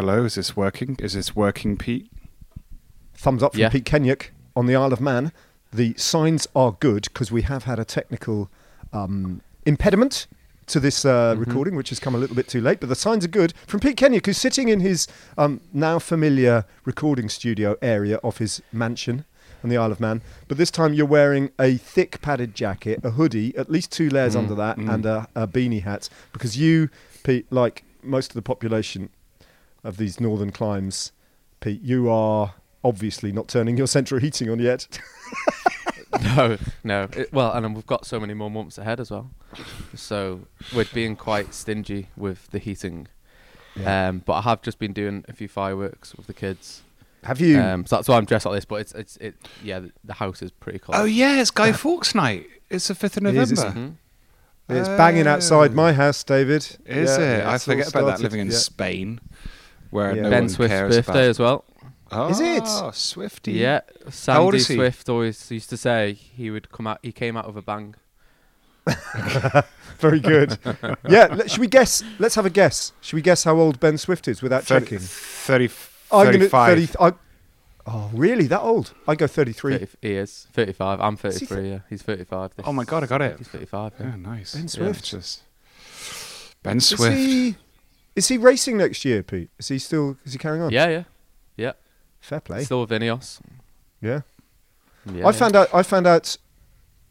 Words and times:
Hello, 0.00 0.24
is 0.24 0.36
this 0.36 0.56
working? 0.56 0.94
Is 1.00 1.14
this 1.14 1.34
working, 1.34 1.76
Pete? 1.76 2.08
Thumbs 3.14 3.42
up 3.42 3.54
from 3.54 3.62
Yeah. 3.62 3.68
Pete 3.68 3.84
Kennaugh 3.84 4.28
on 4.54 4.66
the 4.66 4.76
Isle 4.76 4.92
of 4.92 5.00
Man. 5.00 5.32
The 5.72 5.92
signs 5.96 6.46
are 6.54 6.70
good 6.78 7.08
because 7.12 7.32
we 7.32 7.42
have 7.42 7.64
had 7.64 7.80
a 7.80 7.84
technical 7.84 8.48
um, 8.92 9.40
impediment 9.66 10.28
to 10.68 10.78
this 10.78 11.04
uh, 11.04 11.32
Mm-hmm. 11.34 11.40
recording, 11.40 11.74
which 11.74 11.88
has 11.88 11.98
come 11.98 12.14
a 12.14 12.18
little 12.18 12.36
bit 12.36 12.46
too 12.46 12.60
late. 12.60 12.78
But 12.78 12.90
the 12.90 12.94
signs 12.94 13.24
are 13.24 13.28
good 13.40 13.54
from 13.66 13.80
Pete 13.80 13.96
Kennaugh, 13.96 14.24
who's 14.24 14.38
sitting 14.38 14.68
in 14.68 14.78
his 14.78 15.08
um, 15.36 15.60
now 15.72 15.98
familiar 15.98 16.64
recording 16.84 17.28
studio 17.28 17.76
area 17.82 18.18
of 18.22 18.38
his 18.38 18.62
mansion 18.70 19.24
on 19.64 19.68
the 19.70 19.76
Isle 19.78 19.90
of 19.90 19.98
Man. 19.98 20.22
But 20.46 20.58
this 20.58 20.70
time 20.70 20.94
you're 20.94 21.06
wearing 21.06 21.50
a 21.58 21.76
thick 21.76 22.20
padded 22.22 22.54
jacket, 22.54 23.00
a 23.02 23.10
hoodie, 23.10 23.52
at 23.56 23.68
least 23.68 23.90
two 23.90 24.10
layers 24.10 24.36
Mm, 24.36 24.38
under 24.38 24.54
that, 24.54 24.76
and 24.76 25.04
a, 25.04 25.26
a 25.34 25.48
beanie 25.48 25.82
hat. 25.82 26.08
Because 26.32 26.56
you, 26.56 26.88
Pete, 27.24 27.50
like 27.50 27.82
most 28.04 28.30
of 28.30 28.34
the 28.34 28.42
population 28.42 29.08
of 29.88 29.96
these 29.96 30.20
northern 30.20 30.52
climes, 30.52 31.12
Pete, 31.60 31.80
you 31.82 32.08
are 32.10 32.54
obviously 32.84 33.32
not 33.32 33.48
turning 33.48 33.76
your 33.76 33.86
central 33.86 34.20
heating 34.20 34.48
on 34.50 34.58
yet. 34.60 34.86
No, 36.22 36.56
no. 36.82 37.02
It, 37.12 37.32
well, 37.32 37.52
and 37.52 37.74
we've 37.74 37.86
got 37.86 38.06
so 38.06 38.18
many 38.18 38.32
more 38.34 38.50
months 38.50 38.78
ahead 38.78 38.98
as 38.98 39.10
well. 39.10 39.30
So 39.94 40.40
we're 40.74 40.86
being 40.92 41.14
quite 41.16 41.52
stingy 41.54 42.08
with 42.16 42.50
the 42.50 42.58
heating. 42.58 43.08
Um, 43.84 44.22
but 44.24 44.32
I 44.32 44.40
have 44.40 44.62
just 44.62 44.78
been 44.78 44.92
doing 44.94 45.24
a 45.28 45.32
few 45.34 45.48
fireworks 45.48 46.14
with 46.14 46.26
the 46.26 46.32
kids. 46.34 46.82
Have 47.24 47.40
you? 47.40 47.60
Um, 47.60 47.84
so 47.86 47.96
that's 47.96 48.08
why 48.08 48.16
I'm 48.16 48.24
dressed 48.24 48.46
like 48.46 48.54
this. 48.56 48.64
But 48.64 48.76
it's 48.80 48.92
it's 48.94 49.16
it. 49.18 49.34
Yeah, 49.62 49.80
the, 49.80 49.92
the 50.02 50.14
house 50.14 50.40
is 50.42 50.50
pretty 50.50 50.78
cold. 50.80 50.96
Oh 50.98 51.04
yeah, 51.04 51.40
it's 51.40 51.50
Guy 51.50 51.72
Fawkes 51.72 52.14
night. 52.14 52.46
It's 52.70 52.88
the 52.88 52.94
fifth 52.94 53.18
of 53.18 53.26
It 53.26 53.34
is, 53.36 53.52
November. 53.52 53.78
it's- 53.80 53.96
Mhm. 54.70 54.76
it's 54.80 54.88
banging 54.88 55.26
outside 55.26 55.72
Oh. 55.72 55.74
my 55.74 55.92
house, 55.92 56.24
David. 56.24 56.62
Is 56.86 57.16
Yeah, 57.18 57.18
it? 57.24 57.38
yeah, 57.44 57.50
I 57.52 57.58
forget 57.58 57.88
about 57.88 58.06
that 58.06 58.20
living 58.20 58.40
in 58.40 58.48
yeah. 58.48 58.56
Spain, 58.56 59.20
where 59.90 60.14
Yeah. 60.14 60.22
no 60.22 60.30
ben 60.30 60.42
one 60.44 60.48
Swift's 60.48 60.74
birthday 60.96 61.00
about. 61.12 61.16
as 61.18 61.38
well. 61.38 61.64
Oh, 62.10 62.28
Is 62.28 62.40
it? 62.40 62.62
Oh, 62.64 62.90
Swifty? 62.92 63.52
Yeah, 63.52 63.80
old 64.04 64.14
Sandy 64.14 64.56
is 64.56 64.68
he? 64.68 64.74
Swift 64.76 65.08
always 65.10 65.50
used 65.50 65.68
to 65.70 65.76
say 65.76 66.14
he 66.14 66.50
would 66.50 66.70
come 66.72 66.86
out. 66.86 66.98
He 67.02 67.12
came 67.12 67.36
out 67.36 67.46
with 67.46 67.56
a 67.58 67.62
bang. 67.62 67.94
Very 69.98 70.20
good. 70.20 70.58
yeah, 71.08 71.26
let, 71.26 71.50
should 71.50 71.60
we 71.60 71.66
guess? 71.66 72.02
Let's 72.18 72.34
have 72.36 72.46
a 72.46 72.50
guess. 72.50 72.92
Should 73.02 73.16
we 73.16 73.22
guess 73.22 73.44
how 73.44 73.56
old 73.56 73.78
Ben 73.80 73.98
Swift 73.98 74.26
is 74.28 74.40
without 74.40 74.64
30, 74.64 74.84
checking? 74.86 74.98
30, 75.00 75.64
I'm 76.12 76.26
gonna 76.26 76.38
35. 76.48 76.90
30. 76.90 76.92
I, 76.98 77.12
oh, 77.86 78.10
really? 78.14 78.46
That 78.46 78.60
old? 78.60 78.94
I 79.06 79.14
go 79.14 79.26
33. 79.26 79.72
30, 79.78 79.88
he 80.00 80.12
is 80.14 80.46
35. 80.52 81.00
I'm 81.00 81.14
Is 81.24 81.38
he 81.40 81.46
33. 81.46 81.70
yeah, 81.70 81.78
he's 81.90 82.02
35. 82.02 82.54
This, 82.56 82.66
Oh 82.66 82.72
my 82.72 82.84
god, 82.84 83.02
I 83.02 83.06
got 83.06 83.20
it. 83.20 83.36
He's 83.38 83.48
35. 83.48 83.92
Yeah. 84.00 84.06
Yeah, 84.06 84.16
nice. 84.16 84.54
Ben 84.54 84.68
Swift. 84.68 85.04
just- 85.04 85.42
Ben 86.62 86.78
Is 86.78 86.86
Swift. 86.86 87.58
He, 88.18 88.18
is 88.18 88.28
he 88.28 88.38
racing 88.38 88.76
next 88.76 89.04
year, 89.04 89.22
Pete? 89.22 89.50
Is 89.58 89.68
he 89.68 89.78
still? 89.78 90.16
Is 90.24 90.32
he 90.32 90.38
carrying 90.38 90.62
on? 90.62 90.70
Yeah, 90.70 90.88
yeah, 90.88 91.04
yeah. 91.56 91.72
Fair 92.20 92.40
play. 92.40 92.64
Still 92.64 92.80
with 92.82 92.90
Ineos. 92.90 93.40
yeah. 94.00 94.22
Yeah, 95.06 95.26
I 95.26 95.30
yeah. 95.30 95.32
found 95.32 95.56
out. 95.56 95.74
I 95.74 95.82
found 95.82 96.06
out 96.06 96.36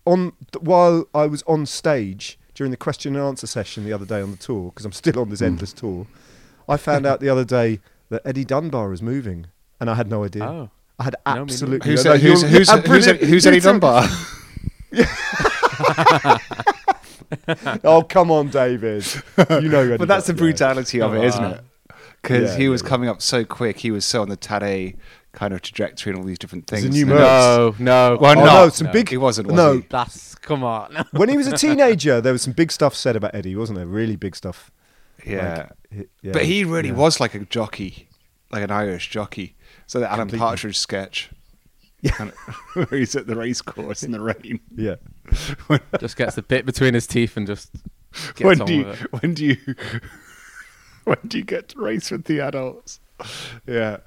on 0.06 0.34
while 0.60 1.08
I 1.14 1.26
was 1.26 1.44
on 1.44 1.66
stage 1.66 2.38
during 2.54 2.72
the 2.72 2.78
question 2.78 3.16
and 3.16 3.24
answer 3.24 3.48
session 3.48 3.86
the 3.86 3.94
other 3.94 4.06
day 4.06 4.22
on 4.22 4.32
the 4.32 4.38
tour 4.38 4.70
because 4.70 4.86
I'm 4.86 4.92
still 4.92 5.20
on 5.20 5.30
this 5.30 5.40
hmm. 5.40 5.46
endless 5.46 5.74
tour. 5.74 6.08
I 6.70 6.78
found 6.78 7.06
out 7.06 7.20
the 7.20 7.30
other 7.30 7.46
day 7.46 7.80
that 8.10 8.22
Eddie 8.26 8.46
Dunbar 8.46 8.92
is 8.94 9.02
moving, 9.02 9.48
and 9.80 9.90
I 9.90 9.96
had 9.96 10.10
no 10.10 10.24
idea. 10.24 10.44
Oh, 10.44 10.70
I 11.00 11.04
had 11.06 11.16
No, 11.26 11.36
me 11.36 11.42
absolutely. 11.42 11.92
Who's, 11.92 12.06
no, 12.06 12.18
who's, 12.18 12.42
who's, 12.42 12.70
who's, 12.70 13.06
who's, 13.06 13.06
who's 13.06 13.46
Eddie 13.46 13.58
You 13.58 13.62
too. 13.62 13.80
Dunbar? 13.80 14.08
Oh 17.84 18.04
come 18.04 18.32
on, 18.32 18.50
David. 18.50 19.06
You 19.50 19.70
know. 19.70 19.98
But 19.98 20.08
that's 20.08 20.28
the 20.28 20.34
Dunbar. 20.34 20.48
brutality 20.50 21.02
of 21.02 21.14
it, 21.14 21.24
isn't 21.26 21.44
it? 21.44 21.62
Because 22.22 22.52
Yeah, 22.52 22.58
he 22.58 22.70
was 22.70 22.82
yeah. 22.82 22.90
coming 22.90 23.10
up 23.10 23.22
so 23.22 23.44
quick. 23.46 23.80
He 23.80 23.92
was 23.92 24.06
so 24.06 24.22
on 24.22 24.30
the 24.30 24.38
Tadej 24.38 24.96
kind 25.34 25.54
of 25.54 25.62
trajectory 25.62 26.12
and 26.12 26.20
all 26.20 26.26
these 26.26 26.40
different 26.40 26.66
things. 26.68 26.86
a 26.86 26.90
new 26.90 27.02
And- 27.12 27.20
no, 27.20 27.76
no. 27.78 28.18
Well, 28.20 28.32
Oh, 28.40 28.44
no, 28.46 28.46
no, 28.66 28.70
some 28.70 28.88
no. 28.88 28.94
big. 28.94 29.10
He 29.10 29.18
wasn't, 29.18 29.48
was 29.48 29.56
no, 29.56 29.74
he? 29.74 29.86
That's 29.90 30.34
come 30.36 30.64
on. 30.64 31.06
when 31.12 31.30
he 31.30 31.38
was 31.38 31.46
a 31.48 31.56
teenager, 31.56 32.20
there 32.20 32.34
was 32.34 32.42
some 32.42 32.54
big 32.54 32.72
stuff 32.72 32.96
said 32.96 33.16
about 33.16 33.36
Eddie, 33.36 33.56
wasn't 33.56 33.78
there? 33.78 33.86
Really 33.88 34.16
big 34.16 34.36
stuff. 34.36 34.72
Yeah. 35.26 35.68
Like, 35.92 36.10
yeah, 36.22 36.32
but 36.34 36.46
he 36.46 36.64
really 36.64 36.90
yeah. 36.90 36.96
was 36.96 37.20
like 37.20 37.36
a 37.36 37.40
jockey, 37.46 38.10
like 38.52 38.64
an 38.64 38.72
Irish 38.72 39.10
jockey. 39.10 39.56
So 39.86 40.00
the 40.00 40.08
Alan 40.08 40.22
Completely. 40.22 40.40
Partridge 40.40 40.78
sketch. 40.78 41.30
Yeah. 42.02 42.32
where 42.74 42.88
he's 42.92 43.16
at 43.16 43.28
the 43.28 43.36
race 43.36 43.62
course 43.62 44.04
in 44.04 44.12
the 44.12 44.20
rain. 44.22 44.60
Yeah. 44.76 44.96
just 46.00 46.16
gets 46.16 46.36
the 46.36 46.44
bit 46.44 46.66
between 46.66 46.94
his 46.94 47.08
teeth 47.08 47.36
and 47.38 47.48
just 47.48 47.72
gets 48.36 48.42
when 48.44 48.62
on 48.62 48.68
do 48.68 48.74
you 48.74 48.86
with 48.86 49.02
it. 49.02 49.14
when 49.14 49.34
do 49.34 49.46
you 49.46 49.58
when 51.06 51.18
do 51.28 51.38
you 51.38 51.44
get 51.44 51.70
to 51.70 51.80
race 51.80 52.12
with 52.12 52.26
the 52.26 52.40
adults? 52.40 53.00
Yeah. 53.66 53.98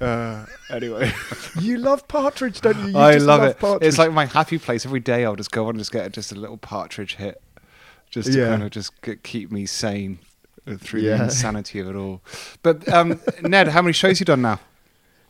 Uh, 0.00 0.46
anyway, 0.70 1.12
You 1.60 1.78
love 1.78 2.08
Partridge, 2.08 2.60
don't 2.60 2.76
you? 2.78 2.88
you 2.92 2.98
I 2.98 3.12
just 3.14 3.26
love, 3.26 3.42
it. 3.44 3.58
Partridge. 3.60 3.86
It's 3.88 3.98
like 3.98 4.12
my 4.12 4.26
happy 4.26 4.58
place. 4.58 4.84
Every 4.84 4.98
day 5.00 5.24
I'll 5.24 5.36
just 5.36 5.52
go 5.52 5.64
on 5.64 5.70
and 5.70 5.78
just 5.78 5.92
get 5.92 6.10
just 6.12 6.32
a 6.32 6.34
little 6.34 6.56
Partridge 6.56 7.14
hit, 7.16 7.40
just 8.10 8.32
to 8.32 8.38
Yeah. 8.38 8.48
kind 8.48 8.62
of 8.64 8.70
just 8.70 9.00
g 9.02 9.14
keep 9.22 9.52
me 9.52 9.64
sane 9.66 10.18
through 10.78 11.00
Yeah. 11.02 11.18
the 11.18 11.24
insanity 11.24 11.78
of 11.78 11.88
it 11.88 11.94
all. 11.96 12.20
But 12.64 12.88
um, 12.92 13.20
Ned, 13.42 13.68
how 13.68 13.80
many 13.82 13.92
shows 13.92 14.18
you 14.18 14.26
done 14.26 14.42
now? 14.42 14.58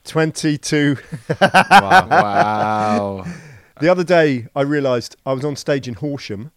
22. 0.04 0.96
Wow. 1.40 2.08
Wow. 2.10 3.24
The 3.80 3.88
other 3.88 4.04
day, 4.04 4.46
I 4.54 4.60
realised 4.60 5.16
I 5.26 5.32
was 5.32 5.44
on 5.44 5.56
stage 5.56 5.88
in 5.88 5.94
Horsham, 5.94 6.52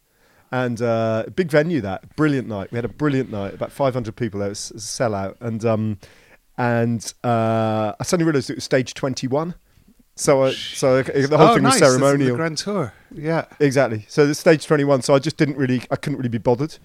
and 0.51 0.79
uh, 0.79 1.23
big 1.35 1.49
venue 1.49 1.81
that 1.81 2.15
brilliant 2.15 2.47
night. 2.47 2.71
We 2.71 2.75
had 2.75 2.85
a 2.85 2.89
brilliant 2.89 3.31
night, 3.31 3.55
about 3.55 3.71
500 3.71 4.15
people 4.15 4.41
there. 4.41 4.49
It 4.49 4.51
was 4.51 4.69
a 4.69 4.73
sellout, 4.75 5.35
and 5.41 5.65
um, 5.65 5.97
and 6.57 7.13
uh, 7.23 7.93
I 7.99 8.03
suddenly 8.03 8.27
realised 8.27 8.51
it 8.51 8.55
was 8.57 8.63
stage 8.63 8.93
21. 8.93 9.55
So, 10.15 10.43
I, 10.43 10.51
so 10.51 11.01
the 11.03 11.37
whole 11.37 11.49
oh, 11.49 11.53
thing 11.55 11.63
nice. 11.63 11.81
was 11.81 11.89
ceremonial. 11.89 12.31
The 12.31 12.37
Grand 12.37 12.57
Tour. 12.57 12.93
Yeah. 13.11 13.45
Exactly. 13.59 14.05
So 14.07 14.25
the 14.25 14.35
stage 14.35 14.65
21. 14.65 15.01
So 15.01 15.13
I 15.13 15.19
just 15.19 15.35
didn't 15.35 15.57
really, 15.57 15.81
I 15.91 15.97
couldn't 15.97 16.17
really 16.17 16.29
be 16.29 16.37
bothered. 16.37 16.77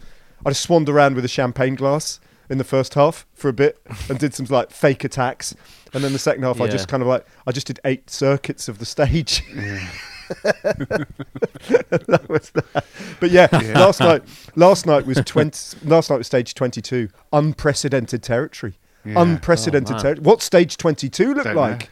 I 0.44 0.50
just 0.50 0.62
swanned 0.62 0.88
around 0.88 1.15
with 1.15 1.25
a 1.25 1.28
champagne 1.28 1.77
glass 1.77 2.19
in 2.48 2.59
the 2.59 2.65
first 2.65 2.94
half 2.94 3.27
for 3.34 3.48
a 3.48 3.53
bit 3.53 3.81
and 4.09 4.19
did 4.19 4.34
some 4.34 4.47
like 4.47 4.72
fake 4.72 5.04
attacks. 5.04 5.54
And 5.93 6.05
then 6.05 6.12
the 6.12 6.19
second 6.19 6.43
half, 6.45 6.61
I 6.61 6.65
Yeah. 6.67 6.71
just 6.73 6.89
kind 6.89 7.03
of 7.03 7.09
like, 7.09 7.27
I 7.47 7.53
just 7.53 7.67
did 7.67 7.81
eight 7.84 8.09
circuits 8.11 8.69
of 8.69 8.78
the 8.78 8.84
stage. 8.87 9.43
that 10.31 12.27
was 12.28 12.51
that. 12.51 12.84
But 13.19 13.31
yeah, 13.31 13.49
last 13.75 14.01
night, 14.01 14.23
last 14.56 14.87
night 14.87 15.06
was 15.06 15.19
20, 15.25 15.78
last 15.89 16.11
night 16.11 16.17
was 16.19 16.27
stage 16.27 16.55
22. 16.55 17.09
Unprecedented 17.33 18.23
territory. 18.23 18.78
Yeah. 19.05 19.21
Unprecedented 19.23 19.91
Oh, 19.91 19.95
man. 19.95 20.03
territory. 20.03 20.25
What 20.25 20.43
stage 20.43 20.77
22 20.77 21.34
look 21.34 21.45
Don't 21.45 21.55
know. 21.56 21.61
like? 21.61 21.91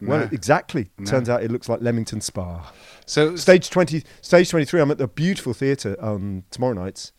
Well, 0.00 0.20
No. 0.20 0.28
exactly. 0.32 0.90
Turns 1.06 1.28
out 1.28 1.42
it 1.42 1.50
looks 1.50 1.68
like 1.68 1.80
Leamington 1.80 2.20
Spa. 2.20 2.72
So 3.06 3.36
Stage 3.36 3.68
twenty, 3.70 4.04
stage 4.20 4.48
twenty-three. 4.50 4.80
I'm 4.80 4.90
at 4.90 4.98
the 4.98 5.06
beautiful 5.08 5.52
theatre 5.54 5.96
um, 6.00 6.44
tomorrow 6.50 6.72
night 6.74 7.10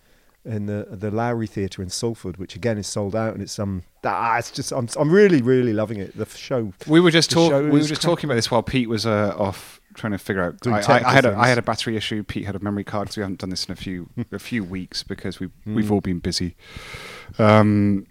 in 0.45 0.65
the 0.65 0.87
the 0.91 1.09
Lowry 1.11 1.47
Theatre 1.47 1.81
in 1.81 1.89
Salford, 1.89 2.37
which 2.37 2.55
again 2.55 2.77
is 2.77 2.87
sold 2.87 3.15
out, 3.15 3.33
and 3.33 3.41
it's 3.43 3.57
um 3.59 3.83
ah, 4.05 4.37
it's 4.37 4.51
just 4.51 4.71
I'm 4.71 4.87
I'm 4.97 5.11
really 5.11 5.41
really 5.41 5.73
loving 5.73 5.99
it. 5.99 6.17
The 6.17 6.25
show. 6.25 6.73
We 6.87 6.99
were 6.99 7.11
just 7.11 7.31
talking. 7.31 7.65
We 7.65 7.71
were 7.71 7.79
just 7.79 7.89
cracking. 8.01 8.09
talking 8.09 8.29
about 8.29 8.35
this 8.35 8.49
while 8.51 8.63
Pete 8.63 8.89
was 8.89 9.05
uh, 9.05 9.33
off 9.37 9.79
trying 9.95 10.11
to 10.13 10.17
figure 10.17 10.41
out. 10.43 10.65
I, 10.67 10.81
I, 10.81 11.09
I 11.09 11.13
had 11.13 11.25
a, 11.25 11.35
I 11.37 11.47
had 11.47 11.57
a 11.57 11.61
battery 11.61 11.95
issue. 11.95 12.23
Pete 12.23 12.45
had 12.45 12.55
a 12.55 12.59
memory 12.59 12.83
card 12.83 13.05
because 13.05 13.17
we 13.17 13.21
haven't 13.21 13.39
done 13.39 13.49
this 13.49 13.65
in 13.65 13.71
a 13.71 13.75
few 13.75 14.09
a 14.31 14.39
few 14.39 14.63
weeks 14.77 15.03
because 15.03 15.39
we 15.39 15.49
we've 15.65 15.87
Hmm. 15.87 15.93
all 15.93 16.01
been 16.01 16.19
busy. 16.19 16.55
Um, 17.39 18.07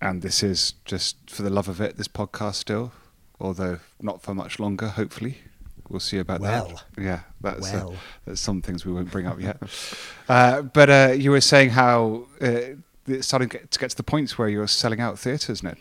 and 0.00 0.22
this 0.22 0.42
is 0.42 0.74
just 0.84 1.16
for 1.30 1.42
the 1.42 1.50
love 1.50 1.68
of 1.68 1.80
it. 1.80 1.96
This 1.96 2.08
podcast 2.08 2.54
still, 2.56 2.92
although 3.40 3.78
not 4.00 4.22
for 4.22 4.34
much 4.34 4.58
longer. 4.58 4.88
Hopefully, 4.88 5.38
we'll 5.88 6.00
see 6.00 6.18
about 6.18 6.40
Well. 6.40 6.68
that. 6.96 7.02
Yeah, 7.02 7.20
that's 7.40 7.72
uh, 7.72 7.94
that's 8.26 8.40
some 8.40 8.60
things 8.62 8.84
we 8.84 8.92
won't 8.92 9.10
bring 9.10 9.26
up 9.26 9.40
yet. 9.40 9.56
uh, 10.28 10.62
but 10.62 10.90
uh, 10.90 11.12
you 11.16 11.30
were 11.30 11.40
saying 11.40 11.70
how. 11.70 12.26
It's 13.08 13.26
starting 13.26 13.48
to 13.48 13.58
get, 13.58 13.70
to 13.70 13.78
get 13.78 13.90
to 13.90 13.96
the 13.96 14.02
points 14.02 14.36
where 14.38 14.48
you're 14.48 14.66
selling 14.66 15.00
out 15.00 15.18
theatres, 15.18 15.58
isn't 15.60 15.68
it? 15.68 15.78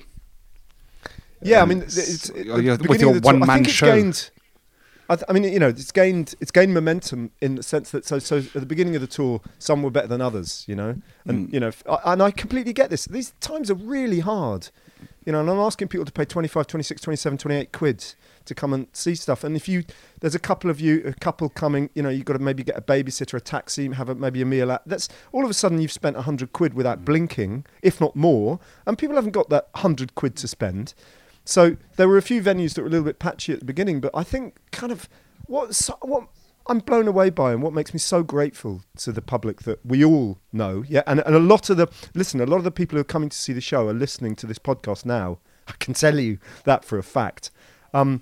Yeah, 1.41 1.59
I 1.59 1.61
Um, 1.63 1.69
mean, 1.69 1.81
it's, 1.81 1.97
it's, 1.97 2.31
with 2.31 3.01
your 3.01 3.09
of 3.15 3.15
the 3.15 3.21
tour- 3.21 3.33
I 3.35 3.37
one-man 3.37 3.63
show. 3.65 3.95
Gained, 3.95 4.29
I, 5.09 5.15
th- 5.15 5.25
I 5.29 5.33
mean, 5.33 5.43
you 5.43 5.59
know, 5.59 5.67
it's 5.69 5.91
gained 5.91 6.33
it's 6.39 6.51
gained 6.51 6.73
momentum 6.73 7.31
in 7.41 7.55
the 7.55 7.63
sense 7.63 7.91
that 7.91 8.05
so 8.05 8.17
so 8.19 8.37
at 8.37 8.53
the 8.53 8.65
beginning 8.65 8.95
of 8.95 9.01
the 9.01 9.07
tour, 9.07 9.41
some 9.59 9.83
were 9.83 9.91
better 9.91 10.07
than 10.07 10.21
others, 10.21 10.65
you 10.67 10.75
know, 10.75 10.95
and 11.25 11.47
Mm. 11.49 11.53
you 11.53 11.59
know, 11.59 11.67
f- 11.67 11.83
I- 11.89 12.13
and 12.13 12.23
I 12.23 12.31
completely 12.31 12.73
get 12.73 12.89
this. 12.89 13.05
These 13.05 13.33
times 13.39 13.69
are 13.69 13.75
really 13.75 14.21
hard, 14.21 14.69
you 15.25 15.31
know, 15.31 15.41
and 15.41 15.49
I'm 15.49 15.59
asking 15.59 15.89
people 15.89 16.05
to 16.05 16.11
pay 16.11 16.25
25, 16.25 16.65
26, 16.67 17.01
27, 17.01 17.37
28 17.37 17.71
quid 17.71 18.03
to 18.45 18.53
come 18.55 18.73
and 18.73 18.87
see 18.93 19.15
stuff. 19.15 19.43
And 19.43 19.55
if 19.55 19.67
you, 19.67 19.83
there's 20.21 20.35
a 20.35 20.39
couple 20.39 20.69
of 20.69 20.79
you, 20.79 21.01
a 21.05 21.13
couple 21.13 21.49
coming, 21.49 21.89
you 21.95 22.03
know, 22.03 22.09
you've 22.09 22.25
got 22.25 22.33
to 22.33 22.39
maybe 22.39 22.63
get 22.63 22.77
a 22.77 22.81
babysitter, 22.81 23.33
a 23.33 23.41
taxi, 23.41 23.91
have 23.91 24.07
a, 24.07 24.13
maybe 24.13 24.39
a 24.41 24.45
meal. 24.45 24.71
At, 24.71 24.83
that's 24.87 25.09
all 25.31 25.43
of 25.43 25.49
a 25.49 25.53
sudden 25.55 25.81
you've 25.81 25.91
spent 25.91 26.15
100 26.15 26.53
quid 26.53 26.75
without 26.75 27.03
blinking, 27.03 27.65
if 27.81 27.99
not 27.99 28.15
more. 28.15 28.59
And 28.85 28.99
people 28.99 29.15
haven't 29.15 29.31
got 29.31 29.49
that 29.49 29.69
100 29.73 30.13
quid 30.13 30.35
to 30.37 30.47
spend. 30.47 30.93
So 31.45 31.77
there 31.95 32.07
were 32.07 32.17
a 32.17 32.21
few 32.21 32.41
venues 32.41 32.73
that 32.73 32.81
were 32.81 32.87
a 32.87 32.91
little 32.91 33.05
bit 33.05 33.19
patchy 33.19 33.53
at 33.53 33.59
the 33.59 33.65
beginning, 33.65 34.01
but 34.01 34.11
I 34.13 34.23
think 34.23 34.57
kind 34.71 34.91
of 34.91 35.07
what 35.45 35.89
what 36.01 36.27
I'm 36.67 36.79
blown 36.79 37.07
away 37.07 37.29
by 37.29 37.53
and 37.53 37.61
what 37.61 37.73
makes 37.73 37.93
me 37.93 37.99
so 37.99 38.23
grateful 38.23 38.81
to 38.97 39.11
the 39.11 39.21
public 39.21 39.61
that 39.63 39.85
we 39.85 40.03
all 40.03 40.39
know. 40.51 40.83
Yeah, 40.87 41.03
and, 41.05 41.19
and 41.25 41.35
a 41.35 41.39
lot 41.39 41.69
of 41.69 41.77
the 41.77 41.87
listen, 42.15 42.41
a 42.41 42.45
lot 42.45 42.57
of 42.57 42.63
the 42.63 42.71
people 42.71 42.95
who 42.95 43.01
are 43.01 43.05
coming 43.05 43.29
to 43.29 43.37
see 43.37 43.53
the 43.53 43.61
show 43.61 43.87
are 43.87 43.93
listening 43.93 44.35
to 44.37 44.47
this 44.47 44.59
podcast 44.59 45.05
now. 45.05 45.39
I 45.67 45.73
can 45.79 45.93
tell 45.93 46.19
you 46.19 46.39
that 46.63 46.83
for 46.83 46.97
a 46.97 47.03
fact. 47.03 47.51
Um, 47.93 48.21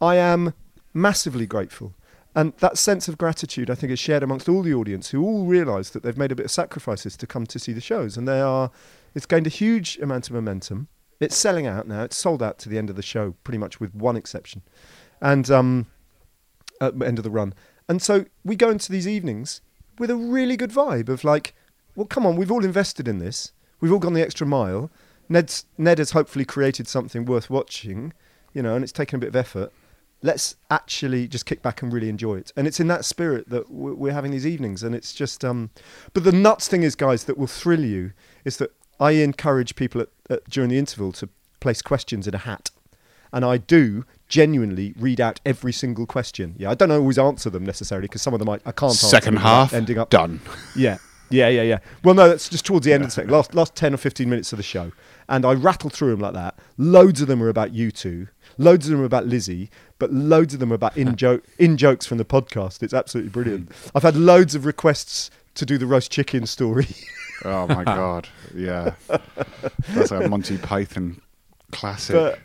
I 0.00 0.16
am 0.16 0.54
massively 0.94 1.46
grateful. 1.46 1.94
And 2.34 2.54
that 2.58 2.78
sense 2.78 3.08
of 3.08 3.18
gratitude, 3.18 3.68
I 3.70 3.74
think, 3.74 3.92
is 3.92 3.98
shared 3.98 4.22
amongst 4.22 4.48
all 4.48 4.62
the 4.62 4.72
audience 4.72 5.10
who 5.10 5.22
all 5.22 5.44
realise 5.44 5.90
that 5.90 6.02
they've 6.02 6.16
made 6.16 6.32
a 6.32 6.34
bit 6.34 6.46
of 6.46 6.50
sacrifices 6.50 7.16
to 7.18 7.26
come 7.26 7.46
to 7.46 7.58
see 7.58 7.74
the 7.74 7.80
shows. 7.80 8.16
And 8.16 8.26
they 8.26 8.40
are, 8.40 8.70
it's 9.14 9.26
gained 9.26 9.46
a 9.46 9.50
huge 9.50 9.98
amount 9.98 10.28
of 10.28 10.34
momentum. 10.34 10.88
It's 11.22 11.36
selling 11.36 11.66
out 11.66 11.86
now. 11.86 12.04
It's 12.04 12.16
sold 12.16 12.42
out 12.42 12.58
to 12.60 12.68
the 12.68 12.78
end 12.78 12.90
of 12.90 12.96
the 12.96 13.02
show, 13.02 13.34
pretty 13.44 13.58
much 13.58 13.80
with 13.80 13.94
one 13.94 14.16
exception. 14.16 14.62
And 15.20 15.50
um, 15.50 15.86
at 16.80 16.98
the 16.98 17.06
end 17.06 17.18
of 17.18 17.24
the 17.24 17.30
run. 17.30 17.54
And 17.88 18.02
so 18.02 18.26
we 18.44 18.56
go 18.56 18.70
into 18.70 18.90
these 18.90 19.08
evenings 19.08 19.60
with 19.98 20.10
a 20.10 20.16
really 20.16 20.56
good 20.56 20.70
vibe 20.70 21.08
of 21.08 21.24
like, 21.24 21.54
well, 21.94 22.06
come 22.06 22.26
on, 22.26 22.36
we've 22.36 22.50
all 22.50 22.64
invested 22.64 23.06
in 23.06 23.18
this. 23.18 23.52
We've 23.80 23.92
all 23.92 23.98
gone 23.98 24.14
the 24.14 24.22
extra 24.22 24.46
mile. 24.46 24.90
Ned's, 25.28 25.66
Ned 25.78 25.98
has 25.98 26.12
hopefully 26.12 26.44
created 26.44 26.88
something 26.88 27.24
worth 27.24 27.50
watching, 27.50 28.12
you 28.52 28.62
know, 28.62 28.74
and 28.74 28.82
it's 28.82 28.92
taken 28.92 29.16
a 29.16 29.20
bit 29.20 29.28
of 29.28 29.36
effort. 29.36 29.72
Let's 30.22 30.56
actually 30.70 31.26
just 31.26 31.46
kick 31.46 31.62
back 31.62 31.82
and 31.82 31.92
really 31.92 32.08
enjoy 32.08 32.36
it. 32.36 32.52
And 32.56 32.66
it's 32.66 32.80
in 32.80 32.86
that 32.88 33.04
spirit 33.04 33.48
that 33.50 33.70
we're 33.70 34.12
having 34.12 34.30
these 34.30 34.46
evenings. 34.46 34.82
And 34.82 34.94
it's 34.94 35.12
just, 35.12 35.44
um, 35.44 35.70
but 36.14 36.24
the 36.24 36.32
nuts 36.32 36.68
thing 36.68 36.84
is, 36.84 36.94
guys, 36.94 37.24
that 37.24 37.36
will 37.36 37.48
thrill 37.48 37.84
you 37.84 38.12
is 38.44 38.56
that 38.58 38.72
I 39.02 39.12
encourage 39.12 39.74
people 39.74 40.00
at, 40.00 40.08
at, 40.30 40.48
during 40.48 40.70
the 40.70 40.78
interval 40.78 41.10
to 41.12 41.28
place 41.58 41.82
questions 41.82 42.28
in 42.28 42.34
a 42.34 42.38
hat. 42.38 42.70
And 43.32 43.44
I 43.44 43.56
do 43.56 44.04
genuinely 44.28 44.94
read 44.96 45.20
out 45.20 45.40
every 45.44 45.72
single 45.72 46.06
question. 46.06 46.54
Yeah, 46.56 46.70
I 46.70 46.74
don't 46.74 46.92
always 46.92 47.18
answer 47.18 47.50
them 47.50 47.66
necessarily 47.66 48.06
because 48.06 48.22
some 48.22 48.32
of 48.32 48.38
them 48.38 48.48
I, 48.48 48.60
I 48.64 48.70
can't 48.70 48.92
Second 48.92 49.38
half 49.38 49.72
ending 49.72 49.98
up 49.98 50.10
done. 50.10 50.40
yeah, 50.76 50.98
yeah, 51.30 51.48
yeah, 51.48 51.62
yeah. 51.62 51.78
Well, 52.04 52.14
no, 52.14 52.28
that's 52.28 52.48
just 52.48 52.64
towards 52.64 52.86
the 52.86 52.92
end 52.92 53.02
of 53.02 53.08
the 53.08 53.12
second, 53.12 53.30
last 53.30 53.54
last 53.54 53.74
ten 53.74 53.92
or 53.92 53.96
fifteen 53.96 54.30
minutes 54.30 54.52
of 54.52 54.58
the 54.58 54.62
show, 54.62 54.92
and 55.28 55.44
I 55.44 55.54
rattle 55.54 55.90
through 55.90 56.10
them 56.10 56.20
like 56.20 56.34
that. 56.34 56.58
Loads 56.76 57.20
of 57.22 57.28
them 57.28 57.42
are 57.42 57.48
about 57.48 57.72
you 57.72 57.90
two. 57.90 58.28
Loads 58.58 58.86
of 58.86 58.92
them 58.92 59.00
are 59.00 59.06
about 59.06 59.26
Lizzie, 59.26 59.70
but 59.98 60.12
loads 60.12 60.52
of 60.54 60.60
them 60.60 60.72
are 60.72 60.76
about 60.76 60.96
in 60.96 61.16
joke 61.16 61.42
in 61.58 61.76
jokes 61.76 62.04
from 62.06 62.18
the 62.18 62.24
podcast. 62.24 62.82
It's 62.82 62.94
absolutely 62.94 63.30
brilliant. 63.30 63.72
Hmm. 63.72 63.88
I've 63.96 64.02
had 64.02 64.16
loads 64.16 64.54
of 64.54 64.66
requests 64.66 65.30
to 65.54 65.66
do 65.66 65.78
the 65.78 65.86
roast 65.86 66.10
chicken 66.10 66.46
story. 66.46 66.86
Oh 67.44 67.66
my 67.66 67.82
god, 67.82 68.28
yeah, 68.54 68.94
that's 69.88 70.12
a 70.12 70.28
Monty 70.28 70.58
Python 70.58 71.20
classic. 71.72 72.14
but 72.14 72.38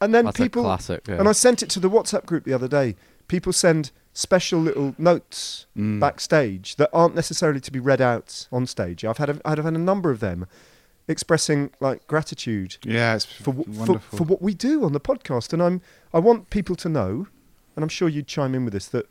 and 0.00 0.14
then 0.14 0.26
That's 0.26 0.36
people 0.36 0.62
a 0.62 0.66
classic. 0.66 1.08
Yeah. 1.08 1.16
And 1.18 1.28
I 1.28 1.32
sent 1.32 1.64
it 1.64 1.70
to 1.70 1.80
the 1.80 1.90
WhatsApp 1.90 2.24
group 2.24 2.44
the 2.44 2.52
other 2.52 2.68
day. 2.68 2.94
People 3.26 3.52
send 3.52 3.90
special 4.12 4.60
little 4.60 4.94
notes 4.96 5.66
Mm. 5.76 5.98
backstage 5.98 6.76
that 6.76 6.88
aren't 6.92 7.16
necessarily 7.16 7.58
to 7.62 7.72
be 7.72 7.80
read 7.80 8.00
out 8.00 8.46
on 8.52 8.64
stage. 8.66 9.04
I've 9.04 9.18
had 9.18 9.28
a, 9.30 9.40
I've 9.44 9.64
had 9.64 9.74
a 9.74 9.78
number 9.78 10.12
of 10.12 10.20
them 10.20 10.46
expressing 11.08 11.70
like 11.80 12.06
gratitude 12.06 12.76
yeah, 12.84 13.16
it's 13.16 13.24
for, 13.24 13.54
for 13.84 13.98
for 13.98 14.22
what 14.24 14.40
we 14.40 14.54
do 14.54 14.84
on 14.84 14.92
the 14.92 15.00
podcast, 15.00 15.52
and 15.52 15.60
I'm 15.60 15.80
I 16.12 16.20
want 16.20 16.50
people 16.50 16.76
to 16.76 16.88
know, 16.88 17.26
and 17.74 17.82
I'm 17.82 17.88
sure 17.88 18.08
you'd 18.08 18.28
chime 18.28 18.54
in 18.54 18.62
with 18.64 18.72
this 18.72 18.86
that 18.88 19.06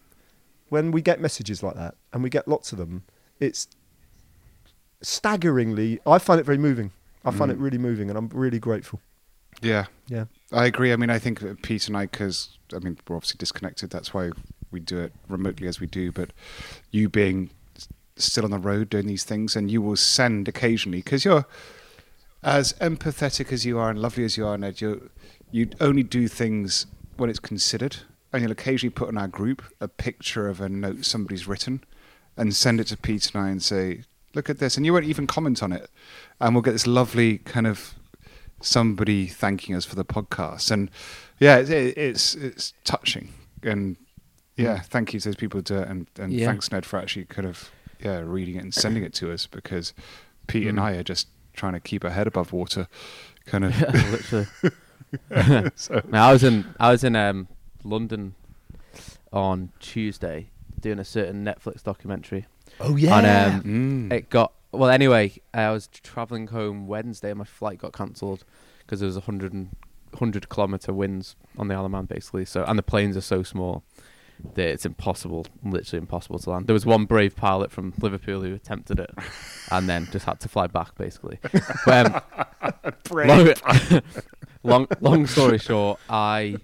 when 0.70 0.92
we 0.92 1.02
get 1.02 1.20
messages 1.20 1.62
like 1.62 1.76
that 1.76 1.96
and 2.14 2.24
we 2.24 2.30
get 2.30 2.48
lots 2.48 2.72
of 2.72 2.78
them, 2.78 3.04
it's 3.40 3.68
staggeringly. 5.02 6.00
I 6.06 6.18
find 6.20 6.40
it 6.40 6.46
very 6.46 6.58
moving. 6.58 6.92
I 7.26 7.32
find 7.32 7.50
Mm. 7.52 7.56
it 7.56 7.60
really 7.60 7.78
moving, 7.78 8.10
and 8.10 8.18
I'm 8.18 8.30
really 8.30 8.60
grateful. 8.60 9.00
yeah, 9.62 9.86
Yeah. 10.08 10.26
I 10.52 10.66
agree. 10.66 10.92
I 10.92 10.96
mean, 10.98 11.10
I 11.12 11.20
think 11.20 11.40
Pete 11.62 11.88
and 11.88 11.96
I, 11.96 12.06
because 12.08 12.58
I 12.76 12.80
mean, 12.80 12.98
we're 13.08 13.16
obviously 13.16 13.38
disconnected. 13.38 13.92
That's 13.92 14.14
why 14.14 14.32
we 14.72 14.80
do 14.80 15.00
it 15.00 15.14
remotely 15.30 15.68
as 15.68 15.80
we 15.80 15.88
do. 15.88 16.12
But 16.12 16.32
you 16.92 17.08
being 17.08 17.50
still 18.18 18.44
on 18.46 18.52
the 18.52 18.58
road 18.60 18.90
doing 18.90 19.08
these 19.08 19.24
things, 19.24 19.56
and 19.56 19.70
you 19.72 19.82
will 19.82 19.96
send 19.96 20.48
occasionally 20.48 21.00
because 21.00 21.24
you're 21.24 21.46
as 22.42 22.74
empathetic 22.82 23.52
as 23.54 23.64
you 23.66 23.78
are 23.80 23.90
and 23.90 24.00
lovely 24.00 24.26
as 24.26 24.36
you 24.38 24.46
are, 24.46 24.58
Ned. 24.58 24.82
You 24.82 25.10
you 25.52 25.70
only 25.80 26.04
do 26.04 26.28
things 26.28 26.88
when 27.18 27.30
it's 27.30 27.40
considered, 27.40 27.98
and 28.34 28.42
you'll 28.42 28.52
occasionally 28.52 28.90
put 28.94 29.08
in 29.10 29.18
our 29.18 29.28
group 29.28 29.62
a 29.80 29.88
picture 29.88 30.48
of 30.50 30.60
a 30.60 30.68
note 30.68 31.06
somebody's 31.06 31.48
written, 31.48 31.84
and 32.38 32.56
send 32.56 32.80
it 32.80 32.88
to 32.88 32.98
Pete 32.98 33.32
and 33.34 33.44
I 33.44 33.50
and 33.50 33.62
say, 33.62 34.04
"Look 34.34 34.50
at 34.50 34.60
this," 34.60 34.78
and 34.78 34.86
you 34.86 34.94
won't 34.94 35.06
even 35.06 35.28
comment 35.28 35.62
on 35.64 35.72
it, 35.72 35.90
and 36.40 36.54
we'll 36.56 36.62
get 36.62 36.72
this 36.72 36.88
lovely 36.88 37.40
kind 37.40 37.68
of 37.68 37.96
somebody 38.62 39.28
thanking 39.28 39.76
us 39.76 39.86
for 39.86 39.96
the 39.96 40.06
podcast, 40.06 40.72
and 40.72 40.90
yeah, 41.40 41.58
it, 41.58 41.70
it, 41.70 41.98
it's 41.98 42.36
it's 42.36 42.74
touching, 42.84 43.30
and 43.62 43.98
yeah, 44.56 44.80
thank 44.80 45.14
you 45.14 45.20
to 45.20 45.30
those 45.30 45.36
people 45.36 45.58
who 45.60 45.64
do 45.64 45.78
it, 45.80 45.88
and, 45.88 46.08
and 46.20 46.32
Yeah. 46.34 46.48
thanks 46.48 46.72
Ned 46.72 46.86
for 46.86 46.98
actually 47.00 47.26
kind 47.26 47.48
of 47.48 47.70
yeah 48.00 48.20
reading 48.24 48.56
it 48.56 48.64
and 48.64 48.74
sending 48.74 49.04
it 49.04 49.14
to 49.16 49.32
us 49.32 49.48
because 49.48 49.94
Pete 50.48 50.68
and 50.68 50.78
Mm. 50.78 50.82
I 50.84 50.92
are 50.94 51.04
just 51.04 51.28
trying 51.54 51.74
to 51.74 51.80
keep 51.80 52.04
our 52.04 52.12
head 52.12 52.28
above 52.28 52.52
water, 52.54 52.88
kind 53.46 53.66
of. 53.66 53.80
literally. 54.12 54.48
so, 55.76 56.02
Now, 56.10 56.30
I 56.30 56.34
was 56.34 56.44
in 56.44 56.66
I 56.80 56.92
was 56.92 57.04
in 57.04 57.16
um, 57.16 57.48
London 57.84 58.36
on 59.32 59.72
Tuesday 59.80 60.48
doing 60.84 61.00
a 61.00 61.06
certain 61.06 61.44
Netflix 61.44 61.82
documentary. 61.82 62.46
Oh 62.80 62.96
yeah. 62.96 63.18
And 63.18 63.66
um, 63.66 64.10
mm. 64.10 64.14
it 64.14 64.30
got 64.30 64.54
well. 64.72 64.90
Anyway, 64.90 65.34
I 65.54 65.72
was 65.72 65.88
traveling 65.88 66.48
home 66.48 66.86
Wednesday, 66.86 67.32
and 67.32 67.40
my 67.40 67.46
flight 67.46 67.80
got 67.80 67.94
cancelled 67.94 68.44
because 68.80 69.00
there 69.00 69.08
was 69.08 69.18
a 69.18 69.22
hundred 69.22 69.54
and 69.54 69.76
hundred 70.20 70.50
kilometer 70.50 70.94
winds 70.94 71.36
on 71.58 71.68
the 71.68 71.76
Isle 71.76 71.86
of 71.86 71.92
Man, 71.92 72.06
basically. 72.06 72.46
So, 72.46 72.64
and 72.66 72.78
the 72.78 72.84
planes 72.84 73.18
are 73.18 73.22
so 73.22 73.42
small 73.42 73.84
that 74.56 74.68
it's 74.68 74.86
impossible, 74.86 75.46
literally 75.64 76.02
impossible 76.02 76.40
to 76.40 76.50
land. 76.50 76.68
There 76.68 76.74
was 76.74 76.86
one 76.86 77.06
brave 77.06 77.36
pilot 77.36 77.72
from 77.72 77.94
Liverpool 78.00 78.42
who 78.42 78.54
attempted 78.54 79.00
it, 79.00 79.12
and 79.72 79.88
then 79.88 80.08
just 80.12 80.26
had 80.26 80.40
to 80.42 80.50
fly 80.50 80.68
back, 80.68 80.96
basically. 80.96 81.40
But, 81.86 82.24
um, 82.62 82.74
long, 83.12 83.54
long, 84.64 84.88
long 85.02 85.28
story 85.28 85.60
short, 85.60 86.00
I, 86.10 86.58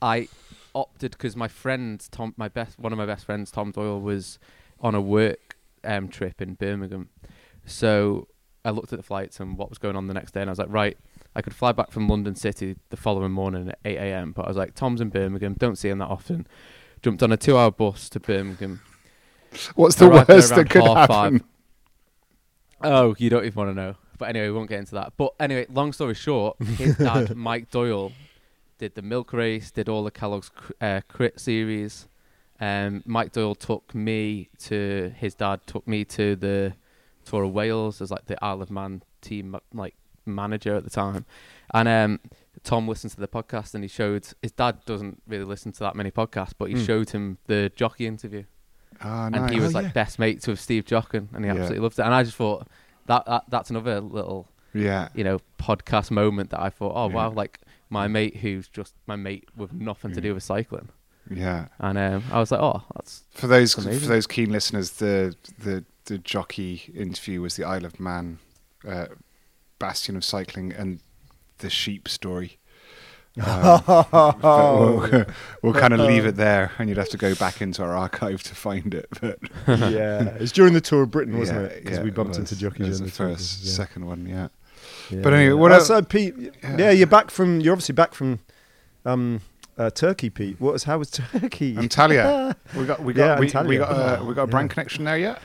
I 0.00 0.28
opted 0.78 1.12
because 1.12 1.36
my 1.36 1.48
friend 1.48 2.06
Tom, 2.10 2.34
my 2.36 2.48
best, 2.48 2.78
one 2.78 2.92
of 2.92 2.98
my 2.98 3.06
best 3.06 3.24
friends, 3.24 3.50
Tom 3.50 3.70
Doyle, 3.70 4.00
was 4.00 4.38
on 4.80 4.94
a 4.94 5.00
work 5.00 5.56
um, 5.84 6.08
trip 6.08 6.40
in 6.40 6.54
Birmingham. 6.54 7.08
So 7.66 8.28
I 8.64 8.70
looked 8.70 8.92
at 8.92 8.98
the 8.98 9.02
flights 9.02 9.40
and 9.40 9.58
what 9.58 9.68
was 9.68 9.78
going 9.78 9.96
on 9.96 10.06
the 10.06 10.14
next 10.14 10.32
day, 10.32 10.40
and 10.40 10.50
I 10.50 10.52
was 10.52 10.58
like, 10.58 10.70
right, 10.70 10.96
I 11.34 11.42
could 11.42 11.54
fly 11.54 11.72
back 11.72 11.90
from 11.90 12.08
London 12.08 12.34
City 12.34 12.76
the 12.90 12.96
following 12.96 13.32
morning 13.32 13.68
at 13.68 13.78
8 13.84 13.96
a.m. 13.96 14.32
But 14.32 14.46
I 14.46 14.48
was 14.48 14.56
like, 14.56 14.74
Tom's 14.74 15.00
in 15.00 15.08
Birmingham, 15.08 15.54
don't 15.54 15.76
see 15.76 15.88
him 15.88 15.98
that 15.98 16.08
often. 16.08 16.46
Jumped 17.02 17.22
on 17.22 17.32
a 17.32 17.36
two-hour 17.36 17.70
bus 17.70 18.08
to 18.10 18.20
Birmingham. 18.20 18.80
What's 19.74 19.96
the 19.96 20.08
worst 20.08 20.54
that 20.54 20.68
could 20.68 20.84
happen? 20.84 21.06
five. 21.40 21.42
Oh, 22.82 23.14
you 23.18 23.30
don't 23.30 23.44
even 23.44 23.56
want 23.56 23.70
to 23.70 23.74
know. 23.74 23.94
But 24.18 24.30
anyway, 24.30 24.48
we 24.48 24.52
won't 24.52 24.68
get 24.68 24.80
into 24.80 24.94
that. 24.96 25.12
But 25.16 25.34
anyway, 25.38 25.66
long 25.70 25.92
story 25.92 26.14
short, 26.14 26.60
his 26.62 26.96
dad, 26.96 27.34
Mike 27.36 27.70
Doyle, 27.70 28.12
did 28.78 28.94
the 28.94 29.02
milk 29.02 29.32
race, 29.32 29.70
did 29.70 29.88
all 29.88 30.04
the 30.04 30.10
Kellogg's 30.10 30.50
uh, 30.80 31.00
crit 31.08 31.40
series. 31.40 32.08
Um, 32.60 33.02
Mike 33.06 33.32
Doyle 33.32 33.54
took 33.54 33.94
me 33.94 34.48
to 34.60 35.12
his 35.16 35.34
dad 35.34 35.60
took 35.66 35.86
me 35.86 36.04
to 36.06 36.34
the 36.34 36.74
tour 37.24 37.44
of 37.44 37.52
Wales 37.52 38.00
as 38.00 38.10
like 38.10 38.26
the 38.26 38.42
Isle 38.44 38.62
of 38.62 38.70
Man 38.70 39.02
team 39.20 39.56
like 39.72 39.94
manager 40.26 40.74
at 40.74 40.84
the 40.84 40.90
time, 40.90 41.24
and 41.72 41.88
um, 41.88 42.20
Tom 42.64 42.88
listened 42.88 43.12
to 43.12 43.20
the 43.20 43.28
podcast 43.28 43.74
and 43.74 43.84
he 43.84 43.88
showed 43.88 44.26
his 44.42 44.52
dad 44.52 44.84
doesn't 44.86 45.22
really 45.28 45.44
listen 45.44 45.70
to 45.72 45.80
that 45.80 45.94
many 45.94 46.10
podcasts, 46.10 46.52
but 46.58 46.68
he 46.68 46.74
Mm. 46.74 46.86
showed 46.86 47.10
him 47.10 47.38
the 47.46 47.70
jockey 47.76 48.06
interview 48.06 48.42
Ah, 49.00 49.26
and 49.26 49.36
nice. 49.36 49.52
he 49.52 49.60
was 49.60 49.74
Oh, 49.74 49.78
like 49.78 49.86
yeah. 49.86 49.92
best 49.92 50.18
mates 50.18 50.46
with 50.48 50.60
Steve 50.60 50.84
Joughin, 50.84 51.28
and 51.32 51.44
he 51.44 51.48
Yeah. 51.48 51.54
absolutely 51.58 51.78
loved 51.84 51.98
it. 51.98 52.02
And 52.02 52.12
I 52.14 52.24
just 52.24 52.36
thought 52.36 52.66
that, 53.06 53.24
that 53.26 53.44
that's 53.48 53.70
another 53.70 54.00
little 54.00 54.48
yeah, 54.74 55.08
you 55.14 55.22
know 55.24 55.38
podcast 55.58 56.10
moment 56.10 56.50
that 56.50 56.60
I 56.60 56.70
thought, 56.70 56.92
oh 56.96 57.08
Yeah. 57.08 57.14
wow, 57.14 57.30
like 57.30 57.60
my 57.90 58.06
mate 58.08 58.36
who's 58.36 58.68
just 58.68 58.94
my 59.06 59.16
mate 59.16 59.48
with 59.56 59.72
nothing 59.72 60.12
to 60.12 60.20
do 60.20 60.32
Mm. 60.32 60.34
with 60.34 60.42
cycling, 60.42 60.88
yeah. 61.30 61.66
and 61.78 61.96
um, 61.98 62.24
I 62.32 62.38
was 62.40 62.50
like, 62.50 62.60
oh, 62.60 62.82
that's 62.94 63.24
For 63.32 63.46
those 63.46 63.74
That's 63.74 63.98
for 64.00 64.06
those 64.06 64.26
keen 64.26 64.50
listeners, 64.50 64.92
the 64.92 65.34
the 65.58 65.84
the 66.06 66.18
jockey 66.18 66.90
interview 66.94 67.40
was 67.42 67.56
the 67.56 67.64
Isle 67.64 67.84
of 67.84 68.00
Man, 68.00 68.38
uh, 68.86 69.06
bastion 69.78 70.16
of 70.16 70.24
cycling, 70.24 70.72
and 70.72 71.00
the 71.58 71.70
sheep 71.70 72.08
story. 72.08 72.58
Um, 73.40 74.40
we'll, 74.42 75.24
we'll 75.62 75.72
kind 75.74 75.94
of 75.94 76.00
leave 76.00 76.26
it 76.26 76.34
there, 76.36 76.72
and 76.78 76.88
you'd 76.88 76.98
have 76.98 77.08
to 77.10 77.16
go 77.16 77.34
back 77.36 77.60
into 77.62 77.82
our 77.82 77.96
archive 77.96 78.42
to 78.44 78.54
find 78.54 78.94
it. 78.94 79.06
But 79.20 79.38
yeah, 79.68 80.24
it 80.34 80.40
was 80.40 80.50
during 80.52 80.72
the 80.74 80.80
tour 80.80 81.02
of 81.04 81.10
Britain, 81.12 81.38
wasn't 81.38 81.60
yeah, 81.60 81.66
it? 81.76 81.84
Because 81.84 81.98
yeah, 81.98 82.02
we 82.04 82.08
it 82.10 82.14
bumped 82.14 82.30
was. 82.30 82.38
into 82.38 82.54
It 82.54 82.58
jockeys 82.58 82.88
was 82.88 82.98
the 82.98 83.04
the 83.06 83.10
first, 83.12 83.62
Yeah. 83.64 83.72
second 83.72 84.06
one, 84.06 84.26
yeah. 84.26 84.48
Yeah, 85.10 85.20
But 85.22 85.32
anyway, 85.32 85.48
yeah. 85.48 85.52
what 85.54 85.72
else- 85.72 85.86
so 85.88 86.02
Pete, 86.02 86.34
Yeah. 86.62 86.76
yeah. 86.78 86.90
you're 86.90 87.06
back 87.06 87.30
from. 87.30 87.60
You're 87.60 87.72
obviously 87.72 87.94
back 87.94 88.14
from 88.14 88.40
um, 89.04 89.40
uh, 89.78 89.90
Turkey, 89.90 90.28
Pete. 90.30 90.60
What 90.60 90.72
was 90.74 90.84
how 90.84 90.98
was 90.98 91.10
Turkey? 91.10 91.74
Antalya. 91.74 92.54
We 92.76 92.84
got 92.84 93.02
we 93.02 93.12
got 93.14 93.40
Yeah, 93.42 93.62
we, 93.62 93.68
we 93.68 93.76
got 93.78 93.90
uh, 93.90 94.24
we 94.24 94.34
got 94.34 94.42
a 94.44 94.46
brand 94.46 94.70
Yeah. 94.70 94.74
connection 94.74 95.04
there 95.04 95.18
yet. 95.18 95.40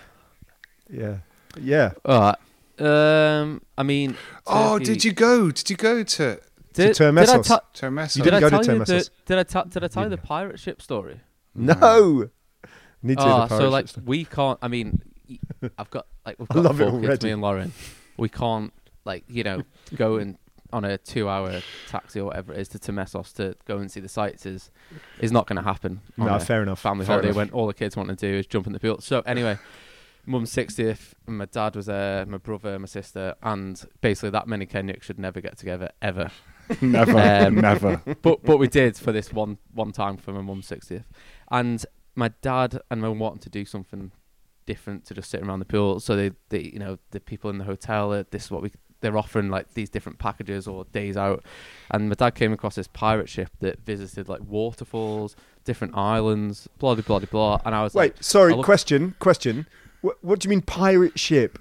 yeah, 0.90 1.18
yeah. 1.62 1.92
all 2.06 2.20
right. 2.20 2.38
Um, 2.80 3.62
I 3.78 3.84
mean, 3.84 4.18
Oh, 4.48 4.80
did 4.80 5.06
you 5.06 5.14
go? 5.14 5.52
Did 5.52 5.70
you 5.70 5.76
go 5.78 6.04
to 6.04 6.40
Did, 6.74 6.96
to 6.96 7.04
did 7.12 7.18
I 7.18 7.24
Termessos? 7.24 7.48
ta- 7.48 7.62
to 7.74 7.86
You 7.86 8.24
did 8.24 8.24
didn't 8.24 8.34
I 8.34 8.40
go 8.40 8.50
to 8.50 8.64
tell 8.66 8.76
you 8.78 8.86
the, 8.86 9.10
did 9.26 9.38
I 9.38 9.44
ta- 9.44 9.64
did 9.66 9.84
I 9.84 9.88
tell 9.88 10.04
you 10.04 10.10
the 10.10 10.18
pirate 10.18 10.60
ship 10.60 10.82
story? 10.82 11.22
No, 11.56 12.30
Need 13.04 13.18
to 13.20 13.24
hear 13.24 13.32
Oh, 13.34 13.42
the 13.42 13.48
pirate 13.48 13.50
so 13.50 13.60
ship 13.66 13.72
like 13.72 13.88
story. 13.90 14.06
we 14.08 14.26
can't. 14.26 14.60
I 14.62 14.68
mean, 14.70 15.02
I've 15.78 15.90
got 15.92 16.08
like 16.26 16.38
we've 16.40 16.48
I 16.50 16.54
got 16.56 16.64
love 16.64 16.82
it 16.82 16.90
four 16.90 17.02
kids, 17.02 17.24
me 17.24 17.32
and 17.32 17.42
Lauren. 17.42 17.72
We 18.18 18.28
can't 18.30 18.74
like 19.06 19.24
you 19.28 19.44
know 19.44 19.64
go 19.96 20.18
and 20.18 20.38
on 20.72 20.84
a 20.84 20.98
two-hour 20.98 21.62
taxi 21.88 22.20
or 22.20 22.26
whatever 22.26 22.52
it 22.52 22.60
is 22.60 22.68
to 22.70 22.80
Termessos 22.80 23.32
to 23.36 23.56
go 23.66 23.78
and 23.78 23.92
see 23.92 24.00
the 24.00 24.10
sights 24.10 24.46
is 24.48 24.72
is 25.20 25.32
not 25.32 25.46
going 25.46 25.58
to 25.58 25.62
happen. 25.62 26.02
no, 26.18 26.28
a 26.34 26.40
fair 26.40 26.64
enough. 26.64 26.80
family 26.80 27.06
fair 27.06 27.14
holiday 27.18 27.28
enough. 27.30 27.38
when 27.38 27.50
all 27.52 27.68
the 27.68 27.74
kids 27.76 27.96
want 27.96 28.10
to 28.10 28.16
do 28.16 28.40
is 28.40 28.48
jump 28.48 28.66
in 28.66 28.74
the 28.74 28.80
pool. 28.80 29.00
So 29.00 29.20
anyway, 29.28 29.60
mum's 30.26 30.52
60th, 30.52 31.14
my 31.28 31.46
dad 31.46 31.76
was 31.76 31.86
there, 31.86 32.26
my 32.26 32.38
brother, 32.38 32.80
my 32.80 32.88
sister, 32.88 33.36
and 33.44 33.86
basically 34.02 34.32
that 34.32 34.48
many 34.48 34.66
Kennaughs 34.66 35.04
should 35.04 35.20
never 35.20 35.42
get 35.42 35.58
together 35.60 35.90
ever. 36.02 36.32
never, 36.82 37.20
Um, 37.20 37.56
never. 37.56 38.02
but 38.24 38.44
but 38.44 38.58
we 38.58 38.68
did 38.68 38.98
for 38.98 39.12
this 39.12 39.32
one 39.32 39.60
one 39.76 39.92
time 39.92 40.18
for 40.18 40.32
my 40.34 40.42
mum's 40.42 40.68
60th, 40.68 41.04
and 41.52 41.86
my 42.16 42.32
dad 42.42 42.80
and 42.90 43.00
my 43.00 43.10
mum 43.10 43.20
wanted 43.20 43.42
to 43.44 43.50
do 43.52 43.64
something 43.66 44.12
different 44.66 45.04
to 45.06 45.14
just 45.14 45.30
sit 45.30 45.42
around 45.44 45.60
the 45.60 45.66
pool. 45.66 46.00
So 46.00 46.16
they, 46.16 46.32
they 46.50 46.62
you 46.62 46.80
know 46.80 46.98
the 47.12 47.20
people 47.20 47.50
in 47.50 47.58
the 47.58 47.66
hotel, 47.66 48.12
uh, 48.14 48.24
this 48.32 48.46
is 48.46 48.52
what 48.52 48.62
we 48.64 48.72
they're 49.04 49.18
offering 49.18 49.50
like 49.52 49.72
these 49.76 49.90
different 49.92 50.18
packages 50.18 50.68
or 50.68 50.86
days 50.92 51.16
out, 51.16 51.44
and 51.92 52.10
my 52.10 52.16
dad 52.16 52.32
came 52.34 52.52
across 52.52 52.74
this 52.74 52.88
pirate 52.88 53.30
ship 53.30 53.50
that 53.60 53.86
visited 53.86 54.28
like 54.28 54.42
waterfalls, 54.48 55.36
different 55.66 55.96
islands, 55.96 56.68
blah 56.80 56.96
blah 56.96 57.04
blah 57.04 57.20
blah, 57.20 57.62
and 57.66 57.76
I 57.76 57.84
was 57.84 57.94
like, 57.94 58.16
Wait, 58.16 58.24
sorry. 58.24 58.54
Look- 58.56 58.66
question. 58.66 59.14
Question. 59.20 59.68
What, 60.02 60.18
what 60.24 60.40
do 60.40 60.48
you 60.48 60.50
mean 60.50 60.62
pirate 60.62 61.20
ship? 61.20 61.60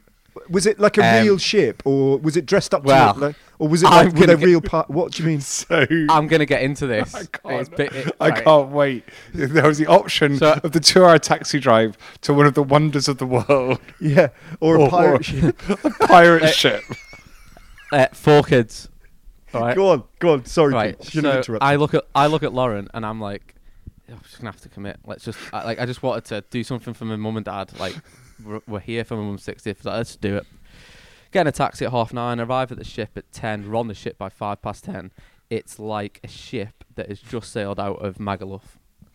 Was 0.49 0.65
it 0.67 0.81
like 0.81 0.97
a 0.97 1.05
Um, 1.19 1.23
real 1.25 1.37
ship, 1.39 1.83
or 1.85 2.17
was 2.19 2.39
it 2.39 2.47
dressed 2.47 2.73
up? 2.73 2.85
well, 2.85 3.13
to 3.13 3.21
look 3.21 3.29
like, 3.29 3.37
or 3.59 3.69
was 3.69 3.83
it 3.83 3.87
like 3.91 4.15
with 4.15 4.31
a 4.31 4.37
get- 4.37 4.45
real 4.47 4.63
part? 4.63 4.89
What 4.89 5.13
do 5.13 5.23
you 5.23 5.29
mean? 5.29 5.41
So 5.63 5.87
I'm 6.09 6.27
gonna 6.27 6.47
get 6.47 6.63
into 6.63 6.87
this. 6.87 7.15
I 7.15 7.27
can't. 7.27 7.77
bit- 7.77 7.93
it- 7.93 8.17
I 8.19 8.31
right. 8.31 8.43
can't 8.45 8.71
wait. 8.71 9.05
There 9.35 9.67
was 9.69 9.77
the 9.77 9.87
option 9.89 10.39
So- 10.39 10.59
of 10.65 10.73
the 10.73 10.81
two-hour 10.81 11.19
taxi 11.19 11.61
drive 11.61 11.99
to 12.23 12.33
one 12.33 12.47
of 12.47 12.55
the 12.55 12.63
wonders 12.63 13.09
of 13.09 13.19
the 13.19 13.27
world, 13.27 13.79
Yeah, 14.01 14.29
or 14.59 14.77
a 14.77 14.89
pirate 14.89 15.21
or- 15.21 15.23
ship. 15.23 15.63
A 15.85 15.91
pirate 16.09 16.55
ship. 16.55 16.83
Uh, 17.93 18.07
four 18.13 18.43
kids. 18.43 18.89
Right. 19.53 19.77
Go 19.77 19.91
on, 19.91 20.05
go 20.19 20.33
on. 20.33 20.45
Sorry, 20.47 20.73
right. 20.73 20.99
Pete. 20.99 21.11
Shouldn't 21.11 21.45
So. 21.45 21.59
I 21.61 21.77
look 21.77 21.93
at 21.93 22.05
I 22.15 22.27
look 22.27 22.43
at 22.43 22.55
Lauren 22.55 22.89
and 22.95 23.05
I'm 23.05 23.21
like, 23.21 23.55
"Oh, 24.09 24.15
I'm 24.15 24.21
just 24.23 24.39
gonna 24.39 24.51
have 24.51 24.61
to 24.63 24.71
commit. 24.71 24.99
Let's 25.05 25.25
just 25.25 25.39
I, 25.53 25.65
like 25.65 25.79
I 25.79 25.85
just 25.85 26.03
wanted 26.03 26.25
to 26.27 26.45
do 26.51 26.65
something 26.65 26.95
for 26.95 27.05
my 27.05 27.17
mum 27.17 27.37
and 27.37 27.45
dad. 27.45 27.79
Like 27.79 27.95
we're, 28.45 28.61
we're 28.67 28.81
here 28.81 29.05
for 29.05 29.17
my 29.17 29.23
mum's 29.25 29.45
60th. 29.45 29.85
Like, 29.85 29.97
let's 29.97 30.17
do 30.17 30.37
it. 30.37 30.47
Get 31.33 31.43
in 31.43 31.47
a 31.49 31.53
taxi 31.53 31.85
at 31.85 31.91
half 31.91 32.15
nine. 32.15 32.41
Arrive 32.41 32.73
at 32.73 32.79
the 32.79 32.85
ship 32.85 33.11
at 33.17 33.31
ten. 33.31 33.71
We're 33.71 33.77
on 33.77 33.89
the 33.89 33.95
ship 33.95 34.17
by 34.17 34.31
five 34.31 34.63
past 34.63 34.85
ten. 34.85 35.11
It's 35.51 35.79
like 35.79 36.19
a 36.25 36.29
ship 36.29 36.85
that 36.95 37.09
has 37.09 37.21
just 37.21 37.53
sailed 37.53 37.79
out 37.79 38.03
of 38.03 38.17
Magaluf. 38.17 38.63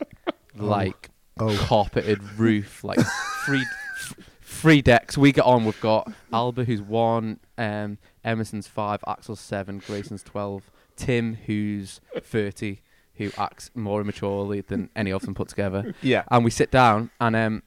like 0.55 1.09
oh, 1.39 1.55
carpeted 1.57 2.21
roof, 2.37 2.83
like 2.83 2.99
three 3.45 3.65
three 4.41 4.81
decks. 4.81 5.17
We 5.17 5.31
get 5.31 5.45
on. 5.45 5.65
We've 5.65 5.79
got 5.81 6.11
Alba, 6.31 6.63
who's 6.63 6.81
one, 6.81 7.39
um, 7.57 7.97
Emerson's 8.27 8.67
five, 8.67 9.03
Axel's 9.07 9.39
seven, 9.39 9.79
Grayson's 9.79 10.21
twelve, 10.21 10.69
Tim, 10.95 11.35
who's 11.45 12.01
thirty, 12.21 12.81
who 13.15 13.31
acts 13.37 13.71
more 13.73 14.01
immaturely 14.01 14.61
than 14.61 14.89
any 14.95 15.11
of 15.11 15.23
them 15.23 15.33
put 15.33 15.47
together. 15.47 15.95
yeah. 16.01 16.23
And 16.29 16.43
we 16.43 16.51
sit 16.51 16.69
down, 16.69 17.09
and 17.21 17.35
um, 17.35 17.63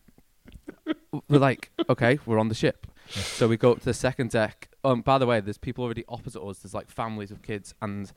we're 1.29 1.39
like, 1.39 1.71
okay, 1.89 2.19
we're 2.27 2.39
on 2.39 2.49
the 2.49 2.55
ship. 2.55 2.87
So 3.09 3.49
we 3.49 3.57
go 3.57 3.73
up 3.73 3.79
to 3.81 3.85
the 3.87 3.95
second 3.95 4.31
deck. 4.31 4.69
Um, 4.85 5.01
by 5.01 5.19
the 5.19 5.27
way, 5.27 5.41
there's 5.41 5.59
people 5.59 5.83
already 5.83 6.05
opposite 6.09 6.41
us. 6.41 6.59
There's 6.59 6.75
like 6.75 6.91
families 6.91 7.31
of 7.31 7.43
kids, 7.43 7.75
and 7.83 8.13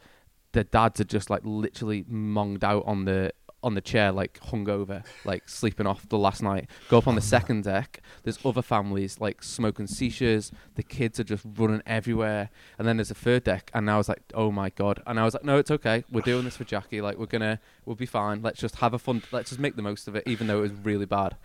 their 0.52 0.66
dads 0.66 1.00
are 1.00 1.06
just 1.06 1.30
like 1.30 1.42
literally 1.44 2.06
monged 2.08 2.64
out 2.64 2.84
on 2.86 3.06
the 3.06 3.32
on 3.64 3.74
the 3.76 3.82
chair, 3.82 4.12
like 4.12 4.40
hungover, 4.42 5.06
like 5.26 5.48
sleeping 5.48 5.88
off 5.88 6.08
the 6.10 6.18
last 6.18 6.44
night. 6.44 6.70
Go 6.90 6.98
up 6.98 7.08
on 7.08 7.16
the 7.16 7.22
second 7.22 7.64
deck. 7.64 8.02
There's 8.24 8.38
other 8.46 8.62
families 8.62 9.20
like 9.20 9.42
smoking 9.42 9.88
shishas. 9.88 10.52
The 10.76 10.84
kids 10.84 11.20
are 11.20 11.24
just 11.24 11.46
running 11.58 11.82
everywhere. 11.86 12.50
And 12.78 12.88
then 12.88 12.98
there's 12.98 13.12
a 13.12 13.16
third 13.16 13.44
deck, 13.44 13.72
and 13.74 13.90
I 13.90 13.98
was 13.98 14.10
like, 14.10 14.22
oh 14.34 14.52
my 14.52 14.70
god. 14.70 15.02
And 15.08 15.20
I 15.20 15.24
was 15.24 15.34
like, 15.34 15.44
no, 15.44 15.58
it's 15.58 15.72
okay. 15.72 16.04
We're 16.12 16.22
doing 16.22 16.44
this 16.44 16.58
for 16.58 16.66
Jackie. 16.66 17.02
Like 17.02 17.18
we're 17.18 17.26
gonna, 17.26 17.60
we'll 17.86 17.96
be 17.96 18.06
fine. 18.06 18.42
Let's 18.42 18.60
just 18.60 18.76
have 18.78 18.94
a 18.94 19.00
fun. 19.00 19.24
Let's 19.32 19.50
just 19.50 19.60
make 19.60 19.76
the 19.76 19.82
most 19.82 20.08
of 20.08 20.16
it, 20.16 20.24
even 20.28 20.48
though 20.48 20.60
it 20.60 20.62
was 20.62 20.74
really 20.74 21.06
bad. 21.06 21.36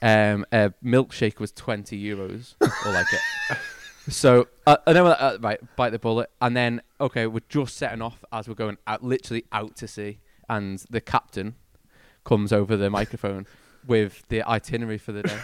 Um, 0.00 0.44
a 0.52 0.72
milkshake 0.84 1.38
was 1.38 1.52
twenty 1.52 2.02
euros, 2.02 2.54
or 2.60 2.92
like 2.92 3.06
it. 3.12 3.58
So 4.08 4.48
uh, 4.66 4.78
and 4.86 4.96
then 4.96 5.04
we're 5.04 5.10
like, 5.10 5.22
uh, 5.22 5.38
right, 5.40 5.76
bite 5.76 5.90
the 5.90 5.98
bullet, 5.98 6.28
and 6.40 6.56
then 6.56 6.82
okay, 7.00 7.26
we're 7.26 7.40
just 7.48 7.76
setting 7.76 8.02
off 8.02 8.24
as 8.32 8.48
we're 8.48 8.54
going 8.54 8.78
out, 8.86 9.04
literally 9.04 9.44
out 9.52 9.76
to 9.76 9.86
sea, 9.86 10.18
and 10.48 10.84
the 10.90 11.00
captain 11.00 11.54
comes 12.24 12.52
over 12.52 12.76
the 12.76 12.90
microphone 12.90 13.46
with 13.86 14.22
the 14.28 14.42
itinerary 14.42 14.98
for 14.98 15.12
the 15.12 15.22
day. 15.22 15.38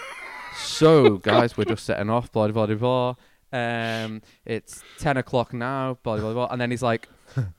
so 0.56 1.18
guys, 1.18 1.56
we're 1.56 1.64
just 1.64 1.84
setting 1.84 2.10
off, 2.10 2.30
blah 2.32 2.48
blah 2.48 2.66
blah 2.66 2.74
blah. 2.76 3.14
Um, 3.52 4.22
it's 4.44 4.82
ten 4.98 5.16
o'clock 5.16 5.52
now, 5.52 5.98
blah 6.02 6.18
blah 6.18 6.32
blah, 6.32 6.48
and 6.50 6.60
then 6.60 6.70
he's 6.70 6.82
like. 6.82 7.08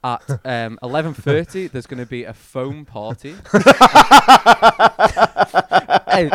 At 0.04 0.22
um, 0.46 0.78
eleven 0.84 1.16
thirty, 1.16 1.66
there's 1.66 1.88
going 1.88 1.98
to 1.98 2.06
be 2.06 2.26
a 2.26 2.34
foam 2.34 2.86
party. 2.86 3.34
and 6.08 6.32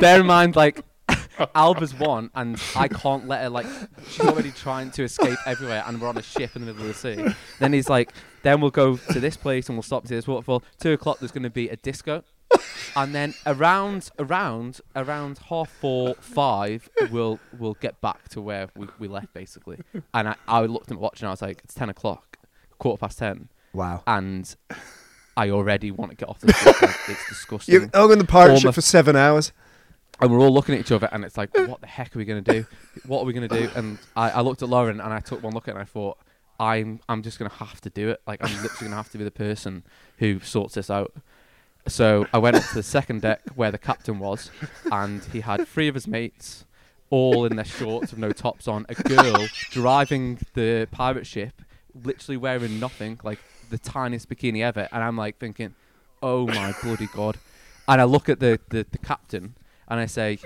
bear 0.00 0.20
in 0.20 0.26
mind, 0.26 0.56
like 0.56 0.82
Alba's 1.54 1.94
one, 1.94 2.30
and 2.34 2.60
I 2.74 2.88
can't 2.88 3.26
let 3.28 3.42
her. 3.42 3.48
Like 3.50 3.66
she's 4.08 4.20
already 4.26 4.50
trying 4.52 4.90
to 4.92 5.04
escape 5.04 5.38
everywhere, 5.46 5.82
and 5.86 6.00
we're 6.00 6.08
on 6.08 6.16
a 6.16 6.22
ship 6.22 6.56
in 6.56 6.64
the 6.64 6.72
middle 6.72 6.88
of 6.88 6.88
the 6.88 6.94
sea. 6.94 7.34
Then 7.58 7.72
he's 7.72 7.88
like, 7.88 8.12
then 8.42 8.60
we'll 8.60 8.70
go 8.70 8.96
to 8.96 9.20
this 9.20 9.36
place 9.36 9.68
and 9.68 9.76
we'll 9.76 9.82
stop 9.82 10.04
to 10.04 10.14
this 10.14 10.26
waterfall. 10.26 10.62
Two 10.80 10.92
o'clock, 10.92 11.18
there's 11.18 11.32
going 11.32 11.42
to 11.42 11.50
be 11.50 11.68
a 11.68 11.76
disco, 11.76 12.22
and 12.94 13.14
then 13.14 13.34
around, 13.46 14.10
around, 14.18 14.80
around 14.94 15.38
half 15.48 15.68
four, 15.68 16.14
five, 16.20 16.88
we'll 17.10 17.38
we'll 17.58 17.74
get 17.74 18.00
back 18.00 18.28
to 18.30 18.40
where 18.40 18.68
we, 18.76 18.86
we 18.98 19.08
left 19.08 19.34
basically. 19.34 19.78
And 20.14 20.28
I, 20.28 20.36
I 20.48 20.60
looked 20.66 20.90
at 20.90 20.96
my 20.96 21.00
watch 21.00 21.20
and 21.20 21.28
I 21.28 21.32
was 21.32 21.42
like, 21.42 21.60
it's 21.64 21.74
ten 21.74 21.88
o'clock, 21.88 22.38
quarter 22.78 22.98
past 23.00 23.18
ten, 23.18 23.48
Wow. 23.72 24.02
and 24.06 24.54
I 25.36 25.50
already 25.50 25.90
want 25.90 26.12
to 26.12 26.16
get 26.16 26.28
off 26.30 26.40
the 26.40 26.52
ship. 26.52 26.80
like, 26.80 26.96
it's 27.08 27.28
disgusting. 27.28 27.74
You're 27.74 27.90
on 27.94 28.16
the 28.18 28.24
pirate 28.24 28.60
ship 28.60 28.74
for 28.74 28.80
seven 28.80 29.16
hours. 29.16 29.52
And 30.20 30.30
we're 30.30 30.40
all 30.40 30.52
looking 30.52 30.74
at 30.74 30.80
each 30.80 30.92
other, 30.92 31.08
and 31.12 31.24
it's 31.24 31.36
like, 31.36 31.54
what 31.68 31.80
the 31.80 31.86
heck 31.86 32.16
are 32.16 32.18
we 32.18 32.24
gonna 32.24 32.40
do? 32.40 32.64
What 33.06 33.20
are 33.20 33.24
we 33.24 33.32
gonna 33.32 33.48
do? 33.48 33.68
And 33.74 33.98
I, 34.16 34.30
I 34.30 34.40
looked 34.40 34.62
at 34.62 34.68
Lauren, 34.68 35.00
and 35.00 35.12
I 35.12 35.20
took 35.20 35.42
one 35.42 35.52
look 35.52 35.68
at 35.68 35.72
it, 35.72 35.78
and 35.78 35.82
I 35.82 35.84
thought, 35.84 36.18
I'm, 36.58 37.00
I'm 37.08 37.22
just 37.22 37.38
gonna 37.38 37.50
have 37.50 37.80
to 37.82 37.90
do 37.90 38.08
it. 38.08 38.22
Like, 38.26 38.42
I'm 38.42 38.50
literally 38.62 38.88
gonna 38.88 38.96
have 38.96 39.10
to 39.12 39.18
be 39.18 39.24
the 39.24 39.30
person 39.30 39.82
who 40.18 40.40
sorts 40.40 40.74
this 40.74 40.90
out. 40.90 41.12
So 41.88 42.26
I 42.32 42.38
went 42.38 42.56
up 42.56 42.64
to 42.64 42.74
the 42.74 42.82
second 42.82 43.22
deck 43.22 43.42
where 43.54 43.70
the 43.70 43.78
captain 43.78 44.18
was, 44.18 44.50
and 44.90 45.22
he 45.26 45.40
had 45.40 45.68
three 45.68 45.86
of 45.86 45.94
his 45.94 46.08
mates, 46.08 46.64
all 47.10 47.44
in 47.44 47.56
their 47.56 47.64
shorts 47.64 48.10
with 48.10 48.18
no 48.18 48.32
tops 48.32 48.66
on. 48.66 48.86
A 48.88 48.94
girl 48.94 49.46
driving 49.70 50.38
the 50.54 50.88
pirate 50.90 51.26
ship, 51.26 51.62
literally 51.94 52.36
wearing 52.36 52.80
nothing, 52.80 53.20
like 53.22 53.38
the 53.70 53.78
tiniest 53.78 54.28
bikini 54.28 54.62
ever. 54.62 54.88
And 54.90 55.04
I'm 55.04 55.16
like 55.16 55.38
thinking, 55.38 55.74
oh 56.22 56.46
my 56.46 56.74
bloody 56.82 57.08
god! 57.14 57.36
And 57.86 58.00
I 58.00 58.04
look 58.04 58.28
at 58.28 58.40
the, 58.40 58.58
the, 58.70 58.84
the 58.90 58.98
captain, 58.98 59.54
and 59.88 60.00
I 60.00 60.06
say, 60.06 60.38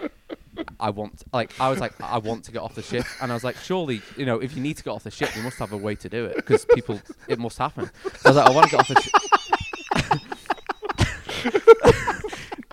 I 0.79 0.91
want, 0.91 1.23
like, 1.33 1.59
I 1.61 1.71
was 1.71 1.81
like, 1.81 2.01
I 2.01 2.19
want 2.19 2.45
to 2.45 2.53
get 2.53 2.61
off 2.61 2.75
the 2.75 2.83
ship, 2.83 3.07
and 3.21 3.31
I 3.31 3.35
was 3.35 3.45
like, 3.45 3.57
surely, 3.57 4.03
you 4.17 4.27
know, 4.27 4.39
if 4.39 4.55
you 4.57 4.63
need 4.63 4.77
to 4.77 4.85
get 4.85 4.91
off 4.91 5.05
the 5.05 5.11
ship, 5.11 5.35
you 5.37 5.43
must 5.43 5.59
have 5.59 5.73
a 5.73 5.77
way 5.77 5.95
to 5.97 6.09
do 6.09 6.27
it 6.27 6.37
because 6.37 6.65
people, 6.65 7.01
it 7.29 7.39
must 7.39 7.59
happen. 7.59 7.91
So 8.05 8.11
I 8.27 8.29
was 8.29 8.37
like, 8.37 8.47
I 8.47 8.51
want 8.51 8.71
to 8.71 8.77
get 8.77 8.81
off 8.81 8.89
the 8.89 9.01
ship. 9.01 9.13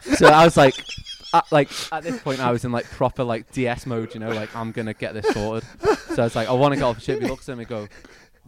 so 0.17 0.27
I 0.27 0.43
was 0.45 0.57
like, 0.57 0.75
at, 1.33 1.51
like 1.51 1.69
at 1.91 2.03
this 2.03 2.19
point, 2.21 2.39
I 2.39 2.51
was 2.51 2.65
in 2.65 2.71
like 2.71 2.85
proper 2.85 3.23
like 3.23 3.51
DS 3.51 3.85
mode, 3.85 4.13
you 4.13 4.19
know, 4.19 4.29
like 4.29 4.55
I'm 4.55 4.71
gonna 4.71 4.93
get 4.93 5.13
this 5.13 5.27
sorted. 5.29 5.67
So 6.15 6.21
I 6.23 6.25
was 6.25 6.35
like, 6.35 6.47
I 6.49 6.53
want 6.53 6.73
to 6.73 6.79
get 6.79 6.85
off 6.85 6.95
the 6.95 7.01
ship. 7.01 7.21
He 7.21 7.27
looks 7.27 7.47
at 7.49 7.57
me, 7.57 7.63
and 7.63 7.69
go, 7.69 7.87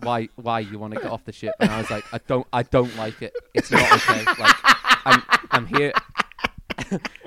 why, 0.01 0.29
why 0.35 0.59
you 0.61 0.79
want 0.79 0.93
to 0.93 0.99
get 0.99 1.11
off 1.11 1.25
the 1.25 1.31
ship? 1.31 1.53
And 1.59 1.69
I 1.69 1.79
was 1.79 1.89
like, 1.89 2.03
I 2.13 2.19
don't, 2.27 2.47
I 2.53 2.63
don't 2.63 2.95
like 2.95 3.21
it. 3.21 3.33
It's 3.53 3.71
not 3.71 3.91
okay. 3.91 4.23
Like, 4.25 4.55
I'm, 5.05 5.23
I'm 5.51 5.65
here. 5.67 5.93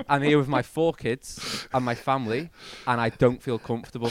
I'm 0.08 0.22
here 0.22 0.38
with 0.38 0.48
my 0.48 0.62
four 0.62 0.92
kids 0.92 1.68
and 1.72 1.84
my 1.84 1.94
family, 1.94 2.50
and 2.86 3.00
I 3.00 3.10
don't 3.10 3.42
feel 3.42 3.58
comfortable. 3.58 4.10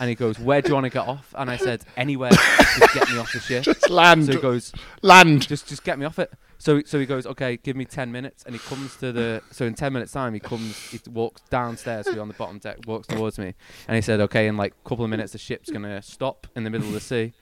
And 0.00 0.08
he 0.08 0.14
goes, 0.14 0.38
"Where 0.38 0.60
do 0.60 0.68
you 0.68 0.74
want 0.74 0.84
to 0.84 0.90
get 0.90 1.06
off?" 1.06 1.34
And 1.36 1.50
I 1.50 1.56
said, 1.56 1.84
"Anywhere, 1.96 2.30
just 2.30 2.94
get 2.94 3.10
me 3.10 3.18
off 3.18 3.32
the 3.32 3.40
ship." 3.40 3.64
Just 3.64 3.90
land. 3.90 4.26
So 4.26 4.32
he 4.32 4.38
goes, 4.38 4.72
land. 5.02 5.46
just 5.46 5.66
just 5.68 5.84
get 5.84 5.98
me 5.98 6.04
off 6.04 6.18
it. 6.18 6.32
So 6.58 6.82
so 6.84 6.98
he 6.98 7.06
goes, 7.06 7.26
okay, 7.26 7.56
give 7.58 7.76
me 7.76 7.84
ten 7.84 8.10
minutes, 8.10 8.44
and 8.44 8.54
he 8.54 8.58
comes 8.58 8.96
to 8.96 9.12
the. 9.12 9.42
So 9.50 9.66
in 9.66 9.74
ten 9.74 9.92
minutes 9.92 10.12
time, 10.12 10.34
he 10.34 10.40
comes, 10.40 10.76
he 10.90 11.00
walks 11.10 11.42
downstairs. 11.50 12.06
We're 12.06 12.20
on 12.20 12.28
the 12.28 12.34
bottom 12.34 12.58
deck, 12.58 12.78
walks 12.86 13.06
towards 13.06 13.38
me, 13.38 13.54
and 13.86 13.96
he 13.96 14.00
said, 14.00 14.20
okay, 14.20 14.46
in 14.46 14.56
like 14.56 14.74
a 14.84 14.88
couple 14.88 15.04
of 15.04 15.10
minutes, 15.10 15.32
the 15.32 15.38
ship's 15.38 15.70
gonna 15.70 16.00
stop 16.02 16.46
in 16.56 16.64
the 16.64 16.70
middle 16.70 16.86
of 16.86 16.94
the 16.94 17.00
sea, 17.00 17.32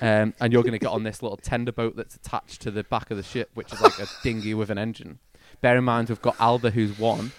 um, 0.00 0.34
and 0.40 0.52
you're 0.52 0.62
gonna 0.62 0.78
get 0.78 0.88
on 0.90 1.02
this 1.02 1.22
little 1.22 1.36
tender 1.36 1.72
boat 1.72 1.96
that's 1.96 2.14
attached 2.14 2.62
to 2.62 2.70
the 2.70 2.84
back 2.84 3.10
of 3.10 3.16
the 3.16 3.22
ship, 3.22 3.50
which 3.54 3.72
is 3.72 3.80
like 3.80 3.98
a 3.98 4.06
dinghy 4.22 4.54
with 4.54 4.70
an 4.70 4.78
engine. 4.78 5.18
Bear 5.60 5.76
in 5.76 5.84
mind, 5.84 6.08
we've 6.08 6.22
got 6.22 6.40
Alba 6.40 6.70
who's 6.70 6.98
won, 6.98 7.32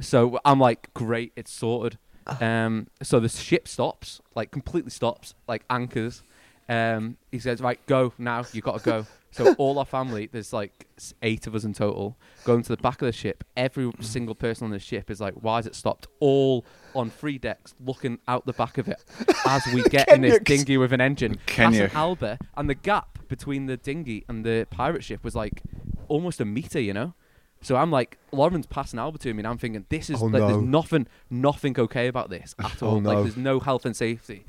so 0.00 0.40
I'm 0.44 0.58
like, 0.58 0.92
great, 0.94 1.32
it's 1.36 1.52
sorted. 1.52 1.98
Um, 2.40 2.86
so 3.02 3.18
the 3.20 3.28
ship 3.28 3.66
stops, 3.66 4.20
like 4.34 4.50
completely 4.50 4.90
stops, 4.90 5.34
like 5.48 5.64
anchors. 5.68 6.22
Um, 6.68 7.16
he 7.32 7.38
says, 7.40 7.60
right, 7.60 7.84
go 7.86 8.12
now. 8.16 8.44
You've 8.52 8.64
got 8.64 8.78
to 8.78 8.84
go. 8.84 9.06
So 9.32 9.54
all 9.58 9.78
our 9.78 9.84
family, 9.84 10.28
there's 10.32 10.52
like 10.52 10.88
eight 11.22 11.46
of 11.46 11.54
us 11.54 11.62
in 11.62 11.72
total, 11.72 12.16
going 12.42 12.62
to 12.64 12.68
the 12.70 12.82
back 12.82 13.00
of 13.00 13.06
the 13.06 13.12
ship. 13.12 13.44
Every 13.56 13.88
single 14.00 14.34
person 14.34 14.64
on 14.64 14.72
the 14.72 14.80
ship 14.80 15.08
is 15.08 15.20
like, 15.20 15.34
"Why 15.34 15.60
is 15.60 15.68
it 15.68 15.76
stopped?" 15.76 16.08
All 16.18 16.64
on 16.96 17.10
three 17.10 17.38
decks, 17.38 17.76
looking 17.78 18.18
out 18.26 18.44
the 18.44 18.52
back 18.52 18.76
of 18.76 18.88
it 18.88 19.04
as 19.46 19.64
we 19.72 19.82
get 19.88 20.08
in 20.08 20.22
this 20.22 20.40
dinghy 20.40 20.78
with 20.78 20.92
an 20.92 21.00
engine. 21.00 21.38
Kenya. 21.46 21.82
Passing 21.82 21.96
Alba, 21.96 22.38
and 22.56 22.68
the 22.68 22.74
gap 22.74 23.20
between 23.28 23.66
the 23.66 23.76
dinghy 23.76 24.24
and 24.28 24.44
the 24.44 24.66
pirate 24.68 25.04
ship 25.04 25.22
was 25.22 25.36
like 25.36 25.62
almost 26.08 26.40
a 26.40 26.44
meter, 26.44 26.80
you 26.80 26.92
know. 26.92 27.14
So 27.62 27.76
I'm 27.76 27.90
like, 27.90 28.16
Lauren's 28.32 28.66
passing 28.66 28.98
Alba 28.98 29.18
to 29.18 29.34
me, 29.34 29.40
and 29.40 29.46
I'm 29.46 29.58
thinking, 29.58 29.84
this 29.90 30.08
is 30.08 30.22
Oh, 30.22 30.26
like, 30.26 30.40
no. 30.40 30.46
there's 30.48 30.62
nothing, 30.62 31.06
nothing 31.28 31.78
okay 31.78 32.06
about 32.08 32.30
this 32.30 32.54
at 32.58 32.82
Oh, 32.82 32.86
all. 32.92 33.00
no. 33.00 33.10
Like, 33.12 33.22
there's 33.24 33.36
no 33.36 33.60
health 33.60 33.84
and 33.84 33.94
safety. 33.94 34.44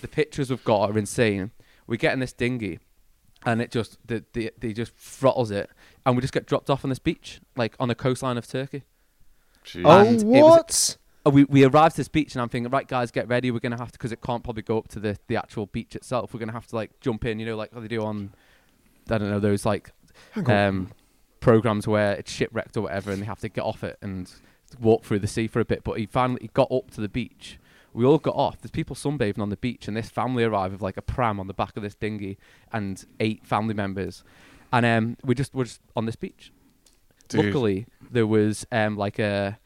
The 0.00 0.08
pictures 0.08 0.48
we've 0.50 0.62
got 0.64 0.90
are 0.90 0.98
insane. 0.98 1.50
We 1.88 1.96
get 1.96 2.12
in 2.12 2.20
this 2.20 2.32
dinghy, 2.32 2.78
and 3.44 3.60
it 3.60 3.72
just, 3.72 3.98
the, 4.06 4.24
the, 4.32 4.52
they 4.58 4.72
just 4.72 4.94
throttles 4.96 5.50
it, 5.50 5.70
and 6.06 6.14
we 6.16 6.20
just 6.20 6.32
get 6.32 6.46
dropped 6.46 6.70
off 6.70 6.84
on 6.84 6.90
this 6.90 7.00
beach, 7.00 7.40
like 7.56 7.74
on 7.80 7.88
the 7.88 7.94
coastline 7.96 8.38
of 8.38 8.46
Turkey. 8.46 8.84
Jeez. 9.64 9.82
Oh, 9.84 10.00
And 10.00 10.20
it 10.22 10.24
was- 10.24 10.24
what? 10.24 10.96
We 11.24 11.44
we 11.44 11.62
arrived 11.64 11.94
to 11.94 12.00
this 12.00 12.08
beach 12.08 12.34
and 12.34 12.42
I'm 12.42 12.48
thinking, 12.48 12.68
right, 12.72 12.88
guys, 12.88 13.12
get 13.12 13.28
ready. 13.28 13.52
We're 13.52 13.60
gonna 13.60 13.78
have 13.78 13.92
to 13.92 13.96
because 13.96 14.10
it 14.10 14.20
can't 14.22 14.42
probably 14.42 14.64
go 14.64 14.76
up 14.78 14.88
to 14.88 14.98
the 14.98 15.16
the 15.28 15.36
actual 15.36 15.66
beach 15.66 15.94
itself. 15.94 16.34
We're 16.34 16.40
gonna 16.40 16.50
have 16.50 16.66
to 16.66 16.74
like 16.74 16.98
jump 17.00 17.24
in, 17.24 17.38
you 17.38 17.46
know, 17.46 17.54
like 17.54 17.72
how 17.72 17.78
they 17.78 17.86
do 17.86 18.02
on, 18.02 18.32
I 19.08 19.18
don't 19.18 19.30
know, 19.30 19.38
those 19.38 19.64
like 19.64 19.92
Hang 20.32 20.50
on. 20.50 20.56
um 20.66 20.88
programs 21.42 21.86
where 21.86 22.12
it's 22.12 22.32
shipwrecked 22.32 22.76
or 22.76 22.82
whatever, 22.82 23.10
and 23.10 23.20
they 23.20 23.26
have 23.26 23.40
to 23.40 23.48
get 23.48 23.62
off 23.62 23.84
it 23.84 23.98
and 24.00 24.32
walk 24.80 25.04
through 25.04 25.18
the 25.18 25.26
sea 25.26 25.46
for 25.46 25.60
a 25.60 25.64
bit. 25.64 25.84
But 25.84 25.98
he 25.98 26.06
finally 26.06 26.38
he 26.42 26.50
got 26.54 26.72
up 26.72 26.90
to 26.92 27.02
the 27.02 27.08
beach. 27.08 27.58
We 27.92 28.06
all 28.06 28.16
got 28.16 28.34
off. 28.34 28.62
There's 28.62 28.70
people 28.70 28.96
sunbathing 28.96 29.40
on 29.40 29.50
the 29.50 29.58
beach, 29.58 29.86
and 29.86 29.96
this 29.96 30.08
family 30.08 30.44
arrived 30.44 30.72
with 30.72 30.80
like 30.80 30.96
a 30.96 31.02
pram 31.02 31.38
on 31.38 31.48
the 31.48 31.54
back 31.54 31.76
of 31.76 31.82
this 31.82 31.94
dinghy 31.94 32.38
and 32.72 33.04
eight 33.20 33.44
family 33.46 33.74
members, 33.74 34.24
and 34.72 34.86
um 34.86 35.16
we 35.22 35.34
just 35.34 35.54
were 35.54 35.64
just 35.64 35.80
on 35.94 36.06
this 36.06 36.16
beach. 36.16 36.52
Dude. 37.28 37.44
Luckily, 37.44 37.86
there 38.10 38.26
was 38.26 38.64
um 38.72 38.96
like 38.96 39.18
a 39.18 39.58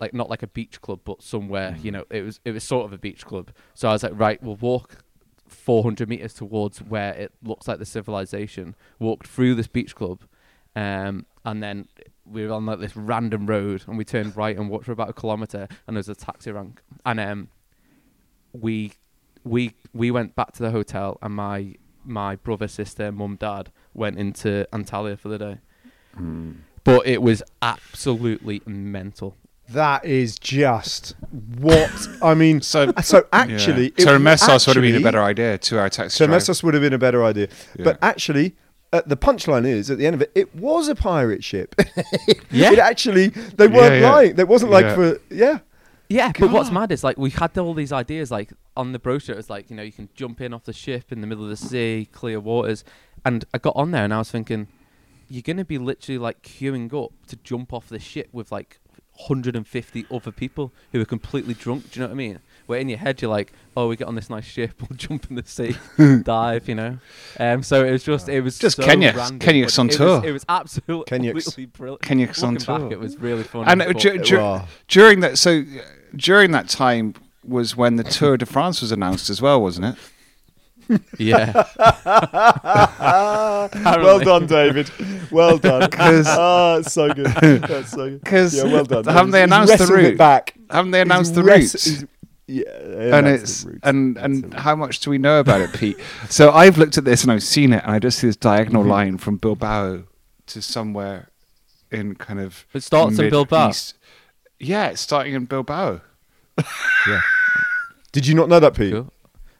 like 0.00 0.14
not 0.14 0.30
like 0.30 0.42
a 0.42 0.46
beach 0.46 0.80
club, 0.80 1.00
but 1.04 1.22
somewhere 1.22 1.76
you 1.82 1.90
know 1.90 2.04
it 2.10 2.22
was 2.22 2.40
it 2.44 2.52
was 2.52 2.64
sort 2.64 2.86
of 2.86 2.92
a 2.92 2.98
beach 2.98 3.26
club. 3.26 3.50
So 3.74 3.88
I 3.88 3.92
was 3.92 4.02
like, 4.02 4.18
right, 4.18 4.42
we'll 4.42 4.56
walk 4.56 5.04
400 5.48 6.08
meters 6.08 6.32
towards 6.32 6.80
where 6.80 7.12
it 7.14 7.32
looks 7.42 7.68
like 7.68 7.78
the 7.78 7.84
civilization. 7.84 8.74
Walked 8.98 9.26
through 9.26 9.56
this 9.56 9.66
beach 9.66 9.94
club, 9.94 10.22
um, 10.80 11.26
and 11.44 11.62
then 11.62 11.88
we 12.24 12.46
were 12.46 12.52
on 12.52 12.64
like 12.66 12.78
this 12.80 12.96
random 12.96 13.46
road, 13.46 13.84
and 13.86 13.98
we 13.98 14.04
turned 14.04 14.36
right 14.36 14.56
and 14.56 14.70
walked 14.70 14.86
for 14.86 14.92
about 14.92 15.10
a 15.10 15.12
kilometer, 15.12 15.68
and 15.86 15.96
there 15.96 16.00
was 16.00 16.08
a 16.08 16.14
taxi 16.14 16.50
rank, 16.52 16.80
and 17.04 17.20
um, 17.20 17.48
we 18.52 18.92
we 19.44 19.74
we 19.92 20.10
went 20.10 20.34
back 20.34 20.52
to 20.52 20.62
the 20.62 20.70
hotel, 20.70 21.18
and 21.22 21.34
my 21.34 21.74
my 22.04 22.36
brother, 22.36 22.68
sister, 22.68 23.12
mum, 23.12 23.36
dad 23.36 23.70
went 23.94 24.18
into 24.18 24.66
Antalya 24.72 25.18
for 25.18 25.28
the 25.28 25.38
day. 25.38 25.58
Hmm. 26.14 26.52
But 26.82 27.06
it 27.06 27.20
was 27.20 27.42
absolutely 27.60 28.62
mental. 28.66 29.36
That 29.68 30.04
is 30.04 30.38
just 30.38 31.14
what 31.58 32.08
I 32.22 32.34
mean. 32.34 32.60
So, 32.62 32.92
So 33.02 33.26
actually, 33.32 33.92
yeah. 33.96 34.04
so 34.04 34.14
it 34.16 34.20
Messos 34.20 34.66
would 34.66 34.76
have 34.76 34.82
been 34.82 34.96
a 34.96 35.00
better 35.00 35.22
idea. 35.22 35.58
Two-hour 35.58 35.90
taxi 35.90 36.16
So 36.16 36.26
drive. 36.26 36.40
Messos 36.40 36.62
would 36.62 36.74
have 36.74 36.82
been 36.82 36.94
a 36.94 36.98
better 36.98 37.22
idea. 37.22 37.48
Yeah. 37.78 37.84
But 37.84 37.98
actually, 38.02 38.56
uh, 38.92 39.02
the 39.06 39.16
punchline 39.16 39.66
is 39.66 39.90
at 39.90 39.98
the 39.98 40.06
end 40.06 40.14
of 40.14 40.22
it, 40.22 40.32
it 40.34 40.54
was 40.54 40.88
a 40.88 40.94
pirate 40.94 41.44
ship. 41.44 41.74
Yeah. 42.52 42.72
it 42.72 42.78
actually, 42.80 43.28
they 43.28 43.68
weren't 43.68 44.00
yeah. 44.00 44.10
lying. 44.10 44.38
It 44.38 44.48
wasn't 44.48 44.72
like 44.72 44.84
Yeah. 44.84 44.94
for 44.94 45.20
yeah. 45.30 45.58
Yeah, 46.08 46.32
but 46.36 46.50
what's 46.50 46.72
mad 46.72 46.90
is 46.90 47.04
like 47.04 47.16
we 47.16 47.30
had 47.30 47.56
all 47.56 47.72
these 47.74 47.92
ideas 47.92 48.32
like 48.32 48.52
on 48.76 48.90
the 48.90 48.98
brochure. 48.98 49.34
It 49.34 49.36
was 49.36 49.48
like 49.48 49.70
you 49.70 49.76
know 49.76 49.84
you 49.84 49.92
can 49.92 50.08
jump 50.16 50.40
in 50.40 50.52
off 50.52 50.64
the 50.64 50.72
ship 50.72 51.12
in 51.12 51.20
the 51.20 51.28
middle 51.28 51.44
of 51.44 51.50
the 51.50 51.56
sea, 51.56 52.08
clear 52.10 52.40
waters, 52.40 52.82
and 53.24 53.44
I 53.54 53.58
got 53.58 53.76
on 53.76 53.92
there 53.92 54.02
and 54.02 54.12
I 54.12 54.18
was 54.18 54.30
thinking, 54.30 54.66
you're 55.28 55.42
gonna 55.42 55.64
be 55.64 55.78
literally 55.78 56.18
like 56.18 56.42
queuing 56.42 56.92
up 56.92 57.12
to 57.28 57.36
jump 57.36 57.72
off 57.72 57.88
the 57.88 58.00
ship 58.00 58.28
with 58.32 58.50
like 58.50 58.80
150 59.28 60.06
other 60.10 60.32
people 60.32 60.72
who 60.90 61.00
are 61.00 61.04
completely 61.04 61.54
drunk. 61.54 61.92
Do 61.92 62.00
you 62.00 62.06
know 62.06 62.08
what 62.08 62.14
I 62.14 62.16
mean? 62.16 62.40
Where 62.70 62.78
in 62.78 62.88
your 62.88 62.98
head 62.98 63.20
you're 63.20 63.30
like, 63.32 63.52
oh, 63.76 63.88
we 63.88 63.96
get 63.96 64.06
on 64.06 64.14
this 64.14 64.30
nice 64.30 64.44
ship, 64.44 64.80
we'll 64.88 64.96
jump 64.96 65.26
in 65.28 65.34
the 65.34 65.42
sea, 65.44 65.76
dive, 66.22 66.68
you 66.68 66.76
know. 66.76 66.98
Um, 67.40 67.64
so 67.64 67.84
it 67.84 67.90
was 67.90 68.04
just 68.04 68.28
it 68.28 68.42
was 68.42 68.58
Just 68.60 68.76
so 68.76 68.84
Kenya. 68.84 69.12
random, 69.14 69.40
Kenya's 69.40 69.74
but 69.76 69.80
on 69.80 69.88
it 69.90 69.98
was- 69.98 70.24
It 70.24 70.32
was 70.32 70.44
absolutely 70.48 71.18
Kenyans. 71.18 71.72
brilliant. 71.72 72.02
Kenyans 72.02 72.42
on 72.44 72.54
Looking 72.54 72.66
back, 72.66 72.80
tour. 72.82 72.92
it 72.92 73.00
was 73.00 73.16
really 73.18 73.42
fun. 73.42 73.68
and 73.68 73.82
uh, 73.82 73.92
dur- 73.92 74.18
dur- 74.18 74.38
Wow. 74.38 74.68
during 74.86 75.18
that, 75.20 75.36
so 75.36 75.58
uh, 75.60 75.82
during 76.14 76.52
that 76.52 76.68
time 76.68 77.14
was 77.44 77.76
when 77.76 77.96
the 77.96 78.04
Tour 78.04 78.36
de 78.36 78.46
France 78.46 78.80
was 78.82 78.92
announced 78.92 79.30
as 79.30 79.42
well, 79.42 79.60
wasn't 79.60 79.86
it? 79.86 81.00
yeah. 81.18 81.64
well 82.84 84.20
done, 84.20 84.46
David. 84.46 84.90
Well 85.30 85.58
done. 85.58 85.90
'Cause- 85.90 86.26
Ah, 86.28 86.76
it's 86.76 86.92
so 86.92 87.12
good. 87.12 87.26
That's 87.26 87.90
so 87.90 88.10
good. 88.10 88.20
Because 88.22 88.54
Yeah, 88.56 88.64
well 88.64 88.84
done. 88.84 89.04
haven't 89.04 89.30
they 89.32 89.42
announced 89.42 89.76
the 89.78 89.86
route? 89.86 90.16
back? 90.18 90.54
Haven't 90.70 90.90
they 90.92 90.98
He's 90.98 91.06
announced 91.06 91.34
the 91.34 91.42
wrest- 91.42 91.74
routes? 91.86 92.04
He's- 92.50 92.64
Yeah, 92.66 93.16
and 93.16 93.26
it's 93.28 93.64
and 93.82 94.16
and 94.18 94.50
the 94.52 94.60
how 94.60 94.74
much 94.76 95.00
do 95.00 95.10
we 95.10 95.18
know 95.18 95.40
about 95.40 95.60
it, 95.60 95.72
Pete? 95.72 95.98
so 96.28 96.50
I've 96.50 96.78
looked 96.78 96.98
at 96.98 97.04
this 97.04 97.22
and 97.22 97.30
I've 97.32 97.42
seen 97.42 97.72
it, 97.72 97.82
and 97.84 97.92
I 97.92 97.98
just 97.98 98.18
see 98.18 98.26
this 98.26 98.36
diagonal 98.36 98.84
Mhm. 98.84 98.88
line 98.88 99.18
from 99.18 99.36
Bilbao 99.36 100.04
to 100.46 100.62
somewhere 100.62 101.28
in 101.90 102.14
kind 102.16 102.40
of 102.40 102.66
It 102.74 102.82
starts 102.82 103.18
in 103.18 103.30
Bilbao. 103.30 103.66
mid-east. 103.68 103.94
Yeah, 104.58 104.88
it's 104.88 105.00
starting 105.00 105.34
in 105.34 105.44
Bilbao. 105.46 106.00
Yeah. 107.08 107.20
Did 108.12 108.26
you 108.26 108.34
not 108.34 108.48
know 108.48 108.60
that, 108.60 108.74
Pete? 108.74 108.92
Cool. 108.92 109.12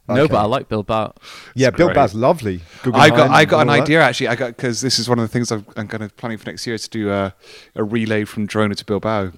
No, 0.08 0.22
Okay. 0.22 0.32
but 0.32 0.38
I 0.40 0.44
like 0.46 0.68
Bilbao. 0.68 1.14
Yeah, 1.54 1.68
It's 1.68 1.76
Bill 1.76 1.86
great. 1.86 1.94
Baz, 1.94 2.14
lovely. 2.14 2.60
I 2.92 3.08
got 3.10 3.30
I 3.30 3.44
got 3.44 3.62
an 3.62 3.68
all 3.70 3.76
that. 3.76 3.82
idea 3.82 4.02
actually. 4.02 4.26
I 4.28 4.34
got 4.34 4.56
because 4.56 4.80
this 4.80 4.98
is 4.98 5.08
one 5.08 5.18
of 5.20 5.22
the 5.22 5.28
things 5.32 5.52
I've, 5.52 5.64
I'm 5.76 5.86
kind 5.86 6.02
of 6.02 6.16
planning 6.16 6.36
for 6.36 6.46
next 6.50 6.66
year 6.66 6.74
is 6.74 6.82
to 6.88 6.90
do 6.90 7.10
a, 7.12 7.32
a 7.76 7.84
relay 7.84 8.24
from 8.24 8.48
Girona 8.48 8.74
to 8.74 8.84
Bilbao. 8.84 9.32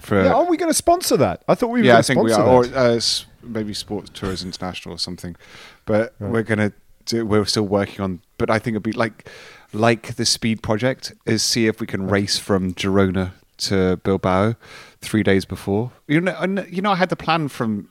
For 0.00 0.22
Yeah, 0.24 0.34
aren't 0.34 0.50
we 0.50 0.56
going 0.56 0.70
to 0.70 0.74
sponsor 0.74 1.16
that? 1.18 1.42
I 1.48 1.54
thought 1.54 1.68
we 1.68 1.80
were 1.80 1.86
yeah, 1.86 1.92
going 1.92 1.98
I 1.98 2.02
to 2.02 2.06
think 2.06 2.22
we 2.22 2.30
sponsor 2.32 2.76
are, 2.76 2.86
or 2.88 2.96
uh, 2.96 3.00
maybe 3.42 3.74
Sports 3.74 4.10
Tours 4.14 4.42
International 4.44 4.94
or 4.94 4.98
something. 4.98 5.36
But 5.86 6.14
Right. 6.18 6.30
we're 6.32 6.42
gonna 6.42 6.72
do. 7.06 7.24
We're 7.26 7.44
still 7.44 7.66
working 7.66 8.00
on. 8.00 8.20
But 8.38 8.50
I 8.50 8.58
think 8.58 8.74
it'd 8.74 8.82
be 8.82 8.92
like 8.92 9.28
like 9.72 10.14
the 10.16 10.24
Speed 10.26 10.62
Project 10.62 11.12
is 11.26 11.42
see 11.42 11.66
if 11.66 11.80
we 11.80 11.86
can 11.86 12.06
race 12.08 12.38
from 12.38 12.74
Girona 12.74 13.32
to 13.58 13.96
Bilbao 13.98 14.54
three 15.00 15.22
days 15.22 15.44
before. 15.44 15.92
You 16.08 16.20
know, 16.20 16.36
and, 16.38 16.66
you 16.70 16.82
know, 16.82 16.90
I 16.92 16.96
had 16.96 17.08
the 17.08 17.16
plan 17.16 17.48
from 17.48 17.88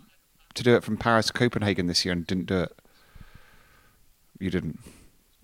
to 0.54 0.64
do 0.64 0.76
it 0.76 0.84
from 0.84 0.98
Paris 0.98 1.28
to 1.28 1.34
Copenhagen 1.34 1.88
this 1.88 2.04
year 2.06 2.12
and 2.14 2.28
didn't 2.28 2.46
do 2.48 2.60
it. 2.62 2.74
You 4.40 4.50
didn't. 4.50 4.80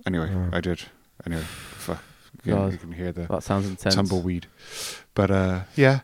Anyway. 0.06 0.30
I 0.52 0.60
did. 0.62 0.84
Anyway. 1.26 1.44
You, 2.44 2.54
God. 2.54 2.72
you 2.72 2.78
can 2.78 2.92
hear 2.92 3.12
the 3.12 3.28
That 3.28 3.44
sounds 3.44 3.68
intense. 3.68 3.96
tumbleweed. 3.96 4.48
But 5.14 5.32
uh, 5.32 5.62
yeah. 5.76 6.02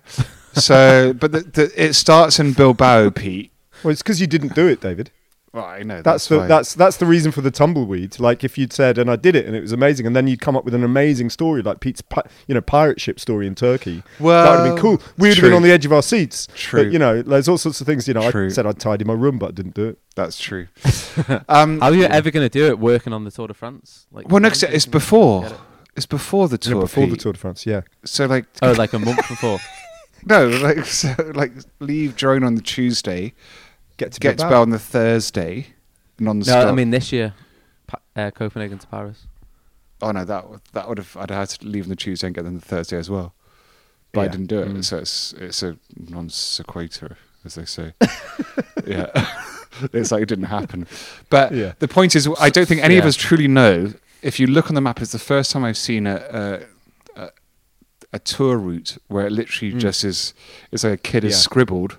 So, 0.53 1.13
but 1.19 1.31
the, 1.31 1.39
the, 1.41 1.71
it 1.81 1.93
starts 1.93 2.39
in 2.39 2.53
Bilbao, 2.53 3.09
Pete. 3.15 3.51
Well, 3.83 3.91
it's 3.91 4.01
because 4.01 4.19
you 4.21 4.27
didn't 4.27 4.55
do 4.55 4.67
it, 4.67 4.81
David. 4.81 5.11
Well, 5.53 5.65
I 5.65 5.83
know 5.83 6.01
That's 6.01 6.27
the 6.29 6.39
why. 6.39 6.47
that's 6.47 6.73
that's 6.73 6.97
the 6.97 7.05
reason 7.05 7.31
for 7.31 7.41
the 7.41 7.51
tumbleweed. 7.51 8.19
Like 8.19 8.43
if 8.43 8.57
you'd 8.57 8.73
said, 8.73 8.97
and 8.97 9.07
I 9.07 9.15
did 9.17 9.35
it, 9.35 9.45
and 9.45 9.55
it 9.55 9.61
was 9.61 9.71
amazing, 9.71 10.07
and 10.07 10.15
then 10.15 10.25
you'd 10.25 10.41
come 10.41 10.55
up 10.57 10.65
with 10.65 10.73
an 10.73 10.83
amazing 10.83 11.29
story, 11.29 11.61
like 11.61 11.79
Pete's, 11.79 12.01
pi- 12.01 12.23
you 12.47 12.55
know, 12.55 12.61
pirate 12.61 12.99
ship 12.99 13.19
story 13.19 13.45
in 13.45 13.53
Turkey. 13.53 14.01
well, 14.19 14.43
that 14.43 14.49
would 14.49 14.65
have 14.65 14.75
been 14.75 14.81
cool. 14.81 14.99
We 15.19 15.27
would 15.27 15.37
have 15.37 15.43
been 15.43 15.53
on 15.53 15.61
the 15.61 15.69
edge 15.71 15.85
of 15.85 15.93
our 15.93 16.01
seats. 16.01 16.47
True. 16.55 16.85
But, 16.85 16.91
you 16.91 16.97
know, 16.97 17.21
there's 17.21 17.47
all 17.47 17.59
sorts 17.59 17.79
of 17.81 17.85
things. 17.85 18.07
You 18.07 18.15
know, 18.15 18.31
True. 18.31 18.47
I 18.47 18.49
said 18.49 18.65
I'd 18.65 18.79
tidy 18.79 19.05
my 19.05 19.13
room, 19.13 19.37
but 19.37 19.49
I 19.49 19.51
didn't 19.51 19.75
do 19.75 19.89
it. 19.89 19.99
That's 20.15 20.39
true. 20.39 20.69
um, 21.47 21.79
How 21.81 21.89
are 21.89 21.93
you 21.93 22.05
ever 22.05 22.31
going 22.31 22.45
to 22.45 22.49
do 22.49 22.65
it 22.65 22.79
working 22.79 23.13
on 23.13 23.23
the 23.23 23.29
Tour 23.29 23.47
de 23.49 23.53
France? 23.53 24.07
Like, 24.11 24.29
well, 24.29 24.39
next 24.41 24.63
when 24.63 24.73
it's 24.73 24.85
think 24.85 24.95
you 24.95 24.99
before. 24.99 25.51
Get 25.93 25.97
it? 25.97 25.97
It's 25.97 26.05
before 26.05 26.47
the 26.47 26.59
Yeah, 26.61 26.71
tour. 26.73 26.81
before 26.81 27.07
the 27.07 27.17
Tour 27.17 27.33
de 27.33 27.39
France, 27.39 27.65
yeah. 27.65 27.81
So 28.05 28.25
like, 28.25 28.45
Oh, 28.61 28.71
like 28.73 28.93
a 28.93 28.99
month 28.99 29.27
before. 29.27 29.59
no, 30.25 30.47
like 30.47 30.85
so 30.85 31.13
like 31.35 31.51
leave 31.79 32.15
drone 32.15 32.43
on 32.43 32.55
the 32.55 32.61
Tuesday, 32.61 33.33
Get 33.97 34.11
to 34.13 34.19
get 34.19 34.37
to 34.39 34.45
Bilbao. 34.45 34.61
On 34.63 34.69
the 34.71 34.79
Thursday, 34.79 35.67
non-stop. 36.19 36.65
no, 36.65 36.69
I 36.69 36.75
mean 36.75 36.89
this 36.89 37.11
year, 37.11 37.33
pa- 37.87 37.99
uh, 38.15 38.31
Copenhagen 38.31 38.79
to 38.79 38.87
Paris. 38.87 39.27
oh 40.01 40.11
no, 40.11 40.25
that 40.25 40.49
would- 40.49 40.61
that 40.73 40.89
would 40.89 40.97
have 40.97 41.15
I'd 41.15 41.29
had 41.29 41.49
to 41.49 41.67
leave 41.67 41.83
on 41.85 41.89
the 41.89 41.95
Tuesday 41.95 42.27
and 42.27 42.35
get 42.35 42.43
them 42.43 42.55
the 42.59 42.65
Thursday 42.65 42.97
as 42.97 43.09
well, 43.09 43.33
but 44.11 44.21
I 44.21 44.23
Yeah. 44.25 44.31
didn't 44.31 44.47
do 44.47 44.59
it. 44.59 44.67
Mm. 44.69 44.83
So 44.83 44.97
it's 44.97 45.33
it's 45.33 45.61
a 45.63 45.77
non 46.09 46.29
sequitur, 46.29 47.17
as 47.45 47.53
they 47.55 47.65
say. 47.65 47.93
yeah, 48.87 49.07
it's 49.93 50.11
like 50.11 50.23
it 50.23 50.29
didn't 50.29 50.45
happen. 50.45 50.87
But 51.29 51.53
Yeah. 51.53 51.73
the 51.79 51.87
point 51.87 52.15
is, 52.15 52.27
I 52.39 52.49
don't 52.49 52.65
think 52.67 52.81
any 52.81 52.97
of 52.97 53.03
Yeah. 53.03 53.09
us 53.09 53.15
truly 53.15 53.47
know. 53.47 53.93
If 54.23 54.39
you 54.39 54.47
look 54.47 54.69
on 54.69 54.75
the 54.75 54.81
map, 54.81 55.01
it's 55.01 55.11
the 55.11 55.19
first 55.19 55.51
time 55.51 55.63
I've 55.65 55.77
seen 55.77 56.07
a 56.07 56.15
a, 57.15 57.21
a, 57.23 57.29
a 58.13 58.19
tour 58.19 58.57
route 58.57 58.97
where 59.07 59.27
it 59.27 59.31
literally 59.31 59.73
Mm. 59.73 59.79
just 59.79 60.03
is. 60.03 60.33
It's 60.71 60.83
like 60.83 60.93
a 60.93 60.97
kid 60.97 61.23
has 61.23 61.33
Yeah. 61.33 61.39
scribbled 61.39 61.97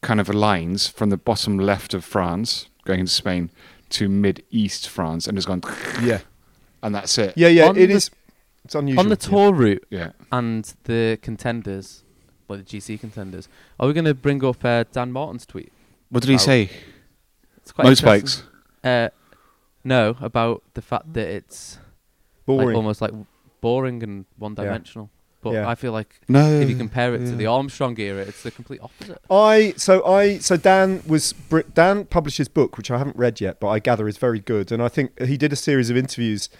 kind 0.00 0.20
of 0.20 0.28
lines 0.28 0.88
from 0.88 1.10
the 1.10 1.16
bottom 1.16 1.58
left 1.58 1.92
of 1.94 2.04
France 2.04 2.68
going 2.84 3.00
into 3.00 3.12
Spain 3.12 3.50
to 3.90 4.08
mid 4.08 4.42
east 4.50 4.88
France 4.88 5.26
and 5.26 5.36
has 5.36 5.44
gone, 5.44 5.62
Yeah, 6.02 6.20
and 6.82 6.94
that's 6.94 7.18
it. 7.18 7.34
yeah, 7.36 7.48
yeah. 7.48 7.66
On 7.68 7.76
It 7.76 7.88
the- 7.88 7.94
is. 7.94 8.10
It's 8.64 8.74
unusual. 8.74 9.00
On 9.00 9.08
the 9.08 9.18
yeah. 9.20 9.28
tour 9.28 9.52
route 9.54 9.84
Yeah. 9.90 10.10
and 10.30 10.72
the 10.84 11.18
contenders, 11.22 12.04
like 12.48 12.64
the 12.64 12.76
GC 12.78 12.98
contenders, 13.00 13.48
are 13.78 13.86
we 13.88 13.92
going 13.94 14.04
to 14.04 14.14
bring 14.14 14.44
up 14.44 14.62
uh, 14.64 14.84
Dan 14.92 15.10
Martin's 15.12 15.46
tweet? 15.46 15.72
What 16.10 16.22
did 16.22 16.30
he 16.30 16.38
say? 16.38 16.68
It's 17.56 17.72
quite 17.72 17.86
Motorbikes. 17.86 18.42
Uh, 18.84 19.08
No, 19.84 20.16
about 20.20 20.62
the 20.74 20.82
fact 20.82 21.12
that 21.14 21.28
it's 21.28 21.78
Boring. 22.46 22.68
like 22.68 22.76
almost 22.76 23.00
like 23.00 23.12
boring 23.60 24.02
and 24.02 24.24
one-dimensional. 24.38 25.10
But 25.42 25.54
Yeah. 25.54 25.66
I 25.68 25.74
feel 25.74 25.92
like 25.92 26.20
No. 26.28 26.46
if 26.60 26.68
you 26.68 26.76
compare 26.76 27.14
it 27.14 27.20
to 27.20 27.34
the 27.34 27.46
Armstrong 27.46 27.98
era, 27.98 28.20
it's 28.22 28.42
the 28.42 28.50
complete 28.50 28.80
opposite. 28.82 29.18
I 29.30 29.72
so 29.78 30.04
I 30.04 30.36
so 30.38 30.58
Dan 30.58 31.02
was 31.06 31.32
Br- 31.32 31.60
Dan 31.72 32.04
published 32.04 32.36
his 32.36 32.48
book, 32.48 32.76
which 32.76 32.90
I 32.90 32.98
haven't 32.98 33.16
read 33.16 33.40
yet, 33.40 33.58
but 33.58 33.68
I 33.68 33.78
gather 33.78 34.06
is 34.06 34.18
very 34.18 34.40
good. 34.40 34.70
And 34.70 34.82
I 34.82 34.88
think 34.88 35.18
he 35.22 35.38
did 35.38 35.50
a 35.52 35.56
series 35.56 35.88
of 35.88 35.96
interviews 35.96 36.50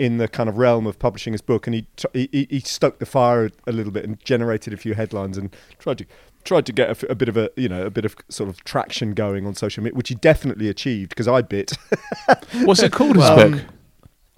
in 0.00 0.16
the 0.16 0.26
kind 0.28 0.48
of 0.48 0.56
realm 0.56 0.86
of 0.86 0.98
publishing 0.98 1.34
his 1.34 1.42
book, 1.42 1.66
and 1.66 1.74
he 1.74 1.86
he, 2.14 2.28
he- 2.32 2.46
he 2.50 2.60
stoked 2.60 2.98
the 3.00 3.06
fire 3.06 3.50
a 3.66 3.72
little 3.72 3.92
bit 3.92 4.04
and 4.04 4.18
generated 4.24 4.72
a 4.72 4.76
few 4.76 4.94
headlines 4.94 5.36
and 5.36 5.54
tried 5.78 5.98
to 5.98 6.06
tried 6.42 6.64
to 6.64 6.72
get 6.72 6.86
a, 6.88 6.92
f- 6.92 7.02
a 7.10 7.14
bit 7.14 7.28
of 7.28 7.36
a 7.36 7.50
you 7.54 7.68
know 7.68 7.84
a 7.84 7.90
bit 7.90 8.06
of 8.06 8.16
sort 8.30 8.48
of 8.48 8.64
traction 8.64 9.12
going 9.12 9.46
on 9.46 9.54
social 9.54 9.82
media, 9.84 9.94
which 9.96 10.08
he 10.08 10.14
definitely 10.14 10.68
achieved 10.68 11.10
because 11.10 11.28
I 11.28 11.42
bit. 11.42 11.72
What's 12.64 12.82
it 12.82 12.92
called? 12.92 13.16
His 13.16 13.24
Well, 13.24 13.50
book? 13.50 13.62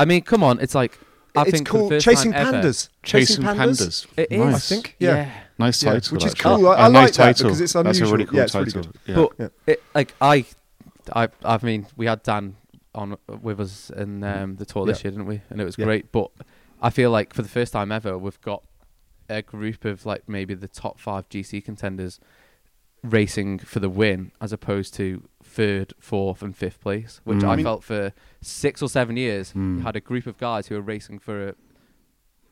I 0.00 0.04
mean, 0.04 0.22
come 0.22 0.42
on, 0.42 0.58
it's 0.58 0.74
like 0.74 0.98
I 1.36 1.42
it's 1.42 1.52
think 1.52 1.68
for 1.68 1.78
called 1.78 2.00
Chasing 2.00 2.32
time 2.32 2.46
ever- 2.56 2.68
Pandas. 2.68 2.88
Chasing 3.04 3.44
Pandas. 3.44 4.06
It 4.16 4.32
is. 4.32 4.38
Nice. 4.40 4.54
I 4.72 4.74
think. 4.74 4.96
Yeah. 4.98 5.30
Nice 5.58 5.80
Yeah, 5.82 5.92
title. 5.92 6.14
which 6.16 6.24
is 6.24 6.32
actually. 6.32 6.56
cool. 6.56 6.68
I- 6.70 6.74
A 6.74 6.78
I 6.78 6.82
like 6.88 6.92
nice 6.92 7.16
that 7.18 7.22
title. 7.22 7.44
because 7.46 7.60
it's 7.60 7.72
That's 7.74 7.86
a 7.86 7.88
unusual. 7.88 8.12
really 8.12 8.24
cool 8.26 8.36
Yeah, 8.38 8.44
it's 8.44 8.54
really 8.56 8.72
good. 8.72 8.88
Yeah. 9.06 9.14
But 9.14 9.28
Yeah. 9.38 9.48
it, 9.68 9.82
like 9.94 10.14
I, 10.20 10.44
I, 11.14 11.28
I 11.44 11.58
mean, 11.62 11.86
we 11.96 12.06
had 12.06 12.22
Dan 12.24 12.56
on 12.94 13.16
with 13.40 13.60
us 13.60 13.90
in 13.90 14.22
um, 14.24 14.56
the 14.56 14.64
tour 14.66 14.84
this 14.86 14.98
Yeah. 15.02 15.08
year, 15.08 15.10
didn't 15.12 15.26
we? 15.26 15.40
And 15.50 15.60
it 15.60 15.64
was 15.64 15.78
Yeah. 15.78 15.84
great. 15.86 16.12
But 16.12 16.30
I 16.80 16.90
feel 16.90 17.10
like 17.10 17.32
for 17.34 17.42
the 17.42 17.48
first 17.48 17.72
time 17.72 17.90
ever, 17.92 18.18
we've 18.18 18.40
got 18.40 18.62
a 19.28 19.40
group 19.42 19.84
of 19.84 20.04
like 20.04 20.28
maybe 20.28 20.52
the 20.54 20.68
top 20.68 20.98
five 20.98 21.28
GC 21.28 21.62
contenders 21.64 22.20
racing 23.02 23.58
for 23.58 23.80
the 23.80 23.88
win, 23.88 24.30
as 24.40 24.52
opposed 24.52 24.94
to 24.94 25.24
third, 25.42 25.92
fourth, 25.98 26.40
and 26.42 26.56
fifth 26.56 26.80
place, 26.80 27.20
which 27.24 27.38
Mm. 27.38 27.44
I 27.48 27.52
I 27.52 27.56
mean- 27.56 27.64
felt 27.64 27.82
for 27.82 28.12
six 28.40 28.80
or 28.80 28.88
seven 28.88 29.16
years. 29.16 29.52
Mm. 29.54 29.78
You 29.78 29.82
had 29.82 29.96
a 29.96 30.00
group 30.00 30.26
of 30.26 30.38
guys 30.38 30.68
who 30.68 30.76
were 30.76 30.80
racing 30.82 31.18
for 31.18 31.48
a, 31.48 31.54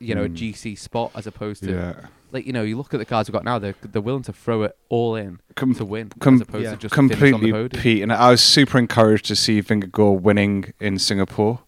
you 0.01 0.15
know, 0.15 0.23
a 0.23 0.29
Mm. 0.29 0.35
GC 0.35 0.77
spot 0.77 1.11
as 1.15 1.27
opposed 1.27 1.63
to 1.63 1.71
Yeah. 1.71 1.93
like 2.31 2.45
you 2.45 2.53
know, 2.53 2.63
you 2.63 2.75
look 2.77 2.93
at 2.93 2.97
the 2.97 3.05
guys 3.05 3.27
we've 3.27 3.33
got 3.33 3.43
now; 3.45 3.59
they're 3.59 3.75
they're 3.83 4.01
willing 4.01 4.23
to 4.23 4.33
throw 4.33 4.63
it 4.63 4.75
all 4.89 5.15
in 5.15 5.39
Com- 5.55 5.75
to 5.75 5.85
win, 5.85 6.11
com- 6.19 6.35
as 6.35 6.41
opposed 6.41 6.63
yeah. 6.63 6.71
to 6.71 6.77
just 6.77 6.95
finish 6.95 7.11
on 7.15 7.19
the 7.19 7.31
completely 7.31 7.51
podium. 7.51 7.81
Pete, 7.83 8.03
and 8.03 8.11
I 8.11 8.31
was 8.31 8.41
super 8.41 8.77
encouraged 8.77 9.25
to 9.27 9.35
see 9.35 9.61
Vingegaard 9.61 10.21
winning 10.21 10.73
in 10.79 10.97
Singapore. 10.99 11.59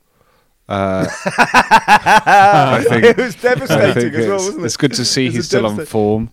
Uh, 0.70 1.06
I 1.38 2.86
think- 2.90 3.04
it 3.04 3.18
was 3.18 3.36
I 3.36 3.40
devastating 3.42 3.94
think 4.02 4.14
as 4.16 4.28
well, 4.28 4.36
it's, 4.36 4.46
wasn't 4.46 4.64
it? 4.64 4.66
it's 4.66 4.78
good 4.78 4.94
to 4.94 5.06
see 5.06 5.26
It 5.26 5.30
was 5.30 5.36
he's 5.36 5.44
a 5.46 5.48
still 5.48 5.66
on 5.66 5.78
devasta- 5.78 5.88
form. 5.88 6.30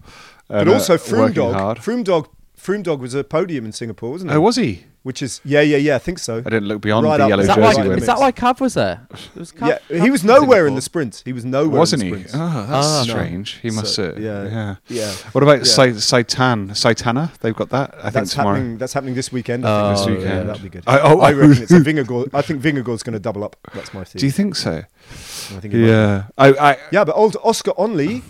But 0.48 0.60
and, 0.60 0.68
uh, 0.70 0.72
also 0.74 0.96
Froome 0.96 1.34
Dog. 1.34 1.54
hard. 1.54 1.78
Froome 1.78 2.04
Dog. 2.04 2.28
Froome 2.62 2.82
Dog 2.82 3.00
was 3.00 3.14
a 3.14 3.24
podium 3.24 3.64
in 3.64 3.72
Singapore, 3.72 4.10
wasn't 4.10 4.30
it? 4.30 4.34
Oh, 4.34 4.40
was 4.40 4.56
he? 4.56 4.84
Which 5.02 5.22
is 5.22 5.40
yeah, 5.46 5.62
yeah, 5.62 5.78
yeah. 5.78 5.94
I 5.96 5.98
think 5.98 6.18
so. 6.18 6.38
I 6.40 6.42
didn't 6.42 6.66
look 6.68 6.82
beyond 6.82 7.06
Right 7.06 7.16
the 7.16 7.26
yellow 7.28 7.40
Is 7.40 7.46
that, 7.48 7.56
Jersey 7.56 7.78
why, 7.80 7.84
jersey. 7.86 8.00
is 8.02 8.06
that 8.06 8.18
why 8.18 8.32
Cav 8.32 8.60
was 8.60 8.74
there? 8.74 9.06
It 9.34 9.38
was 9.38 9.50
Cav, 9.50 9.68
yeah, 9.68 9.78
Cav 9.88 10.02
he 10.04 10.10
was 10.10 10.22
nowhere 10.24 10.66
in 10.66 10.74
the 10.74 10.82
sprint. 10.82 11.22
He 11.24 11.32
was 11.32 11.42
nowhere. 11.42 11.78
Wasn't 11.78 12.02
in 12.02 12.08
he? 12.08 12.22
the 12.22 12.28
sprint. 12.28 12.44
Oh, 12.44 12.66
that's 12.66 12.86
Ah, 12.86 13.04
no. 13.06 13.10
strange. 13.14 13.52
He 13.62 13.70
must 13.70 13.94
So, 13.94 14.04
have. 14.12 14.18
yeah. 14.18 14.44
yeah. 14.44 14.74
Yeah, 14.88 15.10
What 15.32 15.42
about 15.42 15.58
Yeah. 15.60 15.64
Sai- 15.64 15.88
Saitan? 15.92 16.72
Saitama? 16.72 17.34
They've 17.38 17.56
got 17.56 17.70
that. 17.70 17.94
I 18.02 18.10
think 18.10 18.28
tomorrow. 18.28 18.56
happening. 18.56 18.76
That's 18.76 18.92
happening 18.92 19.14
this 19.14 19.32
weekend. 19.32 19.64
I 19.66 19.68
think 19.68 19.86
Oh, 19.86 19.90
this 19.90 20.00
This 20.00 20.06
weekend. 20.08 20.24
weekend. 20.30 20.48
that'll 20.50 20.62
be 20.62 20.68
good. 20.68 20.84
I, 20.86 20.98
oh, 21.00 21.20
I 21.20 21.32
reckon 21.32 21.62
it's 21.62 21.72
a 21.72 21.80
Vingegaard. 21.88 22.30
I 22.34 22.42
think 22.42 22.60
Vingegaard's 22.60 23.02
going 23.02 23.14
to 23.14 23.18
double 23.20 23.42
up. 23.42 23.56
That's 23.72 23.94
my 23.94 24.04
theory. 24.04 24.20
Do 24.20 24.26
you 24.26 24.32
think 24.32 24.54
so? 24.54 24.82
I 24.82 25.60
think 25.60 25.72
he 25.72 25.80
might. 25.80 25.86
Yeah. 25.88 26.24
I, 26.36 26.48
I, 26.72 26.76
Yeah, 26.92 27.04
but 27.04 27.16
old 27.16 27.38
Oscar 27.42 27.70
Onley 27.78 28.20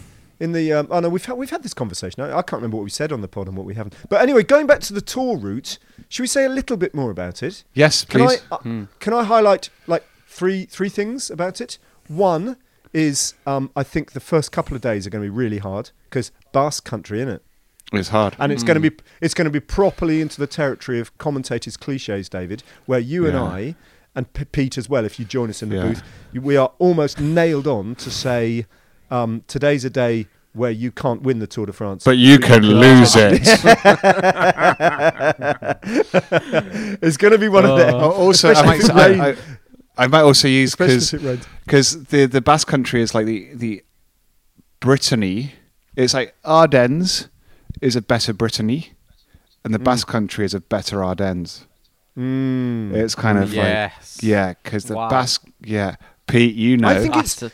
in 0.41 0.53
the 0.53 0.73
um, 0.73 0.89
oh 0.91 1.01
no, 1.01 1.09
we've 1.09 1.25
had, 1.25 1.37
we've 1.37 1.51
had 1.51 1.63
this 1.63 1.75
conversation. 1.75 2.23
I, 2.23 2.39
I 2.39 2.43
can't 2.43 2.55
remember 2.61 2.77
what 2.79 2.85
we 2.85 2.91
said 2.91 3.13
on 3.13 3.21
the 3.21 3.29
pod 3.29 3.47
and 3.47 3.57
what 3.57 3.67
we 3.67 3.75
haven't. 3.75 3.95
But 4.09 4.23
anyway, 4.23 4.43
going 4.43 4.67
back 4.67 4.81
to 4.81 4.93
the 4.95 5.01
tour 5.01 5.37
route, 5.37 5.79
should 6.09 6.23
we 6.23 6.27
say 6.27 6.45
a 6.45 6.49
little 6.49 6.77
bit 6.77 6.95
more 6.95 7.11
about 7.11 7.43
it? 7.43 7.63
yes, 7.75 8.05
Can 8.05 8.27
please. 8.27 8.43
I 8.51 8.55
uh, 8.55 8.59
Hmm. 8.59 8.85
can 8.99 9.13
I 9.13 9.25
highlight 9.25 9.71
like 9.87 10.05
three 10.27 10.65
three 10.65 10.89
things 10.89 11.31
about 11.31 11.61
it? 11.61 11.79
One 12.09 12.57
is 12.93 13.35
um, 13.47 13.71
I 13.77 13.83
think 13.85 14.13
the 14.13 14.21
first 14.21 14.51
couple 14.51 14.75
of 14.75 14.81
days 14.83 15.07
are 15.07 15.11
going 15.11 15.23
to 15.23 15.31
be 15.31 15.37
really 15.37 15.59
hard 15.59 15.91
because 16.09 16.33
Basque 16.53 16.85
country 16.85 17.21
in 17.21 17.29
it, 17.29 17.43
It's 17.93 18.09
hard. 18.09 18.35
and 18.41 18.51
it's 18.51 18.65
going 18.65 18.81
to 18.83 18.91
be 18.91 18.97
it's 19.21 19.35
going 19.35 19.45
to 19.45 19.51
be 19.51 19.61
properly 19.61 20.21
into 20.21 20.41
the 20.41 20.47
territory 20.49 20.99
of 20.99 21.17
commentators' 21.19 21.77
cliches, 21.77 22.29
David, 22.29 22.63
where 22.87 22.99
you 22.99 23.27
and 23.29 23.37
I 23.37 23.77
and 24.17 24.33
P- 24.33 24.45
Pete 24.47 24.77
as 24.77 24.89
well, 24.89 25.05
if 25.05 25.21
you 25.21 25.25
join 25.25 25.51
us 25.51 25.63
in 25.63 25.69
the 25.69 25.77
Yeah. 25.77 25.83
booth, 25.83 26.03
you, 26.33 26.41
we 26.41 26.57
are 26.57 26.73
almost 26.81 27.21
nailed 27.21 27.69
on 27.69 27.95
to 27.95 28.11
say 28.11 28.67
um, 29.11 29.43
today's 29.47 29.85
a 29.85 29.91
day 29.91 30.27
where 30.53 30.71
you 30.71 30.91
can't 30.91 31.23
win 31.23 31.39
the 31.39 31.47
Tour 31.47 31.67
de 31.67 31.73
France. 31.73 32.03
But 32.05 32.19
you 32.19 32.39
can 32.39 32.63
lose 32.63 33.15
it. 33.17 33.41
it's 37.03 37.17
going 37.17 37.33
to 37.33 37.39
be 37.39 37.49
one 37.49 37.65
of 37.65 37.79
them. 37.79 37.95
Oh, 37.95 38.11
also, 38.13 38.53
I 38.53 38.63
might, 38.67 38.91
I. 38.91 39.31
I, 39.31 39.37
I 39.99 40.07
might 40.07 40.23
also 40.23 40.49
use 40.49 40.75
because 40.75 41.13
if 41.13 41.23
it 41.23 41.27
rains. 41.27 41.47
because 41.65 42.05
the 42.05 42.25
the 42.27 42.41
Basque 42.41 42.67
country 42.69 43.03
is 43.03 43.15
like 43.15 43.27
the 43.27 43.51
the 43.55 43.83
Brittany. 44.81 45.53
It's 45.97 46.15
like 46.15 46.35
Ardennes 46.45 47.29
is 47.83 47.97
a 47.97 48.01
better 48.03 48.33
Brittany, 48.33 48.93
and 49.65 49.75
the 49.75 49.79
Mm. 49.79 49.85
Basque 49.85 50.07
country 50.09 50.45
is 50.47 50.55
a 50.55 50.61
better 50.61 51.05
Ardennes. 51.05 51.67
Mm. 52.17 52.95
It's 52.95 53.15
kind 53.15 53.39
of 53.39 53.53
Yes. 53.53 54.19
like 54.23 54.29
yeah, 54.29 54.55
because 54.63 54.85
the 54.85 54.95
Wow. 54.95 55.11
Basque 55.11 55.45
yeah, 55.63 55.97
Pete, 56.27 56.55
you 56.55 56.77
know, 56.79 56.89
I 56.89 56.95
think 57.01 57.17
it's- 57.17 57.37
to- 57.37 57.47
I 57.47 57.51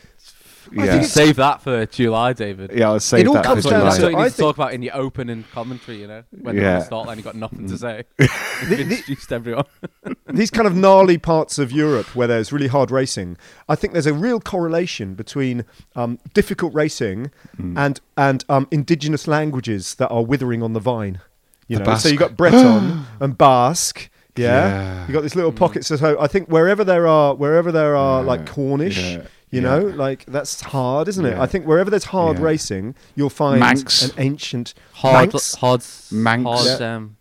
yeah, 0.73 0.93
think 0.93 1.05
Save 1.05 1.37
that 1.37 1.63
for 1.63 1.87
July, 1.87 2.33
David. 2.33 2.73
yeah, 2.75 2.89
I'll 2.89 3.01
save 3.01 3.29
all 3.29 3.35
that 3.35 3.45
comes 3.45 3.65
for 3.65 3.71
down 3.71 3.85
That's 3.85 3.97
to- 3.97 4.01
July. 4.03 4.13
what 4.13 4.13
you 4.13 4.19
I 4.19 4.25
need 4.25 4.31
to 4.31 4.37
think- 4.37 4.47
talk 4.47 4.57
about 4.57 4.73
in 4.75 4.83
your 4.83 4.97
opening 4.97 5.45
commentary, 5.53 5.99
you 6.01 6.07
know, 6.07 6.23
when 6.43 6.57
Yeah. 6.57 6.79
the 6.79 6.85
start 6.85 7.07
line, 7.07 7.17
you 7.19 7.23
got 7.25 7.35
nothing 7.37 7.69
to 7.69 7.79
say. 7.79 8.05
The- 8.19 8.29
You've 8.77 8.91
introduced 8.93 9.33
everyone. 9.33 9.65
these 10.33 10.51
kind 10.51 10.67
of 10.67 10.75
gnarly 10.75 11.19
parts 11.19 11.59
of 11.59 11.71
Europe 11.73 12.15
where 12.17 12.27
there's 12.27 12.53
really 12.53 12.69
hard 12.69 12.91
racing, 12.91 13.37
I 13.69 13.75
think 13.75 13.93
there's 13.93 14.07
a 14.07 14.15
real 14.15 14.41
correlation 14.41 15.15
between 15.15 15.65
um, 15.95 16.19
difficult 16.35 16.73
racing 16.75 17.31
Mm. 17.61 17.79
and 17.79 18.01
and 18.17 18.45
um, 18.49 18.67
indigenous 18.71 19.27
languages 19.29 19.95
that 19.97 20.09
are 20.09 20.23
withering 20.25 20.63
on 20.63 20.73
the 20.73 20.81
vine. 20.81 21.21
You 21.69 21.79
The 21.79 21.85
know, 21.85 21.95
so 21.97 22.09
you 22.09 22.19
Basque. 22.19 22.29
got 22.31 22.37
Breton 22.37 23.05
and 23.21 23.37
Basque. 23.39 24.09
Yeah, 24.37 24.69
Yeah. 24.69 25.07
you 25.07 25.13
got 25.15 25.23
these 25.23 25.35
little 25.35 25.53
pockets. 25.53 25.87
So 25.89 26.17
I 26.21 26.27
think 26.27 26.49
wherever 26.49 26.85
there 26.85 27.07
are, 27.07 27.35
wherever 27.35 27.73
there 27.73 27.97
are 27.97 28.21
Yeah. 28.23 28.27
like 28.29 28.47
Cornish, 28.47 28.99
Yeah. 28.99 29.23
You 29.51 29.61
Yeah. 29.61 29.69
know, 29.69 29.79
like 29.87 30.25
that's 30.27 30.61
hard, 30.61 31.09
isn't 31.09 31.25
it? 31.25 31.31
Yeah. 31.37 31.43
I 31.43 31.47
think 31.47 31.67
wherever 31.67 31.89
there's 31.91 32.05
hard 32.05 32.39
Yeah. 32.39 32.45
racing, 32.45 32.95
you'll 33.15 33.31
find 33.31 33.61
Manx. 33.61 34.03
an 34.03 34.11
ancient 34.19 34.75
Hard, 34.95 35.33
Manx. 35.33 35.55
hard, 35.57 35.83
Manx. 36.11 36.45
hard 36.45 36.81
Yeah. 36.81 36.95
um, 36.97 37.17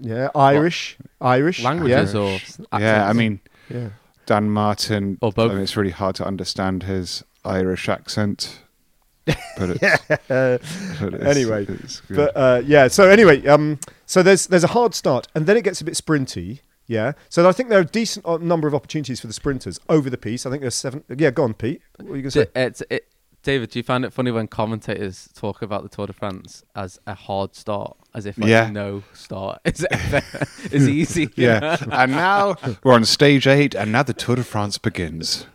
yeah, 0.00 0.28
Irish, 0.34 0.96
Irish 1.20 1.62
languages 1.62 2.14
Yeah. 2.14 2.20
or 2.20 2.80
yeah, 2.80 3.08
I 3.08 3.12
mean 3.12 3.40
yeah. 3.70 3.88
Dan 4.26 4.50
Martin. 4.50 5.18
Or 5.22 5.32
both. 5.32 5.50
I 5.50 5.54
mean, 5.54 5.62
it's 5.62 5.76
really 5.76 5.90
hard 5.92 6.14
to 6.16 6.26
understand 6.26 6.82
his 6.84 7.24
Irish 7.44 7.88
accent. 7.88 8.60
But 9.26 9.70
it's, 9.70 9.82
Uh, 10.30 10.58
but 11.00 11.14
it's- 11.14 11.36
Anyway, 11.36 11.66
it's 11.68 12.00
good. 12.00 12.16
But 12.16 12.36
uh, 12.36 12.62
yeah, 12.64 12.88
so 12.88 13.08
anyway, 13.08 13.46
um, 13.46 13.78
so 14.06 14.22
there's 14.22 14.46
there's 14.46 14.64
a 14.64 14.68
hard 14.68 14.94
start, 14.94 15.28
and 15.34 15.46
then 15.46 15.56
it 15.56 15.64
gets 15.64 15.80
a 15.80 15.84
bit 15.84 15.94
sprinty. 15.94 16.60
Yeah, 16.88 17.12
so 17.28 17.46
I 17.48 17.52
think 17.52 17.68
there 17.68 17.78
are 17.78 17.82
a 17.82 17.84
decent 17.84 18.24
uh, 18.26 18.38
number 18.38 18.66
of 18.66 18.74
opportunities 18.74 19.20
for 19.20 19.26
the 19.28 19.32
sprinters 19.34 19.78
over 19.90 20.08
the 20.08 20.16
piece. 20.18 20.46
I 20.46 20.50
think 20.50 20.62
there's 20.62 20.74
seven. 20.74 21.04
Yeah, 21.14 21.30
go 21.30 21.44
on, 21.44 21.52
Pete. 21.54 21.82
What 21.98 22.08
were 22.08 22.16
you 22.16 22.22
gonna 22.22 22.30
say? 22.30 22.46
It's, 22.56 22.82
it, 22.88 23.06
David, 23.42 23.70
do 23.70 23.78
you 23.78 23.82
find 23.82 24.04
it 24.06 24.12
funny 24.12 24.30
when 24.30 24.48
commentators 24.48 25.28
talk 25.34 25.60
about 25.62 25.82
the 25.82 25.88
Tour 25.90 26.06
de 26.06 26.12
France 26.14 26.64
as 26.74 26.98
a 27.06 27.14
hard 27.14 27.54
start, 27.54 27.96
as 28.14 28.24
if 28.26 28.36
like 28.38 28.48
Yeah. 28.48 28.70
no 28.70 29.02
start 29.12 29.60
is 29.66 29.86
ever 29.90 30.22
is 30.72 30.88
easy? 30.88 31.28
yeah, 31.36 31.58
know? 31.60 31.76
and 31.92 32.12
now 32.12 32.56
we're 32.82 32.94
on 32.94 33.04
stage 33.04 33.46
eight, 33.46 33.74
and 33.74 33.92
now 33.92 34.02
the 34.02 34.14
Tour 34.14 34.36
de 34.36 34.42
France 34.44 34.78
begins. 34.78 35.46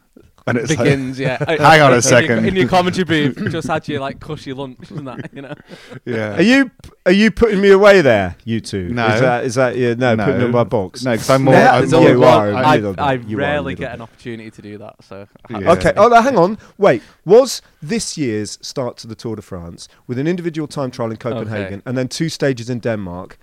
And 0.46 0.58
it's 0.58 0.78
like, 0.78 1.18
yeah, 1.18 1.38
Hang 1.48 1.82
on 1.82 1.88
a 1.88 1.88
In 1.88 1.92
your- 1.94 2.02
second. 2.02 2.46
In 2.46 2.56
your 2.56 2.68
commentary 2.68 3.06
brief, 3.06 3.52
just 3.52 3.68
had 3.68 3.88
your 3.88 4.02
like 4.02 4.20
cushy 4.20 4.52
lunch, 4.52 4.92
isn't 4.92 5.06
that? 5.06 5.30
You 5.34 5.44
know. 5.44 5.54
yeah. 6.06 6.36
Are 6.36 6.42
you 6.42 6.70
are 7.06 7.12
you 7.14 7.32
putting 7.32 7.62
me 7.62 7.72
away 7.72 8.02
there, 8.02 8.36
you 8.44 8.60
two? 8.60 8.90
No. 8.90 9.08
Is 9.08 9.22
that 9.22 9.44
is 9.46 9.56
that 9.56 9.78
yeah, 9.78 9.94
no, 9.94 10.18
putting 10.18 10.40
me 10.40 10.46
in 10.46 10.52
my 10.52 10.66
box? 10.66 11.04
No, 11.04 11.12
because 11.14 11.30
I'm 11.30 11.44
more. 11.44 11.54
Yeah, 11.54 11.78
I'm 11.78 11.90
more 11.90 12.02
you 12.02 12.10
you 12.10 12.24
are 12.26 12.50
a 12.52 12.56
I, 12.56 12.76
little 12.76 12.96
I 12.98 13.14
are 13.14 13.18
a 13.18 13.36
rarely 13.36 13.76
get 13.76 13.94
an 13.94 14.02
opportunity 14.02 14.52
to 14.52 14.62
do 14.62 14.78
that, 14.80 14.96
so 15.02 15.28
Yeah. 15.50 15.72
Okay. 15.74 15.94
Oh, 15.96 16.10
no, 16.10 16.22
hang 16.22 16.38
on. 16.38 16.58
Wait. 16.78 17.02
Was 17.26 17.62
this 17.82 18.18
year's 18.18 18.60
start 18.62 18.98
to 18.98 19.08
the 19.08 19.16
Tour 19.16 19.36
de 19.38 19.42
France 19.42 19.88
with 20.08 20.18
an 20.20 20.28
individual 20.28 20.68
time 20.68 20.92
trial 20.92 21.12
in 21.12 21.18
Copenhagen 21.18 21.82
and 21.86 21.98
then 21.98 22.08
two 22.10 22.28
stages 22.30 22.70
in 22.70 22.80
Denmark 22.80 23.38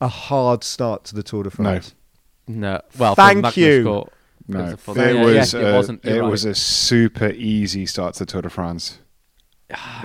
a 0.00 0.08
hard 0.08 0.62
start 0.62 1.04
to 1.04 1.14
the 1.14 1.22
Tour 1.22 1.42
de 1.42 1.50
France? 1.50 1.94
No, 2.46 2.70
No. 2.72 2.80
well, 2.98 3.14
Thank 3.16 3.56
you. 3.56 3.82
Cort, 3.84 4.12
No, 4.48 4.64
It's 4.64 4.88
a 4.88 4.90
it 4.92 5.14
Yeah, 5.16 5.24
was. 5.24 5.54
yeah, 5.54 5.60
uh, 5.60 5.62
it 5.64 5.72
wasn't, 5.74 6.04
It 6.04 6.20
right. 6.20 6.30
was 6.30 6.44
a 6.44 6.54
super 6.54 7.30
easy 7.30 7.86
start 7.86 8.14
to 8.14 8.20
the 8.24 8.26
Tour 8.26 8.42
de 8.42 8.50
France. 8.50 8.98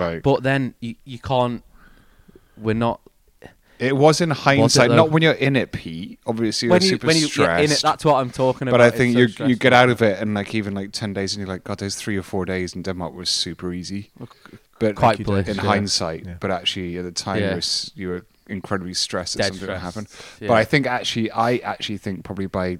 Like, 0.00 0.22
but 0.22 0.42
then 0.42 0.74
you, 0.80 0.96
you 1.04 1.18
can't. 1.18 1.62
We're 2.56 2.74
not 2.74 3.00
it 3.78 3.96
was 3.96 4.20
in 4.20 4.30
hindsight, 4.30 4.90
though? 4.90 4.96
not 4.96 5.10
when 5.10 5.22
you're 5.22 5.32
in 5.32 5.56
it, 5.56 5.72
Pete. 5.72 6.20
Obviously, 6.26 6.66
you're 6.66 6.72
when 6.74 6.82
you 6.82 6.88
super 6.88 7.06
when 7.08 7.16
you 7.16 7.26
stressed. 7.26 7.48
get 7.60 7.64
in 7.64 7.72
it. 7.72 7.80
That's 7.82 8.04
what 8.04 8.14
I'm 8.16 8.30
talking 8.30 8.68
about. 8.68 8.78
but 8.78 8.80
I 8.80 8.88
It's 8.88 8.96
think 8.96 9.14
so 9.14 9.20
you 9.44 9.48
you 9.50 9.56
get 9.56 9.72
out 9.72 9.88
of 9.88 10.02
it, 10.02 10.20
and 10.20 10.34
like 10.34 10.54
even 10.54 10.74
like 10.74 10.92
ten 10.92 11.12
days, 11.12 11.34
and 11.34 11.40
you're 11.40 11.52
like, 11.52 11.64
God, 11.64 11.78
those 11.78 11.94
three 11.96 12.16
or 12.16 12.22
four 12.22 12.44
days 12.44 12.74
in 12.74 12.82
Denmark 12.82 13.14
was 13.14 13.28
super 13.28 13.72
easy. 13.72 14.10
But 14.78 14.96
Quite 14.96 15.18
like, 15.18 15.26
bliss, 15.26 15.48
in 15.48 15.56
yeah. 15.56 15.62
hindsight, 15.62 16.26
Yeah. 16.26 16.34
but 16.40 16.50
actually 16.50 16.96
at 16.98 17.04
the 17.04 17.12
time 17.12 17.38
Yeah. 17.40 17.50
you, 17.50 17.54
were, 17.54 17.62
you 17.94 18.08
were 18.08 18.26
incredibly 18.48 18.94
stressed 18.94 19.34
that 19.36 19.42
Dead 19.44 19.48
something 19.54 19.68
would 19.68 19.78
stressed, 19.78 19.96
happen. 19.96 20.08
yeah. 20.40 20.48
But 20.48 20.54
I 20.54 20.64
think 20.64 20.86
actually, 20.86 21.30
I 21.30 21.56
actually 21.58 21.98
think 21.98 22.24
probably 22.24 22.46
by 22.46 22.78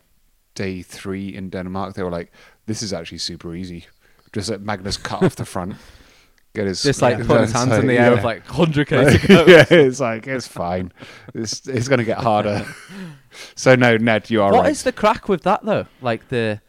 day 0.55 0.83
three 0.83 1.29
in 1.35 1.51
Denmark, 1.51 1.95
they 1.95 2.03
were 2.03 2.11
like, 2.19 2.33
"This 2.67 2.83
is 2.83 2.93
actually 2.93 3.19
super 3.19 3.55
easy." 3.55 3.87
Just 4.33 4.51
let 4.51 4.61
Magnus 4.63 4.97
cut 4.97 5.23
off 5.23 5.37
the 5.37 5.45
front, 5.45 5.77
get 6.55 6.67
his 6.67 6.83
Just 6.83 7.03
like 7.03 7.19
yeah, 7.19 7.27
putting 7.27 7.43
his 7.43 7.53
hands 7.53 7.73
in 7.79 7.87
the 7.87 7.95
yeah. 7.95 8.07
air 8.07 8.11
with 8.13 8.25
like 8.25 8.47
100 8.49 8.87
k 8.89 8.97
yeah, 9.29 9.65
it's 9.71 10.01
like 10.01 10.27
it's 10.27 10.47
fine. 10.49 10.93
It's 11.35 11.69
it's 11.69 11.89
going 11.89 11.99
to 11.99 12.05
get 12.05 12.19
harder. 12.19 12.65
so 13.55 13.75
no, 13.75 13.97
Ned, 13.99 14.31
you 14.31 14.43
are 14.43 14.53
What 14.53 14.69
is 14.71 14.79
right. 14.79 14.85
the 14.85 14.93
crack 15.01 15.29
with 15.29 15.43
that 15.43 15.65
though? 15.65 15.87
Like 16.01 16.29
the, 16.29 16.61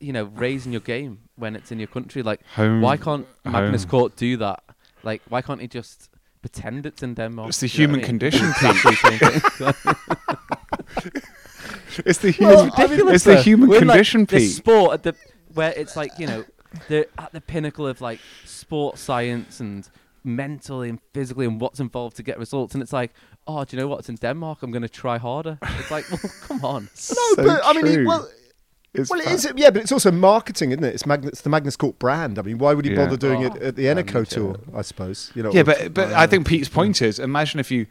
you 0.00 0.12
know, 0.12 0.24
raising 0.24 0.72
your 0.72 0.80
game 0.80 1.18
when 1.36 1.54
it's 1.56 1.70
in 1.70 1.78
your 1.78 1.88
country. 1.88 2.22
Like, 2.22 2.40
Home- 2.56 2.80
why 2.82 2.96
can't 2.96 3.26
Magnus 3.44 3.82
home. 3.84 3.90
Court 3.90 4.16
do 4.16 4.36
that? 4.38 4.62
Like, 5.04 5.22
why 5.28 5.42
can't 5.42 5.60
he 5.60 5.68
just 5.68 6.10
pretend 6.42 6.84
it's 6.86 7.02
in 7.02 7.14
Denmark? 7.14 7.48
It's 7.48 7.60
the 7.60 7.68
Do 7.68 7.82
you 7.82 7.86
know 7.88 7.94
human 7.94 8.04
I 8.04 8.12
mean? 8.12 8.18
condition, 8.18 8.52
Exactly 12.06 12.30
the 12.30 12.32
same 12.32 12.32
thing. 12.32 12.34
It's 12.34 12.38
the 12.38 12.44
Well, 12.44 12.64
human. 12.64 12.72
ridiculous, 12.78 13.14
it's 13.14 13.24
the 13.24 13.42
human 13.42 13.68
We're 13.68 13.78
in, 13.82 13.86
like, 13.88 13.94
condition, 13.94 14.20
the 14.24 14.36
Pete. 14.38 14.50
sport 14.52 14.92
at 14.94 15.02
the 15.02 15.14
where 15.54 15.72
it's 15.76 15.96
like 15.96 16.12
you 16.18 16.26
know 16.26 16.44
they're 16.88 17.06
at 17.18 17.32
the 17.32 17.40
pinnacle 17.40 17.86
of 17.86 18.00
like 18.00 18.20
sports 18.44 19.00
science 19.00 19.60
and 19.60 19.88
mentally 20.24 20.88
and 20.90 20.98
physically 21.14 21.46
and 21.46 21.60
what's 21.60 21.80
involved 21.80 22.16
to 22.16 22.22
get 22.22 22.38
results 22.38 22.74
and 22.74 22.82
it's 22.82 22.92
like 22.92 23.12
oh 23.46 23.64
do 23.64 23.74
you 23.76 23.80
know 23.82 23.88
what 23.88 24.00
it's 24.00 24.08
in 24.10 24.16
denmark 24.16 24.62
i'm 24.62 24.70
going 24.70 24.82
to 24.82 24.88
try 24.88 25.16
harder 25.16 25.58
it's 25.62 25.90
like 25.90 26.04
well 26.10 26.20
come 26.42 26.62
on 26.64 26.82
No, 26.84 26.88
So 26.94 27.36
but 27.36 27.60
I 27.64 27.72
mean, 27.72 27.86
it- 27.86 28.04
well, 28.06 28.28
It's 28.92 29.08
well, 29.10 29.20
it 29.20 29.40
fa- 29.40 29.54
Yeah, 29.56 29.70
but 29.70 29.82
it's 29.82 29.92
also 29.92 30.10
marketing, 30.10 30.70
isn't 30.72 30.82
it? 30.84 30.94
It's 30.94 31.06
Magnus, 31.06 31.30
it's 31.32 31.40
the 31.42 31.50
Magnus 31.50 31.76
Cort 31.76 31.98
brand. 31.98 32.38
I 32.38 32.42
mean, 32.42 32.58
why 32.58 32.72
would 32.74 32.84
he 32.84 32.90
Yeah. 32.92 33.04
bother 33.04 33.16
doing 33.16 33.42
it 33.42 33.52
Oh, 33.60 33.66
at 33.68 33.76
the 33.76 33.84
Eneco 33.84 34.26
tour? 34.26 34.56
I 34.74 34.82
suppose. 34.82 35.30
You 35.34 35.42
know. 35.44 35.52
Yeah, 35.52 35.60
or- 35.60 35.64
but 35.64 35.94
but 35.94 36.12
I 36.12 36.26
think 36.26 36.46
Pete's 36.46 36.68
point 36.70 37.00
is, 37.02 37.18
imagine 37.18 37.60
if 37.60 37.70
you, 37.70 37.86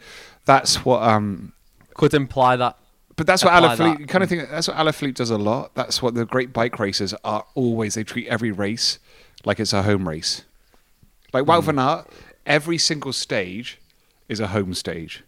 that's 0.45 0.83
what 0.85 1.01
um, 1.03 1.53
could 1.93 2.13
imply 2.15 2.55
that 2.57 2.77
but 3.17 3.27
that's 3.27 3.43
what 3.43 3.51
Alaphilippe 3.53 3.99
that. 3.99 4.07
kind 4.07 4.23
of 4.23 4.29
thing. 4.29 4.45
That's 4.49 4.67
what 4.69 4.77
Alaphilippe 4.77 5.15
does 5.15 5.29
a 5.29 5.37
lot. 5.37 5.75
That's 5.75 6.01
what 6.01 6.13
the 6.15 6.25
great 6.25 6.53
bike 6.53 6.79
racers 6.79 7.13
are 7.25 7.45
always. 7.55 7.95
They 7.95 8.03
treat 8.05 8.27
every 8.27 8.51
race 8.51 8.99
like 9.43 9.59
it's 9.59 9.73
a 9.73 9.83
home 9.83 10.07
race. 10.07 10.45
Like 11.33 11.43
Wout 11.45 11.63
van 11.63 11.77
Aert, 11.79 12.07
every 12.45 12.77
single 12.77 13.11
stage 13.13 13.79
is 14.29 14.39
a 14.39 14.47
home 14.47 14.73
stage, 14.73 15.23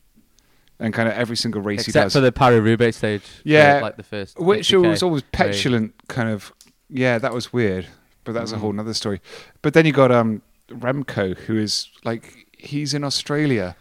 and 0.80 0.94
kind 0.94 1.10
of 1.10 1.16
every 1.16 1.36
single 1.36 1.62
race 1.62 1.86
he 1.86 1.90
except 1.90 2.06
does. 2.06 2.14
for 2.14 2.20
the 2.22 2.32
paris 2.32 2.62
roubaix 2.62 2.98
stage 2.98 3.24
Yeah, 3.44 3.80
like 3.82 3.98
the 3.98 4.04
first 4.04 4.40
which 4.40 4.72
was 4.72 5.04
always 5.04 5.22
race. 5.24 5.30
petulant, 5.32 5.94
kind 6.08 6.30
of. 6.30 6.54
Yeah, 6.90 7.18
that 7.20 7.34
was 7.34 7.52
weird, 7.54 7.88
but 8.24 8.34
that's 8.34 8.52
a 8.52 8.56
Mm. 8.56 8.60
whole 8.60 8.74
nother 8.74 8.94
story. 8.94 9.22
But 9.62 9.74
then 9.74 9.86
you 9.86 9.92
got 9.92 10.12
um 10.12 10.42
Remco, 10.70 11.36
who 11.38 11.58
is 11.58 11.90
like 12.04 12.46
he's 12.58 12.94
in 12.94 13.04
Australia, 13.04 13.76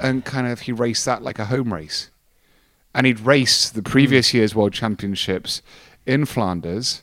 and 0.00 0.24
kind 0.24 0.46
of 0.46 0.60
he 0.60 0.72
raced 0.72 1.04
that 1.06 1.22
like 1.22 1.38
a 1.38 1.46
home 1.46 1.72
race, 1.72 2.10
and 2.96 3.06
he'd 3.06 3.20
raced 3.20 3.74
the 3.76 3.82
previous 3.82 4.34
year's 4.34 4.54
World 4.56 4.72
Championships 4.72 5.62
in 6.04 6.24
Flanders. 6.24 7.02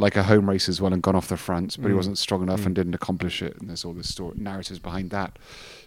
Like 0.00 0.14
a 0.16 0.22
home 0.22 0.48
race 0.48 0.68
as 0.68 0.80
well, 0.80 0.92
and 0.92 1.02
gone 1.02 1.16
off 1.16 1.26
the 1.26 1.36
front, 1.36 1.76
but 1.80 1.88
he 1.88 1.92
Mm. 1.92 1.96
wasn't 1.96 2.18
strong 2.18 2.40
enough 2.42 2.60
Mm. 2.60 2.66
and 2.66 2.74
didn't 2.76 2.94
accomplish 2.94 3.42
it. 3.42 3.56
And 3.58 3.68
there's 3.68 3.84
all 3.84 3.92
this 3.94 4.08
story 4.08 4.36
narratives 4.38 4.78
behind 4.78 5.10
that. 5.10 5.36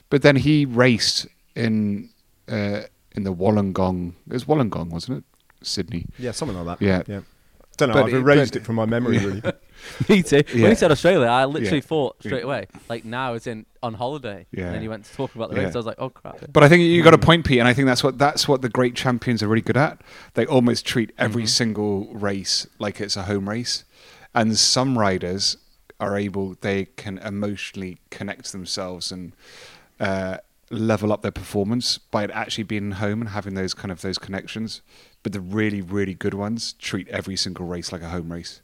But 0.09 0.21
then 0.21 0.35
he 0.35 0.65
raced 0.65 1.27
in 1.55 2.09
uh, 2.49 2.81
in 3.13 3.23
the 3.23 3.33
Wollongong. 3.33 4.13
It 4.27 4.33
was 4.33 4.43
Wollongong, 4.45 4.89
wasn't 4.89 5.19
it? 5.19 5.23
Sydney. 5.65 6.07
Yeah, 6.19 6.31
something 6.31 6.57
like 6.61 6.79
that. 6.79 6.85
Yeah. 6.85 7.03
yeah. 7.07 7.21
Don't 7.77 7.87
know. 7.89 7.93
But 7.93 8.05
I've 8.07 8.13
it- 8.15 8.17
erased 8.17 8.53
but- 8.53 8.61
it 8.63 8.65
from 8.65 8.75
my 8.75 8.85
memory. 8.85 9.15
Yeah. 9.19 9.25
Really. 9.27 9.41
Me 10.09 10.21
too. 10.23 10.43
Yeah. 10.53 10.61
When 10.63 10.71
he 10.71 10.75
said 10.75 10.91
Australia, 10.91 11.27
I 11.27 11.45
literally 11.45 11.77
Yeah. 11.77 11.81
thought 11.81 12.15
straight 12.23 12.43
away. 12.43 12.67
Like 12.89 13.05
now 13.05 13.33
it's 13.33 13.47
in 13.47 13.65
on 13.83 13.93
holiday. 13.95 14.45
Yeah. 14.51 14.65
And 14.65 14.75
then 14.75 14.81
he 14.81 14.87
went 14.87 15.05
to 15.05 15.13
talk 15.13 15.33
about 15.35 15.49
the 15.49 15.55
Yeah. 15.57 15.63
race. 15.65 15.75
I 15.75 15.79
was 15.79 15.85
like, 15.85 15.95
oh 15.99 16.09
crap. 16.09 16.37
But 16.53 16.63
I 16.63 16.69
think 16.69 16.83
you 16.83 17.01
got 17.03 17.13
a 17.13 17.17
point, 17.17 17.45
Pete, 17.45 17.59
and 17.59 17.67
I 17.67 17.73
think 17.73 17.87
that's 17.87 18.03
what 18.03 18.17
that's 18.17 18.47
what 18.47 18.61
the 18.61 18.69
great 18.69 18.95
champions 18.95 19.41
are 19.43 19.47
really 19.47 19.61
good 19.61 19.77
at. 19.77 20.01
They 20.35 20.45
almost 20.45 20.85
treat 20.85 21.11
every 21.17 21.43
Mhm. 21.43 21.49
single 21.49 22.13
race 22.13 22.67
like 22.79 23.01
it's 23.01 23.15
a 23.17 23.23
home 23.23 23.49
race, 23.49 23.83
and 24.35 24.57
some 24.57 24.97
riders 24.97 25.57
are 25.99 26.17
able 26.17 26.55
they 26.61 26.85
can 26.95 27.17
emotionally 27.19 27.99
connect 28.09 28.51
themselves 28.51 29.11
and 29.11 29.33
uh, 29.99 30.37
level 30.71 31.11
up 31.13 31.21
their 31.21 31.31
performance 31.31 31.97
by 31.99 32.23
it 32.23 32.31
actually 32.33 32.63
being 32.63 32.91
home 32.93 33.21
and 33.21 33.29
having 33.31 33.53
those 33.53 33.73
kind 33.73 33.91
of 33.91 34.01
those 34.01 34.17
connections. 34.17 34.81
But 35.21 35.31
the 35.33 35.39
really 35.41 35.81
really 35.81 36.13
good 36.15 36.33
ones 36.33 36.73
treat 36.73 37.07
every 37.09 37.35
single 37.35 37.65
race 37.67 37.91
like 37.91 38.01
a 38.01 38.09
home 38.09 38.31
race. 38.31 38.61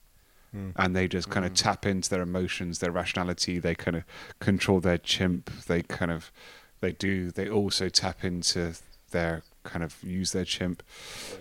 Mm. 0.56 0.72
and 0.78 0.96
they 0.96 1.08
just 1.08 1.30
kind 1.30 1.46
of 1.46 1.54
tap 1.54 1.86
into 1.86 2.10
their 2.10 2.22
emotions, 2.22 2.80
their 2.80 2.92
rationality. 2.92 3.60
They 3.60 3.76
kind 3.76 3.98
of 3.98 4.04
control 4.40 4.80
their 4.80 4.98
chimp. 4.98 5.52
They 5.68 5.82
kind 5.82 6.10
of 6.12 6.32
they 6.80 6.94
do. 6.94 7.32
They 7.32 7.50
also 7.50 7.90
tap 7.90 8.24
into 8.24 8.74
their 9.12 9.44
kind 9.64 9.84
of 9.84 10.02
use 10.04 10.32
their 10.32 10.46
chimp. 10.46 10.84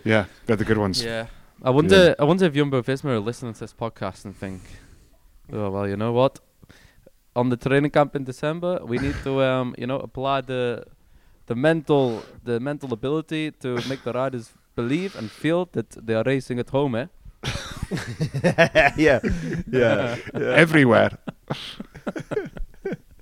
Yeah, 0.04 0.24
they're 0.46 0.56
the 0.56 0.64
good 0.64 0.78
ones. 0.78 1.04
Yeah. 1.04 1.26
I 1.62 1.70
wonder 1.70 2.14
I 2.18 2.24
wonder 2.24 2.44
if 2.44 2.52
Jumbo 2.52 2.82
Visma 2.82 3.10
are 3.10 3.20
listening 3.20 3.54
to 3.54 3.60
this 3.60 3.72
podcast 3.72 4.24
and 4.24 4.36
think, 4.36 4.62
Oh 5.52 5.70
well, 5.70 5.88
you 5.88 5.96
know 5.96 6.12
what? 6.12 6.40
On 7.34 7.48
the 7.48 7.56
training 7.56 7.90
camp 7.90 8.16
in 8.16 8.24
December 8.24 8.80
we 8.84 8.98
need 8.98 9.14
to 9.24 9.42
um, 9.42 9.74
you 9.78 9.86
know, 9.86 9.98
apply 9.98 10.40
the 10.40 10.84
the 11.46 11.54
mental 11.54 12.22
the 12.44 12.58
mental 12.60 12.92
ability 12.92 13.52
to 13.52 13.76
make 13.88 14.02
the 14.02 14.12
riders 14.12 14.52
believe 14.74 15.16
and 15.16 15.30
feel 15.30 15.66
that 15.72 15.90
they 15.90 16.14
are 16.14 16.24
racing 16.24 16.58
at 16.58 16.70
home, 16.70 16.94
eh? 16.94 17.06
yeah, 18.96 19.20
yeah. 19.70 20.16
Everywhere. 20.34 21.18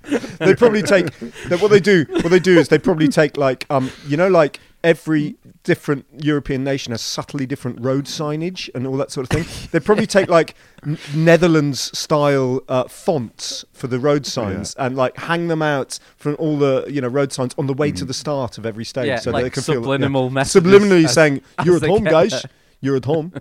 they 0.39 0.55
probably 0.55 0.83
take 0.83 1.05
that 1.49 1.59
what 1.61 1.71
they 1.71 1.79
do 1.79 2.05
what 2.11 2.29
they 2.29 2.39
do 2.39 2.59
is 2.59 2.67
they 2.67 2.77
probably 2.77 3.07
take 3.07 3.37
like 3.37 3.65
um 3.71 3.89
you 4.07 4.15
know 4.15 4.27
like 4.27 4.59
every 4.83 5.35
different 5.63 6.05
European 6.23 6.63
nation 6.63 6.91
has 6.91 7.01
subtly 7.01 7.47
different 7.47 7.81
road 7.81 8.05
signage 8.05 8.69
and 8.75 8.85
all 8.85 8.95
that 8.97 9.11
sort 9.11 9.25
of 9.25 9.29
thing. 9.35 9.69
They 9.71 9.79
probably 9.79 10.05
take 10.05 10.29
like 10.29 10.53
n- 10.85 10.99
Netherlands 11.13 11.97
style 11.97 12.61
uh, 12.69 12.83
fonts 12.87 13.65
for 13.73 13.87
the 13.87 13.97
road 13.99 14.27
signs 14.27 14.75
and 14.75 14.95
like 14.95 15.17
hang 15.17 15.47
them 15.47 15.63
out 15.63 15.99
from 16.15 16.35
all 16.37 16.57
the 16.57 16.85
you 16.87 17.01
know 17.01 17.07
road 17.07 17.33
signs 17.33 17.55
on 17.57 17.65
the 17.65 17.73
way 17.73 17.91
to 17.91 18.05
the 18.05 18.13
start 18.13 18.57
of 18.59 18.65
every 18.65 18.85
stage, 18.85 19.07
yeah, 19.07 19.17
so 19.17 19.31
that 19.31 19.37
they 19.37 19.43
like 19.43 19.53
can 19.53 19.63
feel 19.63 19.81
subliminal 19.81 20.25
yeah. 20.25 20.33
messages. 20.33 20.71
subliminally 20.71 21.05
as- 21.05 21.13
saying 21.13 21.41
you're 21.65 21.77
at 21.77 21.83
home, 21.83 22.03
guys. 22.03 22.31
there." 22.31 22.41
You're 22.81 22.97
at 22.97 23.05
home. 23.05 23.33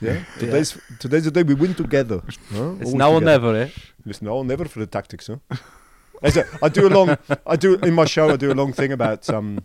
Yeah, 0.00 0.24
today's 0.38 0.78
today's 0.98 1.24
the 1.24 1.30
day 1.30 1.42
we 1.42 1.54
win 1.54 1.74
together. 1.74 2.22
Huh? 2.52 2.72
It's 2.80 2.86
Always 2.86 2.94
now 2.94 3.12
or 3.12 3.20
never, 3.20 3.54
eh? 3.54 3.68
It's 4.06 4.22
now 4.22 4.30
or 4.32 4.44
never 4.44 4.64
for 4.64 4.78
the 4.78 4.86
tactics, 4.86 5.26
huh? 5.28 5.56
As 6.22 6.36
a- 6.36 6.46
I 6.62 6.68
do 6.68 6.86
a 6.86 6.90
long, 6.90 7.16
I 7.46 7.56
do 7.56 7.76
in 7.76 7.94
my 7.94 8.04
show. 8.04 8.30
I 8.30 8.36
do 8.36 8.52
a 8.52 8.54
long 8.54 8.72
thing 8.72 8.92
about. 8.92 9.28
Um, 9.30 9.60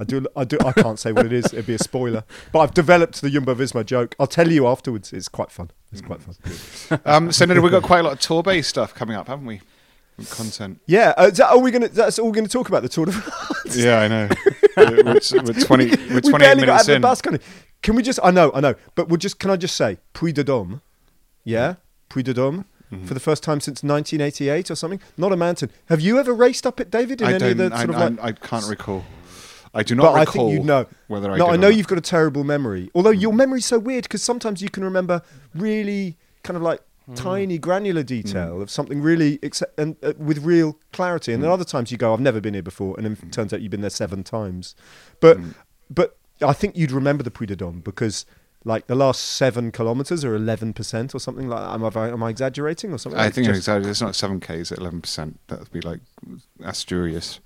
I 0.00 0.04
do, 0.04 0.26
I 0.34 0.44
do. 0.44 0.56
I 0.64 0.72
can't 0.72 0.98
say 0.98 1.12
what 1.12 1.26
it 1.26 1.32
is. 1.32 1.46
It'd 1.52 1.66
be 1.66 1.74
a 1.74 1.78
spoiler. 1.78 2.24
But 2.50 2.60
I've 2.60 2.74
developed 2.74 3.20
the 3.20 3.28
Jumbo 3.28 3.54
Visma 3.54 3.84
joke. 3.84 4.14
I'll 4.18 4.26
tell 4.26 4.50
you 4.50 4.66
afterwards. 4.66 5.12
It's 5.12 5.28
quite 5.28 5.50
fun. 5.50 5.70
It's 5.90 6.00
quite 6.00 6.20
fun. 6.22 7.00
Um, 7.04 7.30
so 7.32 7.44
now 7.44 7.60
we've 7.60 7.70
got 7.70 7.82
quite 7.82 8.00
a 8.00 8.02
lot 8.04 8.14
of 8.14 8.20
tour 8.20 8.42
based 8.42 8.70
stuff 8.70 8.94
coming 8.94 9.16
up, 9.16 9.28
haven't 9.28 9.44
we? 9.46 9.60
Content. 10.30 10.80
Yeah. 10.86 11.12
Uh, 11.16 11.30
that, 11.30 11.50
are 11.50 11.58
we 11.58 11.70
gonna? 11.70 11.88
That's 11.88 12.18
all 12.18 12.26
we're 12.26 12.32
gonna 12.34 12.48
talk 12.48 12.68
about 12.68 12.82
the 12.82 12.88
Tour 12.88 13.06
de 13.06 13.12
France. 13.12 13.76
Yeah, 13.76 14.00
I 14.00 14.08
know. 14.08 14.28
we're, 14.76 15.04
we're 15.04 15.60
twenty. 15.64 15.90
We're 15.90 16.14
we 16.16 16.20
twenty-eight 16.20 16.56
got 16.56 16.56
minutes 16.56 16.88
out 16.88 16.96
of 16.96 17.02
the 17.02 17.30
in. 17.34 17.40
Can 17.82 17.94
we 17.96 18.02
just? 18.02 18.18
I 18.22 18.30
know, 18.30 18.50
I 18.54 18.60
know. 18.60 18.74
But 18.94 19.08
we'll 19.08 19.16
just. 19.18 19.38
Can 19.38 19.50
I 19.50 19.56
just 19.56 19.76
say, 19.76 19.98
Puy 20.14 20.32
de 20.32 20.44
Dôme? 20.44 20.80
Yeah, 21.44 21.74
Puy 22.08 22.22
de 22.22 22.32
Dôme. 22.34 22.64
Mhm. 22.92 23.06
For 23.06 23.14
the 23.14 23.20
first 23.20 23.42
time 23.42 23.58
since 23.60 23.82
1988 23.82 24.70
or 24.70 24.74
something, 24.74 25.00
not 25.16 25.32
a 25.32 25.36
mountain. 25.36 25.70
Have 25.86 26.00
you 26.02 26.18
ever 26.18 26.32
raced 26.34 26.66
up 26.66 26.78
it, 26.78 26.90
David? 26.90 27.22
In 27.22 27.26
I 27.28 27.32
any 27.32 27.50
of 27.52 27.56
the 27.56 27.70
don't. 27.70 27.72
I, 27.72 27.82
of 28.08 28.16
like 28.18 28.42
I 28.42 28.46
can't 28.46 28.66
recall. 28.68 29.04
I 29.74 29.82
do 29.82 29.94
not 29.94 30.14
recall. 30.14 30.14
but 30.14 30.20
I 30.28 30.32
think 30.32 30.52
you 30.52 30.60
know. 30.62 30.86
whether 31.08 31.30
I. 31.32 31.38
no, 31.38 31.46
I 31.48 31.56
know 31.56 31.68
you've 31.68 31.88
got 31.88 31.96
a 31.96 32.02
terrible 32.02 32.44
memory. 32.44 32.90
Although 32.94 33.10
your 33.10 33.32
memory's 33.32 33.64
so 33.64 33.78
weird 33.78 34.02
because 34.04 34.22
sometimes 34.22 34.60
you 34.60 34.68
can 34.68 34.84
remember 34.84 35.22
really 35.54 36.18
kind 36.42 36.56
of 36.58 36.62
like 36.62 36.82
tiny 37.14 37.56
granular 37.58 38.02
detail 38.02 38.60
of 38.62 38.70
something 38.70 39.00
really 39.02 39.38
ex- 39.42 39.62
and 39.78 39.96
uh, 40.02 40.12
with 40.18 40.38
real 40.44 40.78
clarity. 40.92 41.32
And 41.32 41.42
then 41.42 41.50
Mm. 41.50 41.54
other 41.54 41.64
times 41.64 41.90
you 41.90 41.96
go, 41.96 42.12
"I've 42.12 42.20
never 42.20 42.40
been 42.42 42.52
here 42.54 42.62
before," 42.62 42.94
and 42.98 43.04
then 43.06 43.16
it 43.22 43.32
turns 43.32 43.52
out 43.54 43.62
you've 43.62 43.70
been 43.70 43.80
there 43.80 43.90
seven 43.90 44.22
times. 44.22 44.74
But 45.20 45.38
Mm. 45.38 45.54
but 45.90 46.18
I 46.42 46.52
think 46.52 46.76
you'd 46.76 46.92
remember 46.92 47.22
the 47.22 47.30
Puy 47.30 47.46
de 47.46 47.56
Dôme 47.56 47.82
because. 47.82 48.24
Like 48.64 48.86
the 48.86 48.94
last 48.94 49.18
seven 49.24 49.72
kilometers 49.72 50.24
are 50.24 50.36
eleven 50.36 50.72
percent 50.72 51.16
or 51.16 51.18
something 51.18 51.48
like 51.48 51.58
that. 51.62 51.74
Am 51.74 51.84
I, 51.84 52.08
am 52.12 52.22
I 52.22 52.30
exaggerating 52.30 52.92
or 52.92 52.98
something? 52.98 53.20
I 53.20 53.24
Like 53.24 53.34
think 53.34 53.46
just- 53.48 53.58
it's 53.58 53.66
exactly. 53.66 53.90
It's 53.90 54.00
not 54.00 54.14
seven 54.14 54.38
k's 54.38 54.70
at 54.70 54.78
eleven 54.78 55.00
percent. 55.00 55.40
That 55.48 55.58
would 55.58 55.72
be 55.72 55.80
like 55.80 55.98
Asturias. 56.62 57.40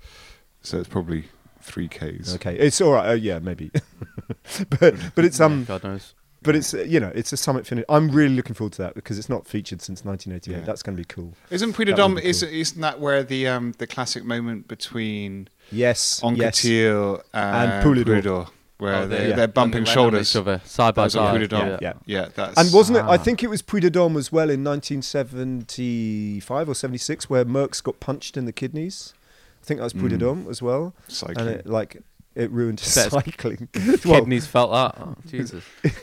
So 0.61 0.77
it's 0.77 0.87
probably 0.87 1.25
three 1.59 1.87
k's. 1.87 2.35
Okay, 2.35 2.55
it's 2.55 2.79
all 2.81 2.91
right. 2.93 3.09
Uh, 3.09 3.13
yeah, 3.13 3.39
maybe. 3.39 3.71
but 4.79 4.95
but 5.15 5.25
it's 5.25 5.39
um 5.39 5.65
God 5.65 5.83
knows. 5.83 6.13
but 6.43 6.55
it's 6.55 6.73
uh, 6.73 6.81
you 6.83 6.99
know 6.99 7.11
it's 7.15 7.33
a 7.33 7.37
summit 7.37 7.65
finish. 7.65 7.85
I'm 7.89 8.09
really 8.11 8.35
looking 8.35 8.53
forward 8.53 8.73
to 8.73 8.81
that 8.83 8.93
because 8.93 9.17
it's 9.17 9.29
not 9.29 9.47
featured 9.47 9.81
since 9.81 10.05
1988. 10.05 10.59
Yeah. 10.59 10.65
That's 10.65 10.83
going 10.83 10.95
to 10.95 11.01
be 11.01 11.05
cool. 11.05 11.33
Isn't 11.49 11.73
Puy 11.73 11.85
de 11.85 11.93
That 11.93 11.99
Dôme? 11.99 12.21
Is, 12.21 12.43
cool. 12.43 12.53
isn't 12.53 12.81
that 12.81 12.99
where 12.99 13.23
the 13.23 13.47
um 13.47 13.73
the 13.79 13.87
classic 13.87 14.23
moment 14.23 14.67
between 14.67 15.49
Yes, 15.71 16.21
yes. 16.23 16.61
Anquetil 16.61 17.21
and, 17.33 17.71
And 17.71 17.83
Poulidor. 17.85 18.21
Poulidor, 18.21 18.49
where 18.79 18.95
Oh, 18.95 19.07
they, 19.07 19.27
they- 19.29 19.33
they're 19.33 19.47
bumping 19.47 19.83
they 19.85 19.91
shoulders? 19.91 20.29
each 20.31 20.35
other, 20.35 20.61
side 20.65 20.93
by 20.95 21.03
That's 21.05 21.15
what 21.15 21.49
side. 21.49 21.51
Yeah. 21.51 21.77
Yeah. 21.81 21.93
Yeah, 22.05 22.27
that's 22.35 22.57
And 22.59 22.71
wasn't 22.73 22.97
it? 22.99 23.05
I 23.05 23.15
Ah. 23.15 23.17
think 23.17 23.43
it 23.43 23.49
was 23.49 23.61
Puy 23.61 23.79
de 23.79 23.89
Dôme 23.89 24.17
as 24.17 24.31
well 24.31 24.49
in 24.49 24.63
1975 24.63 26.69
or 26.69 26.75
76, 26.75 27.29
where 27.29 27.45
Merckx 27.45 27.81
got 27.83 27.99
punched 27.99 28.37
in 28.37 28.45
the 28.45 28.51
kidneys. 28.51 29.13
I 29.61 29.65
think 29.65 29.79
that 29.79 29.83
was 29.85 29.93
Puy 29.93 30.09
de 30.09 30.17
Mm. 30.17 30.21
Dôme 30.21 30.49
as 30.49 30.61
well, 30.61 30.93
cycling. 31.07 31.39
and 31.39 31.49
it 31.49 31.65
like 31.65 31.97
it 32.35 32.51
ruined 32.51 32.79
his 32.79 32.93
Bet 32.93 33.05
his 33.05 33.13
cycling. 33.13 33.67
Well, 34.05 34.19
Kidneys 34.21 34.45
felt 34.45 34.71
that. 34.71 34.95
Oh, 35.01 35.15
Jesus. 35.27 35.63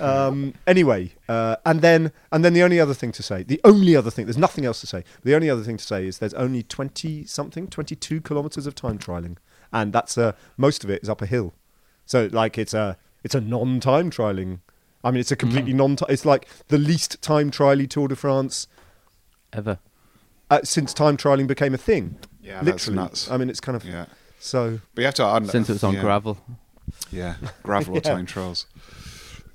um, 0.00 0.54
anyway, 0.66 1.12
uh, 1.28 1.56
and 1.66 1.80
then 1.82 2.12
and 2.32 2.44
then 2.44 2.54
the 2.54 2.62
only 2.62 2.80
other 2.80 2.94
thing 2.94 3.12
to 3.12 3.22
say, 3.22 3.42
the 3.42 3.60
only 3.64 3.94
other 3.96 4.10
thing, 4.10 4.26
there's 4.26 4.38
nothing 4.38 4.64
else 4.64 4.80
to 4.80 4.86
say. 4.86 5.04
The 5.24 5.34
only 5.34 5.50
other 5.50 5.62
thing 5.64 5.76
to 5.76 5.84
say 5.84 6.06
is 6.06 6.18
there's 6.18 6.34
only 6.34 6.62
twenty 6.62 7.24
something, 7.26 7.66
twenty 7.66 7.96
two 7.96 8.20
kilometres 8.20 8.66
of 8.66 8.74
time 8.74 8.98
trialing, 8.98 9.36
and 9.72 9.92
that's 9.92 10.16
uh, 10.18 10.32
most 10.56 10.84
of 10.84 10.90
it 10.90 11.02
is 11.02 11.08
up 11.08 11.22
a 11.22 11.26
hill. 11.26 11.54
So 12.06 12.28
like 12.32 12.58
it's 12.58 12.74
a 12.74 12.96
it's 13.24 13.34
a 13.34 13.40
non 13.40 13.80
time 13.80 14.10
trialing. 14.10 14.60
I 15.04 15.10
mean, 15.10 15.20
it's 15.20 15.30
a 15.32 15.36
completely 15.36 15.72
non. 15.72 15.96
It's 16.08 16.24
like 16.24 16.48
the 16.68 16.78
least 16.78 17.20
time 17.22 17.50
trialy 17.50 17.88
Tour 17.88 18.08
de 18.08 18.16
France 18.16 18.66
Ever. 19.52 19.78
uh, 20.50 20.60
since 20.64 20.92
time 20.92 21.16
trialing 21.16 21.46
became 21.46 21.74
a 21.74 21.78
thing. 21.78 22.18
Yeah, 22.42 22.62
that's 22.62 22.88
nuts. 22.88 23.30
I 23.30 23.36
mean, 23.36 23.48
it's 23.50 23.60
kind 23.60 23.76
of 23.76 23.84
Yeah, 23.84 24.06
so. 24.40 24.80
but 24.94 25.02
you 25.02 25.06
have 25.06 25.14
to 25.14 25.26
un- 25.26 25.46
Since 25.46 25.70
it's 25.70 25.84
on 25.84 25.94
yeah. 25.94 26.00
gravel. 26.00 26.38
Yeah, 27.12 27.36
gravel 27.62 27.94
or 27.94 28.00
Yeah. 28.04 28.14
time 28.14 28.26
trials. 28.26 28.66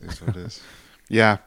Is 0.01 0.21
what 0.21 0.35
it 0.35 0.45
is. 0.45 0.61
Yeah. 1.09 1.37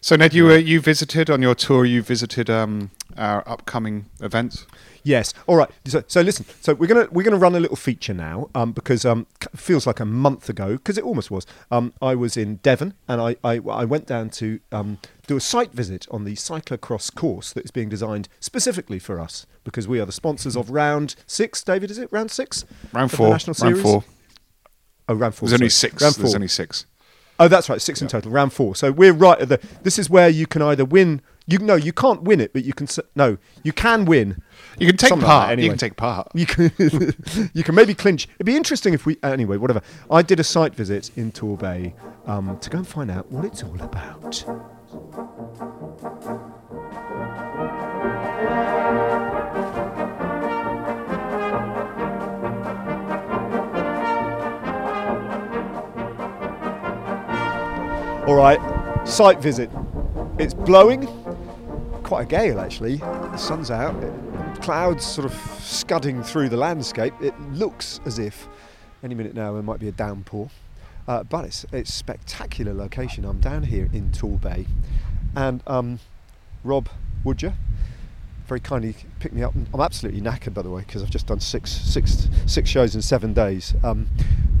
So 0.00 0.16
Ned, 0.16 0.34
you 0.34 0.50
uh, 0.50 0.54
you 0.54 0.80
visited 0.80 1.30
on 1.30 1.42
your 1.42 1.54
tour. 1.54 1.84
You 1.84 2.02
visited 2.02 2.50
um, 2.50 2.90
our 3.16 3.42
upcoming 3.48 4.06
events. 4.20 4.66
Yes. 5.06 5.32
All 5.46 5.54
right. 5.54 5.70
So, 5.84 6.02
so 6.08 6.20
listen. 6.20 6.44
So 6.60 6.74
we're 6.74 6.88
gonna 6.88 7.06
we're 7.12 7.22
gonna 7.22 7.36
run 7.36 7.54
a 7.54 7.60
little 7.60 7.76
feature 7.76 8.12
now, 8.12 8.50
um, 8.56 8.72
because 8.72 9.04
um, 9.04 9.28
feels 9.54 9.86
like 9.86 10.00
a 10.00 10.04
month 10.04 10.48
ago, 10.48 10.72
because 10.72 10.98
it 10.98 11.04
almost 11.04 11.30
was. 11.30 11.46
Um, 11.70 11.92
I 12.02 12.16
was 12.16 12.36
in 12.36 12.56
Devon, 12.56 12.92
and 13.06 13.20
I 13.20 13.36
I, 13.44 13.60
I 13.70 13.84
went 13.84 14.06
down 14.06 14.30
to 14.30 14.58
um, 14.72 14.98
do 15.28 15.36
a 15.36 15.40
site 15.40 15.70
visit 15.72 16.08
on 16.10 16.24
the 16.24 16.34
cyclocross 16.34 17.14
course 17.14 17.52
that 17.52 17.64
is 17.64 17.70
being 17.70 17.88
designed 17.88 18.28
specifically 18.40 18.98
for 18.98 19.20
us, 19.20 19.46
because 19.62 19.86
we 19.86 20.00
are 20.00 20.06
the 20.06 20.10
sponsors 20.10 20.56
of 20.56 20.70
Round 20.70 21.14
Six. 21.24 21.62
David, 21.62 21.92
is 21.92 21.98
it 21.98 22.08
Round 22.10 22.32
Six? 22.32 22.64
Round 22.92 23.12
four. 23.12 23.28
national 23.28 23.54
Round 23.62 23.80
four. 23.80 24.04
Oh, 25.08 25.14
Round 25.14 25.36
Four. 25.36 25.48
There's 25.48 25.60
only 25.60 25.70
six. 25.70 26.02
Round 26.02 26.16
There's 26.16 26.32
four. 26.32 26.36
only 26.36 26.48
six. 26.48 26.84
Oh, 27.38 27.46
that's 27.46 27.68
right, 27.68 27.80
six 27.80 28.02
in 28.02 28.08
total. 28.08 28.32
Round 28.32 28.52
four. 28.52 28.74
So 28.74 28.90
we're 28.90 29.12
right 29.12 29.38
at 29.38 29.48
the. 29.48 29.60
This 29.84 30.00
is 30.00 30.10
where 30.10 30.28
you 30.28 30.48
can 30.48 30.62
either 30.62 30.84
win. 30.84 31.20
You 31.46 31.58
no, 31.58 31.76
you 31.76 31.92
can't 31.92 32.22
win 32.22 32.40
it, 32.40 32.52
but 32.52 32.64
you 32.64 32.72
can. 32.72 32.88
No, 33.14 33.38
you 33.62 33.72
can 33.72 34.04
win. 34.04 34.42
You 34.78 34.86
can 34.86 34.96
take 34.96 35.08
Something 35.08 35.28
like 35.28 35.46
part. 35.46 35.58
You 35.58 35.68
can 35.70 35.78
take 35.78 35.96
part. 35.96 36.28
You 36.34 36.46
can. 36.46 36.70
you 37.54 37.62
can 37.62 37.74
maybe 37.74 37.94
clinch. 37.94 38.28
It'd 38.34 38.46
be 38.46 38.56
interesting 38.56 38.92
if 38.92 39.06
we. 39.06 39.16
Anyway, 39.22 39.56
whatever. 39.56 39.80
I 40.10 40.22
did 40.22 40.38
a 40.38 40.44
site 40.44 40.74
visit 40.74 41.10
in 41.16 41.32
Torbay 41.32 41.94
um, 42.26 42.58
to 42.60 42.70
go 42.70 42.78
and 42.78 42.86
find 42.86 43.10
out 43.10 43.30
what 43.30 43.44
it's 43.44 43.62
all 43.62 43.80
about. 43.80 44.44
All 58.26 58.34
right, 58.34 58.58
site 59.06 59.40
visit. 59.40 59.70
It's 60.38 60.52
blowing, 60.52 61.06
quite 62.02 62.22
a 62.22 62.26
gale 62.26 62.58
actually. 62.58 62.96
The 62.96 63.36
sun's 63.36 63.70
out, 63.70 63.94
clouds 64.56 65.04
sort 65.04 65.24
of 65.24 65.34
scudding 65.60 66.22
through 66.22 66.48
the 66.48 66.56
landscape. 66.56 67.14
It 67.20 67.38
looks 67.52 68.00
as 68.04 68.18
if 68.18 68.48
any 69.02 69.14
minute 69.14 69.34
now 69.34 69.52
there 69.52 69.62
might 69.62 69.80
be 69.80 69.88
a 69.88 69.92
downpour, 69.92 70.50
uh, 71.06 71.22
but 71.24 71.44
it's 71.44 71.64
it's 71.72 71.92
spectacular 71.92 72.74
location. 72.74 73.24
I'm 73.24 73.40
down 73.40 73.62
here 73.62 73.88
in 73.92 74.10
Torbay, 74.10 74.66
and 75.34 75.62
um, 75.66 76.00
Rob 76.64 76.88
Woodger 77.24 77.54
very 78.46 78.60
kindly 78.60 78.94
picked 79.18 79.34
me 79.34 79.42
up. 79.42 79.54
I'm 79.74 79.80
absolutely 79.80 80.20
knackered, 80.20 80.54
by 80.54 80.62
the 80.62 80.70
way, 80.70 80.82
because 80.82 81.02
I've 81.02 81.10
just 81.10 81.26
done 81.26 81.40
six, 81.40 81.72
six, 81.72 82.28
six 82.46 82.70
shows 82.70 82.94
in 82.94 83.02
seven 83.02 83.34
days. 83.34 83.74
Um, 83.82 84.08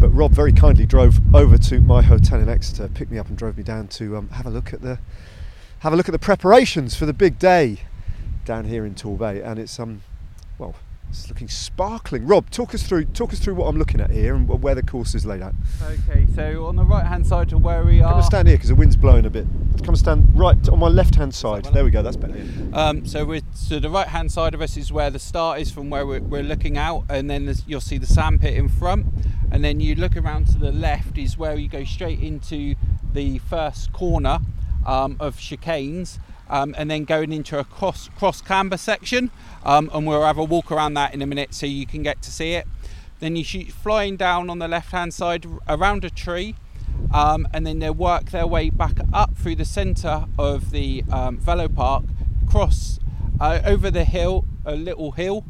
but 0.00 0.08
Rob 0.08 0.32
very 0.32 0.52
kindly 0.52 0.86
drove 0.86 1.20
over 1.34 1.56
to 1.56 1.80
my 1.80 2.02
hotel 2.02 2.40
in 2.40 2.48
Exeter, 2.48 2.88
picked 2.88 3.10
me 3.10 3.18
up, 3.18 3.28
and 3.28 3.38
drove 3.38 3.56
me 3.56 3.62
down 3.62 3.88
to 3.88 4.16
um, 4.16 4.28
have 4.30 4.46
a 4.46 4.50
look 4.50 4.72
at 4.72 4.82
the 4.82 4.98
have 5.80 5.92
a 5.92 5.96
look 5.96 6.08
at 6.08 6.12
the 6.12 6.18
preparations 6.18 6.96
for 6.96 7.06
the 7.06 7.12
big 7.12 7.38
day 7.38 7.80
down 8.46 8.64
here 8.64 8.86
in 8.86 8.94
Torbay, 8.94 9.44
and 9.44 9.58
it's 9.58 9.78
um, 9.78 10.00
well, 10.58 10.74
it's 11.10 11.28
looking 11.28 11.48
sparkling. 11.48 12.26
Rob, 12.26 12.48
talk 12.50 12.74
us 12.74 12.82
through 12.82 13.04
talk 13.06 13.32
us 13.32 13.38
through 13.38 13.54
what 13.54 13.66
I'm 13.66 13.76
looking 13.76 14.00
at 14.00 14.10
here 14.10 14.34
and 14.34 14.48
where 14.48 14.74
the 14.74 14.82
course 14.82 15.14
is 15.14 15.26
laid 15.26 15.42
out. 15.42 15.54
Okay, 15.82 16.26
so 16.34 16.66
on 16.66 16.76
the 16.76 16.84
right 16.84 17.04
hand 17.04 17.26
side 17.26 17.52
of 17.52 17.62
where 17.62 17.84
we 17.84 18.00
Come 18.00 18.12
are, 18.12 18.16
and 18.16 18.24
stand 18.24 18.48
here 18.48 18.56
because 18.56 18.70
the 18.70 18.74
wind's 18.74 18.96
blowing 18.96 19.26
a 19.26 19.30
bit. 19.30 19.46
Come 19.78 19.90
and 19.90 19.98
stand 19.98 20.38
right 20.38 20.68
on 20.68 20.78
my 20.78 20.88
left 20.88 21.16
hand 21.16 21.34
side. 21.34 21.64
There 21.66 21.84
we 21.84 21.90
go. 21.90 22.02
That's 22.02 22.16
better. 22.16 22.34
um, 22.72 23.06
so 23.06 23.24
we're 23.24 23.42
to 23.68 23.80
the 23.80 23.90
right 23.90 24.08
hand 24.08 24.32
side 24.32 24.54
of 24.54 24.62
us 24.62 24.76
is 24.76 24.90
where 24.92 25.10
the 25.10 25.18
start 25.18 25.60
is 25.60 25.70
from 25.70 25.90
where 25.90 26.06
we're, 26.06 26.20
we're 26.20 26.42
looking 26.42 26.78
out, 26.78 27.04
and 27.10 27.28
then 27.28 27.52
you'll 27.66 27.80
see 27.80 27.98
the 27.98 28.06
sandpit 28.06 28.54
in 28.54 28.68
front, 28.68 29.06
and 29.50 29.64
then 29.64 29.80
you 29.80 29.94
look 29.94 30.16
around 30.16 30.46
to 30.48 30.58
the 30.58 30.72
left 30.72 31.18
is 31.18 31.36
where 31.36 31.56
you 31.56 31.68
go 31.68 31.84
straight 31.84 32.20
into 32.20 32.74
the 33.12 33.38
first 33.38 33.92
corner 33.92 34.38
um, 34.86 35.16
of 35.20 35.36
chicanes. 35.36 36.18
Um, 36.48 36.74
and 36.78 36.90
then 36.90 37.04
going 37.04 37.32
into 37.32 37.58
a 37.58 37.64
cross 37.64 38.08
cross 38.16 38.40
camber 38.40 38.76
section, 38.76 39.30
um, 39.64 39.90
and 39.92 40.06
we'll 40.06 40.22
have 40.22 40.38
a 40.38 40.44
walk 40.44 40.70
around 40.70 40.94
that 40.94 41.12
in 41.12 41.20
a 41.20 41.26
minute 41.26 41.54
so 41.54 41.66
you 41.66 41.86
can 41.86 42.02
get 42.02 42.22
to 42.22 42.30
see 42.30 42.52
it. 42.52 42.66
Then 43.18 43.34
you 43.34 43.42
shoot 43.42 43.72
flying 43.72 44.16
down 44.16 44.48
on 44.48 44.58
the 44.58 44.68
left 44.68 44.92
hand 44.92 45.12
side 45.12 45.46
around 45.68 46.04
a 46.04 46.10
tree, 46.10 46.54
um, 47.12 47.48
and 47.52 47.66
then 47.66 47.80
they 47.80 47.90
work 47.90 48.30
their 48.30 48.46
way 48.46 48.70
back 48.70 48.98
up 49.12 49.36
through 49.36 49.56
the 49.56 49.64
centre 49.64 50.26
of 50.38 50.70
the 50.70 51.02
um, 51.10 51.38
velo 51.38 51.66
park, 51.66 52.04
cross 52.48 53.00
uh, 53.40 53.60
over 53.64 53.90
the 53.90 54.04
hill, 54.04 54.44
a 54.64 54.76
little 54.76 55.12
hill, 55.12 55.44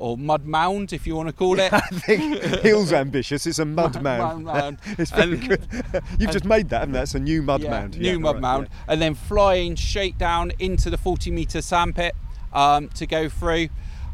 or 0.00 0.16
mud 0.16 0.46
mound 0.46 0.92
if 0.92 1.06
you 1.06 1.14
want 1.14 1.28
to 1.28 1.32
call 1.32 1.60
it. 1.60 1.72
I 1.72 1.80
think 1.80 2.42
Hill's 2.62 2.92
ambitious. 2.92 3.46
It's 3.46 3.58
a 3.58 3.64
mud 3.64 4.02
mound. 4.02 4.44
mound. 4.44 4.78
it's 4.98 5.10
very 5.10 5.34
And- 5.34 5.48
good. 5.48 5.62
You've 6.18 6.30
just 6.30 6.44
made 6.44 6.70
that, 6.70 6.84
and 6.84 6.94
that's 6.94 7.14
a 7.14 7.20
new 7.20 7.42
mud 7.42 7.62
Yeah, 7.62 7.70
mound. 7.70 7.98
New 7.98 8.12
Yeah, 8.12 8.16
mud 8.18 8.36
right, 8.36 8.40
mound, 8.42 8.68
yeah. 8.70 8.92
and 8.92 9.02
then 9.02 9.14
flying 9.14 9.76
straight 9.76 10.16
down 10.18 10.52
into 10.58 10.90
the 10.90 10.96
40 10.98 11.30
metre 11.30 11.60
sandpit 11.62 12.14
um, 12.52 12.88
to 12.90 13.06
go 13.06 13.28
through. 13.28 13.68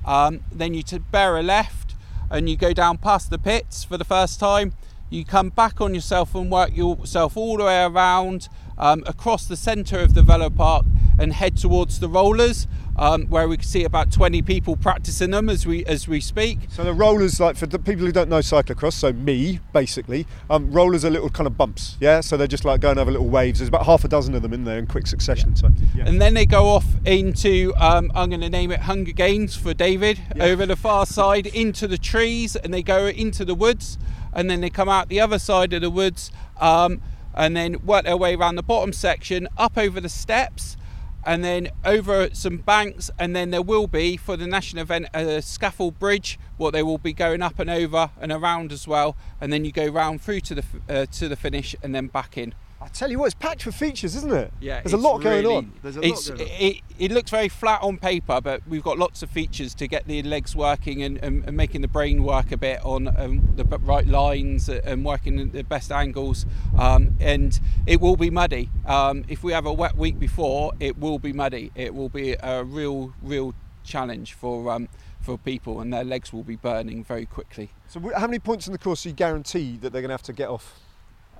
Um, 0.04 0.40
then 0.52 0.74
you 0.74 0.82
to 0.84 1.00
bear 1.00 1.36
a 1.38 1.42
left, 1.42 1.94
and 2.30 2.48
you 2.50 2.56
go 2.56 2.72
down 2.72 2.98
past 2.98 3.30
the 3.30 3.38
pits 3.38 3.84
for 3.84 3.96
the 3.96 4.04
first 4.04 4.38
time. 4.40 4.72
You 5.08 5.24
come 5.24 5.50
back 5.50 5.80
on 5.80 5.94
yourself 5.94 6.34
and 6.34 6.50
work 6.50 6.76
yourself 6.76 7.36
all 7.36 7.56
the 7.58 7.64
way 7.64 7.84
around 7.84 8.48
um, 8.78 9.02
across 9.06 9.46
the 9.46 9.56
centre 9.56 9.98
of 10.00 10.14
the 10.14 10.22
velo 10.22 10.50
park 10.50 10.84
and 11.18 11.32
head 11.32 11.56
towards 11.56 12.00
the 12.00 12.08
rollers, 12.08 12.66
um, 12.98 13.26
where 13.26 13.48
we 13.48 13.56
can 13.56 13.66
see 13.66 13.84
about 13.84 14.10
20 14.10 14.42
people 14.42 14.76
practicing 14.76 15.30
them 15.30 15.48
as 15.48 15.66
we 15.66 15.84
as 15.86 16.08
we 16.08 16.20
speak. 16.20 16.58
So 16.70 16.84
the 16.84 16.92
rollers, 16.92 17.40
like 17.40 17.56
for 17.56 17.66
the 17.66 17.78
people 17.78 18.06
who 18.06 18.12
don't 18.12 18.28
know 18.28 18.38
cyclocross, 18.38 18.94
so 18.94 19.12
me 19.12 19.60
basically, 19.72 20.26
um, 20.50 20.70
rollers 20.70 21.04
are 21.04 21.10
little 21.10 21.30
kind 21.30 21.46
of 21.46 21.56
bumps, 21.56 21.96
yeah. 22.00 22.20
So 22.20 22.36
they're 22.36 22.46
just 22.46 22.64
like 22.64 22.80
going 22.80 22.98
over 22.98 23.10
little 23.10 23.28
waves. 23.28 23.58
There's 23.58 23.68
about 23.68 23.86
half 23.86 24.04
a 24.04 24.08
dozen 24.08 24.34
of 24.34 24.42
them 24.42 24.52
in 24.52 24.64
there 24.64 24.78
in 24.78 24.86
quick 24.86 25.06
succession. 25.06 25.56
So 25.56 25.68
yeah. 25.94 26.06
And 26.06 26.20
then 26.20 26.34
they 26.34 26.46
go 26.46 26.66
off 26.66 26.86
into, 27.04 27.72
um, 27.78 28.10
I'm 28.14 28.30
going 28.30 28.40
to 28.40 28.50
name 28.50 28.70
it 28.70 28.80
Hunger 28.80 29.12
Games 29.12 29.56
for 29.56 29.74
David, 29.74 30.20
over 30.40 30.66
the 30.66 30.76
far 30.76 31.06
side 31.06 31.46
into 31.46 31.86
the 31.86 31.98
trees, 31.98 32.56
and 32.56 32.72
they 32.72 32.82
go 32.82 33.06
into 33.06 33.44
the 33.44 33.54
woods, 33.54 33.98
and 34.32 34.50
then 34.50 34.60
they 34.60 34.70
come 34.70 34.88
out 34.88 35.08
the 35.08 35.20
other 35.20 35.38
side 35.38 35.72
of 35.72 35.82
the 35.82 35.90
woods, 35.90 36.30
um, 36.60 37.02
and 37.36 37.56
then 37.56 37.84
work 37.84 38.04
their 38.04 38.16
way 38.16 38.34
around 38.34 38.56
the 38.56 38.62
bottom 38.62 38.92
section, 38.92 39.48
up 39.56 39.76
over 39.76 40.00
the 40.00 40.08
steps, 40.08 40.76
and 41.24 41.44
then 41.44 41.68
over 41.84 42.30
some 42.32 42.58
banks, 42.58 43.10
and 43.18 43.34
then 43.34 43.50
there 43.50 43.62
will 43.62 43.88
be 43.88 44.16
for 44.16 44.36
the 44.36 44.46
national 44.46 44.82
event 44.82 45.08
a 45.12 45.42
scaffold 45.42 45.98
bridge, 45.98 46.38
what 46.56 46.72
they 46.72 46.82
will 46.82 46.98
be 46.98 47.12
going 47.12 47.42
up 47.42 47.58
and 47.58 47.68
over 47.68 48.10
and 48.20 48.30
around 48.30 48.72
as 48.72 48.86
well, 48.86 49.16
and 49.40 49.52
then 49.52 49.64
you 49.64 49.72
go 49.72 49.86
round 49.86 50.22
through 50.22 50.40
to 50.40 50.54
the 50.54 50.64
uh, 50.88 51.06
to 51.06 51.28
the 51.28 51.36
finish 51.36 51.74
and 51.82 51.94
then 51.94 52.06
back 52.06 52.38
in. 52.38 52.54
I 52.86 52.88
tell 52.90 53.10
you 53.10 53.18
what, 53.18 53.26
it's 53.26 53.34
packed 53.34 53.64
for 53.64 53.72
features, 53.72 54.14
isn't 54.14 54.32
it? 54.32 54.52
Yeah, 54.60 54.80
There's 54.80 54.92
a 54.92 54.96
it's 54.96 55.04
lot 55.04 55.20
going 55.20 55.44
on. 55.44 55.72
There's 55.82 55.96
a 55.96 56.02
it's, 56.02 56.30
lot 56.30 56.38
going 56.38 56.50
on. 56.52 56.56
It, 56.60 56.76
it 57.00 57.10
looks 57.10 57.32
very 57.32 57.48
flat 57.48 57.82
on 57.82 57.98
paper, 57.98 58.40
but 58.40 58.62
we've 58.68 58.84
got 58.84 58.96
lots 58.96 59.24
of 59.24 59.30
features 59.30 59.74
to 59.74 59.88
get 59.88 60.06
the 60.06 60.22
legs 60.22 60.54
working 60.54 61.02
and, 61.02 61.18
and, 61.18 61.44
and 61.46 61.56
making 61.56 61.80
the 61.80 61.88
brain 61.88 62.22
work 62.22 62.52
a 62.52 62.56
bit 62.56 62.78
on 62.84 63.08
um, 63.18 63.54
the 63.56 63.64
right 63.64 64.06
lines 64.06 64.68
and 64.68 65.04
working 65.04 65.40
in 65.40 65.50
the 65.50 65.64
best 65.64 65.90
angles. 65.90 66.46
Um, 66.78 67.16
and 67.18 67.58
it 67.86 68.00
will 68.00 68.16
be 68.16 68.30
muddy. 68.30 68.70
Um, 68.86 69.24
if 69.26 69.42
we 69.42 69.50
have 69.50 69.66
a 69.66 69.72
wet 69.72 69.96
week 69.96 70.20
before, 70.20 70.72
it 70.78 70.96
will 70.96 71.18
be 71.18 71.32
muddy. 71.32 71.72
It 71.74 71.92
will 71.92 72.08
be 72.08 72.36
a 72.40 72.62
real, 72.62 73.14
real 73.20 73.52
challenge 73.82 74.34
for 74.34 74.70
um, 74.70 74.88
for 75.20 75.36
people, 75.36 75.80
and 75.80 75.92
their 75.92 76.04
legs 76.04 76.32
will 76.32 76.44
be 76.44 76.54
burning 76.54 77.02
very 77.02 77.26
quickly. 77.26 77.70
So 77.88 78.12
how 78.16 78.28
many 78.28 78.38
points 78.38 78.68
in 78.68 78.72
the 78.72 78.78
course 78.78 79.02
do 79.02 79.08
you 79.08 79.14
guarantee 79.14 79.76
that 79.78 79.92
they're 79.92 80.02
going 80.02 80.10
to 80.10 80.14
have 80.14 80.22
to 80.22 80.32
get 80.32 80.48
off? 80.48 80.78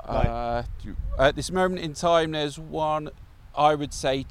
Right. 0.09 0.26
Uh, 0.26 0.62
at 1.18 1.36
this 1.36 1.51
moment 1.51 1.80
in 1.80 1.94
time, 1.94 2.32
there's 2.32 2.59
one. 2.59 3.11
I 3.57 3.74
would 3.74 3.92
say 3.94 4.26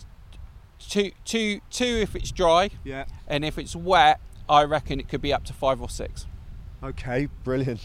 two, 0.79 1.11
two, 1.25 1.61
two 1.69 1.85
if 1.85 2.15
it's 2.15 2.31
dry, 2.31 2.69
Yeah. 2.83 3.05
and 3.27 3.43
if 3.43 3.57
it's 3.57 3.75
wet, 3.75 4.19
I 4.47 4.63
reckon 4.63 4.99
it 4.99 5.09
could 5.09 5.21
be 5.21 5.33
up 5.33 5.43
to 5.45 5.53
five 5.53 5.81
or 5.81 5.89
six. 5.89 6.27
Okay, 6.83 7.27
brilliant. 7.43 7.79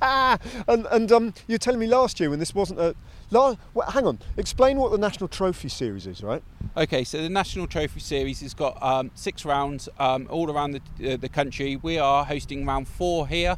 and 0.00 0.86
and 0.90 1.10
um, 1.12 1.34
you 1.48 1.54
were 1.54 1.58
telling 1.58 1.80
me 1.80 1.86
last 1.86 2.20
year 2.20 2.30
when 2.30 2.38
this 2.38 2.54
wasn't 2.54 2.78
a. 2.78 2.94
La- 3.32 3.56
well, 3.74 3.90
hang 3.90 4.06
on, 4.06 4.20
explain 4.36 4.78
what 4.78 4.92
the 4.92 4.98
National 4.98 5.26
Trophy 5.26 5.68
Series 5.68 6.06
is, 6.06 6.22
right? 6.22 6.44
Okay, 6.76 7.02
so 7.02 7.20
the 7.20 7.28
National 7.28 7.66
Trophy 7.66 7.98
Series 7.98 8.40
has 8.42 8.54
got 8.54 8.80
um, 8.80 9.10
six 9.16 9.44
rounds 9.44 9.88
um, 9.98 10.28
all 10.30 10.48
around 10.48 10.80
the, 11.00 11.14
uh, 11.14 11.16
the 11.16 11.28
country. 11.28 11.74
We 11.74 11.98
are 11.98 12.24
hosting 12.24 12.64
round 12.64 12.86
four 12.86 13.26
here. 13.26 13.56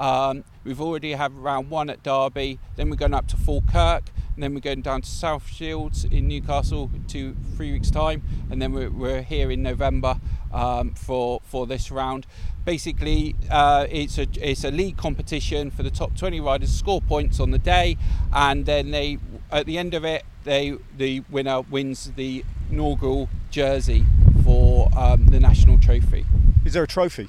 Um, 0.00 0.44
we've 0.64 0.80
already 0.80 1.12
had 1.12 1.32
round 1.32 1.70
one 1.70 1.90
at 1.90 2.02
Derby. 2.02 2.58
Then 2.76 2.90
we're 2.90 2.96
going 2.96 3.14
up 3.14 3.28
to 3.28 3.36
Falkirk. 3.36 4.10
And 4.34 4.42
then 4.44 4.54
we're 4.54 4.60
going 4.60 4.80
down 4.80 5.02
to 5.02 5.10
South 5.10 5.46
Shields 5.48 6.04
in 6.04 6.26
Newcastle 6.26 6.90
to 7.08 7.36
three 7.56 7.72
weeks' 7.72 7.90
time, 7.90 8.22
and 8.50 8.62
then 8.62 8.72
we're, 8.72 8.88
we're 8.88 9.20
here 9.20 9.50
in 9.50 9.62
November 9.62 10.18
um, 10.50 10.94
for 10.94 11.42
for 11.44 11.66
this 11.66 11.90
round. 11.90 12.26
Basically, 12.64 13.34
uh, 13.50 13.86
it's 13.90 14.16
a 14.16 14.26
it's 14.40 14.64
a 14.64 14.70
league 14.70 14.96
competition 14.96 15.70
for 15.70 15.82
the 15.82 15.90
top 15.90 16.16
20 16.16 16.40
riders. 16.40 16.72
Score 16.72 17.02
points 17.02 17.38
on 17.38 17.50
the 17.50 17.58
day, 17.58 17.98
and 18.32 18.64
then 18.64 18.92
they 18.92 19.18
at 19.50 19.66
the 19.66 19.76
end 19.76 19.92
of 19.92 20.06
it, 20.06 20.24
they 20.44 20.76
the 20.96 21.20
winner 21.28 21.60
wins 21.60 22.12
the 22.16 22.44
inaugural 22.70 23.28
jersey 23.50 24.06
for 24.44 24.88
um, 24.96 25.26
the 25.26 25.40
national 25.40 25.76
trophy. 25.76 26.24
Is 26.64 26.72
there 26.72 26.84
a 26.84 26.88
trophy? 26.88 27.28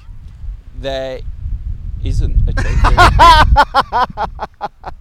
There 0.78 1.20
isn't 2.04 2.48
a 2.48 2.52
trophy. 2.62 2.96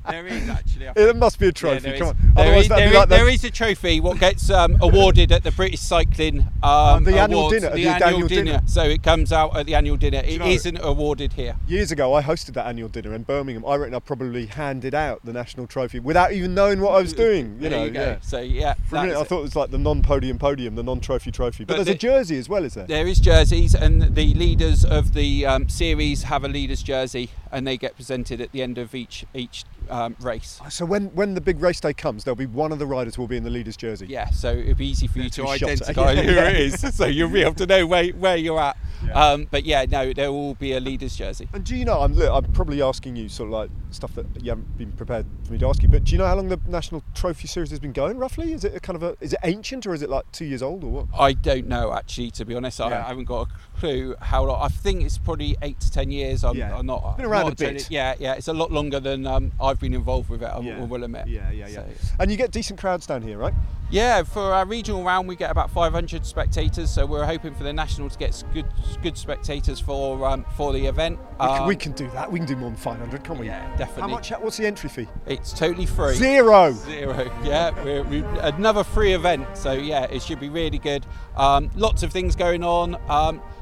there 0.10 0.28
is 0.28 0.50
actually. 0.50 0.88
I 0.90 0.94
It 0.96 1.16
must 1.16 1.40
be 1.40 1.46
a 1.46 1.50
Yeah, 1.50 1.52
trophy. 1.54 1.80
there 1.80 1.98
Come 2.00 2.08
is. 2.08 2.12
on. 2.12 2.18
There 2.36 2.44
Otherwise 2.46 2.64
is- 2.64 2.70
that'd 2.70 2.82
there 2.84 2.88
be 2.90 2.92
is- 2.92 3.00
like 3.00 3.10
the- 3.10 3.16
there 3.16 3.30
is 3.30 3.44
a 3.44 3.50
trophy 3.52 4.00
what 4.00 4.20
gets 4.20 4.50
um, 4.50 4.78
awarded 4.82 5.32
at 5.32 5.44
the 5.44 5.52
British 5.52 5.80
Cycling 5.80 6.48
um, 6.64 7.04
the 7.04 7.18
annual 7.20 7.42
Awards, 7.42 7.62
dinner, 7.62 7.76
The, 7.76 7.84
the 7.84 7.90
annual, 7.90 8.08
annual 8.10 8.28
dinner. 8.28 8.44
dinner. 8.44 8.62
So 8.66 8.84
it 8.84 9.04
comes 9.04 9.32
out 9.32 9.56
at 9.58 9.66
the 9.66 9.76
annual 9.76 9.98
dinner. 9.98 10.18
you 10.26 10.42
It 10.42 10.66
know- 10.66 10.72
not 10.72 10.86
awarded 10.86 11.34
here. 11.34 11.56
Years 11.68 11.92
ago, 11.92 12.14
I 12.14 12.22
hosted 12.22 12.54
that 12.54 12.66
annual 12.68 12.90
dinner 12.90 13.14
in 13.14 13.24
Birmingham. 13.24 13.66
I 13.66 13.76
reckon 13.76 13.96
I 13.96 14.00
probably 14.00 14.46
handed 14.48 14.94
out 14.94 15.24
the 15.26 15.34
national 15.34 15.68
trophy 15.68 16.00
without 16.00 16.34
even 16.34 16.54
knowing 16.54 16.82
what 16.82 16.96
I 16.96 17.02
was 17.02 17.14
doing. 17.14 17.56
You 17.60 17.70
there 17.70 17.72
know, 17.72 17.86
you 17.86 17.92
go. 17.92 18.00
yeah. 18.02 18.18
So 18.22 18.40
yeah, 18.42 18.74
For 18.88 18.98
a 18.98 19.02
minute, 19.02 19.14
I 19.16 19.20
that's 19.20 19.26
it. 19.26 19.30
thought 19.30 19.40
it 19.40 19.44
was 19.44 19.56
like 19.56 19.72
the 19.72 19.78
non-podium 19.78 20.38
podium, 20.40 20.76
the 20.76 20.84
non-trophy 20.84 21.32
trophy. 21.32 21.64
But, 21.64 21.78
But 21.78 21.86
there's 21.86 21.88
a 21.90 21.92
the- 21.94 21.98
jersey 21.98 22.38
as 22.38 22.50
well, 22.50 22.64
is 22.66 22.74
there? 22.74 22.86
There 22.88 23.08
is 23.08 23.20
jerseys, 23.20 23.74
and 23.76 24.02
the 24.16 24.34
leaders 24.34 24.84
of 24.86 25.14
the 25.14 25.46
um, 25.46 25.70
series 25.70 26.24
have 26.24 26.44
a 26.44 26.48
leader's 26.48 26.84
jersey, 26.92 27.30
and 27.52 27.66
they 27.66 27.78
get 27.78 27.96
presented 27.96 28.42
at 28.42 28.52
the 28.52 28.62
end 28.62 28.78
of 28.78 28.94
each 28.94 29.26
each 29.34 29.64
um, 29.90 30.16
race. 30.22 30.60
So 30.70 30.84
when 30.86 31.06
when 31.16 31.34
the 31.36 31.42
big 31.42 31.62
race 31.62 31.80
day 31.80 31.94
comes, 31.94 32.24
there'll 32.24 32.36
be 32.36 32.46
one 32.64 32.72
of 32.72 32.80
the 32.80 32.86
riders 32.86 33.18
will 33.18 33.28
be 33.28 33.38
in 33.38 33.44
the 33.44 33.50
leader's 33.50 33.78
jersey. 33.78 34.08
Yeah, 34.08 34.30
so 34.30 34.52
it'll 34.52 34.76
be 34.76 34.88
easy 34.88 35.08
for 35.08 35.20
you 35.20 35.30
to 35.30 35.42
to 35.42 35.42
be 35.44 35.58
shot 35.58 35.70
at. 35.70 35.82
identify 35.90 36.16
who 36.16 36.32
it 36.32 36.60
is. 36.60 36.82
So 37.02 37.06
you'll 37.06 37.30
be 37.30 37.42
able 37.42 37.56
to 37.56 37.66
know 37.66 37.88
where, 37.88 38.08
where 38.10 38.36
you're 38.36 38.60
at. 38.60 38.78
Yeah. 39.06 39.14
Um, 39.14 39.48
but 39.50 39.64
yeah, 39.66 39.86
no, 39.90 40.14
there 40.14 40.32
will 40.32 40.56
be 40.56 40.74
a 40.74 40.80
leader's 40.80 41.16
jersey. 41.16 41.48
And 41.54 41.64
do 41.64 41.76
you 41.76 41.86
know? 41.86 42.02
I'm 42.02 42.14
look, 42.14 42.30
I'm 42.32 42.52
probably 42.54 42.82
asking 42.82 43.16
you 43.16 43.30
sort 43.30 43.48
of 43.48 43.54
like 43.54 43.70
stuff 43.92 44.14
that 44.16 44.26
you 44.44 44.50
haven't 44.52 44.78
been 44.78 44.92
prepared 44.92 45.26
for 45.46 45.54
me 45.54 45.60
to 45.60 45.68
ask 45.68 45.82
you. 45.82 45.90
But 45.90 46.04
do 46.04 46.12
you 46.12 46.18
know 46.18 46.28
how 46.28 46.36
long 46.36 46.50
the 46.50 46.60
national 46.68 47.04
trophy 47.16 47.48
series 47.48 47.70
has 47.72 47.80
been 47.80 47.94
going? 47.94 48.18
Roughly, 48.18 48.54
is 48.54 48.64
it 48.66 48.76
a 48.76 48.80
kind 48.80 48.96
of 48.96 49.04
a 49.04 49.16
is 49.22 49.34
it 49.34 49.40
ancient 49.44 49.88
or 49.88 49.94
is 49.94 50.02
it 50.02 50.10
like 50.10 50.30
two 50.32 50.46
years 50.46 50.62
old 50.62 50.84
or 50.84 50.92
what? 50.92 51.06
I 51.18 51.34
don't 51.34 51.68
know 51.68 51.94
actually, 51.94 52.32
to 52.32 52.46
be 52.46 52.54
honest. 52.56 52.80
I, 52.82 52.90
Yeah. 52.90 53.06
I 53.06 53.08
haven't 53.08 53.26
got 53.26 53.48
a 53.48 53.71
clue 53.82 54.16
how 54.22 54.44
long. 54.46 54.62
I 54.62 54.68
think 54.68 55.02
it's 55.04 55.18
probably 55.18 55.58
eight 55.62 55.80
to 55.80 55.92
ten 55.92 56.12
years. 56.12 56.44
I'm, 56.44 56.56
Yeah. 56.56 56.78
I'm 56.78 56.86
not. 56.86 57.02
It's 57.06 57.18
been 57.18 57.26
around 57.26 57.44
not 57.46 57.54
a 57.54 57.56
bit. 57.56 57.78
totally- 57.80 57.86
yeah, 57.96 58.14
yeah. 58.20 58.34
It's 58.34 58.48
a 58.48 58.54
lot 58.54 58.72
longer 58.72 59.00
than 59.00 59.26
um, 59.28 59.52
I've 59.60 59.80
been 59.80 59.94
involved 59.94 60.30
with 60.30 60.44
it. 60.44 60.46
I 60.46 60.60
Yeah. 60.60 60.80
will- 60.86 61.04
admit. 61.04 61.28
Yeah, 61.28 61.50
yeah, 61.52 61.68
yeah. 61.68 61.76
So- 61.76 61.86
And 62.20 62.30
you 62.30 62.38
get 62.38 62.52
decent 62.52 62.80
crowds 62.80 63.08
down 63.08 63.24
here, 63.24 63.38
right? 63.40 63.54
Yeah, 63.90 64.24
for 64.24 64.54
our 64.54 64.66
regional 64.66 65.04
round, 65.04 65.28
we 65.28 65.36
get 65.36 65.52
about 65.52 65.70
500 65.70 66.26
spectators. 66.26 66.90
So 66.92 67.06
we're 67.06 67.26
hoping 67.26 67.54
for 67.56 67.64
the 67.64 67.74
national 67.74 68.10
to 68.10 68.18
get 68.18 68.42
good, 68.54 68.66
good 69.02 69.18
spectators 69.18 69.82
for 69.82 70.26
um, 70.26 70.46
for 70.56 70.72
the 70.72 70.86
event. 70.86 71.20
We, 71.20 71.48
can, 71.48 71.62
Um, 71.62 71.68
we 71.68 71.76
can 71.76 71.92
do 71.94 72.10
that. 72.12 72.32
We 72.32 72.40
can 72.40 72.48
do 72.48 72.56
more 72.56 72.70
than 72.70 72.78
500, 72.78 73.24
can't 73.24 73.40
we? 73.40 73.48
Yeah, 73.48 73.68
definitely. 73.76 74.02
How 74.04 74.08
much? 74.08 74.30
What's 74.30 74.56
the 74.58 74.66
entry 74.68 74.90
fee? 74.90 75.08
It's 75.26 75.52
totally 75.52 75.86
free. 75.88 76.14
Zero. 76.16 76.72
Zero. 76.72 77.30
Yeah, 77.44 77.72
we're, 77.84 78.04
we 78.04 78.20
another 78.42 78.84
free 78.86 79.12
event. 79.14 79.46
So 79.56 79.74
yeah, 79.74 80.04
it 80.04 80.22
should 80.22 80.40
be 80.40 80.50
really 80.50 80.78
good. 80.80 81.06
Um, 81.36 81.70
lots 81.76 82.02
of 82.04 82.14
things 82.14 82.36
going 82.38 82.64
on. 82.64 82.96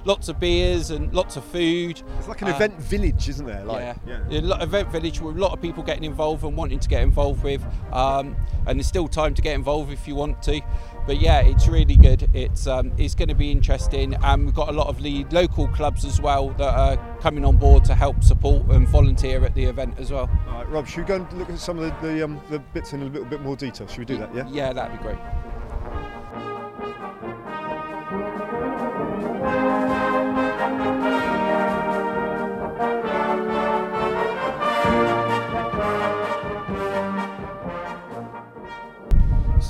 Lots 0.10 0.28
of 0.28 0.39
beers 0.39 0.89
and 0.89 1.14
lots 1.14 1.38
of 1.38 1.43
food. 1.43 2.01
It's 2.18 2.28
like 2.28 2.41
an 2.41 2.47
Uh, 2.47 2.55
event 2.55 2.82
village, 2.82 3.30
isn't 3.30 3.45
there? 3.45 3.64
Like, 3.64 3.95
yeah, 4.07 4.18
A 4.32 4.41
lot- 4.41 4.64
event 4.64 4.89
village 4.91 5.22
with 5.22 5.38
a 5.38 5.39
lot 5.39 5.51
of 5.53 5.62
people 5.62 5.84
getting 5.84 6.03
involved 6.03 6.43
and 6.43 6.57
wanting 6.57 6.80
to 6.80 6.89
get 6.89 7.03
involved 7.03 7.43
with, 7.43 7.64
um, 7.93 8.36
and 8.66 8.80
there's 8.80 8.88
still 8.88 9.07
time 9.07 9.36
to 9.36 9.41
get 9.43 9.53
involved 9.53 9.91
if 9.91 10.07
you 10.07 10.16
want 10.16 10.41
to. 10.41 10.62
But 11.05 11.22
yeah, 11.22 11.41
it's 11.41 11.68
really 11.68 11.95
good. 11.95 12.28
It's 12.34 12.66
um, 12.66 12.91
it's 12.97 13.14
going 13.14 13.28
to 13.30 13.36
be 13.36 13.51
interesting, 13.51 14.16
and 14.24 14.45
we've 14.47 14.55
got 14.55 14.70
a 14.70 14.72
lot 14.72 14.88
of 14.88 14.99
the 15.03 15.28
local 15.30 15.68
clubs 15.68 16.03
as 16.05 16.20
well 16.20 16.49
that 16.57 16.74
are 16.74 16.97
coming 17.22 17.45
on 17.45 17.57
board 17.57 17.84
to 17.86 17.93
help 17.93 18.24
support 18.24 18.64
and 18.72 18.88
volunteer 18.88 19.45
at 19.45 19.53
the 19.53 19.66
event 19.66 19.93
as 19.99 20.10
well. 20.12 20.28
All 20.47 20.55
right, 20.55 20.70
Rob, 20.72 20.88
should 20.88 21.01
we 21.03 21.03
go 21.05 21.16
and 21.18 21.34
look 21.34 21.51
at 21.51 21.60
some 21.60 21.78
of 21.78 21.84
the 22.01 22.07
the, 22.07 22.24
um, 22.26 22.41
the 22.49 22.57
bits 22.74 22.93
in 22.93 23.03
a 23.03 23.05
little 23.05 23.26
bit 23.26 23.41
more 23.43 23.55
detail? 23.55 23.86
Should 23.86 23.99
we 23.99 24.05
do 24.05 24.18
that? 24.18 24.34
Yeah. 24.34 24.47
Yeah, 24.51 24.74
that'd 24.74 24.97
be 24.97 25.03
great. 25.03 25.20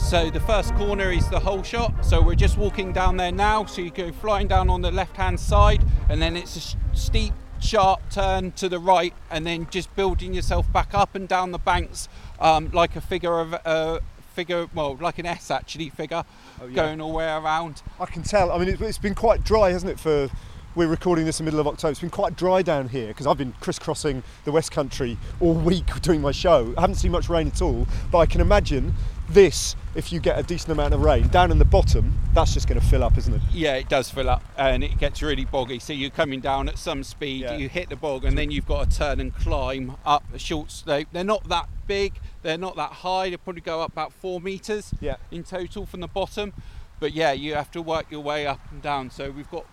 So 0.10 0.32
the 0.32 0.40
first 0.40 0.74
corner 0.74 1.12
is 1.12 1.30
the 1.30 1.40
whole 1.40 1.62
shot. 1.62 2.04
So 2.04 2.20
we're 2.20 2.34
just 2.34 2.58
walking 2.58 2.92
down 2.92 3.16
there 3.18 3.32
now. 3.32 3.66
So 3.66 3.84
you 3.84 3.92
go 3.92 4.12
flying 4.12 4.48
down 4.48 4.68
on 4.68 4.82
the 4.82 4.90
left-hand 4.90 5.40
side, 5.40 5.84
and 6.10 6.20
then 6.20 6.36
it's 6.36 6.56
a 6.56 6.60
s- 6.60 6.76
steep, 6.94 7.32
sharp 7.60 8.02
turn 8.10 8.52
to 8.54 8.68
the 8.68 8.80
right, 8.80 9.14
and 9.30 9.46
then 9.46 9.68
just 9.70 9.96
building 9.96 10.34
yourself 10.34 10.74
back 10.74 10.96
up 10.96 11.14
and 11.14 11.28
down 11.28 11.52
the 11.52 11.60
banks 11.60 12.10
um, 12.40 12.72
like 12.74 12.96
a 12.96 13.02
figure 13.02 13.40
of 13.40 13.54
a 13.54 14.02
figure, 14.34 14.66
well, 14.74 14.98
like 15.00 15.20
an 15.20 15.28
S 15.28 15.52
actually 15.52 15.90
figure, 15.90 16.24
yeah. 16.60 16.70
going 16.70 17.02
all 17.02 17.12
the 17.12 17.18
way 17.18 17.32
around. 17.32 17.84
I 18.00 18.08
can 18.08 18.24
tell. 18.24 18.52
I 18.52 18.58
mean, 18.58 18.70
it's, 18.70 18.82
it's 18.82 18.98
been 18.98 19.14
quite 19.14 19.44
dry, 19.44 19.70
hasn't 19.70 19.92
it? 19.92 20.00
For 20.00 20.28
we're 20.74 20.88
recording 20.88 21.26
this 21.26 21.40
in 21.40 21.46
the 21.46 21.52
middle 21.52 21.60
of 21.60 21.68
October. 21.68 21.92
It's 21.92 22.00
been 22.00 22.10
quite 22.10 22.36
dry 22.36 22.64
down 22.64 22.90
here 22.90 23.10
because 23.10 23.28
I've 23.28 23.38
been 23.38 23.54
crisscrossing 23.60 24.24
the 24.46 24.52
West 24.52 24.72
Country 24.72 25.20
all 25.40 25.54
week 25.72 26.02
doing 26.02 26.22
my 26.22 26.32
show. 26.32 26.74
I 26.78 26.82
haven't 26.82 26.96
seen 26.96 27.12
much 27.12 27.30
rain 27.30 27.48
at 27.48 27.62
all, 27.62 27.88
but 28.12 28.18
I 28.18 28.26
can 28.26 28.42
imagine 28.42 28.96
this. 29.30 29.76
If 29.96 30.12
you 30.12 30.20
get 30.20 30.38
a 30.38 30.44
decent 30.44 30.72
amount 30.72 30.94
of 30.94 31.02
rain 31.02 31.28
down 31.30 31.52
in 31.52 31.58
the 31.60 31.66
bottom, 31.66 32.14
that's 32.34 32.54
just 32.54 32.68
going 32.68 32.80
to 32.80 32.86
fill 32.86 33.04
up, 33.04 33.18
isn't 33.18 33.34
it? 33.34 33.42
Yeah, 33.52 33.76
it 33.76 33.90
does 33.90 34.10
fill 34.10 34.30
up 34.30 34.44
and 34.58 34.84
it 34.84 34.98
gets 35.00 35.22
really 35.22 35.46
boggy. 35.46 35.80
So 35.80 35.94
you're 35.94 36.10
coming 36.12 36.40
down 36.40 36.70
at 36.70 36.78
some 36.78 37.04
speed, 37.04 37.42
Yeah. 37.42 37.58
you 37.58 37.68
hit 37.70 37.90
the 37.90 37.96
bog, 37.96 38.24
and 38.26 38.38
then 38.38 38.52
you've 38.52 38.68
got 38.68 38.90
to 38.92 38.98
turn 38.98 39.20
and 39.20 39.34
climb 39.36 39.96
up 40.06 40.24
a 40.34 40.40
short 40.40 40.72
slope. 40.72 41.08
They're 41.12 41.24
not 41.24 41.48
that 41.50 41.68
big, 41.88 42.14
they're 42.44 42.58
not 42.58 42.76
that 42.76 42.92
high. 42.92 43.30
They 43.32 43.38
probably 43.38 43.62
go 43.62 43.82
up 43.82 43.92
about 43.92 44.14
four 44.14 44.40
meters 44.40 44.94
Yeah. 45.02 45.16
in 45.32 45.44
total 45.44 45.86
from 45.86 46.02
the 46.02 46.08
bottom. 46.08 46.54
But 47.00 47.14
yeah, 47.14 47.32
you 47.32 47.56
have 47.56 47.72
to 47.72 47.82
work 47.82 48.08
your 48.12 48.22
way 48.22 48.46
up 48.46 48.60
and 48.72 48.82
down. 48.82 49.10
So 49.10 49.32
we've 49.32 49.50
got 49.50 49.66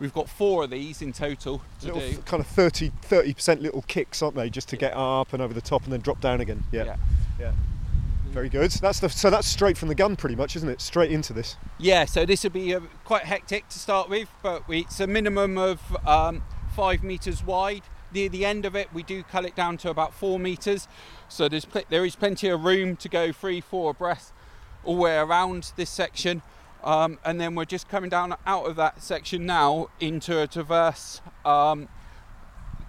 we've 0.00 0.12
got 0.12 0.28
four 0.28 0.64
of 0.64 0.70
these 0.70 1.00
in 1.00 1.12
total 1.12 1.62
to 1.80 1.86
Little 1.86 2.00
do. 2.00 2.16
kind 2.24 2.40
of 2.40 2.46
30 2.48 2.90
percent 3.34 3.62
little 3.62 3.82
kicks, 3.82 4.20
aren't 4.22 4.34
they? 4.36 4.50
Just 4.50 4.68
to 4.70 4.76
get 4.76 4.92
up 4.96 5.32
and 5.32 5.40
over 5.42 5.54
the 5.54 5.60
top 5.60 5.84
and 5.84 5.92
then 5.92 6.00
drop 6.00 6.20
down 6.20 6.40
again. 6.40 6.64
Yeah. 6.72 6.84
Yeah. 6.84 6.96
Yeah. 7.38 7.52
Very 8.32 8.48
good. 8.48 8.70
That's 8.70 8.98
the 8.98 9.10
so 9.10 9.28
that's 9.28 9.46
straight 9.46 9.76
from 9.76 9.88
the 9.88 9.94
gun, 9.94 10.16
pretty 10.16 10.36
much, 10.36 10.56
isn't 10.56 10.68
it? 10.68 10.80
Straight 10.80 11.10
into 11.10 11.34
this. 11.34 11.56
Yeah, 11.78 12.06
so 12.06 12.24
this 12.24 12.42
will 12.42 12.50
be 12.50 12.74
uh, 12.74 12.80
quite 13.04 13.24
hectic 13.24 13.68
to 13.68 13.78
start 13.78 14.08
with, 14.08 14.30
but 14.42 14.66
we, 14.66 14.80
it's 14.80 15.00
a 15.00 15.06
minimum 15.06 15.58
of 15.58 15.80
um, 16.06 16.42
five 16.74 17.02
meters 17.02 17.44
wide. 17.44 17.82
Near 18.14 18.30
the 18.30 18.46
end 18.46 18.64
of 18.64 18.74
it, 18.74 18.92
we 18.92 19.02
do 19.02 19.22
cut 19.22 19.44
it 19.44 19.54
down 19.54 19.76
to 19.78 19.90
about 19.90 20.14
four 20.14 20.38
meters. 20.38 20.88
So 21.28 21.46
there's 21.46 21.66
pl- 21.66 21.82
there 21.90 22.06
is 22.06 22.16
plenty 22.16 22.48
of 22.48 22.64
room 22.64 22.96
to 22.96 23.08
go 23.08 23.32
three, 23.32 23.60
four 23.60 23.90
abreast 23.90 24.32
all 24.82 24.96
the 24.96 25.02
way 25.02 25.16
around 25.18 25.72
this 25.76 25.90
section. 25.90 26.40
Um, 26.82 27.18
and 27.24 27.38
then 27.38 27.54
we're 27.54 27.66
just 27.66 27.88
coming 27.88 28.08
down 28.08 28.34
out 28.46 28.64
of 28.66 28.76
that 28.76 29.02
section 29.02 29.44
now 29.44 29.88
into 30.00 30.40
a 30.40 30.46
traverse 30.46 31.20
um, 31.44 31.88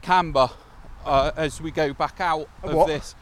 camber 0.01 0.51
uh, 1.05 1.31
as 1.35 1.59
we 1.59 1.69
go 1.69 1.93
back 1.93 2.21
out 2.21 2.49
of 2.63 2.73
what? 2.73 2.87
this. 2.87 3.13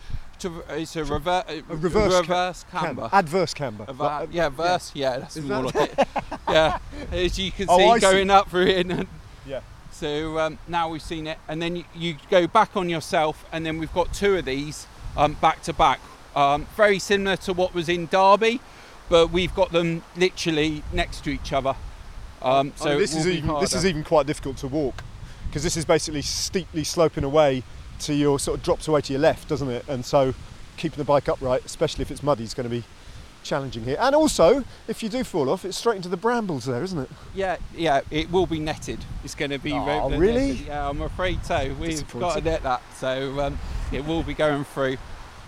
Tra- 0.42 0.52
it's 0.80 0.96
a, 0.96 1.04
rever- 1.04 1.44
A 1.48 1.62
reverse 1.68 2.20
reverse 2.22 2.66
camber. 2.72 3.10
Adverse 3.12 3.54
camber. 3.54 3.86
Like, 3.94 4.30
yeah, 4.32 4.50
verse. 4.50 4.92
Yeah, 4.96 5.20
that's 5.20 5.38
Is 5.38 5.46
more 5.46 5.64
that- 5.72 5.76
like 5.76 6.00
it. 6.00 6.08
Yeah, 6.50 6.80
as 7.12 7.40
you 7.40 7.52
can 7.52 7.68
Oh, 7.70 7.78
see, 7.78 7.94
see. 7.96 8.00
going 8.02 8.30
up 8.30 8.50
through 8.50 8.66
it. 8.68 8.86
And 8.92 9.08
yeah. 9.48 9.62
so 9.92 10.38
um, 10.40 10.58
now 10.68 10.90
we've 10.90 11.02
seen 11.02 11.28
it, 11.28 11.38
and 11.48 11.62
then 11.62 11.78
you, 11.78 11.86
you 11.96 12.16
go 12.30 12.46
back 12.48 12.76
on 12.76 12.90
yourself, 12.90 13.46
and 13.54 13.66
then 13.66 13.78
we've 13.78 13.94
got 13.94 14.14
two 14.14 14.36
of 14.36 14.44
these 14.46 14.86
um, 15.16 15.34
back 15.36 15.62
to 15.64 15.74
back. 15.74 16.02
Um, 16.36 16.68
very 16.76 17.00
similar 17.00 17.38
to 17.38 17.54
what 17.54 17.74
was 17.74 17.88
in 17.88 18.08
Derby, 18.08 18.60
but 19.10 19.32
we've 19.32 19.54
got 19.56 19.72
them 19.72 20.04
literally 20.18 20.84
next 20.92 21.24
to 21.26 21.30
each 21.30 21.54
other. 21.54 21.76
Um, 22.42 22.74
so 22.76 22.92
Oh, 22.92 22.98
this 23.00 23.16
is 23.16 23.28
even 23.28 23.54
this 23.60 23.74
is 23.74 23.86
even 23.86 24.04
quite 24.04 24.26
difficult 24.26 24.58
to 24.58 24.68
walk 24.68 25.04
because 25.48 25.62
this 25.64 25.78
is 25.78 25.86
basically 25.86 26.22
steeply 26.24 26.84
sloping 26.84 27.24
away 27.24 27.62
to 28.02 28.14
your 28.14 28.40
sort 28.40 28.58
of 28.58 28.64
drops 28.64 28.88
away 28.88 29.02
to 29.02 29.14
your 29.14 29.22
left, 29.22 29.48
doesn't 29.48 29.70
it? 29.70 29.86
And 29.88 30.06
so 30.06 30.34
keeping 30.78 30.98
the 30.98 31.04
bike 31.04 31.30
upright, 31.30 31.66
especially 31.66 32.02
if 32.02 32.12
it's 32.12 32.24
muddy, 32.24 32.44
is 32.44 32.54
going 32.54 32.70
to 32.70 32.76
be 32.76 32.84
challenging 33.44 33.84
here. 33.84 33.98
And 34.00 34.16
also, 34.16 34.64
if 34.88 35.02
you 35.02 35.10
do 35.10 35.24
fall 35.24 35.50
off, 35.50 35.66
it's 35.66 35.78
straight 35.78 35.98
into 35.98 36.10
the 36.10 36.18
brambles 36.18 36.66
there, 36.66 36.84
isn't 36.84 37.00
it? 37.00 37.10
Yeah, 37.34 37.58
yeah, 37.76 38.02
it 38.10 38.32
will 38.32 38.46
be 38.46 38.60
netted. 38.60 39.00
It's 39.24 39.36
going 39.36 39.52
to 39.52 39.58
be. 39.58 39.74
Oh, 39.74 40.10
really? 40.10 40.52
netted. 40.52 40.68
Yeah, 40.68 40.90
I'm 40.90 41.02
afraid 41.02 41.44
so. 41.46 41.76
We've 41.80 42.20
got 42.20 42.36
to 42.38 42.42
net 42.42 42.64
that, 42.64 42.82
so 42.98 43.40
um, 43.40 43.60
it 43.92 44.06
will 44.06 44.24
be 44.24 44.34
going 44.34 44.64
through. 44.64 44.98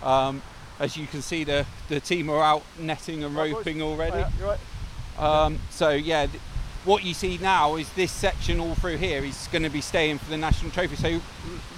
Um, 0.02 0.42
as 0.80 0.96
you 0.96 1.06
can 1.06 1.22
see, 1.22 1.44
the 1.44 1.66
the 1.88 2.00
team 2.00 2.28
are 2.30 2.42
out 2.42 2.62
netting 2.78 3.22
and 3.24 3.34
roping 3.36 3.80
already. 3.80 4.24
Um, 5.18 5.60
so 5.70 5.90
yeah, 5.90 6.26
what 6.84 7.02
you 7.04 7.14
see 7.14 7.38
now 7.38 7.76
is 7.76 7.88
this 7.94 8.12
section 8.12 8.60
all 8.60 8.74
through 8.74 8.96
here 8.98 9.24
is 9.24 9.48
going 9.50 9.62
to 9.62 9.70
be 9.70 9.80
staying 9.80 10.18
for 10.18 10.30
the 10.30 10.36
national 10.36 10.70
trophy. 10.70 10.96
So, 10.96 11.08
you 11.08 11.20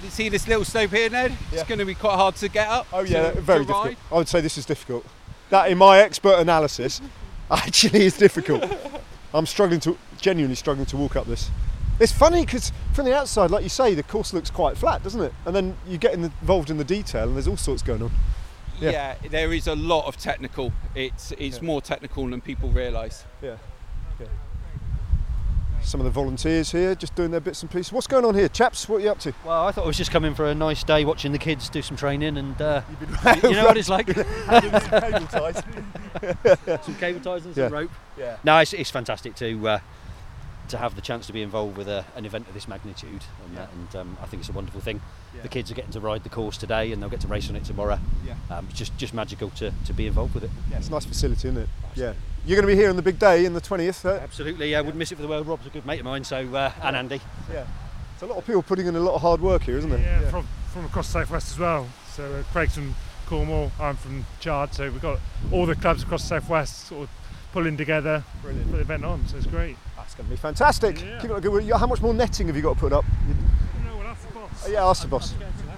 see 0.09 0.29
this 0.29 0.47
little 0.47 0.65
slope 0.65 0.91
here, 0.91 1.09
Ned? 1.09 1.31
Yeah. 1.51 1.59
It's 1.59 1.67
going 1.67 1.79
to 1.79 1.85
be 1.85 1.95
quite 1.95 2.15
hard 2.15 2.35
to 2.37 2.49
get 2.49 2.67
up. 2.67 2.87
Oh 2.93 3.01
yeah, 3.01 3.31
to- 3.31 3.41
very 3.41 3.65
to 3.65 3.71
ride. 3.71 3.83
difficult. 3.89 4.11
I 4.11 4.15
would 4.17 4.27
say 4.27 4.41
this 4.41 4.57
is 4.57 4.65
difficult. 4.65 5.05
That, 5.49 5.71
in 5.71 5.77
my 5.77 5.99
expert 5.99 6.39
analysis, 6.39 7.01
actually 7.51 8.03
is 8.05 8.17
difficult. 8.17 8.63
I'm 9.33 9.45
struggling 9.45 9.79
to, 9.81 9.97
genuinely 10.19 10.55
struggling 10.55 10.85
to 10.87 10.97
walk 10.97 11.15
up 11.15 11.25
this. 11.25 11.49
It's 11.99 12.11
funny 12.11 12.45
because 12.45 12.71
from 12.93 13.05
the 13.05 13.15
outside, 13.15 13.49
like 13.49 13.63
you 13.63 13.69
say, 13.69 13.95
the 13.95 14.03
course 14.03 14.33
looks 14.33 14.49
quite 14.51 14.77
flat, 14.77 15.03
doesn't 15.03 15.21
it? 15.21 15.33
And 15.45 15.55
then 15.55 15.75
you 15.87 15.97
get 15.97 16.13
involved 16.13 16.69
in 16.69 16.77
the 16.77 16.83
detail, 16.83 17.27
and 17.27 17.35
there's 17.35 17.47
all 17.47 17.57
sorts 17.57 17.81
going 17.81 18.03
on. 18.03 18.11
Yeah. 18.79 18.91
Yeah. 19.23 19.29
there 19.31 19.53
is 19.53 19.65
a 19.67 19.75
lot 19.75 20.05
of 20.05 20.17
technical. 20.17 20.71
It's 20.93 21.31
it's 21.39 21.57
Yeah. 21.57 21.63
more 21.63 21.81
technical 21.81 22.27
than 22.27 22.41
people 22.41 22.69
realise. 22.69 23.23
Yeah. 23.41 23.55
Some 25.87 26.01
of 26.01 26.03
the 26.05 26.11
volunteers 26.11 26.69
here 26.73 26.95
just 26.95 27.15
doing 27.15 27.31
their 27.31 27.39
bits 27.39 27.61
and 27.61 27.71
pieces. 27.71 27.93
What's 27.93 28.07
going 28.07 28.25
on 28.25 28.35
here, 28.35 28.49
chaps? 28.49 28.89
What 28.89 28.97
are 28.97 28.99
you 29.05 29.09
up 29.09 29.19
to? 29.19 29.33
Well, 29.45 29.65
I 29.67 29.71
thought 29.71 29.85
I 29.85 29.87
was 29.87 29.95
just 29.95 30.11
coming 30.11 30.35
for 30.35 30.45
a 30.45 30.53
nice 30.53 30.83
day, 30.83 31.05
watching 31.05 31.31
the 31.31 31.37
kids 31.37 31.69
do 31.69 31.81
some 31.81 31.95
training, 31.95 32.35
and 32.35 32.61
uh, 32.61 32.81
you 33.41 33.51
know 33.53 33.63
what 33.63 33.77
it's 33.77 33.87
like. 33.87 34.07
cable 34.13 34.21
ties. 35.27 35.63
some 36.83 36.95
cable 36.95 37.21
ties 37.21 37.45
and 37.45 37.55
some 37.55 37.63
Yeah. 37.63 37.69
rope. 37.69 37.91
Yeah. 38.17 38.35
No, 38.43 38.57
it's, 38.57 38.73
it's 38.73 38.91
fantastic 38.91 39.33
to 39.35 39.65
uh, 39.69 39.79
to 40.69 40.77
have 40.77 40.95
the 40.95 41.01
chance 41.01 41.27
to 41.27 41.33
be 41.33 41.41
involved 41.41 41.77
with 41.77 41.87
a, 41.87 42.05
an 42.15 42.25
event 42.25 42.47
of 42.47 42.53
this 42.53 42.67
magnitude, 42.67 43.23
and, 43.45 43.57
that, 43.57 43.69
and 43.71 43.95
um, 43.95 44.17
I 44.21 44.25
think 44.25 44.41
it's 44.41 44.49
a 44.49 44.53
wonderful 44.53 44.81
thing. 44.81 45.01
The 45.43 45.47
kids 45.47 45.69
are 45.69 45.75
getting 45.75 45.91
to 45.91 45.99
ride 45.99 46.23
the 46.23 46.29
course 46.29 46.57
today, 46.57 46.91
and 46.91 47.01
they'll 47.01 47.11
get 47.11 47.21
to 47.21 47.27
race 47.27 47.47
on 47.49 47.55
it 47.55 47.63
tomorrow. 47.63 47.99
Yeah. 48.25 48.33
Um, 48.49 48.65
it's 48.69 48.79
just 48.79 48.97
just 48.97 49.13
magical 49.13 49.51
to, 49.51 49.71
to 49.85 49.93
be 49.93 50.07
involved 50.07 50.33
with 50.33 50.43
it. 50.43 50.49
Yeah, 50.71 50.77
it's 50.77 50.87
a 50.87 50.91
nice 50.91 51.05
facility, 51.05 51.47
isn't 51.49 51.61
it? 51.61 51.69
Yeah. 51.95 52.13
You're 52.45 52.55
going 52.59 52.67
to 52.67 52.73
be 52.73 52.79
here 52.79 52.89
on 52.89 52.95
the 52.95 53.01
big 53.03 53.19
day 53.19 53.45
in 53.45 53.53
the 53.53 53.61
20th. 53.61 54.05
Uh, 54.05 54.19
Absolutely, 54.23 54.75
I 54.75 54.81
wouldn't 54.81 54.97
miss 54.97 55.11
it 55.11 55.15
for 55.15 55.21
the 55.21 55.27
world. 55.27 55.45
Rob's 55.45 55.67
a 55.67 55.69
good 55.69 55.85
mate 55.85 55.99
of 55.99 56.05
mine, 56.05 56.23
so 56.23 56.37
uh, 56.55 56.71
and 56.81 56.95
Andy. 56.95 57.21
yeah. 57.53 57.67
It's 58.13 58.23
a 58.23 58.25
lot 58.25 58.39
of 58.39 58.47
people 58.47 58.63
putting 58.63 58.87
in 58.87 58.95
a 58.95 58.99
lot 58.99 59.13
of 59.13 59.21
hard 59.21 59.41
work 59.41 59.61
here, 59.61 59.77
isn't 59.77 59.91
it? 59.91 59.99
Yeah, 59.99 60.29
from 60.31 60.47
from 60.73 60.85
across 60.85 61.07
the 61.07 61.19
southwest 61.19 61.51
as 61.51 61.59
well. 61.59 61.87
So 62.13 62.23
uh, 62.33 62.43
Craig's 62.51 62.73
from 62.73 62.95
Cornwall, 63.27 63.71
I'm 63.79 63.95
from 63.95 64.25
Chard, 64.39 64.73
so 64.73 64.89
we've 64.89 65.01
got 65.01 65.19
all 65.51 65.67
the 65.67 65.75
clubs 65.75 66.01
across 66.01 66.23
the 66.23 66.29
southwest 66.29 66.87
sort 66.87 67.03
of 67.03 67.09
pulling 67.57 67.75
together, 67.75 68.23
Brilliant. 68.43 68.69
put 68.69 68.75
the 68.75 68.81
event 68.81 69.03
on. 69.03 69.27
So 69.27 69.35
it's 69.35 69.47
great. 69.47 69.75
That's 69.95 70.13
going 70.13 70.27
to 70.27 70.29
be 70.29 70.37
fantastic. 70.37 71.01
Yeah. 71.01 71.19
Keep 71.19 71.31
it 71.31 71.41
good. 71.41 71.67
How 71.71 71.87
much 71.87 72.03
more 72.03 72.13
netting 72.13 72.45
have 72.45 72.55
you 72.55 72.61
got 72.61 72.75
to 72.75 72.79
put 72.79 72.93
up? 72.93 73.03
No, 73.83 73.97
well, 73.97 74.03
that's 74.05 74.23
the 74.23 74.31
boss. 74.31 74.69
Yeah, 74.69 74.85
ask 74.87 75.01
the 75.01 75.07
boss. 75.07 75.33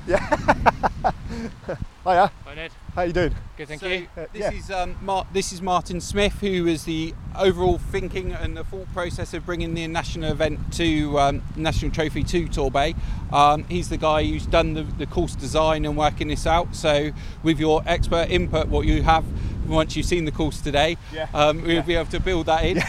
Hiya. 2.03 2.32
Hi 2.45 2.55
Ned. 2.55 2.72
How 2.95 3.03
you 3.03 3.14
doing? 3.14 3.36
Good, 3.57 3.68
thank 3.68 3.80
So 3.82 3.88
you. 3.88 4.07
Uh, 4.18 4.26
this 4.34 4.41
yeah. 4.41 4.51
is 4.51 4.72
um, 4.72 4.95
Mar- 5.03 5.28
this 5.32 5.51
is 5.53 5.62
Martin 5.62 6.01
Smith, 6.01 6.34
who 6.41 6.66
is 6.66 6.86
the 6.86 7.14
overall 7.38 7.78
thinking 7.78 8.32
and 8.32 8.57
the 8.57 8.64
thought 8.64 8.91
process 8.91 9.36
of 9.36 9.45
bringing 9.45 9.76
the 9.76 9.86
national 9.88 10.32
event 10.32 10.74
to 10.74 11.20
um, 11.20 11.43
National 11.55 11.91
Trophy 11.91 12.24
to 12.24 12.47
Torbay. 12.47 12.95
Um, 13.32 13.66
he's 13.66 13.89
the 13.89 13.97
guy 13.97 14.24
who's 14.24 14.47
done 14.47 14.74
the, 14.74 14.82
the 14.82 15.05
course 15.05 15.36
design 15.36 15.86
and 15.86 15.95
working 15.95 16.30
this 16.30 16.47
out. 16.47 16.76
So, 16.76 17.12
with 17.43 17.60
your 17.60 17.84
expert 17.86 18.32
input, 18.32 18.68
what 18.68 18.88
you 18.88 19.03
have 19.03 19.24
once 19.68 19.95
you've 19.95 20.07
seen 20.07 20.26
the 20.26 20.32
course 20.32 20.60
today, 20.62 20.97
Yeah. 21.14 21.28
um, 21.36 21.62
we'll 21.62 21.84
be 21.84 21.93
able 21.93 22.10
to 22.10 22.20
build 22.20 22.47
that 22.47 22.66
in. 22.66 22.82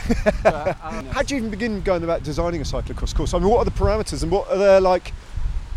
But, 0.43 0.79
um, 0.83 1.05
How 1.11 1.21
do 1.21 1.35
you 1.35 1.39
even 1.41 1.51
begin 1.51 1.83
going 1.83 2.03
about 2.03 2.23
designing 2.23 2.63
a 2.63 2.65
cyclocross 2.65 3.15
course? 3.15 3.35
I 3.35 3.39
mean, 3.39 3.51
what 3.51 3.59
are 3.59 3.65
the 3.67 3.71
parameters 3.73 4.23
and 4.23 4.33
what 4.33 4.49
are 4.51 4.57
there 4.57 4.81
like? 4.81 5.13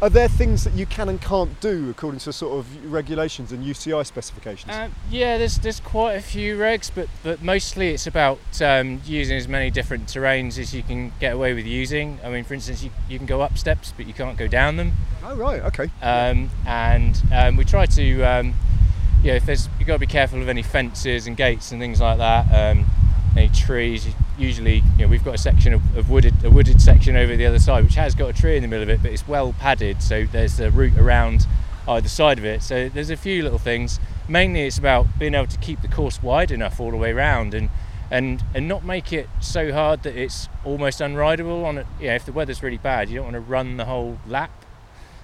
Are 0.02 0.10
there 0.10 0.28
things 0.28 0.64
that 0.66 0.74
you 0.74 0.86
can 0.86 1.08
and 1.08 1.22
can't 1.22 1.60
do 1.62 1.90
according 1.90 2.20
to 2.22 2.34
sort 2.34 2.58
of 2.60 2.92
regulations 2.92 3.52
and 3.52 3.64
UCI 3.64 4.06
specifications? 4.06 4.74
Um, 4.74 4.94
yeah, 5.10 5.38
there's 5.38 5.58
there's 5.60 5.80
quite 5.80 6.14
a 6.14 6.22
few 6.22 6.58
regs, 6.58 6.92
but 6.94 7.08
but 7.24 7.42
mostly 7.42 7.90
it's 7.90 8.06
about 8.06 8.40
um, 8.62 9.02
using 9.06 9.38
as 9.38 9.48
many 9.48 9.70
different 9.70 10.08
terrains 10.08 10.58
as 10.58 10.74
you 10.74 10.84
can 10.84 11.14
get 11.20 11.34
away 11.34 11.54
with 11.54 11.66
using. 11.66 12.20
I 12.24 12.30
mean, 12.30 12.44
for 12.44 12.54
instance, 12.54 12.84
you, 12.84 12.92
you 13.08 13.18
can 13.18 13.28
go 13.28 13.42
up 13.42 13.58
steps, 13.58 13.94
but 13.96 14.06
you 14.06 14.14
can't 14.14 14.38
go 14.38 14.48
down 14.48 14.76
them. 14.76 14.94
oh 15.24 15.36
right, 15.36 15.62
okay. 15.62 15.90
Um, 16.02 16.50
and 16.66 17.22
um, 17.34 17.56
we 17.56 17.64
try 17.64 17.86
to, 17.86 18.24
um, 18.24 18.54
yeah, 19.24 19.34
if 19.34 19.46
there's 19.46 19.70
you've 19.80 19.88
got 19.88 19.94
to 19.94 20.00
be 20.00 20.08
careful 20.08 20.42
of 20.42 20.50
any 20.50 20.64
fences 20.64 21.28
and 21.28 21.38
gates 21.38 21.72
and 21.72 21.80
things 21.80 22.02
like 22.02 22.18
that. 22.18 22.46
Um, 22.54 22.86
any 23.36 23.50
trees. 23.50 24.08
Usually, 24.38 24.84
you 24.98 25.06
know, 25.06 25.08
we've 25.08 25.24
got 25.24 25.36
a 25.36 25.38
section 25.38 25.74
of, 25.74 25.98
of 25.98 26.10
wooded, 26.10 26.44
a 26.44 26.50
wooded 26.50 26.82
section 26.82 27.16
over 27.16 27.36
the 27.36 27.46
other 27.46 27.60
side, 27.60 27.84
which 27.84 27.96
has 27.96 28.16
got 28.16 28.30
a 28.30 28.34
tree 28.34 28.56
in 28.56 28.62
the 28.62 28.68
middle 28.68 28.84
of 28.84 28.90
it, 28.90 29.02
but 29.02 29.12
it's 29.12 29.28
well 29.28 29.54
padded, 29.54 30.02
so 30.02 30.26
there's 30.26 30.60
a 30.60 30.72
route 30.72 30.98
around 30.98 31.46
either 31.88 32.08
side 32.08 32.38
of 32.38 32.46
it. 32.46 32.64
So 32.64 32.90
there's 32.90 33.10
a 33.10 33.18
few 33.18 33.44
little 33.44 33.60
things. 33.60 34.00
Mainly, 34.28 34.62
it's 34.62 34.78
about 34.78 35.08
being 35.20 35.36
able 35.36 35.48
to 35.48 35.58
keep 35.58 35.82
the 35.82 35.88
course 35.88 36.24
wide 36.24 36.52
enough 36.52 36.80
all 36.80 36.92
the 36.92 36.98
way 36.98 37.12
around 37.12 37.54
and 37.54 37.70
and 38.12 38.44
and 38.54 38.68
not 38.68 38.86
make 38.86 39.12
it 39.12 39.28
so 39.40 39.72
hard 39.72 40.04
that 40.04 40.16
it's 40.16 40.48
almost 40.64 41.00
unrideable. 41.00 41.66
On 41.66 41.80
it, 41.80 41.88
know, 42.00 42.14
if 42.14 42.26
the 42.26 42.32
weather's 42.32 42.62
really 42.64 42.78
bad, 42.78 43.10
you 43.10 43.16
don't 43.16 43.26
want 43.26 43.36
to 43.36 43.40
run 43.40 43.78
the 43.78 43.86
whole 43.86 44.20
lap. 44.28 44.63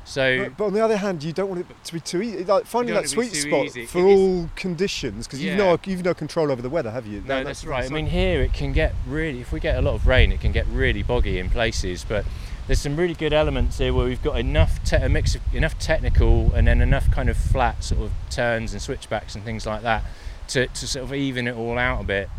So 0.09 0.45
But, 0.45 0.57
but 0.57 0.65
on 0.65 0.73
the 0.73 0.83
other 0.83 0.97
hand, 0.97 1.23
you 1.23 1.31
don't 1.31 1.49
want 1.49 1.61
it 1.61 1.67
to 1.83 1.93
be 1.93 1.99
too 1.99 2.21
easy. 2.23 2.43
Like 2.43 2.65
finding 2.65 2.95
that 2.95 3.07
sweet 3.07 3.27
to 3.31 3.35
be 3.35 3.41
too 3.43 3.49
spot 3.49 3.65
easy. 3.67 3.85
for 3.85 3.99
It 3.99 4.11
is- 4.11 4.19
all 4.19 4.49
conditions, 4.55 5.27
because 5.27 5.39
you've 5.41 5.55
no 5.57 5.77
you've 5.85 6.03
no 6.03 6.15
control 6.15 6.51
over 6.51 6.63
the 6.63 6.69
weather, 6.69 6.89
have 6.89 7.05
you? 7.05 7.21
No, 7.21 7.27
That- 7.27 7.45
that's 7.45 7.61
the 7.61 7.69
right. 7.69 7.85
I 7.85 7.89
mean, 7.93 8.07
here 8.07 8.41
it 8.41 8.51
can 8.51 8.73
get 8.73 8.95
really, 9.07 9.39
if 9.39 9.51
we 9.51 9.59
get 9.59 9.77
a 9.77 9.81
lot 9.83 9.93
of 9.93 10.07
rain, 10.07 10.31
it 10.31 10.41
can 10.41 10.51
get 10.51 10.65
really 10.67 11.03
boggy 11.03 11.37
in 11.37 11.51
places. 11.51 12.03
But 12.09 12.25
there's 12.65 12.81
some 12.81 12.95
really 12.95 13.13
good 13.13 13.33
elements 13.33 13.77
here 13.77 13.93
where 13.93 14.05
we've 14.07 14.21
got 14.23 14.39
enough 14.39 14.83
te- 14.83 14.95
a 14.95 15.09
mix 15.09 15.35
of 15.35 15.41
enough 15.53 15.77
technical 15.77 16.51
and 16.55 16.67
then 16.67 16.81
enough 16.81 17.11
kind 17.11 17.29
of 17.29 17.37
flat 17.37 17.83
sort 17.83 18.01
of 18.01 18.11
turns 18.31 18.73
and 18.73 18.81
switchbacks 18.81 19.35
and 19.35 19.43
things 19.43 19.67
like 19.67 19.83
that 19.83 20.03
to, 20.47 20.65
to 20.67 20.87
sort 20.87 21.05
of 21.05 21.13
even 21.13 21.47
it 21.47 21.55
all 21.55 21.77
out 21.77 22.01
a 22.01 22.03
bit. 22.03 22.29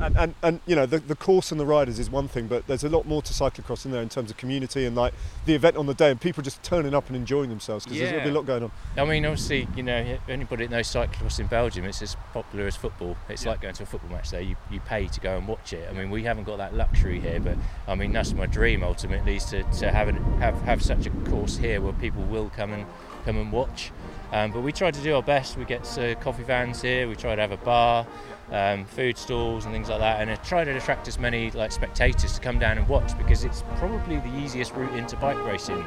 And, 0.00 0.16
and, 0.16 0.34
and 0.42 0.60
you 0.66 0.74
know 0.74 0.86
the, 0.86 0.98
the 0.98 1.14
course 1.16 1.50
and 1.52 1.60
the 1.60 1.66
riders 1.66 1.98
is 1.98 2.08
one 2.10 2.28
thing, 2.28 2.46
but 2.46 2.66
there's 2.66 2.84
a 2.84 2.88
lot 2.88 3.06
more 3.06 3.20
to 3.22 3.32
cyclocross 3.32 3.84
in 3.84 3.90
there 3.92 4.02
in 4.02 4.08
terms 4.08 4.30
of 4.30 4.36
community 4.36 4.86
and 4.86 4.96
like 4.96 5.12
the 5.46 5.54
event 5.54 5.76
on 5.76 5.86
the 5.86 5.94
day 5.94 6.10
and 6.10 6.20
people 6.20 6.42
just 6.42 6.62
turning 6.62 6.94
up 6.94 7.08
and 7.08 7.16
enjoying 7.16 7.50
themselves 7.50 7.84
because 7.84 7.98
there's 7.98 8.10
Yeah. 8.10 8.18
there'll 8.18 8.30
be 8.30 8.36
a 8.36 8.38
lot 8.40 8.46
going 8.46 8.62
on. 8.64 8.72
I 8.96 9.04
mean, 9.04 9.24
obviously, 9.26 9.68
you 9.76 9.82
know, 9.82 10.18
anybody 10.28 10.66
that 10.66 10.74
knows 10.74 10.88
cyclocross 10.88 11.38
in 11.40 11.46
Belgium, 11.46 11.84
it's 11.84 12.02
as 12.02 12.16
popular 12.32 12.66
as 12.66 12.76
football. 12.76 13.16
It's 13.28 13.44
like 13.44 13.60
going 13.60 13.74
to 13.74 13.82
a 13.82 13.86
football 13.86 14.10
match 14.10 14.30
there. 14.30 14.40
You, 14.40 14.56
you 14.70 14.80
pay 14.80 15.06
to 15.08 15.20
go 15.20 15.36
and 15.36 15.46
watch 15.46 15.72
it. 15.72 15.86
I 15.88 15.92
mean, 15.92 16.10
we 16.10 16.22
haven't 16.22 16.44
got 16.44 16.58
that 16.58 16.74
luxury 16.74 17.20
here, 17.20 17.40
but 17.40 17.56
I 17.86 17.94
mean, 17.94 18.12
that's 18.12 18.32
my 18.32 18.46
dream 18.46 18.82
ultimately 18.82 19.36
is 19.36 19.44
to, 19.46 19.62
to 19.64 19.90
have, 19.90 20.08
an, 20.08 20.16
have 20.40 20.60
have 20.62 20.82
such 20.82 21.06
a 21.06 21.10
course 21.28 21.56
here 21.56 21.80
where 21.80 21.92
people 21.94 22.22
will 22.22 22.50
come 22.50 22.72
and 22.72 22.86
come 23.24 23.36
and 23.36 23.52
watch. 23.52 23.90
Um, 24.32 24.52
but 24.52 24.60
we 24.60 24.72
try 24.72 24.90
to 24.90 25.00
do 25.02 25.16
our 25.16 25.22
best. 25.22 25.56
We 25.56 25.64
get 25.64 25.98
uh, 25.98 26.14
coffee 26.16 26.44
vans 26.44 26.80
here. 26.80 27.08
We 27.08 27.16
try 27.16 27.34
to 27.34 27.40
have 27.40 27.50
a 27.50 27.56
bar, 27.56 28.06
um, 28.52 28.84
food 28.84 29.16
stalls, 29.16 29.64
and 29.64 29.74
things 29.74 29.88
like 29.88 30.00
that, 30.00 30.20
and 30.20 30.30
uh, 30.30 30.36
try 30.36 30.64
to 30.64 30.76
attract 30.76 31.08
as 31.08 31.18
many 31.18 31.50
like 31.52 31.72
spectators 31.72 32.34
to 32.34 32.40
come 32.40 32.58
down 32.58 32.78
and 32.78 32.88
watch 32.88 33.16
because 33.16 33.44
it's 33.44 33.62
probably 33.76 34.16
the 34.16 34.36
easiest 34.36 34.74
route 34.74 34.94
into 34.94 35.16
bike 35.16 35.38
racing. 35.44 35.84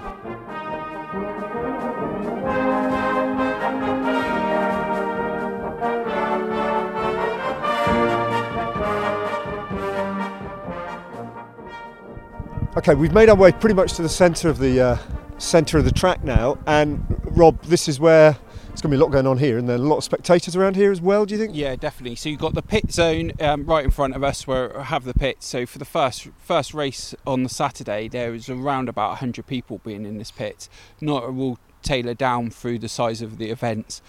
Okay, 12.76 12.95
we've 12.95 13.14
made 13.14 13.30
our 13.30 13.36
way 13.36 13.51
pretty 13.51 13.76
much 13.76 13.93
to 13.93 14.01
the 14.01 14.09
centre 14.09 14.49
of 14.49 14.57
the 14.57 14.82
uh, 14.82 14.97
centre 15.38 15.78
of 15.78 15.86
the 15.86 15.91
track 15.91 16.24
now, 16.24 16.57
and 16.66 17.05
Rob, 17.26 17.61
this 17.64 17.88
is 17.88 17.99
where 17.99 18.36
there's 18.74 18.82
going 18.82 18.89
to 18.89 18.97
be 18.97 19.01
a 19.01 19.05
lot 19.05 19.11
going 19.11 19.28
on 19.28 19.38
here, 19.38 19.59
and 19.59 19.69
there 19.69 19.76
a 19.76 19.80
lot 19.80 19.97
of 19.97 20.03
spectators 20.03 20.55
around 20.55 20.76
here 20.76 20.91
as 20.91 20.99
well. 20.99 21.28
Do 21.28 21.36
you 21.36 21.39
think? 21.39 21.55
Yeah, 21.55 21.76
definitely. 21.76 22.15
So 22.15 22.28
you've 22.30 22.39
got 22.39 22.55
the 22.55 22.63
pit 22.63 22.91
zone 22.91 23.32
um, 23.39 23.65
right 23.65 23.86
in 23.86 23.91
front 23.91 24.15
of 24.15 24.24
us 24.24 24.47
where 24.47 24.76
I 24.76 24.86
have 24.86 25.03
the 25.03 25.13
pits. 25.13 25.45
So 25.45 25.67
for 25.67 25.78
the 25.78 25.86
first 25.86 26.28
first 26.39 26.74
race 26.74 27.13
on 27.28 27.43
the 27.43 27.49
Saturday, 27.49 28.07
there 28.07 28.32
was 28.32 28.49
around 28.49 28.89
about 28.89 29.09
100 29.09 29.45
people 29.45 29.80
being 29.84 30.07
in 30.07 30.17
this 30.17 30.32
pit. 30.32 30.69
Not 30.99 31.36
will 31.36 31.59
tailor 31.84 32.15
down 32.15 32.49
through 32.49 32.80
the 32.80 32.89
size 32.89 33.21
of 33.21 33.38
the 33.38 33.51
events. 33.51 34.01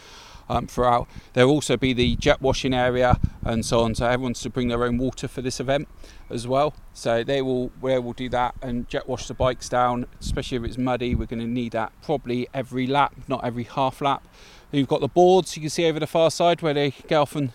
Um, 0.46 0.66
throughout, 0.66 1.08
there'll 1.32 1.50
also 1.50 1.78
be 1.78 1.94
the 1.94 2.16
jet 2.16 2.42
washing 2.42 2.74
area 2.74 3.18
and 3.42 3.64
so 3.64 3.80
on. 3.80 3.94
So 3.94 4.06
everyone's 4.06 4.42
to 4.42 4.50
bring 4.50 4.68
their 4.68 4.84
own 4.84 4.98
water 4.98 5.26
for 5.26 5.40
this 5.40 5.58
event 5.58 5.88
as 6.28 6.46
well. 6.46 6.74
So 6.92 7.24
they 7.24 7.40
will, 7.40 7.68
where 7.80 7.98
we'll 7.98 8.12
do 8.12 8.28
that 8.28 8.54
and 8.60 8.86
jet 8.86 9.08
wash 9.08 9.26
the 9.26 9.32
bikes 9.32 9.70
down, 9.70 10.06
especially 10.20 10.58
if 10.58 10.64
it's 10.64 10.76
muddy. 10.76 11.14
We're 11.14 11.24
going 11.26 11.40
to 11.40 11.46
need 11.46 11.72
that 11.72 11.92
probably 12.02 12.46
every 12.52 12.86
lap, 12.86 13.14
not 13.26 13.42
every 13.42 13.64
half 13.64 14.02
lap. 14.02 14.28
You've 14.74 14.88
got 14.88 15.00
the 15.00 15.08
boards 15.08 15.56
you 15.56 15.60
can 15.60 15.70
see 15.70 15.86
over 15.86 16.00
the 16.00 16.06
far 16.06 16.32
side 16.32 16.60
where 16.60 16.74
they 16.74 16.90
get 16.90 17.16
off 17.16 17.36
and 17.36 17.52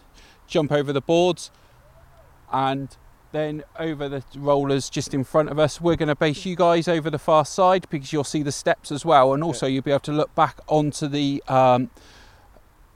jump 0.48 0.72
over 0.72 0.94
the 0.94 1.02
boards, 1.02 1.52
and 2.52 2.96
then 3.34 3.64
over 3.78 4.08
the 4.08 4.24
rollers 4.38 4.90
just 4.90 5.14
in 5.14 5.26
front 5.26 5.50
of 5.50 5.60
us. 5.60 5.82
We're 5.82 5.98
going 5.98 6.08
to 6.08 6.16
base 6.16 6.46
you 6.46 6.56
guys 6.56 6.88
over 6.88 7.10
the 7.10 7.20
far 7.20 7.44
side 7.44 7.86
because 7.90 8.14
you'll 8.14 8.24
see 8.24 8.42
the 8.42 8.54
steps 8.54 8.90
as 8.90 9.04
well, 9.04 9.34
and 9.34 9.44
also 9.44 9.68
you'll 9.68 9.84
be 9.84 9.92
able 9.92 10.00
to 10.02 10.14
look 10.14 10.34
back 10.34 10.60
onto 10.68 11.08
the 11.08 11.44
um, 11.50 11.90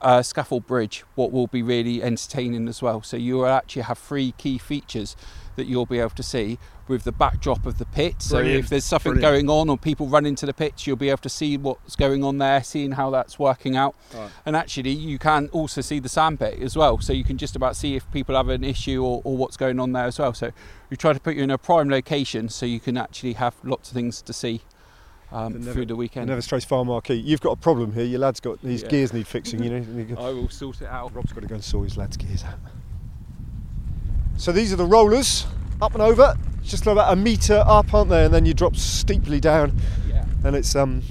uh, 0.00 0.22
scaffold 0.22 0.66
bridge, 0.66 1.04
what 1.16 1.30
will 1.30 1.46
be 1.46 1.62
really 1.62 2.02
entertaining 2.02 2.66
as 2.66 2.80
well. 2.80 3.02
So 3.02 3.18
you 3.18 3.36
will 3.36 3.46
actually 3.46 3.82
have 3.82 3.98
three 3.98 4.32
key 4.32 4.56
features 4.56 5.16
that 5.56 5.66
you'll 5.66 5.86
be 5.86 5.98
able 5.98 6.10
to 6.10 6.22
see 6.22 6.58
with 6.86 7.04
the 7.04 7.12
backdrop 7.12 7.64
of 7.66 7.78
the 7.78 7.84
pit. 7.86 8.16
So 8.20 8.36
Brilliant, 8.38 8.64
if 8.64 8.68
there's 8.70 8.84
something 8.84 9.12
brilliant. 9.14 9.46
going 9.46 9.50
on 9.50 9.70
or 9.70 9.78
people 9.78 10.06
run 10.06 10.26
into 10.26 10.44
the 10.46 10.52
pits, 10.52 10.86
you'll 10.86 10.96
be 10.96 11.08
able 11.08 11.18
to 11.18 11.28
see 11.28 11.56
what's 11.56 11.96
going 11.96 12.22
on 12.22 12.38
there, 12.38 12.62
seeing 12.62 12.92
how 12.92 13.10
that's 13.10 13.38
working 13.38 13.76
out. 13.76 13.94
And 14.44 14.54
actually, 14.54 14.90
you 14.90 15.18
can 15.18 15.48
also 15.52 15.80
see 15.80 15.98
the 15.98 16.08
sandpit 16.08 16.60
as 16.60 16.76
well. 16.76 16.98
So 17.00 17.12
you 17.12 17.24
can 17.24 17.38
just 17.38 17.56
about 17.56 17.76
see 17.76 17.96
if 17.96 18.10
people 18.12 18.34
have 18.36 18.48
an 18.48 18.64
issue 18.64 19.02
or, 19.02 19.20
or 19.24 19.36
what's 19.36 19.56
going 19.56 19.80
on 19.80 19.92
there 19.92 20.04
as 20.04 20.18
well. 20.18 20.34
So 20.34 20.50
we 20.90 20.96
try 20.96 21.12
to 21.12 21.20
put 21.20 21.36
you 21.36 21.42
in 21.42 21.50
a 21.50 21.58
prime 21.58 21.88
location 21.88 22.48
so 22.48 22.66
you 22.66 22.80
can 22.80 22.96
actually 22.96 23.32
have 23.34 23.54
lots 23.64 23.88
of 23.90 23.94
things 23.94 24.20
to 24.22 24.32
see 24.32 24.60
um, 25.32 25.54
Never- 25.54 25.72
through 25.72 25.86
the 25.86 25.96
weekend. 25.96 26.28
Never 26.28 26.42
Strays 26.42 26.64
Far 26.64 26.84
Marquee. 26.84 27.14
You've 27.14 27.40
got 27.40 27.52
a 27.52 27.56
problem 27.56 27.92
here. 27.94 28.04
Your 28.04 28.20
lad's 28.20 28.40
got 28.40 28.60
his 28.60 28.82
Yeah. 28.82 28.88
gears 28.88 29.12
need 29.12 29.26
fixing. 29.26 29.62
You 29.62 29.70
know. 29.70 29.76
and 29.76 29.98
you 30.10 30.14
go- 30.16 30.22
I 30.22 30.30
will 30.32 30.48
sort 30.50 30.82
it 30.82 30.88
out. 30.88 31.14
Rob's 31.14 31.32
got 31.32 31.40
to 31.40 31.46
go 31.48 31.54
and 31.54 31.64
sort 31.64 31.84
his 31.88 31.96
lad's 31.96 32.16
gears 32.16 32.44
out. 32.44 32.58
So 34.36 34.52
these 34.52 34.72
are 34.72 34.76
the 34.76 34.84
rollers, 34.84 35.46
up 35.80 35.92
and 35.94 36.02
over. 36.02 36.34
It's 36.60 36.70
just 36.70 36.86
about 36.86 37.12
a 37.12 37.16
metre 37.16 37.62
up, 37.66 37.92
aren't 37.92 38.10
they? 38.10 38.24
And 38.24 38.32
then 38.34 38.46
you 38.46 38.54
drop 38.54 38.76
steeply 38.76 39.40
down, 39.40 39.78
Yeah. 40.08 40.24
and 40.44 40.56
it's 40.56 40.74
um, 40.74 41.02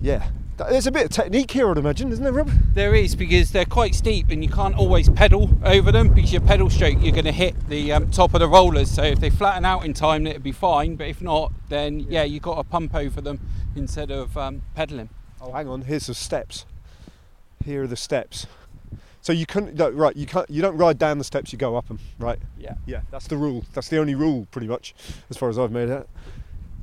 yeah. 0.00 0.28
There's 0.56 0.86
a 0.86 0.92
bit 0.92 1.06
of 1.06 1.10
technique 1.10 1.50
here, 1.50 1.68
I'd 1.68 1.78
imagine, 1.78 2.12
isn't 2.12 2.22
there, 2.22 2.32
Rob? 2.32 2.48
There 2.74 2.94
is 2.94 3.16
because 3.16 3.50
they're 3.50 3.64
quite 3.64 3.92
steep 3.92 4.26
and 4.30 4.42
you 4.44 4.48
can't 4.48 4.76
always 4.76 5.08
pedal 5.08 5.50
over 5.64 5.90
them 5.90 6.14
because 6.14 6.32
your 6.32 6.42
pedal 6.42 6.70
stroke 6.70 6.94
you're 7.00 7.10
going 7.10 7.24
to 7.24 7.32
hit 7.32 7.56
the 7.68 7.92
um, 7.92 8.08
top 8.12 8.34
of 8.34 8.40
the 8.40 8.46
rollers. 8.46 8.88
So 8.88 9.02
if 9.02 9.18
they 9.18 9.30
flatten 9.30 9.64
out 9.64 9.84
in 9.84 9.94
time, 9.94 10.28
it'll 10.28 10.40
be 10.40 10.52
fine. 10.52 10.94
But 10.94 11.08
if 11.08 11.20
not, 11.20 11.52
then 11.70 11.98
yeah, 12.08 12.22
you've 12.22 12.44
got 12.44 12.54
to 12.54 12.62
pump 12.62 12.94
over 12.94 13.20
them 13.20 13.40
instead 13.74 14.12
of 14.12 14.36
um, 14.38 14.62
pedaling. 14.76 15.08
Oh, 15.40 15.50
hang 15.50 15.66
on. 15.68 15.82
Here's 15.82 16.06
the 16.06 16.14
steps. 16.14 16.66
Here 17.64 17.82
are 17.82 17.86
the 17.88 17.96
steps. 17.96 18.46
So 19.24 19.32
you 19.32 19.46
couldn't 19.46 19.74
no, 19.76 19.88
right. 19.88 20.14
You 20.14 20.26
can't. 20.26 20.48
You 20.50 20.60
don't 20.60 20.76
ride 20.76 20.98
down 20.98 21.16
the 21.16 21.24
steps. 21.24 21.50
You 21.50 21.58
go 21.58 21.76
up 21.76 21.88
them. 21.88 21.98
Right. 22.18 22.38
Yeah. 22.58 22.74
Yeah. 22.84 23.00
That's 23.10 23.26
the 23.26 23.38
rule. 23.38 23.64
That's 23.72 23.88
the 23.88 23.96
only 23.96 24.14
rule, 24.14 24.46
pretty 24.50 24.66
much, 24.66 24.94
as 25.30 25.38
far 25.38 25.48
as 25.48 25.58
I've 25.58 25.72
made 25.72 25.88
it. 25.88 26.06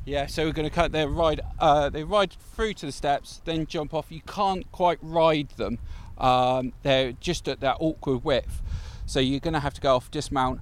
Yeah, 0.05 0.25
so 0.25 0.45
we're 0.45 0.51
going 0.51 0.67
to 0.67 0.73
cut 0.73 0.91
their 0.91 1.07
ride. 1.07 1.41
Uh, 1.59 1.89
they 1.89 2.03
ride 2.03 2.35
through 2.55 2.73
to 2.73 2.87
the 2.87 2.91
steps, 2.91 3.41
then 3.45 3.67
jump 3.67 3.93
off. 3.93 4.11
You 4.11 4.21
can't 4.21 4.69
quite 4.71 4.97
ride 5.03 5.49
them. 5.57 5.77
Um, 6.17 6.73
they're 6.81 7.11
just 7.11 7.47
at 7.47 7.59
that 7.59 7.77
awkward 7.79 8.23
width, 8.23 8.63
so 9.05 9.19
you're 9.19 9.39
going 9.39 9.53
to 9.53 9.59
have 9.59 9.75
to 9.75 9.81
go 9.81 9.95
off, 9.95 10.09
dismount, 10.09 10.61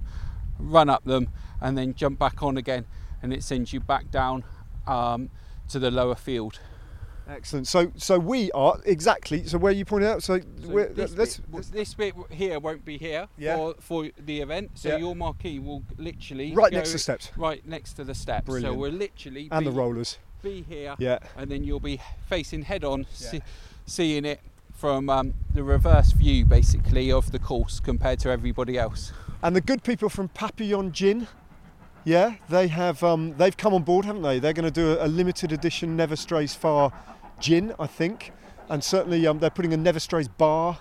run 0.58 0.90
up 0.90 1.04
them, 1.04 1.28
and 1.62 1.78
then 1.78 1.94
jump 1.94 2.18
back 2.18 2.42
on 2.42 2.58
again, 2.58 2.84
and 3.22 3.32
it 3.32 3.42
sends 3.42 3.72
you 3.72 3.80
back 3.80 4.10
down 4.10 4.44
um, 4.86 5.30
to 5.70 5.78
the 5.78 5.90
lower 5.90 6.14
field. 6.14 6.60
Excellent. 7.30 7.68
So, 7.68 7.92
so 7.96 8.18
we 8.18 8.50
are 8.52 8.80
exactly. 8.84 9.46
So 9.46 9.56
where 9.58 9.72
you 9.72 9.84
pointed 9.84 10.08
out. 10.08 10.22
So, 10.22 10.40
So 10.40 10.84
this, 10.92 11.14
let's, 11.16 11.36
bit, 11.36 11.50
w- 11.52 11.70
this 11.72 11.94
bit 11.94 12.14
here 12.30 12.58
won't 12.58 12.84
be 12.84 12.98
here 12.98 13.28
Yeah. 13.38 13.56
for, 13.56 13.74
for 13.80 14.08
the 14.18 14.40
event, 14.40 14.72
so 14.74 14.88
Yeah. 14.90 14.96
your 14.96 15.14
marquee 15.14 15.58
will 15.60 15.84
literally 15.96 16.52
right 16.54 16.72
next 16.72 16.90
to 16.90 16.94
the 16.94 16.98
steps 16.98 17.30
right 17.36 17.66
next 17.66 17.94
to 17.94 18.04
the 18.04 18.14
steps. 18.14 18.46
Brilliant. 18.46 18.74
So 18.74 18.78
we're 18.78 18.90
literally 18.90 19.48
and 19.52 19.64
the 19.66 19.70
rollers. 19.70 20.18
be 20.42 20.62
here 20.68 20.96
Yeah. 20.98 21.18
and 21.36 21.50
then 21.50 21.62
you'll 21.64 21.80
be 21.80 22.00
facing 22.28 22.62
head 22.62 22.82
on, 22.84 23.00
Yeah. 23.18 23.30
see, 23.30 23.42
seeing 23.86 24.24
it 24.24 24.40
from 24.74 25.08
um, 25.10 25.34
the 25.54 25.62
reverse 25.62 26.12
view 26.12 26.44
basically 26.44 27.12
of 27.12 27.30
the 27.32 27.38
course 27.38 27.78
compared 27.80 28.18
to 28.20 28.30
everybody 28.30 28.76
else. 28.78 29.12
And 29.42 29.54
the 29.54 29.60
good 29.60 29.82
people 29.84 30.08
from 30.08 30.28
Papillon 30.28 30.92
Gin, 30.92 31.28
yeah, 32.04 32.36
they 32.48 32.68
have 32.68 33.02
um, 33.04 33.36
they've 33.36 33.56
come 33.56 33.74
on 33.74 33.82
board, 33.82 34.04
haven't 34.06 34.22
they? 34.22 34.38
They're 34.38 34.54
going 34.54 34.64
to 34.64 34.70
do 34.70 34.92
a, 34.98 35.06
a 35.06 35.08
limited 35.08 35.52
edition 35.52 35.96
Never 35.96 36.16
Strays 36.16 36.54
Far 36.54 36.92
gin, 37.40 37.74
I 37.78 37.86
think, 37.86 38.32
and 38.68 38.82
certainly 38.84 39.26
um, 39.26 39.38
they're 39.38 39.50
putting 39.50 39.72
a 39.72 39.76
Never 39.76 39.98
Strays 40.00 40.28
bar 40.28 40.78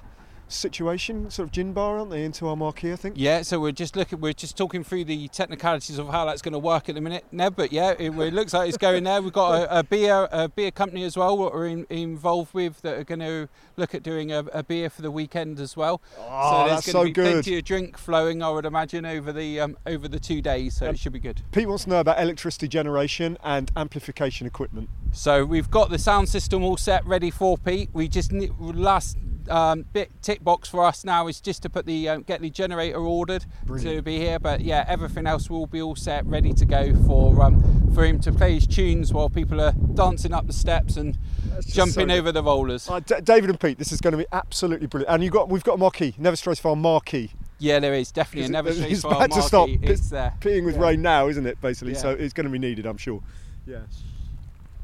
situation, 0.51 1.30
sort 1.30 1.47
of 1.47 1.51
gin 1.51 1.74
bar, 1.74 1.99
aren't 1.99 2.10
they, 2.10 2.26
into 2.26 2.47
our 2.47 2.55
marquee? 2.55 2.91
I 2.91 2.95
think. 2.95 3.16
Yeah, 3.18 3.43
so 3.43 3.60
we're 3.60 3.72
just 3.72 3.95
looking, 3.95 4.20
we're 4.20 4.34
just 4.34 4.57
talking 4.57 4.84
through 4.84 5.05
the 5.05 5.28
technicalities 5.28 5.99
of 5.99 6.10
how 6.10 6.26
that's 6.26 6.41
going 6.41 6.53
to 6.53 6.60
work 6.60 6.89
at 6.89 6.95
the 6.95 7.01
minute, 7.01 7.24
Ned. 7.32 7.55
But 7.55 7.72
yeah, 7.72 7.91
it, 7.91 8.10
it 8.10 8.34
looks 8.34 8.53
like 8.53 8.68
it's 8.68 8.78
going 8.78 9.03
there. 9.03 9.22
We've 9.22 9.32
got 9.32 9.62
a, 9.62 9.80
a 9.80 9.84
beer, 9.84 10.28
a 10.32 10.49
beer 10.49 10.72
company 10.72 11.03
as 11.03 11.16
well, 11.16 11.38
what 11.38 11.53
we're 11.53 11.68
in, 11.68 11.86
involved 11.91 12.53
with 12.55 12.82
that 12.82 12.97
are 12.97 13.03
going 13.03 13.20
to 13.20 13.47
look 13.78 13.93
at 13.93 14.01
doing 14.01 14.32
a, 14.32 14.39
a 14.51 14.64
beer 14.64 14.89
for 14.89 15.03
the 15.03 15.12
weekend 15.12 15.60
as 15.60 15.78
well. 15.78 16.01
Oh, 16.20 16.64
so 16.64 16.68
there's 16.68 16.86
going 16.86 16.93
so 16.93 16.99
to 17.01 17.05
be 17.05 17.12
good. 17.12 17.32
plenty 17.32 17.57
of 17.60 17.64
drink 17.64 17.97
flowing, 17.97 18.41
I 18.41 18.49
would 18.49 18.66
imagine, 18.66 19.05
over 19.05 19.32
the 19.32 19.60
um, 19.60 19.78
over 19.86 20.07
the 20.07 20.20
two 20.20 20.41
days. 20.41 20.78
So 20.78 20.88
Um, 20.88 20.95
it 20.95 20.99
should 20.99 21.14
be 21.14 21.20
good. 21.20 21.41
Pete 21.51 21.68
wants 21.68 21.84
to 21.84 21.91
know 21.91 21.99
about 21.99 22.20
electricity 22.20 22.68
generation 22.68 23.38
and 23.43 23.72
amplification 23.76 24.47
equipment. 24.47 24.89
So 25.12 25.43
we've 25.45 25.70
got 25.70 25.89
the 25.89 25.97
sound 25.97 26.30
system 26.30 26.64
all 26.64 26.78
set, 26.78 27.05
ready 27.05 27.32
for 27.32 27.57
Pete. 27.57 27.89
We 27.93 28.07
just 28.07 28.32
need, 28.32 28.51
last 28.60 29.18
um, 29.49 29.84
bit 29.91 30.12
tick 30.22 30.43
box 30.43 30.70
for 30.70 30.86
us 30.86 31.03
now 31.03 31.28
is 31.28 31.41
just 31.41 31.64
to 31.64 31.70
put 31.70 31.86
the 31.88 32.07
um, 32.07 32.22
get 32.22 32.39
the 32.41 32.49
generator 32.51 32.99
ordered 32.99 33.45
to 33.82 34.01
be 34.01 34.18
here. 34.18 34.38
But 34.39 34.62
yeah, 34.62 34.86
everything 34.88 35.26
else 35.28 35.49
will 35.49 35.66
be 35.66 35.82
all 35.82 35.95
set, 35.95 36.26
ready 36.26 36.53
to 36.53 36.66
go 36.66 36.95
for 37.05 37.41
um, 37.41 37.91
for 37.93 38.05
him 38.05 38.20
to 38.22 38.32
play 38.32 38.53
his 38.53 38.68
tunes 38.68 39.12
while 39.12 39.30
people 39.30 39.60
are 39.60 39.72
dancing 39.95 40.34
up 40.34 40.45
the 40.47 40.53
steps 40.53 40.95
and 40.97 41.18
jumping 41.66 42.10
so 42.10 42.16
over 42.16 42.32
the 42.32 42.43
rollers. 42.43 42.88
Uh, 42.88 42.99
D- 42.99 43.16
David 43.24 43.49
and 43.49 43.60
Pete, 43.60 43.78
this 43.80 43.91
is 43.91 43.99
going 43.99 44.12
to 44.12 44.18
be 44.18 44.28
absolutely 44.32 44.88
brilliant. 44.88 45.12
And 45.14 45.24
you 45.24 45.32
got 45.32 45.49
we've 45.49 45.64
got 45.64 45.74
a 45.74 45.78
marquee, 45.78 46.14
Never 46.20 46.36
Strays 46.36 46.60
Far 46.60 46.76
marquee. 46.76 47.32
yeah, 47.57 47.80
there 47.80 47.95
is 47.95 48.12
definitely 48.12 48.55
Is 48.55 48.66
straight 48.78 48.91
it's 48.91 49.03
about 49.03 49.32
to 49.32 49.41
stop. 49.41 49.68
marquee. 49.70 49.84
It's- 49.84 50.10
there. 50.10 50.34
Peeing 50.39 50.64
with 50.66 50.76
Yeah. 50.76 50.82
rain 50.84 51.01
now, 51.01 51.28
isn't 51.28 51.45
it? 51.47 51.60
Basically, 51.60 51.95
so 51.95 52.12
it's 52.12 52.34
going 52.34 52.45
to 52.45 52.51
be 52.51 52.60
needed, 52.60 52.86
I'm 52.86 52.97
sure. 52.97 53.22
Yeah. 53.66 53.80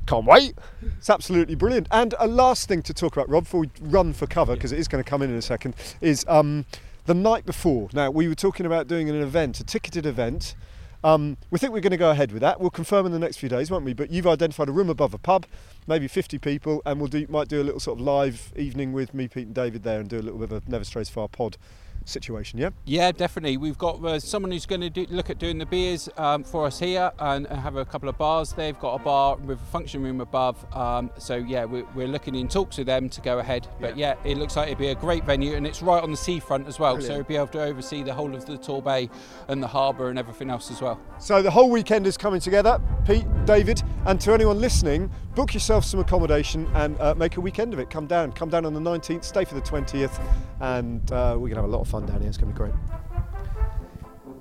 Can't 0.06 0.26
wait. 0.26 0.56
It's 0.98 1.10
absolutely 1.10 1.56
brilliant. 1.56 1.88
And 1.92 2.14
a 2.20 2.28
last 2.28 2.68
thing 2.68 2.82
to 2.84 2.94
talk 2.94 3.16
about, 3.16 3.28
Rob, 3.30 3.44
before 3.46 3.62
we 3.62 3.70
run 3.82 4.14
for 4.14 4.28
cover, 4.28 4.54
because 4.54 4.72
it 4.72 4.80
is 4.80 4.88
going 4.88 5.04
to 5.04 5.10
come 5.10 5.22
in 5.22 5.30
in 5.32 5.36
a 5.36 5.42
second, 5.42 5.76
is 6.00 6.24
um, 6.28 6.66
the 7.06 7.14
night 7.14 7.46
before. 7.46 7.90
Now, 7.94 8.12
we 8.12 8.28
were 8.28 8.36
talking 8.36 8.66
about 8.66 8.88
doing 8.88 9.10
an 9.10 9.16
event, 9.16 9.60
a 9.60 9.64
ticketed 9.64 10.06
event. 10.06 10.56
Um, 11.04 11.38
we 11.52 11.60
think 11.60 11.72
we're 11.72 11.82
going 11.82 11.92
to 11.92 11.98
go 11.98 12.12
ahead 12.12 12.32
with 12.32 12.42
that. 12.42 12.60
We'll 12.60 12.72
confirm 12.72 13.06
in 13.06 13.12
the 13.12 13.20
next 13.20 13.38
few 13.38 13.50
days, 13.50 13.70
won't 13.70 13.86
we? 13.86 13.94
But 13.94 14.10
you've 14.10 14.28
identified 14.28 14.70
a 14.70 14.72
room 14.72 14.90
above 14.90 15.14
a 15.14 15.20
pub, 15.20 15.46
maybe 15.88 16.08
50 16.08 16.40
people, 16.40 16.82
and 16.86 17.00
we'll 17.00 17.10
do 17.10 17.26
might 17.30 17.48
do 17.48 17.62
a 17.62 17.64
little 17.64 17.80
sort 17.80 18.00
of 18.00 18.06
live 18.06 18.52
evening 18.56 18.92
with 18.92 19.14
me, 19.14 19.28
Pete, 19.28 19.46
and 19.46 19.56
David 19.56 19.84
there, 19.84 20.00
and 20.00 20.10
do 20.10 20.18
a 20.18 20.22
little 20.22 20.40
bit 20.40 20.52
of 20.52 20.68
a 20.68 20.70
Never 20.70 20.84
Strays 20.84 21.10
Far 21.10 21.28
pod 21.28 21.58
situation. 22.06 22.60
Yeah. 22.60 22.70
Yeah, 22.86 23.12
definitely. 23.12 23.58
We've 23.58 23.78
got 23.78 24.04
uh, 24.04 24.20
someone 24.20 24.52
who's 24.52 24.66
going 24.66 24.90
to 24.92 25.08
look 25.10 25.30
at 25.30 25.40
doing 25.40 25.58
the 25.58 25.66
beers 25.66 26.08
um, 26.18 26.44
for 26.44 26.66
us 26.66 26.80
here 26.80 27.12
and 27.20 27.48
have 27.48 27.76
a 27.76 27.86
couple 27.86 28.08
of 28.08 28.18
bars. 28.18 28.54
They've 28.54 28.80
got 28.80 29.02
a 29.02 29.04
bar 29.04 29.36
with 29.38 29.62
a 29.62 29.66
function 29.66 30.04
room 30.04 30.22
above. 30.22 30.66
Um, 30.76 31.12
so 31.18 31.36
yeah, 31.36 31.66
we're, 31.66 31.86
we're 31.96 32.08
looking 32.08 32.36
in 32.36 32.48
talks 32.48 32.78
with 32.78 32.88
them 32.88 33.10
to 33.10 33.22
go 33.22 33.40
ahead. 33.40 33.68
But 33.80 33.98
yeah. 33.98 34.16
it 34.24 34.38
looks 34.38 34.56
like 34.56 34.68
it'd 34.68 34.78
be 34.78 34.88
a 34.88 34.96
great 34.96 35.26
venue 35.26 35.56
and 35.56 35.66
it's 35.66 35.82
right 35.82 36.02
on 36.02 36.12
the 36.12 36.18
seafront 36.18 36.68
as 36.68 36.80
well. 36.80 37.02
So 37.02 37.16
we'll 37.16 37.24
be 37.24 37.36
able 37.36 37.48
to 37.48 37.64
oversee 37.64 38.04
the 38.04 38.14
whole 38.14 38.34
of 38.34 38.46
the 38.46 38.58
Torbay 38.58 39.10
and 39.48 39.62
the 39.62 39.68
harbour 39.68 40.10
and 40.10 40.20
everything 40.20 40.50
else 40.50 40.72
as 40.72 40.82
well. 40.82 41.00
So 41.20 41.42
the 41.42 41.52
whole 41.52 41.70
weekend 41.70 42.08
is 42.08 42.18
coming 42.18 42.40
together. 42.40 42.80
Pete, 43.06 43.26
David, 43.46 43.82
and 44.06 44.22
to 44.22 44.34
anyone 44.34 44.60
listening, 44.60 45.10
book 45.34 45.54
yourself 45.54 45.84
some 45.84 46.00
accommodation 46.00 46.68
and 46.76 47.00
uh, 47.00 47.16
make 47.16 47.38
a 47.38 47.42
weekend 47.42 47.74
of 47.74 47.80
it. 47.80 47.90
Come 47.90 48.06
down, 48.06 48.32
come 48.32 48.50
down 48.50 48.66
on 48.66 48.74
the 48.74 48.80
19th, 48.80 49.24
stay 49.24 49.46
for 49.46 49.56
the 49.56 49.62
20th, 49.62 50.22
and 50.60 51.12
uh, 51.12 51.36
we're 51.40 51.50
gonna 51.50 51.62
have 51.62 51.70
a 51.70 51.74
lot 51.74 51.82
of 51.82 51.88
fun 51.88 52.06
down 52.06 52.20
here. 52.20 52.30
It's 52.30 52.38
gonna 52.38 52.52
be 52.52 52.58
great. 52.58 52.74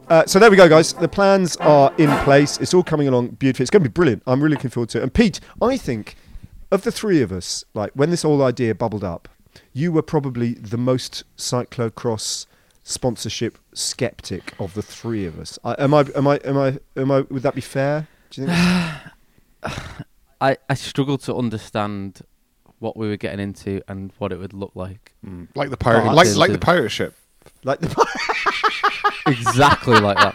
Uh, 0.08 0.26
so 0.26 0.38
there 0.38 0.50
we 0.50 0.56
go, 0.56 0.68
guys. 0.68 0.92
The 0.92 1.08
plans 1.08 1.56
are 1.56 1.92
in 1.96 2.10
place. 2.24 2.58
It's 2.58 2.74
all 2.74 2.82
coming 2.82 3.08
along 3.08 3.28
beautifully. 3.28 3.62
It's 3.62 3.70
going 3.70 3.82
to 3.82 3.88
be 3.88 3.92
brilliant. 3.92 4.22
I'm 4.26 4.42
really 4.42 4.56
looking 4.56 4.68
forward 4.68 4.90
to 4.90 4.98
it. 4.98 5.02
And 5.02 5.14
Pete, 5.14 5.40
I 5.62 5.78
think 5.78 6.16
of 6.70 6.82
the 6.82 6.92
three 6.92 7.22
of 7.22 7.32
us, 7.32 7.64
like 7.72 7.90
when 7.94 8.10
this 8.10 8.20
whole 8.20 8.42
idea 8.42 8.74
bubbled 8.74 9.02
up, 9.02 9.30
you 9.72 9.92
were 9.92 10.02
probably 10.02 10.54
the 10.54 10.76
most 10.76 11.24
cyclocross 11.38 12.44
sponsorship 12.82 13.56
skeptic 13.72 14.52
of 14.60 14.74
the 14.74 14.82
three 14.82 15.24
of 15.24 15.38
us. 15.38 15.58
I, 15.64 15.74
am 15.78 15.94
I? 15.94 16.04
Am 16.14 16.28
I? 16.28 16.36
Am 16.44 16.58
I? 16.58 16.78
Am 16.96 17.10
I? 17.10 17.20
Would 17.22 17.42
that 17.42 17.54
be 17.54 17.62
fair? 17.62 18.06
Do 18.28 18.42
you 18.42 18.46
think? 18.48 18.58
I, 20.40 20.56
I 20.68 20.74
struggle 20.74 21.18
to 21.18 21.34
understand 21.36 22.20
what 22.78 22.96
we 22.96 23.08
were 23.08 23.16
getting 23.16 23.40
into 23.40 23.80
and 23.88 24.12
what 24.18 24.32
it 24.32 24.38
would 24.38 24.52
look 24.52 24.72
like. 24.74 25.14
Like 25.54 25.70
the 25.70 25.76
pirate, 25.76 26.08
Oh, 26.10 26.12
like 26.14 26.34
like 26.36 26.52
the 26.52 26.58
pirate 26.58 26.90
ship. 26.90 27.14
like 27.62 27.80
the 27.80 27.88
Exactly 29.26 29.98
like 30.00 30.16
that. 30.18 30.34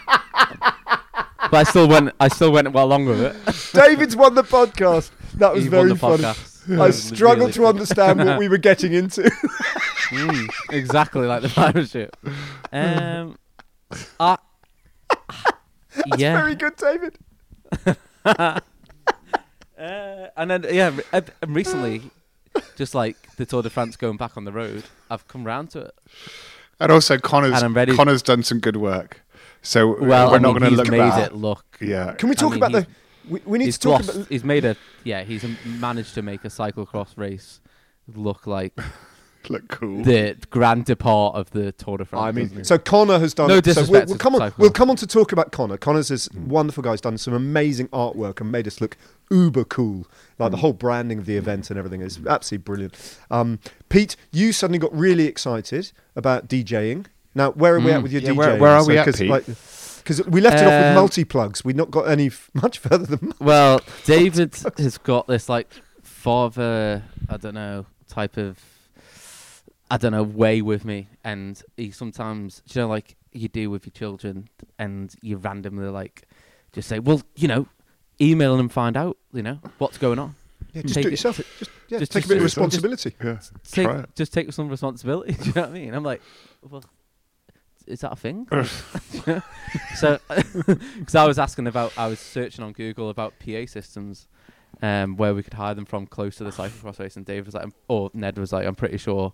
But 1.50 1.54
I 1.54 1.62
still 1.64 1.88
went. 1.88 2.12
I 2.20 2.28
still 2.28 2.52
went 2.52 2.72
well 2.72 2.86
along 2.86 3.06
with 3.06 3.20
it. 3.20 3.36
David's 3.72 4.16
won 4.16 4.34
the 4.34 4.42
podcast. 4.42 5.10
That 5.34 5.52
was 5.54 5.64
He 5.64 5.68
very 5.68 5.94
funny. 5.96 6.22
podcast. 6.24 6.80
I 6.80 6.90
struggled 6.90 7.52
to 7.54 7.66
understand 7.66 8.24
what 8.24 8.38
we 8.38 8.48
were 8.48 8.58
getting 8.58 8.92
into. 8.92 9.30
Mm, 10.10 10.48
exactly 10.72 11.24
like 11.28 11.40
the 11.40 11.48
pirate 11.48 11.88
ship. 11.88 12.16
Um, 12.72 13.38
I, 14.18 14.38
yeah. 16.16 16.36
Very 16.36 16.56
good, 16.56 16.74
David. 16.74 17.16
Uh, 19.80 20.28
and 20.36 20.50
then 20.50 20.66
yeah, 20.70 20.94
re- 20.94 21.02
uh, 21.12 21.20
and 21.42 21.54
recently, 21.56 22.02
just 22.76 22.94
like 22.94 23.16
the 23.36 23.46
Tour 23.46 23.62
de 23.62 23.70
France 23.70 23.96
going 23.96 24.16
back 24.16 24.36
on 24.36 24.44
the 24.44 24.52
road, 24.52 24.84
I've 25.10 25.26
come 25.26 25.44
round 25.44 25.70
to 25.70 25.80
it. 25.80 25.94
And 26.78 26.92
also, 26.92 27.18
Connor's 27.18 27.54
And 27.54 27.64
I'm 27.64 27.74
ready- 27.74 27.94
Connor's 27.96 28.22
done 28.22 28.42
some 28.42 28.58
good 28.60 28.76
work. 28.76 29.22
So 29.62 29.88
Well, 30.00 30.30
we're 30.30 30.36
I 30.36 30.38
not 30.38 30.42
mean, 30.42 30.42
going 30.42 30.60
to 30.62 30.68
he's 30.70 30.78
look 30.78 30.88
made 30.90 30.98
that. 31.00 31.32
it 31.32 31.34
look. 31.34 31.64
Yeah. 31.80 32.12
Can 32.14 32.28
we 32.30 32.34
talk 32.34 32.52
mean, 32.52 32.58
about 32.62 32.72
the? 32.72 32.80
he's- 32.82 32.96
We, 33.28 33.40
we 33.44 33.58
need 33.58 33.64
he's 33.66 33.78
to 33.78 33.88
talk 33.88 34.02
glossed- 34.02 34.16
about. 34.16 34.28
He's 34.28 34.44
made 34.44 34.64
a 34.64 34.76
yeah. 35.04 35.22
He's 35.24 35.44
m- 35.44 35.56
managed 35.80 36.14
to 36.14 36.22
make 36.22 36.44
a 36.44 36.48
cyclocross 36.48 37.16
race 37.16 37.60
look 38.14 38.46
like 38.46 38.78
Look 39.48 39.68
cool. 39.68 40.02
the 40.04 40.36
grand 40.50 40.84
depart 40.84 41.34
of 41.34 41.50
the 41.50 41.72
Tour 41.72 41.98
de 41.98 42.04
France. 42.04 42.22
I 42.24 42.30
mean, 42.32 42.64
so 42.64 42.78
Connor 42.78 43.18
has 43.18 43.34
done. 43.34 43.48
No 43.48 43.56
so 43.56 43.60
disrespect 43.62 43.90
we'll, 43.90 44.06
we'll 44.06 44.18
to 44.18 44.22
come 44.22 44.34
on. 44.36 44.52
We'll 44.58 44.70
come 44.70 44.90
on 44.90 44.96
to 44.96 45.06
talk 45.06 45.32
about 45.32 45.50
Connor. 45.52 45.76
Connor's 45.76 46.08
this 46.08 46.28
wonderful 46.32 46.82
guy. 46.82 46.92
He's 46.92 47.00
done 47.00 47.16
some 47.18 47.34
amazing 47.34 47.88
artwork 47.88 48.40
and 48.40 48.52
made 48.52 48.66
us 48.66 48.80
look 48.80 48.96
uber 49.30 49.64
cool. 49.64 50.06
Like 50.38 50.50
the 50.50 50.58
whole 50.58 50.72
branding 50.72 51.18
of 51.18 51.26
the 51.26 51.36
event 51.36 51.70
and 51.70 51.78
everything 51.78 52.00
is 52.02 52.18
absolutely 52.26 52.64
brilliant. 52.64 53.18
Um, 53.30 53.58
Pete, 53.88 54.16
you 54.30 54.52
suddenly 54.52 54.78
got 54.78 54.94
really 54.96 55.26
excited 55.26 55.92
about 56.16 56.48
DJing. 56.48 57.06
Now, 57.34 57.52
where 57.52 57.74
are 57.76 57.80
we 57.80 57.92
at 57.92 58.00
Mm. 58.00 58.02
with 58.02 58.12
your 58.12 58.22
Yeah, 58.22 58.30
DJing? 58.30 58.36
where- 58.36 58.56
where 58.58 58.70
are 58.72 58.84
we 58.86 58.98
at, 58.98 59.04
cause, 59.06 59.16
Pete? 59.18 59.30
like, 59.30 59.46
because 59.46 60.26
we 60.26 60.40
left 60.40 60.56
it 60.56 60.66
off 60.66 60.72
with 60.72 60.86
Um, 60.88 60.94
multi 60.94 61.24
plugs. 61.24 61.64
We've 61.64 61.76
not 61.76 61.90
got 61.90 62.08
any 62.08 62.26
f- 62.26 62.50
much 62.54 62.78
further 62.78 63.04
than. 63.16 63.32
Well, 63.38 63.80
David 64.04 64.54
has 64.78 64.98
got 64.98 65.26
this 65.28 65.48
like 65.48 65.68
father, 66.02 67.02
I 67.28 67.36
don't 67.36 67.54
know, 67.54 67.86
type 68.08 68.36
of, 68.36 68.58
I 69.90 69.96
don't 69.96 70.12
know, 70.12 70.22
way 70.22 70.62
with 70.62 70.84
me, 70.84 71.08
and 71.24 71.60
he 71.76 71.90
sometimes, 71.90 72.62
you 72.72 72.80
know, 72.80 72.88
like 72.88 73.16
you 73.32 73.48
do 73.48 73.70
with 73.70 73.84
your 73.86 73.92
children, 73.92 74.48
and 74.78 75.14
you 75.22 75.36
randomly 75.36 75.88
like 75.88 76.28
just 76.72 76.88
say, 76.88 76.98
well, 77.00 77.22
you 77.34 77.48
know, 77.48 77.66
email 78.20 78.52
them 78.52 78.66
and 78.66 78.72
find 78.72 78.96
out, 78.96 79.16
you 79.32 79.42
know, 79.42 79.58
what's 79.78 79.98
going 79.98 80.18
on. 80.18 80.36
Yeah, 80.72 80.82
just 80.82 80.94
Take 80.94 81.02
do 81.02 81.08
it 81.08 81.12
yourself. 81.12 81.36
Just, 81.58 81.70
yeah, 81.88 81.98
just- 81.98 82.12
take 82.12 82.22
just 82.22 82.26
a 82.26 82.28
bit 82.28 82.36
of 82.36 82.42
yourself. 82.44 82.70
Just- 82.70 82.84
responsibility. 82.84 83.16
Yeah. 83.24 83.38
Take, 83.72 83.86
Try 83.86 84.00
it. 84.00 84.14
just 84.14 84.32
take 84.32 84.52
some 84.52 84.68
responsibility. 84.68 85.32
do 85.40 85.44
you 85.48 85.52
know 85.54 85.62
what 85.62 85.70
I 85.70 85.72
mean? 85.72 85.94
I'm 85.94 86.04
like, 86.04 86.22
well, 86.68 86.84
is 87.86 88.00
that 88.02 88.12
a 88.12 88.16
thing? 88.16 88.46
so, 89.96 90.18
because 90.28 91.14
I 91.14 91.26
was 91.26 91.38
asking 91.40 91.66
about, 91.66 91.92
I 91.98 92.06
was 92.06 92.20
searching 92.20 92.64
on 92.64 92.72
Google 92.72 93.10
about 93.10 93.34
PA 93.44 93.66
systems, 93.66 94.28
um, 94.82 95.16
where 95.16 95.34
we 95.34 95.42
could 95.42 95.54
hire 95.54 95.74
them 95.74 95.84
from 95.86 96.06
close 96.06 96.36
to 96.36 96.44
the 96.44 96.50
cyclocross 96.50 97.00
race, 97.00 97.16
and 97.16 97.26
Dave 97.26 97.46
was 97.46 97.54
like, 97.54 97.68
or 97.88 98.10
Ned 98.14 98.38
was 98.38 98.52
like, 98.52 98.66
I'm 98.66 98.76
pretty 98.76 98.98
sure. 98.98 99.32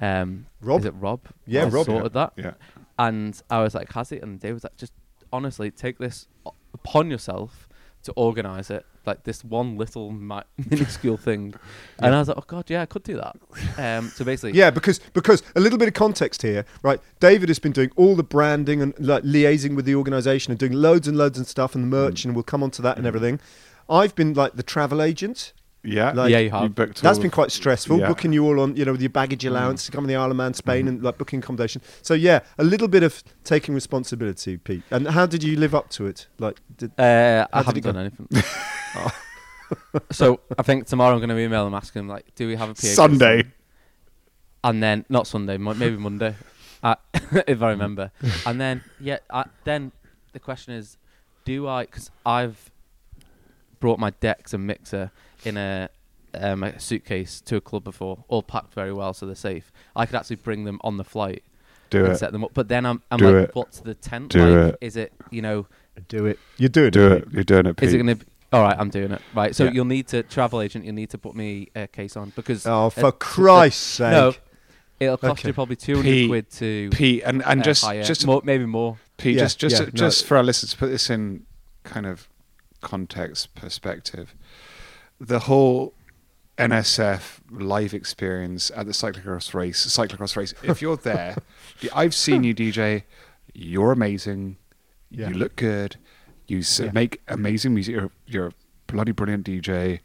Um, 0.00 0.46
Rob? 0.60 0.80
Is 0.80 0.86
it 0.86 0.94
Rob? 0.98 1.20
Yeah, 1.46 1.68
Rob. 1.70 1.86
Sorted 1.86 2.12
that, 2.14 2.32
Yeah. 2.36 2.54
and 2.98 3.40
I 3.50 3.62
was 3.62 3.74
like, 3.74 3.92
has 3.92 4.12
it? 4.12 4.22
And 4.22 4.40
Dave 4.40 4.54
was 4.54 4.64
like, 4.64 4.76
just 4.76 4.92
honestly 5.32 5.70
take 5.70 5.98
this 5.98 6.26
upon 6.74 7.10
yourself 7.10 7.68
to 8.04 8.12
organise 8.16 8.68
it, 8.68 8.84
like 9.06 9.22
this 9.22 9.44
one 9.44 9.76
little 9.76 10.10
mi- 10.10 10.42
minuscule 10.70 11.16
thing. 11.16 11.54
And 12.00 12.14
I 12.14 12.18
was 12.18 12.26
like, 12.28 12.36
oh 12.36 12.44
god, 12.46 12.68
yeah, 12.68 12.82
I 12.82 12.86
could 12.86 13.04
do 13.04 13.16
that. 13.16 13.36
Um, 13.78 14.08
so 14.08 14.24
basically, 14.24 14.58
Yeah, 14.58 14.70
because 14.70 14.98
because 15.12 15.42
a 15.54 15.60
little 15.60 15.78
bit 15.78 15.86
of 15.88 15.94
context 15.94 16.42
here, 16.42 16.64
right? 16.82 16.98
David 17.20 17.48
has 17.48 17.60
been 17.60 17.70
doing 17.72 17.92
all 17.96 18.16
the 18.16 18.24
branding 18.24 18.82
and 18.82 18.92
like 18.98 19.22
liaising 19.22 19.76
with 19.76 19.84
the 19.84 19.94
organisation 19.94 20.50
and 20.50 20.58
doing 20.58 20.72
loads 20.72 21.06
and 21.06 21.16
loads 21.16 21.38
and 21.38 21.46
stuff 21.46 21.76
and 21.76 21.84
the 21.84 21.88
merch, 21.88 22.24
and 22.24 22.34
we'll 22.34 22.42
come 22.42 22.62
on 22.64 22.72
to 22.72 22.82
that 22.82 22.96
and 22.98 23.06
everything. 23.06 23.38
I've 23.88 24.14
been 24.16 24.34
like 24.34 24.54
the 24.56 24.62
travel 24.64 25.00
agent. 25.00 25.52
Yeah. 25.84 26.12
Like- 26.12 26.30
yeah, 26.30 26.38
you 26.38 26.50
have. 26.50 26.74
booked 26.74 27.02
That's 27.02 27.18
all 27.18 27.22
been 27.22 27.30
quite 27.32 27.50
stressful, 27.50 27.98
Yeah. 27.98 28.08
booking 28.08 28.32
you 28.32 28.44
all 28.46 28.60
on, 28.60 28.76
you 28.76 28.84
know, 28.84 28.92
with 28.92 29.00
your 29.02 29.10
baggage 29.10 29.44
allowance 29.44 29.84
to 29.86 29.92
come 29.92 30.04
on 30.04 30.08
the 30.08 30.14
Isle 30.16 30.30
of 30.30 30.36
Man, 30.36 30.54
Spain, 30.54 30.86
and 30.88 31.02
like 31.02 31.18
booking 31.18 31.40
accommodation. 31.40 31.82
So 32.02 32.14
yeah, 32.14 32.40
a 32.58 32.64
little 32.64 32.86
bit 32.88 33.02
of 33.02 33.22
taking 33.44 33.74
responsibility, 33.74 34.56
Pete. 34.58 34.82
And 34.92 35.08
how 35.08 35.26
did 35.26 35.42
you 35.42 35.56
live 35.56 35.74
up 35.74 35.90
to 35.90 36.06
it? 36.06 36.28
Like, 36.38 36.60
did, 36.76 36.92
Uh, 36.98 37.46
I 37.52 37.62
did 37.62 37.66
haven't 37.66 37.76
it 37.78 37.80
go? 37.80 37.92
done 37.92 38.00
anything. 38.30 38.44
so 40.10 40.40
I 40.58 40.62
think 40.62 40.86
tomorrow 40.86 41.14
I'm 41.14 41.18
going 41.20 41.30
to 41.30 41.38
email 41.38 41.64
them 41.64 41.74
asking 41.74 42.08
like, 42.08 42.34
do 42.34 42.46
we 42.46 42.56
have 42.56 42.70
a 42.70 42.74
PA 42.74 42.80
Sunday. 42.80 43.36
system? 43.38 43.52
And 44.64 44.82
then 44.82 45.04
not 45.08 45.26
Sunday, 45.26 45.56
maybe 45.56 45.96
Monday, 45.96 46.36
uh, 46.84 46.94
if 47.48 47.60
I 47.62 47.70
remember. 47.70 48.12
and 48.46 48.60
then 48.60 48.84
yeah, 49.00 49.18
I, 49.28 49.46
then 49.64 49.90
the 50.32 50.38
question 50.38 50.74
is, 50.74 50.96
do 51.44 51.66
I? 51.66 51.86
Because 51.86 52.12
I've 52.24 52.70
brought 53.80 53.98
my 53.98 54.10
decks 54.20 54.54
and 54.54 54.64
mixer 54.64 55.10
in 55.44 55.56
a, 55.56 55.88
um, 56.34 56.62
a 56.62 56.78
suitcase 56.80 57.40
to 57.42 57.56
a 57.56 57.60
club 57.60 57.84
before, 57.84 58.24
all 58.28 58.42
packed 58.42 58.74
very 58.74 58.92
well, 58.92 59.12
so 59.14 59.26
they're 59.26 59.34
safe. 59.34 59.72
I 59.96 60.06
could 60.06 60.16
actually 60.16 60.36
bring 60.36 60.64
them 60.64 60.80
on 60.82 60.96
the 60.96 61.04
flight 61.04 61.42
Do 61.90 62.04
and 62.04 62.14
it. 62.14 62.18
set 62.18 62.32
them 62.32 62.44
up. 62.44 62.52
But 62.54 62.68
then 62.68 62.86
I'm, 62.86 63.02
I'm 63.10 63.18
Do 63.18 63.30
like, 63.30 63.48
it. 63.50 63.54
what's 63.54 63.80
the 63.80 63.94
tent 63.94 64.30
Do 64.32 64.44
like? 64.44 64.72
it. 64.74 64.78
Is 64.80 64.96
it 64.96 65.12
you 65.30 65.42
know? 65.42 65.66
do 66.08 66.24
it. 66.26 66.38
You're 66.56 66.68
doing 66.70 66.90
Do 66.90 67.12
it. 67.12 67.22
it. 67.24 67.32
You're 67.32 67.44
doing 67.44 67.66
it, 67.66 67.76
Pete. 67.76 67.88
Is 67.88 67.94
it 67.94 67.98
going 67.98 68.06
to? 68.18 68.24
be. 68.24 68.30
All 68.52 68.62
right, 68.62 68.76
I'm 68.78 68.90
doing 68.90 69.12
it. 69.12 69.20
Right, 69.34 69.54
so 69.56 69.64
Yeah. 69.64 69.70
you'll 69.72 69.84
need 69.86 70.08
to 70.08 70.22
travel 70.22 70.60
agent. 70.60 70.84
You'll 70.84 70.94
need 70.94 71.10
to 71.10 71.18
put 71.18 71.34
me 71.34 71.68
a 71.74 71.86
case 71.86 72.16
on 72.16 72.32
because 72.36 72.66
Oh, 72.66 72.86
uh, 72.86 72.90
for 72.90 73.10
t- 73.12 73.16
Christ's 73.18 73.82
sake! 73.82 74.12
no, 74.12 74.34
it'll 75.00 75.16
cost 75.16 75.40
Okay. 75.40 75.48
you 75.48 75.54
probably 75.54 75.76
two 75.76 75.96
hundred 75.96 76.04
Pete, 76.10 76.28
quid 76.30 76.50
to 76.52 76.90
Pete, 76.90 77.22
and, 77.24 77.42
and 77.44 77.60
uh, 77.60 77.64
just 77.64 77.84
hire. 77.84 78.02
just 78.02 78.26
more, 78.26 78.42
maybe 78.44 78.66
more. 78.66 78.98
Pete, 79.16 79.36
Yeah, 79.36 79.44
just 79.44 79.58
just 79.58 79.76
yeah, 79.80 79.84
no. 79.86 79.90
just 79.92 80.26
for 80.26 80.36
our 80.36 80.42
listeners 80.42 80.72
to 80.72 80.76
put 80.78 80.88
this 80.90 81.08
in 81.10 81.44
kind 81.84 82.04
of 82.06 82.28
context 82.82 83.54
perspective, 83.54 84.34
the 85.24 85.38
whole 85.40 85.94
NSF 86.58 87.38
live 87.50 87.94
experience 87.94 88.70
at 88.74 88.86
the 88.86 88.92
cyclocross 88.92 89.54
race, 89.54 89.86
cyclocross 89.86 90.36
race. 90.36 90.52
If 90.62 90.82
you're 90.82 90.96
there, 91.12 91.36
I've 91.94 92.14
seen 92.14 92.44
you 92.44 92.54
DJ. 92.54 93.04
You're 93.54 93.92
amazing. 93.92 94.56
Yeah. 95.10 95.28
You 95.28 95.34
look 95.34 95.56
good. 95.56 95.96
You 96.48 96.58
s- 96.58 96.80
Yeah. 96.80 96.90
make 96.92 97.20
amazing 97.28 97.74
music. 97.74 97.94
You're, 97.94 98.10
you're 98.26 98.46
a 98.48 98.52
bloody 98.86 99.12
brilliant 99.12 99.46
DJ. 99.46 100.00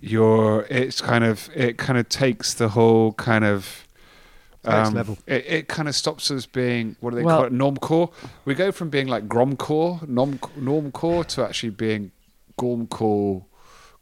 You're. 0.00 0.66
It's 0.68 1.00
kind 1.00 1.24
of. 1.24 1.48
It 1.54 1.78
kind 1.78 1.98
of 1.98 2.08
takes 2.08 2.54
the 2.54 2.68
whole 2.70 3.12
kind 3.14 3.44
of. 3.44 3.80
Next 4.66 4.88
um, 4.88 4.94
level. 4.94 5.18
It, 5.26 5.44
it 5.46 5.68
kind 5.68 5.88
of 5.88 5.94
stops 5.94 6.30
us 6.30 6.46
being 6.46 6.96
what 7.00 7.10
do 7.10 7.16
they 7.16 7.22
Well- 7.22 7.36
call 7.36 7.46
it? 7.46 7.52
Normcore. 7.52 8.12
We 8.46 8.54
go 8.54 8.72
from 8.72 8.88
being 8.90 9.08
like 9.08 9.28
gromcore, 9.28 10.06
norm 10.08 10.38
normcore, 10.58 11.26
to 11.28 11.44
actually 11.46 11.70
being 11.70 12.12
gormcore, 12.58 13.44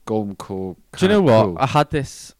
gormcore. 0.07 0.77
Do 0.97 1.07
you 1.07 1.09
know 1.09 1.23
what? 1.23 1.45
cool. 1.45 1.57
I 1.59 1.67
had 1.67 1.91
this 1.91 2.35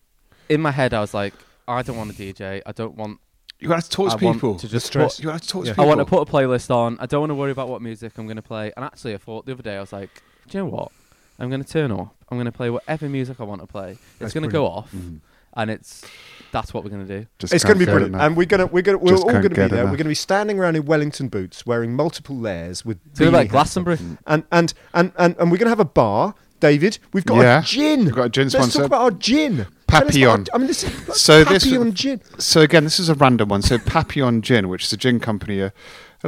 in 0.49 0.61
my 0.61 0.71
head. 0.71 0.95
I 0.95 1.01
was 1.01 1.15
like, 1.15 1.35
I 1.69 1.83
don't 1.83 1.97
want 1.97 2.15
to 2.17 2.33
DJ. 2.35 2.61
I 2.67 2.73
don't 2.73 2.95
want. 2.97 3.19
You 3.61 3.69
got 3.69 3.83
to 3.83 3.89
talk 3.89 4.11
to 4.11 4.19
I 4.19 4.25
want 4.25 4.39
people. 4.39 4.57
to 4.59 4.69
just 4.69 4.87
stress. 4.87 5.17
put- 5.17 5.25
you 5.25 5.31
got 5.31 5.41
to 5.43 5.49
talk 5.49 5.65
Yeah. 5.67 5.73
people. 5.73 5.85
I 5.85 5.87
want 5.87 6.01
to 6.01 6.05
put 6.05 6.29
a 6.29 6.31
playlist 6.31 6.71
on. 6.75 6.97
I 7.01 7.07
don't 7.07 7.21
want 7.21 7.31
to 7.31 7.35
worry 7.37 7.53
about 7.53 7.69
what 7.69 7.81
music 7.81 8.13
I'm 8.19 8.27
going 8.27 8.37
to 8.37 8.43
play. 8.43 8.73
And 8.77 8.85
actually, 8.85 9.15
I 9.15 9.19
thought 9.19 9.47
the 9.47 9.53
other 9.53 9.63
day, 9.63 9.77
I 9.77 9.81
was 9.81 9.93
like, 9.93 10.11
do 10.49 10.59
you 10.59 10.65
know 10.65 10.71
what? 10.71 10.91
I'm 11.39 11.49
going 11.49 11.63
to 11.63 11.69
turn 11.69 11.93
up. 11.93 12.15
I'm 12.29 12.37
going 12.39 12.47
to 12.47 12.53
play 12.53 12.71
whatever 12.71 13.09
music 13.09 13.41
I 13.41 13.45
want 13.45 13.61
to 13.61 13.67
play. 13.67 13.97
It's 14.21 14.35
going 14.35 14.43
to 14.43 14.49
go 14.51 14.63
brilliant. 14.63 14.77
off, 14.79 14.93
Mhm. 14.93 15.21
and 15.57 15.71
it's 15.71 16.05
that's 16.51 16.75
what 16.75 16.83
we're 16.85 16.91
going 16.91 17.07
to 17.07 17.21
do. 17.21 17.27
Just 17.39 17.55
It's 17.55 17.63
going 17.65 17.75
to 17.79 17.79
be 17.79 17.85
brilliant, 17.85 18.15
enough. 18.15 18.27
and 18.27 18.37
we're 18.37 18.47
going 18.47 18.61
to 18.61 18.67
we're 18.67 18.83
going 18.83 18.99
we're 19.01 19.11
Just 19.13 19.23
all 19.25 19.31
going 19.31 19.43
to 19.45 19.49
be 19.49 19.55
there. 19.55 19.67
enough. 19.67 19.79
We're 19.85 19.97
going 19.97 19.99
to 19.99 20.05
be 20.05 20.15
standing 20.15 20.59
around 20.59 20.77
in 20.77 20.85
Wellington 20.85 21.29
boots, 21.29 21.65
wearing 21.65 21.95
multiple 21.95 22.37
layers 22.37 22.85
with 22.85 22.99
It's 23.11 23.19
going 23.21 23.31
to 23.33 23.37
be 23.39 23.43
like. 23.45 23.51
Glastonbury. 23.51 23.99
and 24.27 24.45
and 24.51 24.75
and 24.93 25.13
and 25.17 25.37
and 25.39 25.51
we're 25.51 25.59
going 25.59 25.67
to 25.67 25.69
have 25.71 25.81
a 25.81 25.85
bar. 25.85 26.35
David, 26.63 26.99
we've 27.13 27.25
got 27.27 27.39
Yeah. 27.43 27.59
a 27.59 27.63
gin. 27.63 28.05
We've 28.05 28.15
got 28.15 28.27
a 28.27 28.29
gin 28.31 28.45
Let's 28.45 28.55
sponsor. 28.55 28.79
talk 28.79 28.87
about 28.87 29.03
our 29.03 29.11
gin. 29.11 29.67
Papillon. 29.89 30.47
our- 30.49 30.55
I 30.55 30.59
mean, 30.59 30.69
this 30.69 30.85
is 30.85 31.09
like 31.09 31.17
So 31.17 31.43
this- 31.45 31.65
Papillon 31.65 31.93
gin. 31.93 32.21
So 32.39 32.61
again, 32.61 32.85
this 32.85 33.01
is 33.01 33.09
a 33.09 33.15
random 33.15 33.49
one. 33.49 33.63
So 33.63 33.79
Papillon 33.79 34.41
Gin, 34.43 34.69
which 34.69 34.85
is 34.85 34.93
a 34.93 34.97
gin 34.97 35.19
company, 35.19 35.59
a, 35.61 35.67
a 35.67 35.73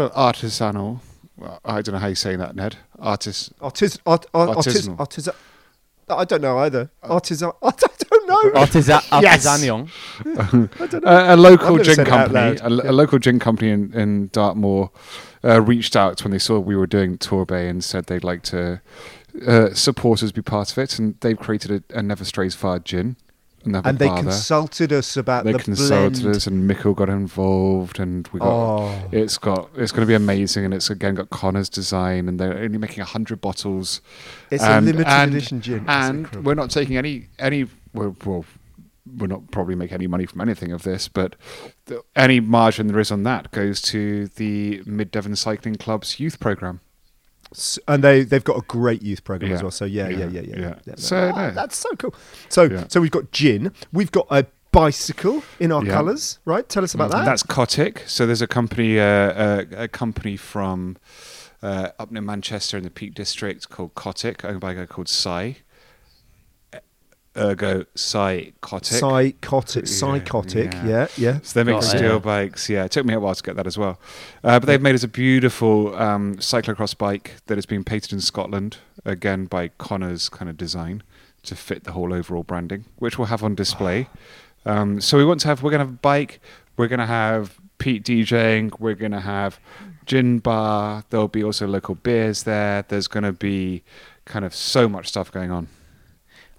little 0.00 0.10
artisanal. 0.10 1.00
Well, 1.36 1.60
I 1.64 1.80
don't 1.82 1.92
know 1.94 1.98
how 2.00 2.08
you 2.08 2.14
say 2.16 2.34
that, 2.36 2.56
Ned. 2.56 2.76
Artis. 2.98 3.50
Artis, 3.60 3.96
art, 4.04 4.26
art, 4.34 4.50
Artisanal. 4.50 4.98
artis, 4.98 5.28
artisan. 5.28 5.34
I 6.08 6.24
don't 6.24 6.42
know 6.42 6.58
either. 6.58 6.90
Artisan. 7.02 7.52
I 7.62 7.70
don't 7.70 8.28
know. 8.28 8.60
Artisan- 8.60 9.00
Yes. 9.22 9.46
I 9.46 9.56
don't 9.58 11.04
know. 11.04 11.10
A, 11.10 11.14
a 11.14 11.32
I'm 11.32 11.40
local 11.40 11.76
gin 11.78 11.94
say 11.94 12.02
it 12.02 12.08
out 12.08 12.32
company, 12.32 12.58
a, 12.60 12.70
Yeah. 12.84 12.90
a 12.90 12.92
local 12.92 13.18
gin 13.20 13.38
company 13.38 13.70
in, 13.70 13.94
in 13.94 14.28
Dartmoor, 14.32 14.90
uh, 15.44 15.60
reached 15.62 15.94
out 15.96 16.22
when 16.24 16.32
they 16.32 16.38
saw 16.38 16.58
we 16.58 16.74
were 16.76 16.86
doing 16.86 17.18
Torbay 17.18 17.70
and 17.70 17.82
said 17.84 18.06
they'd 18.06 18.24
like 18.24 18.42
to 18.44 18.80
uh, 19.46 19.74
support 19.74 20.22
be 20.34 20.42
part 20.42 20.70
of 20.72 20.78
it, 20.78 20.98
and 20.98 21.18
they've 21.20 21.38
created 21.38 21.84
a, 21.90 21.98
a 21.98 22.02
Never 22.02 22.24
Strays 22.24 22.54
Far 22.54 22.78
gin, 22.78 23.16
and 23.64 23.74
they 23.74 23.78
have 23.78 23.86
And 23.86 23.98
they 23.98 24.06
bar 24.06 24.16
there. 24.16 24.24
consulted 24.24 24.92
us 24.92 25.16
about 25.16 25.44
They 25.44 25.52
the 25.52 25.58
consulted 25.58 26.22
blend. 26.22 26.36
us, 26.36 26.46
and 26.46 26.66
Mickle 26.66 26.94
got 26.94 27.08
involved, 27.08 27.98
and 27.98 28.28
we 28.32 28.40
got. 28.40 28.48
Oh. 28.48 29.08
It's 29.12 29.38
got. 29.38 29.70
It's 29.76 29.92
going 29.92 30.02
to 30.02 30.06
be 30.06 30.14
amazing, 30.14 30.64
and 30.64 30.72
it's 30.74 30.90
again 30.90 31.14
got 31.16 31.30
Connor's 31.30 31.68
design, 31.68 32.28
and 32.28 32.38
they're 32.38 32.56
only 32.58 32.78
making 32.78 33.02
hundred 33.04 33.40
bottles. 33.40 34.00
It's 34.50 34.62
and, 34.62 34.84
a 34.84 34.92
limited 34.92 35.10
and- 35.10 35.30
edition 35.34 35.60
gin. 35.60 35.84
And 35.88 36.44
we're 36.44 36.54
not 36.54 36.70
taking 36.70 36.96
any 36.96 37.28
any. 37.38 37.66
Well, 37.92 38.16
well, 38.24 38.44
we're 39.18 39.26
not 39.26 39.50
probably 39.50 39.74
make 39.74 39.92
any 39.92 40.06
money 40.06 40.26
from 40.26 40.40
anything 40.40 40.72
of 40.72 40.82
this, 40.82 41.08
but 41.08 41.36
the, 41.86 42.02
any 42.16 42.40
margin 42.40 42.86
there 42.86 42.98
is 42.98 43.10
on 43.12 43.22
that 43.24 43.50
goes 43.50 43.80
to 43.82 44.28
the 44.28 44.82
Mid 44.86 45.10
Devon 45.10 45.36
Cycling 45.36 45.74
Club's 45.76 46.18
youth 46.18 46.40
program. 46.40 46.80
S- 47.52 47.78
and 47.88 48.02
they 48.02 48.24
they've 48.24 48.44
got 48.44 48.56
a 48.56 48.62
great 48.66 49.02
youth 49.02 49.24
program 49.24 49.52
as 49.52 49.62
well. 49.62 49.70
So 49.70 49.84
yeah, 49.84 50.08
yeah, 50.08 50.26
yeah, 50.26 50.40
Yeah. 50.40 50.56
yeah. 50.58 50.74
Yeah. 50.86 50.94
So, 50.96 51.32
Ah, 51.34 51.48
no. 51.48 51.50
that's 51.52 51.76
so 51.76 51.90
cool. 51.96 52.14
So 52.48 52.62
Yeah. 52.64 52.84
so 52.88 53.00
we've 53.00 53.10
got 53.10 53.30
gin. 53.32 53.72
We've 53.92 54.10
got 54.12 54.26
a 54.30 54.46
bicycle 54.72 55.42
in 55.60 55.70
our 55.70 55.84
Yeah. 55.84 55.92
colours, 55.92 56.38
right? 56.44 56.68
Tell 56.68 56.82
us 56.82 56.94
about 56.94 57.10
that. 57.12 57.24
That's 57.24 57.42
Kotick. 57.44 58.02
So 58.06 58.26
there's 58.26 58.42
a 58.42 58.48
company, 58.48 58.98
uh, 58.98 59.04
uh, 59.04 59.64
a 59.76 59.88
company 59.88 60.36
from 60.36 60.96
uh, 61.62 61.90
up 61.98 62.10
near 62.10 62.20
Manchester 62.22 62.76
in 62.76 62.82
the 62.84 62.90
Peak 62.90 63.14
District 63.14 63.70
called 63.70 63.94
Kotick, 63.94 64.44
owned 64.44 64.60
by 64.60 64.72
a 64.72 64.74
guy 64.74 64.86
called 64.86 65.08
Sai. 65.08 65.58
Ergo 67.36 67.84
Psychotic. 67.94 68.98
psychotic, 68.98 69.86
psychotic. 69.86 70.72
yeah. 70.72 70.86
Yeah, 70.86 71.06
yeah. 71.16 71.38
So 71.42 71.58
they 71.58 71.64
make 71.64 71.80
Got 71.80 71.94
it. 71.94 71.98
steel 71.98 72.20
bikes. 72.20 72.68
Yeah, 72.68 72.84
it 72.84 72.90
took 72.92 73.04
me 73.04 73.14
a 73.14 73.20
while 73.20 73.34
to 73.34 73.42
get 73.42 73.56
that 73.56 73.66
as 73.66 73.76
well. 73.76 73.98
Uh, 74.42 74.58
but 74.60 74.66
they've 74.66 74.80
made 74.82 74.94
us 74.94 75.02
a 75.02 75.08
beautiful 75.08 75.94
um, 75.96 76.36
cyclocross 76.36 76.96
bike 76.96 77.32
that 77.46 77.56
has 77.56 77.66
been 77.66 77.84
painted 77.84 78.12
in 78.12 78.20
Scotland, 78.20 78.78
again 79.04 79.46
by 79.46 79.68
Connor's 79.78 80.28
kind 80.28 80.48
of 80.48 80.56
design 80.56 81.02
to 81.42 81.54
fit 81.56 81.84
the 81.84 81.92
whole 81.92 82.12
overall 82.14 82.42
branding, 82.42 82.84
which 82.98 83.18
we'll 83.18 83.26
have 83.28 83.42
on 83.44 83.54
display 83.54 84.08
Um, 84.66 84.98
so 85.02 85.18
we 85.18 85.26
want 85.26 85.40
to 85.40 85.48
have. 85.48 85.62
We're 85.62 85.72
gonna 85.72 85.84
have 85.84 85.92
a 85.92 85.98
bike. 85.98 86.40
We're 86.78 86.88
gonna 86.88 87.04
have 87.06 87.58
Pete 87.76 88.02
DJing. 88.02 88.80
We're 88.80 88.94
gonna 88.94 89.20
have 89.20 89.60
gin 90.06 90.38
bar. 90.38 91.04
There'll 91.10 91.28
be 91.28 91.44
also 91.44 91.66
local 91.66 91.96
beers 91.96 92.44
there. 92.44 92.82
There's 92.88 93.06
gonna 93.06 93.34
be 93.34 93.82
kind 94.24 94.42
of 94.42 94.54
so 94.54 94.88
much 94.88 95.08
stuff 95.08 95.30
going 95.30 95.50
on. 95.50 95.68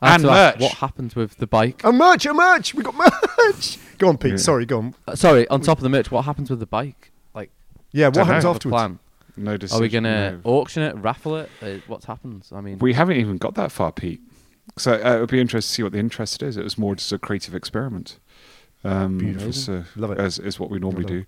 I 0.01 0.07
have 0.11 0.15
And 0.15 0.23
to 0.25 0.29
ask, 0.31 0.55
merch. 0.55 0.61
What 0.63 0.71
happens 0.79 1.15
with 1.15 1.37
the 1.37 1.47
bike? 1.47 1.81
A 1.83 1.91
merch, 1.91 2.25
a 2.25 2.33
merch. 2.33 2.73
We 2.73 2.83
got 2.83 2.95
merch. 2.95 3.77
Go 3.97 4.09
on, 4.09 4.17
Pete. 4.17 4.31
Yeah. 4.31 4.37
Sorry, 4.37 4.65
go 4.65 4.79
on. 4.79 4.95
Uh, 5.07 5.15
sorry, 5.15 5.47
on 5.47 5.61
top 5.61 5.77
of 5.77 5.83
the 5.83 5.89
merch, 5.89 6.11
what 6.11 6.25
happens 6.25 6.49
with 6.49 6.59
the 6.59 6.65
bike? 6.65 7.11
Like, 7.33 7.49
Yeah, 7.91 8.07
what 8.07 8.15
Don't 8.15 8.25
happens 8.27 8.43
know. 8.43 8.49
the 8.51 8.55
afterwards? 8.57 8.73
plan? 8.81 8.99
No 9.37 9.57
decision. 9.57 9.79
Are 9.79 9.81
we 9.81 9.89
gonna 9.89 10.31
no. 10.31 10.41
auction 10.43 10.83
it, 10.83 10.95
raffle 10.97 11.37
it? 11.37 11.49
Uh, 11.61 11.75
what 11.87 12.03
happens? 12.03 12.51
I 12.53 12.59
mean, 12.61 12.79
We 12.79 12.93
haven't 12.93 13.15
even 13.17 13.37
got 13.37 13.55
that 13.55 13.71
far, 13.71 13.91
Pete. 13.93 14.19
So 14.77 14.93
uh, 14.93 15.15
it 15.17 15.19
would 15.21 15.29
be 15.29 15.39
interesting 15.39 15.69
to 15.69 15.73
see 15.75 15.83
what 15.83 15.93
the 15.93 15.99
interest 15.99 16.43
is. 16.43 16.57
It 16.57 16.63
was 16.63 16.77
more 16.77 16.95
just 16.95 17.11
a 17.13 17.17
creative 17.17 17.55
experiment. 17.55 18.19
Um, 18.83 19.17
Beautiful. 19.17 19.47
just, 19.51 19.69
uh, 19.69 19.81
Love 19.95 20.11
it. 20.11 20.19
As, 20.19 20.37
is 20.39 20.59
what 20.59 20.69
we 20.69 20.77
normally 20.79 21.03
Love 21.03 21.09
do. 21.11 21.25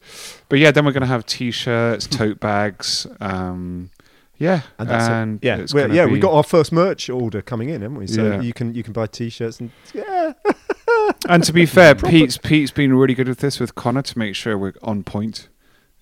But 0.49 0.59
yeah, 0.59 0.71
then 0.71 0.85
we're 0.85 0.91
going 0.91 1.01
to 1.01 1.07
have 1.07 1.25
t-shirts, 1.25 2.05
tote 2.07 2.39
bags. 2.39 3.07
Um, 3.21 3.89
yeah, 4.37 4.61
And 4.79 4.89
that's 4.89 5.07
it. 5.41 5.45
Yeah, 5.45 5.65
well, 5.73 5.93
yeah, 5.93 6.05
be- 6.05 6.13
we've 6.13 6.21
got 6.21 6.33
our 6.33 6.43
first 6.43 6.71
merch 6.71 7.09
order 7.09 7.41
coming 7.41 7.69
in, 7.69 7.81
haven't 7.81 7.97
we? 7.97 8.07
So 8.07 8.23
Yeah. 8.23 8.41
you 8.41 8.53
can 8.53 8.73
you 8.75 8.83
can 8.83 8.93
buy 8.93 9.07
t-shirts 9.07 9.59
and 9.59 9.71
yeah, 9.93 10.33
And 11.29 11.43
to 11.43 11.53
be 11.53 11.65
fair, 11.65 11.95
Pete's 12.11 12.37
Pete's 12.37 12.71
been 12.71 12.93
really 12.93 13.13
good 13.13 13.27
with 13.27 13.39
this 13.39 13.59
with 13.59 13.75
Connor 13.75 14.01
to 14.03 14.17
make 14.19 14.35
sure 14.35 14.57
we're 14.57 14.73
on 14.81 15.03
point 15.03 15.49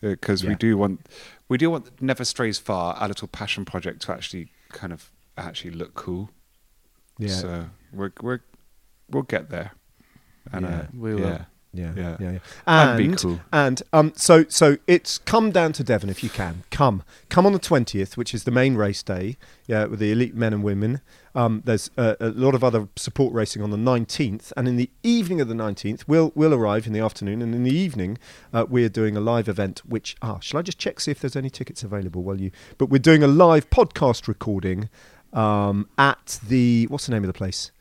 because 0.02 0.44
we 0.44 0.50
Yeah. 0.52 0.56
do 0.60 0.78
want 0.78 1.08
we 1.48 1.58
do 1.58 1.70
want 1.70 2.02
Never 2.02 2.26
Strays 2.26 2.58
Far, 2.58 2.96
our 2.96 3.08
little 3.08 3.28
passion 3.28 3.66
project, 3.66 4.02
to 4.04 4.12
actually 4.12 4.52
kind 4.70 4.92
of 4.92 5.12
actually 5.38 5.72
look 5.72 5.94
cool. 5.94 6.30
yeah, 7.20 7.30
So 7.30 7.66
we're 7.94 8.12
we're 8.22 8.40
we'll 9.10 9.24
get 9.24 9.50
there. 9.50 9.72
And 10.52 10.66
Yeah, 10.66 10.78
uh, 10.78 10.86
we 10.94 11.16
will. 11.16 11.22
yeah. 11.22 11.46
Yeah, 11.76 11.92
yeah, 11.96 12.18
Yeah. 12.20 12.32
yeah. 12.32 12.40
That'd 12.66 12.98
be 12.98 13.06
And 13.06 13.18
cool. 13.18 13.40
and 13.52 13.84
um, 13.94 14.14
so 14.16 14.46
so 14.50 14.78
it's 14.88 15.18
come 15.20 15.52
down 15.52 15.74
to 15.74 15.84
Devon 15.84 16.10
if 16.10 16.24
you 16.24 16.30
can 16.30 16.64
come 16.72 17.04
come 17.30 17.46
on 17.46 17.54
the 17.54 17.60
twentieth, 17.60 18.18
which 18.18 18.34
is 18.34 18.44
the 18.46 18.52
main 18.52 18.76
race 18.76 19.04
day. 19.04 19.38
Yeah, 19.68 19.86
with 19.86 20.00
the 20.00 20.12
elite 20.12 20.36
men 20.36 20.54
and 20.54 20.64
women. 20.64 21.02
Um, 21.34 21.62
there's 21.66 21.90
a, 21.98 22.16
a 22.22 22.30
lot 22.30 22.56
of 22.56 22.64
other 22.64 22.88
support 22.96 23.34
racing 23.34 23.62
on 23.62 23.70
the 23.72 23.78
nineteenth, 23.78 24.54
and 24.56 24.68
in 24.68 24.78
the 24.78 24.90
evening 25.04 25.42
of 25.42 25.48
the 25.48 25.56
nineteenth, 25.56 26.08
we'll 26.08 26.32
we'll 26.36 26.54
arrive 26.54 26.88
in 26.88 26.94
the 26.94 27.00
afternoon, 27.02 27.42
and 27.42 27.54
in 27.54 27.64
the 27.64 27.76
evening, 27.76 28.18
uh, 28.54 28.66
we're 28.70 28.88
doing 28.90 29.18
a 29.18 29.20
live 29.20 29.50
event. 29.50 29.82
Which 29.86 30.16
ah, 30.22 30.40
shall 30.40 30.60
I 30.60 30.64
just 30.64 30.78
check 30.80 31.00
see 31.00 31.12
if 31.12 31.20
there's 31.20 31.36
any 31.36 31.50
tickets 31.50 31.84
available 31.84 32.24
while 32.24 32.40
you? 32.40 32.52
But 32.78 32.90
we're 32.90 33.00
doing 33.00 33.22
a 33.24 33.28
live 33.28 33.70
podcast 33.70 34.28
recording 34.30 34.88
um, 35.34 35.90
at 35.98 36.40
the 36.48 36.86
what's 36.90 37.08
the 37.08 37.12
name 37.12 37.24
of 37.24 37.28
the 37.28 37.34
place? 37.34 37.72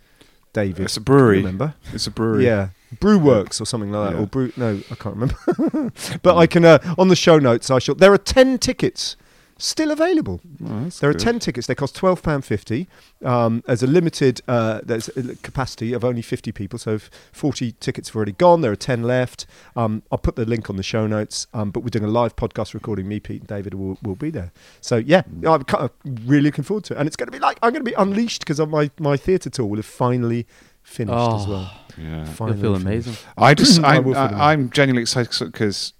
David, 0.52 0.84
It's 0.84 0.96
a 0.96 1.00
brewery. 1.00 1.38
Remember? 1.38 1.74
It's 1.92 2.06
a 2.06 2.10
brewery. 2.12 2.46
Yeah, 2.46 2.68
Brewworks 3.00 3.60
or 3.60 3.64
something 3.66 3.90
like 3.92 4.10
that, 4.10 4.16
Yeah. 4.16 4.22
or 4.22 4.26
Brew. 4.26 4.52
No, 4.56 4.80
I 4.90 4.94
can't 4.94 5.16
remember. 5.16 5.92
but 6.22 6.36
I 6.36 6.46
can 6.46 6.64
uh, 6.64 6.78
on 6.98 7.08
the 7.08 7.16
show 7.16 7.38
notes. 7.38 7.70
I 7.70 7.78
shall. 7.78 7.94
There 7.94 8.12
are 8.12 8.18
ten 8.18 8.58
tickets 8.58 9.16
still 9.56 9.92
available. 9.92 10.40
Oh, 10.68 10.88
There 11.00 11.08
are 11.08 11.14
ten 11.14 11.38
tickets. 11.38 11.68
They 11.68 11.76
cost 11.76 11.94
twelve 11.94 12.22
pound 12.22 12.44
fifty. 12.44 12.88
Um, 13.24 13.62
there's 13.66 13.82
a 13.84 13.86
limited. 13.86 14.40
Uh, 14.48 14.80
there's 14.82 15.08
a 15.16 15.36
capacity 15.36 15.92
of 15.92 16.04
only 16.04 16.22
fifty 16.22 16.50
people, 16.52 16.78
so 16.78 16.94
if 16.94 17.08
forty 17.32 17.72
tickets 17.72 18.08
have 18.08 18.16
already 18.16 18.32
gone. 18.32 18.62
There 18.62 18.72
are 18.72 18.76
ten 18.76 19.02
left. 19.04 19.46
Um, 19.76 20.02
I'll 20.10 20.18
put 20.18 20.34
the 20.36 20.44
link 20.44 20.68
on 20.70 20.76
the 20.76 20.82
show 20.82 21.06
notes. 21.06 21.46
Um, 21.54 21.70
but 21.70 21.80
we're 21.80 21.88
doing 21.90 22.04
a 22.04 22.08
live 22.08 22.34
podcast 22.36 22.74
recording. 22.74 23.06
Me, 23.08 23.20
Pete, 23.20 23.40
and 23.42 23.48
David 23.48 23.74
will, 23.74 23.96
will 24.02 24.16
be 24.16 24.30
there. 24.30 24.52
So 24.80 24.96
yeah, 24.96 25.22
Mm. 25.22 25.54
I'm 25.54 25.64
kind 25.64 25.84
of 25.84 25.90
really 26.28 26.42
looking 26.42 26.64
forward 26.64 26.84
to 26.84 26.94
it, 26.94 26.98
and 26.98 27.06
it's 27.06 27.16
going 27.16 27.28
to 27.28 27.32
be 27.32 27.38
like 27.38 27.58
I'm 27.62 27.72
going 27.72 27.84
to 27.84 27.90
be 27.90 27.96
unleashed 27.96 28.40
because 28.44 28.58
my 28.66 28.90
my 28.98 29.16
theatre 29.16 29.50
tour 29.50 29.66
will 29.66 29.76
have 29.78 29.86
finally 29.86 30.46
finished 30.82 31.14
as 31.16 31.46
Oh. 31.46 31.50
well. 31.50 31.70
Yeah. 31.96 32.24
you'll 32.24 32.26
Finally 32.26 32.60
feel 32.60 32.74
amazing. 32.74 33.16
I 33.36 33.54
just 33.54 33.80
I 33.84 33.96
I'm, 33.96 34.14
I, 34.14 34.52
I'm 34.52 34.70
genuinely 34.70 35.02
excited 35.02 35.52
because 35.52 35.92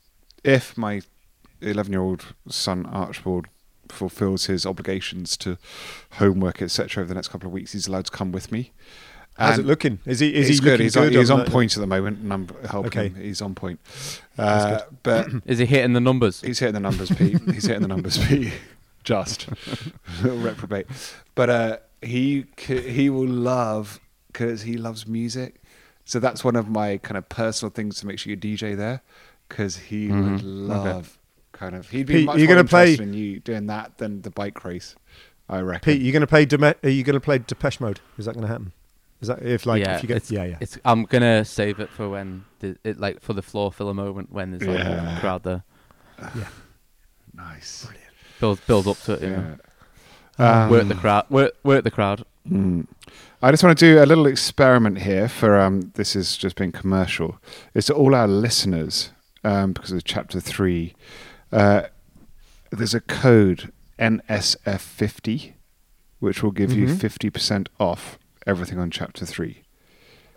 if 0.42 0.76
my 0.76 1.02
11 1.60 1.92
year 1.92 2.02
old 2.02 2.34
son 2.48 2.86
Archibald 2.86 3.46
fulfills 3.88 4.46
his 4.46 4.66
obligations 4.66 5.36
to 5.36 5.56
homework 6.12 6.60
etc 6.60 7.02
over 7.02 7.08
the 7.08 7.14
next 7.14 7.28
couple 7.28 7.46
of 7.46 7.52
weeks, 7.52 7.72
he's 7.72 7.86
allowed 7.86 8.06
to 8.06 8.10
come 8.10 8.32
with 8.32 8.50
me. 8.52 8.72
How's 9.36 9.58
it 9.58 9.66
looking? 9.66 9.98
Is 10.06 10.20
he 10.20 10.32
is 10.32 10.46
he's 10.46 10.58
he 10.58 10.62
good. 10.62 10.70
looking 10.72 10.84
He's, 10.84 10.94
good? 10.94 11.12
on, 11.12 11.18
he's 11.18 11.30
on 11.30 11.44
point 11.46 11.76
at 11.76 11.80
the 11.80 11.88
moment, 11.88 12.20
and 12.20 12.32
I'm 12.32 12.48
helping 12.70 12.86
Okay. 12.86 13.08
him. 13.08 13.16
He's 13.16 13.42
on 13.42 13.56
point. 13.56 13.80
Uh, 14.38 14.82
but 15.02 15.28
Is 15.46 15.58
he 15.58 15.66
hitting 15.66 15.92
the 15.92 16.00
numbers? 16.00 16.40
He's 16.40 16.60
hitting 16.60 16.74
the 16.74 16.80
numbers, 16.80 17.10
Pete. 17.10 17.40
He's 17.52 17.64
hitting 17.66 17.82
the 17.82 17.88
numbers, 17.88 18.16
Pete. 18.24 18.52
Just 19.02 19.48
little 20.22 20.38
reprobate, 20.38 20.86
but 21.34 21.50
uh, 21.50 21.76
he 22.00 22.46
he 22.56 23.10
will 23.10 23.26
love 23.28 23.98
because 24.28 24.62
he 24.62 24.76
loves 24.78 25.06
music. 25.06 25.60
So 26.04 26.20
that's 26.20 26.44
one 26.44 26.56
of 26.56 26.68
my 26.68 26.98
kind 26.98 27.16
of 27.16 27.28
personal 27.28 27.70
things 27.70 27.98
to 28.00 28.06
make 28.06 28.18
sure 28.18 28.30
you 28.30 28.36
DJ 28.36 28.76
there, 28.76 29.00
because 29.48 29.76
he 29.76 30.08
would 30.08 30.42
love 30.42 31.18
kind 31.52 31.74
of. 31.74 31.88
He'd 31.90 32.06
be 32.06 32.14
Pete, 32.14 32.26
much 32.26 32.38
you're 32.38 32.46
more 32.48 32.56
gonna 32.56 32.68
play- 32.68 32.92
interested 32.92 33.08
in 33.08 33.14
you 33.14 33.40
doing 33.40 33.66
that 33.66 33.98
than 33.98 34.22
the 34.22 34.30
bike 34.30 34.64
race. 34.64 34.96
I 35.48 35.60
reckon. 35.60 35.80
Pete, 35.92 36.02
you're 36.02 36.12
going 36.12 36.20
to 36.22 36.26
play. 36.26 36.46
Deme- 36.46 36.74
are 36.82 36.88
you 36.88 37.02
going 37.04 37.14
to 37.14 37.20
play 37.20 37.36
Depeche 37.36 37.78
Mode? 37.78 38.00
Is 38.16 38.24
that 38.24 38.32
going 38.32 38.46
to 38.46 38.48
happen? 38.52 38.72
Is 39.20 39.28
that 39.28 39.42
if 39.42 39.66
like 39.66 39.82
yeah, 39.82 39.96
if 39.96 40.02
you 40.02 40.08
get 40.08 40.16
it's, 40.18 40.30
yeah 40.30 40.44
yeah 40.44 40.56
It's, 40.60 40.78
I'm 40.86 41.04
gonna 41.04 41.44
save 41.46 41.80
it 41.80 41.88
for 41.88 42.08
when 42.10 42.44
the, 42.60 42.76
it 42.84 42.98
like 42.98 43.20
for 43.22 43.32
the 43.32 43.40
floor 43.42 43.72
filler 43.72 43.94
moment 43.94 44.30
when 44.32 44.50
there's 44.50 44.62
like 44.66 44.78
Yeah. 44.78 45.16
a 45.16 45.20
crowd 45.20 45.42
there. 45.42 45.62
Yeah, 46.34 46.48
nice. 47.32 47.86
Build 48.40 48.60
build 48.66 48.86
up 48.88 48.98
to 49.02 49.12
it. 49.14 49.22
You 49.22 49.30
know. 49.30 49.56
Yeah. 50.38 50.68
work 50.68 50.82
Um, 50.82 50.88
the 50.88 50.94
crowd. 50.94 51.26
Work 51.30 51.52
work 51.62 51.84
the 51.84 51.90
crowd. 51.90 52.24
Mm. 52.50 52.86
I 53.44 53.50
just 53.50 53.62
want 53.62 53.78
to 53.78 53.84
do 53.84 54.02
a 54.02 54.06
little 54.06 54.26
experiment 54.26 55.02
here 55.02 55.28
for 55.28 55.60
um, 55.60 55.92
this 55.96 56.16
is 56.16 56.34
just 56.36 56.56
being 56.56 56.72
commercial. 56.72 57.38
It's 57.74 57.88
to 57.88 57.94
all 57.94 58.14
our 58.14 58.26
listeners 58.26 59.10
um, 59.44 59.74
because 59.74 59.92
of 59.92 60.02
chapter 60.04 60.40
three. 60.40 60.94
Uh, 61.52 61.82
there's 62.72 62.94
a 62.94 63.00
code 63.00 63.70
NSF50 63.98 65.52
which 66.20 66.42
will 66.42 66.52
give 66.52 66.72
you 66.72 66.86
Mhm. 66.86 66.96
50% 66.96 67.68
off 67.78 68.18
everything 68.46 68.78
on 68.78 68.90
chapter 68.90 69.26
three. 69.26 69.62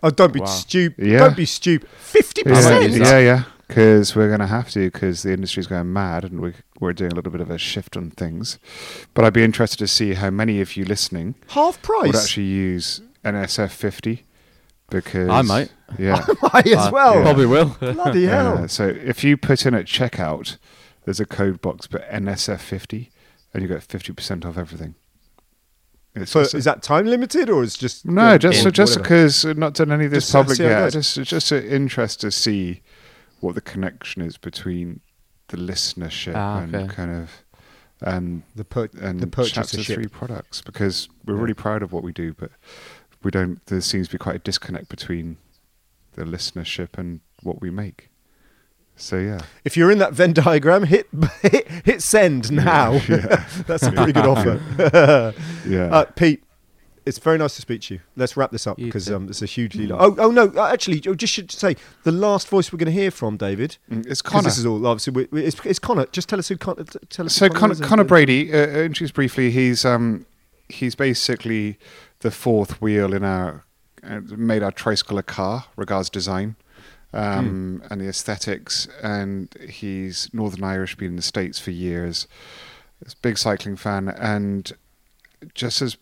Oh, 0.02 0.10
don't 0.10 0.32
be 0.34 0.40
Wow. 0.40 0.46
stupid! 0.46 1.06
Yeah. 1.06 1.18
Don't 1.20 1.36
be 1.36 1.46
stupid. 1.46 1.88
Fifty 1.98 2.42
Yeah, 2.44 2.52
percent. 2.54 2.82
use 2.92 2.98
yeah, 2.98 3.18
yeah. 3.18 3.42
Because 3.68 4.16
we're 4.16 4.28
going 4.28 4.40
to 4.40 4.46
have 4.46 4.70
to, 4.70 4.90
because 4.90 5.22
the 5.22 5.32
industry's 5.32 5.66
going 5.66 5.92
mad, 5.92 6.24
and 6.24 6.40
we're 6.40 6.54
we're 6.80 6.94
doing 6.94 7.12
a 7.12 7.14
little 7.14 7.30
bit 7.30 7.42
of 7.42 7.50
a 7.50 7.58
shift 7.58 7.96
on 7.96 8.10
things. 8.10 8.58
But 9.14 9.24
I'd 9.26 9.34
be 9.34 9.44
interested 9.44 9.78
to 9.78 9.86
see 9.86 10.14
how 10.14 10.30
many 10.30 10.60
of 10.62 10.74
you 10.76 10.84
listening 10.86 11.34
Half 11.48 11.82
price 11.82 12.02
would 12.04 12.10
price. 12.12 12.24
actually 12.24 12.46
use 12.46 13.02
NSF 13.24 13.70
50 13.70 14.24
because 14.88 15.28
I 15.28 15.42
might. 15.42 15.70
Yeah. 15.98 16.24
I 16.42 16.50
Might 16.54 16.66
as 16.68 16.86
Uh, 16.86 16.90
well. 16.92 17.22
Probably 17.22 17.44
will. 17.46 17.76
Bloody 17.80 18.26
Uh, 18.26 18.30
hell! 18.30 18.68
so 18.68 18.88
if 18.88 19.22
you 19.22 19.36
put 19.36 19.66
in 19.66 19.74
at 19.74 19.84
checkout, 19.84 20.56
there's 21.04 21.20
a 21.20 21.26
code 21.26 21.60
box, 21.60 21.86
but 21.86 22.08
NSF 22.10 22.60
50, 22.60 23.10
and 23.52 23.62
you 23.62 23.68
get 23.68 23.86
50% 23.86 24.46
off 24.46 24.56
everything. 24.56 24.94
So 26.24 26.40
is 26.40 26.64
that 26.64 26.82
time 26.82 27.06
limited 27.06 27.48
or 27.48 27.62
is 27.62 27.76
just 27.76 28.04
no, 28.06 28.30
yeah, 28.32 28.38
just 28.38 28.66
or 28.66 28.70
just 28.72 28.96
because 28.96 29.44
not 29.44 29.74
done 29.74 29.92
any 29.92 30.06
of 30.06 30.10
this 30.10 30.24
Just 30.24 30.32
to 30.32 30.38
public 30.38 30.56
see 30.56 30.64
how 30.64 30.70
it 30.70 30.80
yet. 30.84 30.92
Just 30.94 31.18
it's 31.18 31.30
just 31.30 31.52
an 31.52 31.64
interest 31.64 32.20
to 32.22 32.30
see 32.32 32.80
what 33.40 33.54
the 33.54 33.60
connection 33.60 34.22
is 34.22 34.36
between 34.36 35.00
the 35.48 35.56
listenership 35.56 36.34
Ah, 36.36 36.60
and 36.60 36.74
okay. 36.74 36.94
kind 36.94 37.10
of 37.10 37.30
and 38.00 38.42
the 38.54 38.64
per- 38.64 38.88
and 39.00 39.20
the 39.20 39.26
chapter 39.44 39.76
purchasership. 39.76 39.94
three 39.94 40.06
products 40.06 40.60
because 40.60 41.08
we're 41.24 41.34
Yeah. 41.34 41.40
really 41.42 41.54
proud 41.54 41.82
of 41.82 41.92
what 41.92 42.02
we 42.04 42.12
do, 42.12 42.32
but 42.34 42.50
we 43.22 43.30
don't. 43.30 43.64
There 43.66 43.80
seems 43.80 44.08
to 44.08 44.12
be 44.14 44.18
quite 44.18 44.36
a 44.36 44.38
disconnect 44.40 44.88
between 44.88 45.36
the 46.12 46.24
listenership 46.24 46.96
and 46.98 47.20
what 47.42 47.60
we 47.60 47.70
make. 47.70 48.10
So 48.94 49.18
yeah, 49.18 49.40
If 49.64 49.76
you're 49.76 49.90
in 49.92 49.98
that 49.98 50.12
Venn 50.12 50.32
diagram, 50.32 50.84
hit 50.84 51.06
hit, 51.42 51.68
hit 51.84 52.02
send 52.02 52.50
now. 52.52 52.98
That's 53.66 53.84
a 53.84 53.92
pretty 53.92 54.12
good 54.12 54.26
offer. 54.26 55.34
yeah. 55.66 55.86
uh, 55.86 56.04
Pete, 56.16 56.42
it's 57.08 57.18
very 57.18 57.38
nice 57.38 57.56
to 57.56 57.62
speak 57.62 57.80
to 57.82 57.94
you. 57.94 58.00
Let's 58.16 58.36
wrap 58.36 58.50
this 58.52 58.66
up 58.66 58.78
You 58.78 58.86
because 58.86 59.10
um, 59.10 59.28
it's 59.28 59.42
a 59.42 59.46
hugely. 59.46 59.86
Lo- 59.86 59.96
oh, 59.98 60.14
oh 60.18 60.30
no! 60.30 60.52
uh, 60.56 60.70
Actually, 60.72 61.02
I 61.10 61.14
just 61.14 61.32
should 61.32 61.50
say 61.50 61.74
the 62.04 62.12
last 62.12 62.48
voice 62.48 62.72
we're 62.72 62.78
going 62.78 62.94
to 62.94 63.00
hear 63.00 63.10
from 63.10 63.36
David. 63.36 63.78
Mm, 63.90 64.06
it's 64.06 64.22
Connor. 64.22 64.44
this 64.44 64.58
is 64.58 64.66
all 64.66 64.86
obviously. 64.86 65.12
We, 65.12 65.28
we- 65.30 65.44
it's, 65.44 65.58
it's 65.64 65.78
Connor. 65.78 66.06
Just 66.12 66.28
tell 66.28 66.38
us 66.38 66.48
who. 66.48 66.56
Con- 66.56 66.84
tell 67.10 67.26
us. 67.26 67.34
so 67.34 67.48
who 67.48 67.54
Connor, 67.54 67.72
is 67.72 67.80
Connor 67.80 68.04
Brady, 68.04 68.52
uh, 68.52 68.58
uh, 68.58 68.68
introduced 68.82 69.14
briefly, 69.14 69.50
he's 69.50 69.84
um 69.84 70.26
he's 70.68 70.94
basically 70.94 71.78
the 72.20 72.30
fourth 72.30 72.80
wheel 72.82 73.14
in 73.14 73.24
our 73.24 73.64
uh, 74.04 74.20
made 74.36 74.62
our 74.62 74.72
tricycle 74.72 75.18
a 75.18 75.22
car, 75.22 75.64
regards 75.76 76.10
design. 76.10 76.56
Um, 77.14 77.82
and 77.90 78.02
the 78.02 78.08
aesthetics, 78.08 78.86
and 79.02 79.48
he's 79.66 80.28
Northern 80.34 80.62
Irish, 80.62 80.94
been 80.94 81.08
in 81.08 81.16
the 81.16 81.22
States 81.22 81.58
for 81.58 81.70
years. 81.70 82.26
He's 83.02 83.14
a 83.14 83.16
big 83.22 83.38
cycling 83.38 83.76
fan, 83.76 84.08
and 84.10 84.70
just 85.54 85.80
as 85.80 85.96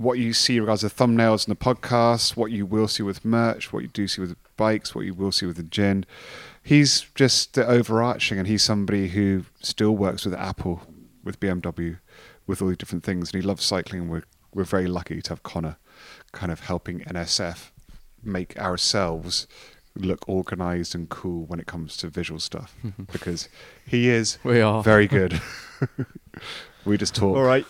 what 0.00 0.18
you 0.18 0.32
see 0.32 0.58
regards 0.60 0.82
the 0.82 0.88
thumbnails 0.90 1.46
and 1.46 1.54
the 1.56 1.60
podcast, 1.64 2.36
what 2.36 2.50
you 2.50 2.64
will 2.66 2.88
see 2.88 3.02
with 3.02 3.24
merch, 3.24 3.72
what 3.72 3.82
you 3.82 3.88
do 3.88 4.08
see 4.08 4.20
with 4.20 4.34
bikes, 4.56 4.94
what 4.94 5.04
you 5.04 5.14
will 5.14 5.32
see 5.32 5.46
with 5.46 5.56
the 5.56 5.62
gin. 5.62 6.04
He's 6.62 7.02
just 7.14 7.54
the 7.54 7.66
overarching, 7.66 8.38
and 8.38 8.46
he's 8.46 8.62
somebody 8.62 9.08
who 9.08 9.44
still 9.60 9.96
works 9.96 10.24
with 10.24 10.34
Apple, 10.34 10.82
with 11.24 11.40
BMW, 11.40 11.98
with 12.46 12.60
all 12.62 12.68
these 12.68 12.76
different 12.76 13.04
things, 13.04 13.32
and 13.32 13.42
he 13.42 13.46
loves 13.46 13.64
cycling. 13.64 14.02
And 14.02 14.10
we're 14.10 14.24
we're 14.54 14.64
very 14.64 14.86
lucky 14.88 15.22
to 15.22 15.30
have 15.30 15.42
Connor, 15.42 15.76
kind 16.32 16.50
of 16.52 16.60
helping 16.60 17.00
NSF 17.00 17.70
make 18.22 18.58
ourselves 18.58 19.46
look 19.96 20.28
organized 20.28 20.94
and 20.94 21.08
cool 21.08 21.44
when 21.46 21.58
it 21.60 21.66
comes 21.66 21.96
to 21.96 22.08
visual 22.08 22.38
stuff 22.38 22.76
because 23.12 23.48
he 23.86 24.08
is 24.08 24.38
We 24.44 24.60
are. 24.60 24.82
very 24.82 25.06
good. 25.08 25.40
we 26.84 26.96
just 26.96 27.14
talk. 27.14 27.36
All 27.36 27.42
right. 27.42 27.66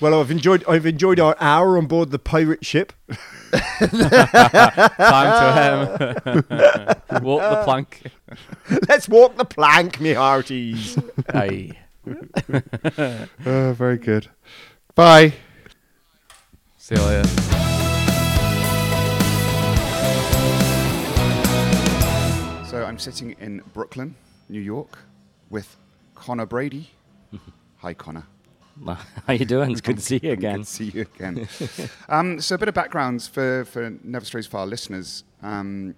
Well, 0.00 0.20
I've 0.20 0.30
enjoyed 0.30 0.64
I've 0.66 0.86
enjoyed 0.86 1.20
our 1.20 1.36
hour 1.40 1.78
on 1.78 1.86
board 1.86 2.10
the 2.10 2.18
pirate 2.18 2.64
ship. 2.64 2.92
Time 3.52 3.88
to 5.88 6.44
um, 7.10 7.22
walk 7.22 7.42
the 7.42 7.62
plank. 7.64 8.02
Let's 8.88 9.08
walk 9.08 9.36
the 9.36 9.44
plank, 9.44 10.00
me 10.00 10.14
hearties. 10.14 10.98
Aye. 11.28 11.70
Uh, 12.06 13.26
very 13.38 13.98
good. 13.98 14.28
Bye. 14.94 15.34
See 16.76 16.96
you 16.96 17.02
later. 17.02 17.28
So 22.66 22.84
I'm 22.84 22.98
sitting 22.98 23.36
in 23.40 23.62
Brooklyn, 23.72 24.16
New 24.48 24.60
York, 24.60 24.98
with 25.48 25.76
Connor 26.14 26.46
Brady. 26.46 26.90
Hi, 27.76 27.94
Connor. 27.94 28.26
How 29.26 29.32
you 29.32 29.44
doing? 29.44 29.70
It's 29.70 29.80
good 29.80 29.96
to 29.96 30.02
see 30.02 30.20
you 30.22 30.32
again. 30.32 30.56
Good 30.58 30.64
to 30.64 30.70
see 30.70 30.84
you 30.90 31.06
again. 31.14 31.48
um, 32.08 32.40
so 32.40 32.54
a 32.54 32.58
bit 32.58 32.68
of 32.68 32.74
background 32.74 33.22
for, 33.22 33.64
for 33.66 33.92
Never 34.02 34.24
Strays 34.24 34.46
Far 34.46 34.66
listeners. 34.66 35.24
Um, 35.42 35.94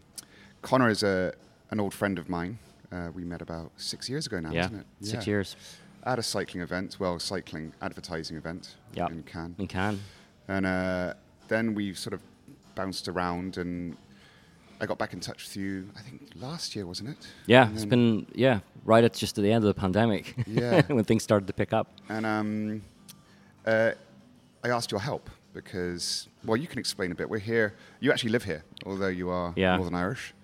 Connor 0.62 0.90
is 0.90 1.02
a, 1.02 1.32
an 1.70 1.80
old 1.80 1.94
friend 1.94 2.18
of 2.18 2.28
mine. 2.28 2.58
Uh, 2.92 3.10
we 3.14 3.24
met 3.24 3.42
about 3.42 3.70
six 3.76 4.08
years 4.08 4.26
ago 4.26 4.40
now, 4.40 4.50
yeah, 4.52 4.66
isn't 4.66 4.76
it? 4.80 4.86
six 5.00 5.26
Yeah. 5.26 5.30
years 5.32 5.56
At 6.04 6.18
a 6.18 6.22
cycling 6.22 6.62
event, 6.62 6.96
well, 7.00 7.18
cycling 7.18 7.72
advertising 7.82 8.36
event 8.36 8.76
Yeah. 8.94 9.08
in 9.08 9.22
Cannes. 9.22 9.54
in 9.58 9.66
Cannes. 9.66 10.00
And 10.48 10.66
uh, 10.66 11.14
then 11.48 11.74
we 11.74 11.94
sort 11.94 12.14
of 12.14 12.20
bounced 12.74 13.08
around 13.08 13.56
and 13.56 13.96
I 14.80 14.86
got 14.86 14.98
back 14.98 15.12
in 15.12 15.20
touch 15.20 15.44
with 15.44 15.56
you, 15.56 15.88
I 15.96 16.00
think 16.00 16.30
last 16.34 16.76
year, 16.76 16.86
wasn't 16.86 17.10
it? 17.10 17.16
Yeah, 17.46 17.66
And 17.66 17.74
it's 17.76 17.84
been 17.84 18.26
yeah 18.34 18.60
right 18.84 19.02
at 19.04 19.14
just 19.14 19.38
at 19.38 19.42
the 19.42 19.50
end 19.52 19.64
of 19.64 19.74
the 19.74 19.80
pandemic. 19.80 20.34
Yeah. 20.46 20.82
when 20.88 21.04
things 21.04 21.22
started 21.22 21.46
to 21.46 21.52
pick 21.52 21.72
up. 21.72 21.86
And 22.08 22.24
um, 22.26 22.82
uh, 23.66 23.92
I 24.62 24.68
asked 24.68 24.90
your 24.90 25.00
help 25.00 25.30
because, 25.54 26.28
well, 26.44 26.56
you 26.56 26.66
can 26.66 26.78
explain 26.78 27.10
a 27.12 27.14
bit. 27.14 27.28
We're 27.30 27.38
here. 27.38 27.74
You 28.00 28.12
actually 28.12 28.30
live 28.30 28.44
here, 28.44 28.62
although 28.84 29.08
you 29.08 29.30
are 29.30 29.52
Yeah. 29.56 29.76
Northern 29.76 29.94
Irish. 29.94 30.34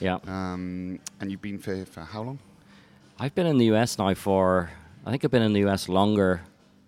Yeah, 0.00 0.18
Um, 0.26 0.98
and 1.20 1.30
you've 1.30 1.40
been 1.40 1.58
for, 1.58 1.84
for 1.86 2.00
how 2.00 2.22
long? 2.22 2.38
I've 3.18 3.34
been 3.34 3.46
in 3.46 3.56
the 3.56 3.66
US 3.74 3.96
now 3.98 4.12
for 4.14 4.70
I 5.06 5.10
think 5.10 5.24
I've 5.24 5.30
been 5.30 5.42
in 5.42 5.52
the 5.54 5.64
US 5.68 5.88
longer 5.88 6.42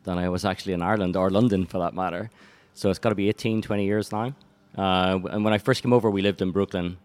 than 0.05 0.19
I 0.19 0.29
was 0.29 0.45
actually 0.45 0.75
in 0.75 0.83
Ireland 0.83 1.17
or 1.17 1.31
London 1.31 1.65
for 1.65 1.79
that 1.79 1.95
matter. 1.95 2.31
So 2.75 2.91
it's 2.91 2.99
got 2.99 3.09
to 3.11 3.15
be 3.15 3.29
18, 3.31 3.63
20 3.63 3.85
years 3.85 4.13
now. 4.13 4.35
Uh, 4.79 5.19
and 5.31 5.45
when 5.45 5.53
I 5.53 5.59
first 5.59 5.83
came 5.83 5.93
over, 5.93 6.09
we 6.11 6.23
lived 6.23 6.41
in 6.41 6.53
Brooklyn 6.53 6.97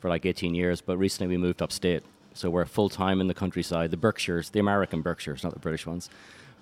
for 0.00 0.08
like 0.08 0.24
18 0.24 0.54
years, 0.54 0.80
but 0.80 0.96
recently 0.96 1.36
we 1.36 1.36
moved 1.36 1.60
upstate. 1.60 2.04
So 2.34 2.50
we're 2.50 2.66
full 2.66 2.88
time 2.88 3.20
in 3.20 3.26
the 3.26 3.34
countryside, 3.34 3.90
the 3.90 3.96
Berkshires, 3.96 4.50
the 4.50 4.60
American 4.60 5.02
Berkshires, 5.02 5.42
not 5.42 5.54
the 5.54 5.58
British 5.58 5.86
ones. 5.86 6.10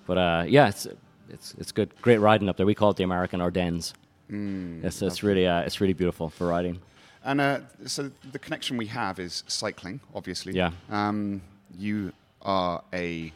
But 0.07 0.19
uh, 0.19 0.45
yeah, 0.47 0.69
it's 0.69 0.87
it's 1.29 1.55
it's 1.59 1.73
good, 1.73 1.91
great 2.01 2.19
riding 2.19 2.49
up 2.49 2.57
there. 2.57 2.67
We 2.67 2.75
call 2.75 2.91
it 2.91 2.97
the 2.97 3.05
American 3.05 3.41
Ardennes. 3.41 3.93
it's 4.29 5.03
it's 5.03 5.23
really 5.23 5.47
uh, 5.47 5.61
it's 5.63 5.81
really 5.81 5.93
beautiful 5.95 6.31
for 6.31 6.47
riding. 6.47 6.81
And 7.25 7.41
uh, 7.41 7.61
so 7.87 8.11
the 8.33 8.39
connection 8.39 8.77
we 8.77 8.87
have 8.87 9.19
is 9.19 9.45
cycling, 9.47 10.01
obviously. 10.15 10.53
Yeah. 10.53 10.73
Um, 10.91 11.43
you 11.77 12.13
are 12.43 12.83
a 12.93 13.33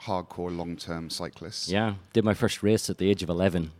hardcore 0.00 0.56
long-term 0.56 1.10
cyclist. 1.10 1.68
Yeah, 1.68 1.94
did 2.12 2.24
my 2.24 2.34
first 2.34 2.62
race 2.62 2.88
at 2.88 2.98
the 2.98 3.10
age 3.10 3.22
of 3.22 3.28
11. 3.28 3.72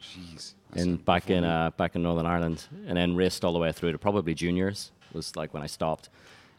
Jeez. 0.00 0.54
in 0.74 0.96
back 0.96 1.30
in 1.30 1.44
uh, 1.44 1.70
back 1.76 1.94
in 1.96 2.02
Northern 2.02 2.26
Ireland, 2.26 2.66
and 2.86 2.96
then 2.96 3.14
raced 3.16 3.44
all 3.44 3.52
the 3.52 3.58
way 3.58 3.72
through 3.72 3.92
to 3.92 3.98
probably 3.98 4.34
juniors 4.34 4.90
was 5.12 5.36
like 5.36 5.54
when 5.54 5.62
I 5.62 5.66
stopped, 5.66 6.08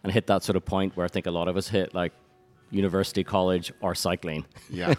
and 0.03 0.11
hit 0.13 0.27
that 0.27 0.43
sort 0.43 0.55
of 0.55 0.65
point 0.65 0.95
where 0.95 1.05
I 1.05 1.09
think 1.09 1.25
a 1.27 1.31
lot 1.31 1.47
of 1.47 1.57
us 1.57 1.67
hit 1.67 1.93
like 1.93 2.13
university, 2.71 3.23
college, 3.23 3.71
or 3.81 3.93
cycling. 3.95 4.45
Yeah. 4.69 4.93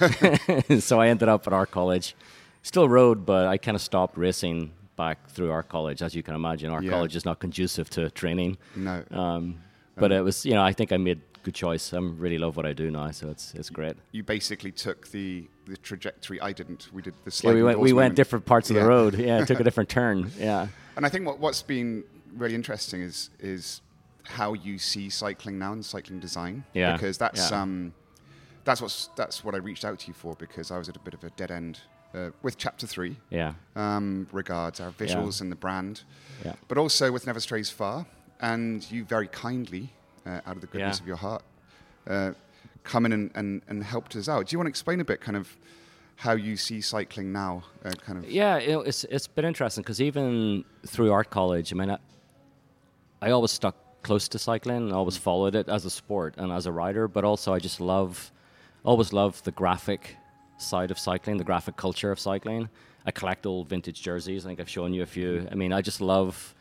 so 0.80 1.00
I 1.00 1.08
ended 1.08 1.28
up 1.28 1.46
at 1.46 1.52
our 1.52 1.66
college, 1.66 2.16
still 2.62 2.88
rode, 2.88 3.24
but 3.24 3.46
I 3.46 3.56
kind 3.58 3.74
of 3.74 3.80
stopped 3.82 4.16
racing 4.18 4.72
back 4.96 5.28
through 5.28 5.50
our 5.50 5.62
college. 5.62 6.02
As 6.02 6.14
you 6.14 6.22
can 6.22 6.34
imagine, 6.34 6.70
our 6.70 6.82
Yeah. 6.82 6.90
college 6.90 7.16
is 7.16 7.24
not 7.24 7.38
conducive 7.38 7.88
to 7.90 8.10
training. 8.10 8.58
no. 8.76 9.02
Um, 9.10 9.56
but 9.96 10.10
it 10.10 10.22
was, 10.24 10.44
you 10.44 10.54
know, 10.54 10.62
I 10.62 10.72
think 10.72 10.90
I 10.92 10.96
made 10.96 11.20
good 11.44 11.54
choice. 11.54 11.92
I 11.94 11.98
really 11.98 12.38
love 12.38 12.56
what 12.56 12.66
I 12.66 12.72
do 12.72 12.90
now, 12.90 13.10
so 13.12 13.28
it's 13.28 13.54
it's 13.54 13.70
great. 13.70 13.94
you 14.12 14.24
basically 14.24 14.72
took 14.72 15.08
the, 15.12 15.46
the 15.66 15.76
trajectory 15.76 16.40
I 16.40 16.52
didn't. 16.52 16.88
We 16.92 17.02
did 17.02 17.14
the 17.24 17.40
Yeah, 17.44 17.52
we 17.54 17.62
went 17.62 17.78
we 17.80 17.92
went 17.92 18.04
moment. 18.04 18.16
different 18.16 18.44
parts 18.46 18.70
of 18.70 18.76
Yeah. 18.76 18.82
the 18.82 18.88
road. 18.88 19.14
Yeah, 19.18 19.40
it 19.42 19.46
took 19.48 19.60
a 19.60 19.64
different 19.68 19.88
turn. 19.88 20.30
Yeah. 20.38 20.68
And 20.96 21.04
I 21.04 21.08
think 21.08 21.26
what, 21.26 21.38
what's 21.38 21.62
been 21.62 22.04
really 22.36 22.54
interesting 22.54 23.00
is 23.00 23.30
is 23.40 23.80
how 24.24 24.54
you 24.54 24.78
see 24.78 25.10
cycling 25.10 25.58
now 25.58 25.72
and 25.72 25.84
cycling 25.84 26.18
design. 26.20 26.64
Yeah, 26.72 26.92
Because 26.94 27.18
that's 27.18 27.50
yeah. 27.50 27.62
um, 27.62 27.92
that's 28.64 28.80
what's 28.80 29.10
that's 29.16 29.44
what 29.44 29.54
I 29.54 29.58
reached 29.58 29.84
out 29.84 29.98
to 30.00 30.08
you 30.08 30.14
for 30.14 30.34
because 30.36 30.70
I 30.70 30.78
was 30.78 30.88
at 30.88 30.96
a 30.96 31.00
bit 31.00 31.14
of 31.14 31.22
a 31.24 31.30
dead 31.30 31.50
end 31.50 31.80
uh, 32.14 32.30
with 32.42 32.56
chapter 32.56 32.86
three. 32.86 33.16
Yeah. 33.30 33.54
Um, 33.76 34.26
regards 34.32 34.80
our 34.80 34.92
visuals 34.92 35.40
and 35.40 35.50
the 35.50 35.56
brand, 35.56 36.02
Yeah. 36.44 36.54
but 36.68 36.78
also 36.78 37.10
with 37.12 37.26
Never 37.26 37.40
Strays 37.40 37.70
Far, 37.70 38.06
and 38.40 38.88
you 38.90 39.04
very 39.04 39.28
kindly, 39.28 39.92
uh, 40.26 40.40
out 40.46 40.54
of 40.56 40.60
the 40.60 40.66
goodness 40.68 40.98
Yeah. 40.98 41.02
of 41.02 41.06
your 41.08 41.16
heart, 41.16 41.42
uh, 42.06 42.32
come 42.84 43.06
in 43.06 43.12
and, 43.12 43.30
and, 43.34 43.62
and 43.68 43.82
helped 43.82 44.14
us 44.16 44.28
out. 44.28 44.46
Do 44.46 44.54
you 44.54 44.58
want 44.58 44.66
to 44.66 44.70
explain 44.70 45.00
a 45.00 45.04
bit, 45.04 45.20
kind 45.20 45.36
of, 45.36 45.56
how 46.16 46.32
you 46.32 46.56
see 46.56 46.80
cycling 46.80 47.32
now? 47.32 47.64
Uh, 47.84 47.90
kind 47.90 48.18
of. 48.18 48.30
Yeah, 48.30 48.58
you 48.58 48.72
know, 48.72 48.80
it's 48.80 49.04
it's 49.04 49.26
been 49.26 49.44
interesting 49.44 49.82
because 49.82 50.00
even 50.00 50.64
through 50.86 51.12
art 51.12 51.30
college, 51.30 51.72
I 51.72 51.76
mean, 51.76 51.90
I, 51.90 51.98
I 53.20 53.30
always 53.30 53.50
stuck 53.50 53.76
close 54.02 54.28
to 54.28 54.38
cycling. 54.38 54.92
I 54.92 54.94
always 54.94 55.16
followed 55.16 55.54
it 55.54 55.68
as 55.68 55.84
a 55.84 55.90
sport 55.90 56.34
and 56.36 56.52
as 56.52 56.66
a 56.66 56.72
rider, 56.72 57.08
but 57.08 57.24
also 57.24 57.52
I 57.52 57.58
just 57.58 57.80
love, 57.80 58.30
always 58.84 59.12
love 59.12 59.42
the 59.42 59.50
graphic 59.50 60.16
side 60.58 60.90
of 60.90 60.98
cycling, 60.98 61.38
the 61.38 61.44
graphic 61.44 61.76
culture 61.76 62.12
of 62.12 62.20
cycling. 62.20 62.68
I 63.06 63.10
collect 63.10 63.44
old 63.44 63.68
vintage 63.68 64.00
jerseys. 64.00 64.46
I 64.46 64.50
think 64.50 64.60
I've 64.60 64.68
shown 64.68 64.94
you 64.94 65.02
a 65.02 65.06
few. 65.06 65.48
I 65.50 65.54
mean, 65.54 65.72
I 65.72 65.82
just 65.82 66.00
love 66.00 66.54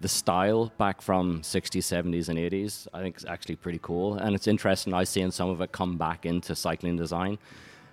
the 0.00 0.08
style 0.08 0.72
back 0.78 1.02
from 1.02 1.42
60s, 1.42 1.82
70s, 1.82 2.28
and 2.28 2.38
80s. 2.38 2.86
I 2.94 3.02
think 3.02 3.16
it's 3.16 3.24
actually 3.24 3.56
pretty 3.56 3.80
cool, 3.82 4.14
and 4.14 4.34
it's 4.34 4.46
interesting. 4.46 4.94
I 4.94 5.04
seeing 5.04 5.30
some 5.30 5.50
of 5.50 5.60
it 5.60 5.72
come 5.72 5.96
back 5.96 6.24
into 6.24 6.54
cycling 6.54 6.96
design. 6.96 7.38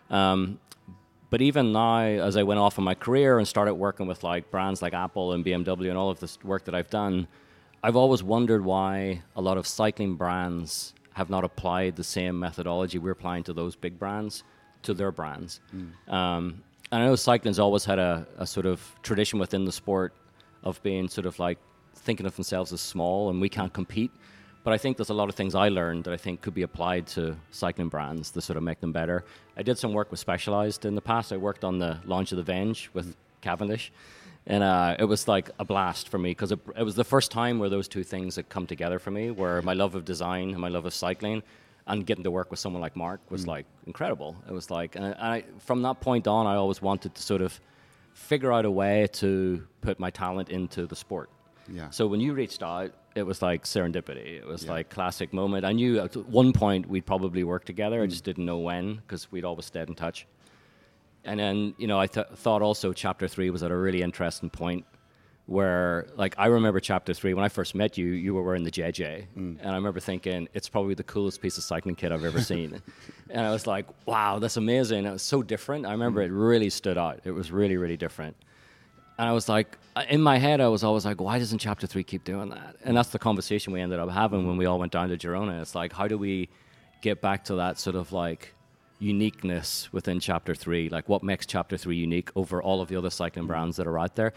Um, 0.09 0.59
but 1.29 1.41
even 1.41 1.73
now, 1.73 1.99
as 1.99 2.37
I 2.37 2.43
went 2.43 2.59
off 2.59 2.77
in 2.77 2.83
my 2.83 2.93
career 2.93 3.39
and 3.39 3.47
started 3.47 3.73
working 3.73 4.07
with 4.07 4.23
like 4.23 4.51
brands 4.51 4.81
like 4.81 4.93
Apple 4.93 5.33
and 5.33 5.43
BMW 5.43 5.89
and 5.89 5.97
all 5.97 6.09
of 6.09 6.19
this 6.19 6.41
work 6.43 6.65
that 6.65 6.75
I've 6.75 6.89
done, 6.89 7.27
I've 7.83 7.95
always 7.95 8.23
wondered 8.23 8.63
why 8.63 9.21
a 9.35 9.41
lot 9.41 9.57
of 9.57 9.65
cycling 9.67 10.15
brands 10.15 10.93
have 11.13 11.29
not 11.29 11.43
applied 11.43 11.95
the 11.95 12.03
same 12.03 12.39
methodology 12.39 12.99
we're 12.99 13.11
applying 13.11 13.43
to 13.43 13.53
those 13.53 13.75
big 13.75 13.97
brands 13.97 14.43
to 14.83 14.93
their 14.93 15.11
brands. 15.11 15.59
Um, 16.07 16.63
and 16.91 17.03
I 17.03 17.05
know 17.07 17.15
cycling's 17.15 17.59
always 17.59 17.85
had 17.85 17.99
a, 17.99 18.27
a 18.37 18.45
sort 18.45 18.65
of 18.65 18.81
tradition 19.01 19.39
within 19.39 19.65
the 19.65 19.71
sport 19.71 20.13
of 20.63 20.81
being 20.83 21.07
sort 21.07 21.25
of 21.25 21.37
like 21.39 21.57
thinking 21.95 22.25
of 22.25 22.35
themselves 22.35 22.71
as 22.73 22.81
small 22.81 23.29
and 23.29 23.41
we 23.41 23.49
can't 23.49 23.73
compete. 23.73 24.11
But 24.63 24.73
I 24.73 24.77
think 24.79 24.97
there's 24.97 25.09
a 25.11 25.13
lot 25.13 25.29
of 25.29 25.35
things 25.35 25.53
I 25.53 25.69
learned 25.69 26.05
that 26.05 26.13
I 26.13 26.17
think 26.17 26.41
could 26.41 26.55
be 26.55 26.63
applied 26.63 27.05
to 27.07 27.37
cycling 27.51 27.87
brands 27.87 28.31
to 28.31 28.41
sort 28.41 28.57
of 28.57 28.63
make 28.63 28.79
them 28.79 28.91
better. 28.91 29.23
I 29.55 29.61
did 29.61 29.77
some 29.77 29.93
work 29.93 30.09
with 30.09 30.19
Specialized 30.19 30.85
in 30.85 30.95
the 30.95 31.01
past. 31.01 31.31
I 31.31 31.37
worked 31.37 31.63
on 31.63 31.77
the 31.77 31.99
launch 32.05 32.31
of 32.31 32.37
the 32.37 32.43
Venge 32.43 32.89
with 32.93 33.15
Cavendish. 33.41 33.91
And 34.47 34.63
uh, 34.63 34.95
it 34.97 35.05
was 35.05 35.27
like 35.27 35.51
a 35.59 35.65
blast 35.65 36.09
for 36.09 36.17
me 36.17 36.31
because 36.31 36.51
it, 36.51 36.59
it 36.77 36.83
was 36.83 36.95
the 36.95 37.03
first 37.03 37.31
time 37.31 37.59
where 37.59 37.69
those 37.69 37.87
two 37.87 38.03
things 38.03 38.35
had 38.35 38.49
come 38.49 38.65
together 38.67 38.99
for 38.99 39.11
me, 39.11 39.31
where 39.31 39.61
my 39.61 39.73
love 39.73 39.95
of 39.95 40.03
design 40.05 40.49
and 40.49 40.59
my 40.59 40.69
love 40.69 40.85
of 40.85 40.93
cycling 40.93 41.43
and 41.87 42.05
getting 42.05 42.23
to 42.23 42.31
work 42.31 42.49
with 42.51 42.59
someone 42.59 42.81
like 42.81 42.95
Mark 42.95 43.21
was 43.29 43.45
like 43.45 43.65
incredible. 43.85 44.35
It 44.47 44.51
was 44.51 44.71
like, 44.71 44.95
and 44.95 45.05
I, 45.05 45.43
from 45.59 45.81
that 45.83 45.99
point 45.99 46.27
on, 46.27 46.47
I 46.47 46.55
always 46.55 46.81
wanted 46.81 47.13
to 47.15 47.21
sort 47.21 47.41
of 47.41 47.59
figure 48.13 48.51
out 48.51 48.65
a 48.65 48.71
way 48.71 49.07
to 49.13 49.65
put 49.81 49.99
my 49.99 50.09
talent 50.09 50.49
into 50.49 50.87
the 50.87 50.95
sport. 50.95 51.29
Yeah. 51.71 51.89
So 51.89 52.07
when 52.07 52.19
you 52.21 52.33
reached 52.33 52.61
out, 52.63 52.91
it 53.15 53.23
was 53.23 53.41
like 53.41 53.63
serendipity. 53.63 54.37
It 54.39 54.45
was 54.45 54.65
Yeah. 54.65 54.71
like 54.71 54.89
classic 54.89 55.33
moment. 55.33 55.65
I 55.65 55.71
knew 55.71 55.99
at 55.99 56.15
one 56.15 56.53
point 56.53 56.87
we'd 56.87 57.05
probably 57.05 57.43
work 57.43 57.65
together. 57.65 57.99
Mm. 57.99 58.03
I 58.03 58.07
just 58.07 58.23
didn't 58.23 58.45
know 58.45 58.59
when 58.59 58.95
because 58.95 59.31
we'd 59.31 59.45
always 59.45 59.65
stayed 59.65 59.87
in 59.89 59.95
touch. 59.95 60.27
And 61.23 61.39
then 61.39 61.73
you 61.77 61.87
know 61.87 61.99
I 61.99 62.07
th- 62.07 62.27
thought 62.35 62.61
also 62.61 62.93
chapter 62.93 63.27
three 63.27 63.49
was 63.49 63.63
at 63.63 63.71
a 63.71 63.75
really 63.77 64.01
interesting 64.01 64.49
point 64.49 64.85
where 65.47 66.07
like 66.15 66.33
I 66.37 66.47
remember 66.47 66.79
chapter 66.79 67.13
three 67.13 67.33
when 67.33 67.43
I 67.45 67.49
first 67.49 67.75
met 67.75 67.97
you, 67.97 68.07
you 68.07 68.33
were 68.33 68.41
wearing 68.43 68.63
the 68.63 68.71
JJ, 68.71 69.27
Mm. 69.37 69.57
and 69.59 69.69
I 69.71 69.75
remember 69.75 69.99
thinking 69.99 70.47
it's 70.53 70.67
probably 70.69 70.95
the 70.95 71.03
coolest 71.03 71.41
piece 71.41 71.57
of 71.57 71.63
cycling 71.63 71.95
kit 71.95 72.11
I've 72.11 72.25
ever 72.25 72.41
seen, 72.41 72.81
and 73.29 73.45
I 73.45 73.51
was 73.51 73.67
like, 73.67 73.85
wow, 74.07 74.39
that's 74.39 74.57
amazing. 74.57 75.05
It 75.05 75.11
was 75.11 75.21
so 75.21 75.43
different. 75.43 75.85
I 75.85 75.91
remember 75.91 76.21
Mm. 76.21 76.25
it 76.25 76.31
really 76.31 76.69
stood 76.71 76.97
out. 76.97 77.19
It 77.25 77.31
was 77.31 77.51
really 77.51 77.77
really 77.77 77.97
different. 77.97 78.35
And 79.17 79.29
I 79.29 79.31
was 79.31 79.47
like, 79.47 79.77
uh, 79.95 80.03
in 80.09 80.21
my 80.21 80.37
head, 80.37 80.59
I 80.59 80.67
was 80.67 80.83
always 80.83 81.05
like, 81.05 81.21
why 81.21 81.39
doesn't 81.39 81.59
chapter 81.59 81.87
three 81.87 82.03
keep 82.03 82.23
doing 82.23 82.49
that? 82.49 82.75
And 82.83 82.97
that's 82.97 83.09
the 83.09 83.19
conversation 83.19 83.71
we 83.71 83.81
ended 83.81 83.99
up 83.99 84.09
having 84.09 84.45
when 84.47 84.57
we 84.57 84.65
all 84.65 84.77
went 84.77 84.91
down 84.91 85.09
to 85.09 85.17
Girona. 85.17 85.61
It's 85.61 85.75
like, 85.75 85.93
how 85.93 86.07
do 86.07 86.17
we 86.17 86.49
get 87.01 87.21
back 87.21 87.45
to 87.45 87.55
that 87.55 87.79
sort 87.79 87.95
of 87.95 88.11
like 88.11 88.53
uniqueness 88.99 89.91
within 89.93 90.19
chapter 90.19 90.53
three? 90.53 90.89
Like, 90.89 91.07
what 91.07 91.23
makes 91.23 91.45
chapter 91.45 91.77
three 91.77 91.95
unique 91.95 92.29
over 92.35 92.61
all 92.61 92.81
of 92.81 92.89
the 92.89 92.97
other 92.97 93.09
cycling 93.09 93.43
mm-hmm. 93.43 93.51
brands 93.51 93.77
that 93.77 93.87
are 93.87 93.99
out 93.99 94.15
there? 94.15 94.33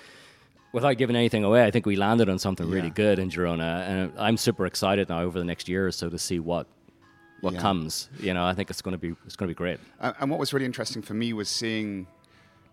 without 0.72 0.98
giving 0.98 1.16
anything 1.16 1.44
away, 1.44 1.64
I 1.64 1.70
think 1.70 1.86
we 1.86 1.96
landed 1.96 2.28
on 2.28 2.38
something 2.38 2.68
really 2.68 2.90
good 2.90 3.18
in 3.18 3.30
Girona, 3.30 3.88
and 3.88 4.12
I'm 4.18 4.36
super 4.36 4.66
excited 4.66 5.08
now 5.08 5.22
over 5.22 5.38
the 5.38 5.44
next 5.44 5.68
year 5.68 5.86
or 5.86 5.92
so 5.92 6.08
to 6.08 6.18
see 6.18 6.38
what 6.38 6.66
what 7.40 7.54
Yeah. 7.54 7.60
comes. 7.60 8.08
You 8.18 8.34
know, 8.34 8.44
I 8.44 8.52
think 8.52 8.68
it's 8.68 8.82
going 8.82 8.92
to 8.92 8.98
be 8.98 9.14
it's 9.24 9.36
going 9.36 9.48
to 9.48 9.54
be 9.54 9.58
great. 9.58 9.78
And, 10.00 10.14
and 10.20 10.30
what 10.30 10.40
was 10.40 10.52
really 10.52 10.66
interesting 10.66 11.02
for 11.02 11.14
me 11.14 11.32
was 11.32 11.48
seeing 11.48 12.06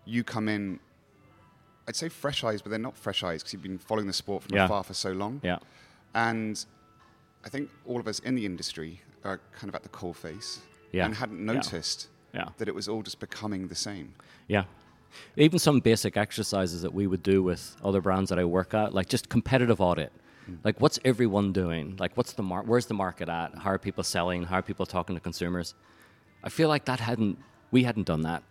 you 0.04 0.24
come 0.24 0.48
in. 0.48 0.80
I'd 1.88 1.96
say 1.96 2.08
fresh 2.08 2.42
eyes, 2.44 2.62
but 2.62 2.70
they're 2.70 2.78
not 2.78 2.96
fresh 2.96 3.22
eyes 3.22 3.42
because 3.42 3.52
you've 3.52 3.62
been 3.62 3.78
following 3.78 4.06
the 4.06 4.12
sport 4.12 4.42
from 4.42 4.56
Yeah. 4.56 4.64
afar 4.64 4.82
for 4.84 4.94
so 4.94 5.12
long. 5.12 5.40
Yeah, 5.42 5.58
And 6.14 6.64
I 7.44 7.48
think 7.48 7.70
all 7.86 8.00
of 8.00 8.08
us 8.08 8.18
in 8.20 8.34
the 8.34 8.44
industry 8.44 9.00
are 9.24 9.40
kind 9.58 9.68
of 9.68 9.74
at 9.74 9.82
the 9.82 9.88
coal 9.90 10.12
face 10.14 10.60
Yeah. 10.92 11.04
and 11.06 11.14
hadn't 11.14 11.44
noticed 11.44 12.08
yeah, 12.34 12.48
that 12.58 12.68
it 12.68 12.74
was 12.74 12.88
all 12.88 13.02
just 13.02 13.20
becoming 13.20 13.68
the 13.68 13.74
same. 13.74 14.14
yeah. 14.48 14.64
Even 15.36 15.58
some 15.58 15.80
basic 15.80 16.16
exercises 16.16 16.82
that 16.82 16.92
we 16.92 17.06
would 17.06 17.22
do 17.22 17.42
with 17.42 17.76
other 17.82 18.00
brands 18.02 18.28
that 18.28 18.38
I 18.38 18.44
work 18.44 18.74
at, 18.74 18.92
like 18.92 19.08
just 19.08 19.28
competitive 19.30 19.80
audit. 19.80 20.12
Mm. 20.50 20.58
Like, 20.62 20.78
what's 20.80 20.98
everyone 21.06 21.52
doing? 21.52 21.96
Like, 21.98 22.14
what's 22.18 22.32
the 22.34 22.42
mar- 22.42 22.64
Where's 22.64 22.86
the 22.86 22.94
market 22.94 23.28
at? 23.30 23.54
How 23.54 23.70
are 23.70 23.78
people 23.78 24.04
selling? 24.04 24.42
How 24.42 24.56
are 24.58 24.62
people 24.62 24.84
talking 24.84 25.14
to 25.16 25.20
consumers? 25.20 25.74
I 26.44 26.50
feel 26.50 26.68
like 26.68 26.84
that 26.84 27.00
hadn't 27.00 27.38
we 27.70 27.84
hadn't 27.84 28.06
done 28.06 28.22
that. 28.22 28.42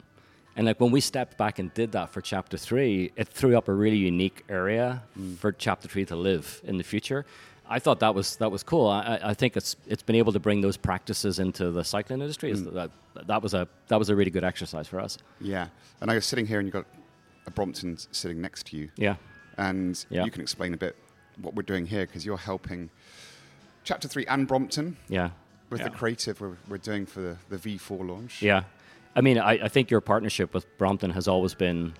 And 0.55 0.65
like 0.67 0.79
when 0.79 0.91
we 0.91 1.01
stepped 1.01 1.37
back 1.37 1.59
and 1.59 1.73
did 1.73 1.91
that 1.91 2.09
for 2.09 2.21
chapter 2.21 2.57
three, 2.57 3.11
it 3.15 3.27
threw 3.27 3.57
up 3.57 3.67
a 3.67 3.73
really 3.73 3.97
unique 3.97 4.43
area 4.47 5.03
mm. 5.19 5.37
for 5.37 5.51
chapter 5.51 5.87
three 5.87 6.05
to 6.05 6.15
live 6.15 6.61
in 6.63 6.77
the 6.77 6.83
future. 6.83 7.25
I 7.67 7.79
thought 7.79 7.99
that 7.99 8.13
was 8.15 8.35
that 8.37 8.51
was 8.51 8.63
cool. 8.63 8.87
I, 8.87 9.01
I- 9.01 9.29
I 9.31 9.33
think 9.33 9.57
it's 9.57 9.75
it's 9.87 10.03
been 10.03 10.15
able 10.15 10.31
to 10.33 10.39
bring 10.39 10.61
those 10.61 10.77
practices 10.77 11.39
into 11.39 11.71
the 11.71 11.83
cycling 11.83 12.21
industry. 12.21 12.51
Is 12.51 12.61
mm. 12.61 12.73
That 12.73 12.91
that 13.27 13.41
was 13.41 13.53
a 13.53 13.67
that 13.87 13.97
was 13.99 14.09
a 14.09 14.15
really 14.15 14.31
good 14.31 14.43
exercise 14.43 14.87
for 14.87 14.99
us. 14.99 15.17
Yeah. 15.41 15.67
And 15.99 16.11
I 16.11 16.15
was 16.15 16.25
sitting 16.25 16.45
here 16.45 16.59
and 16.59 16.67
you've 16.67 16.73
got 16.73 16.85
a 17.47 17.51
Brompton 17.51 17.97
sitting 18.11 18.41
next 18.41 18.67
to 18.67 18.77
you. 18.77 18.89
Yeah, 18.97 19.15
And 19.57 20.03
Yeah. 20.09 20.25
you 20.25 20.31
can 20.31 20.41
explain 20.41 20.73
a 20.73 20.77
bit 20.77 20.95
what 21.41 21.53
we're 21.55 21.63
doing 21.63 21.85
here 21.85 22.05
because 22.05 22.25
you're 22.25 22.37
helping 22.37 22.89
chapter 23.83 24.07
three 24.07 24.25
and 24.27 24.47
Brompton 24.47 24.97
yeah, 25.09 25.29
with 25.69 25.81
yeah. 25.81 25.89
the 25.89 25.95
creative 25.95 26.41
we're, 26.41 26.57
we're 26.67 26.77
doing 26.77 27.05
for 27.05 27.21
the, 27.21 27.37
the 27.49 27.57
V4 27.57 28.07
launch. 28.07 28.41
Yeah. 28.41 28.63
I 29.15 29.21
mean, 29.21 29.37
I, 29.37 29.53
I 29.53 29.67
think 29.69 29.89
your 29.89 30.01
partnership 30.01 30.53
with 30.53 30.65
Brompton 30.77 31.11
has 31.11 31.27
always 31.27 31.53
been 31.53 31.93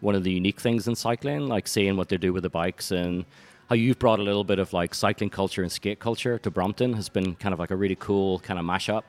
one 0.00 0.14
of 0.14 0.22
the 0.24 0.30
unique 0.30 0.60
things 0.60 0.86
in 0.88 0.94
cycling, 0.94 1.48
like 1.48 1.66
seeing 1.66 1.96
what 1.96 2.08
they 2.08 2.16
do 2.16 2.32
with 2.32 2.44
the 2.44 2.50
bikes 2.50 2.90
and 2.90 3.24
how 3.68 3.74
you've 3.76 3.98
brought 3.98 4.18
a 4.18 4.22
little 4.22 4.44
bit 4.44 4.58
of 4.58 4.72
like 4.72 4.94
cycling 4.94 5.30
culture 5.30 5.62
and 5.62 5.70
skate 5.70 5.98
culture 5.98 6.38
to 6.38 6.50
Brompton 6.50 6.92
has 6.92 7.08
been 7.08 7.34
kind 7.36 7.52
of 7.52 7.58
like 7.58 7.70
a 7.70 7.76
really 7.76 7.96
cool 7.96 8.38
kind 8.40 8.58
of 8.58 8.64
mashup. 8.64 9.02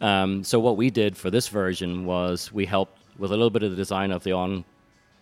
Um, 0.00 0.42
so 0.42 0.58
what 0.58 0.76
we 0.76 0.90
did 0.90 1.16
for 1.16 1.30
this 1.30 1.48
version 1.48 2.04
was 2.06 2.50
we 2.52 2.64
helped 2.64 2.98
with 3.18 3.30
a 3.30 3.34
little 3.34 3.50
bit 3.50 3.62
of 3.62 3.70
the 3.70 3.76
design 3.76 4.10
of 4.10 4.24
the 4.24 4.32
on 4.32 4.64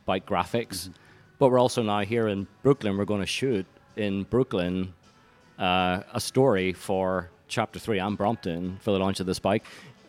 bike 0.07 0.27
graphics, 0.27 0.91
but 1.39 1.51
we're 1.51 1.59
also 1.59 1.83
now 1.83 2.01
here 2.01 2.29
in 2.29 2.47
Brooklyn. 2.63 2.97
We're 2.97 3.05
going 3.05 3.21
to 3.21 3.27
shoot 3.27 3.67
in 3.97 4.23
Brooklyn 4.25 4.95
uh, 5.59 6.03
a 6.13 6.21
story 6.21 6.73
for 6.73 7.31
Chapter 7.49 7.79
Three 7.79 7.99
and 7.99 8.17
Brompton 8.17 8.79
for 8.81 8.93
the 8.93 8.99
launch 8.99 9.21
of 9.21 9.27
this 9.27 9.41
bike. 9.41 9.65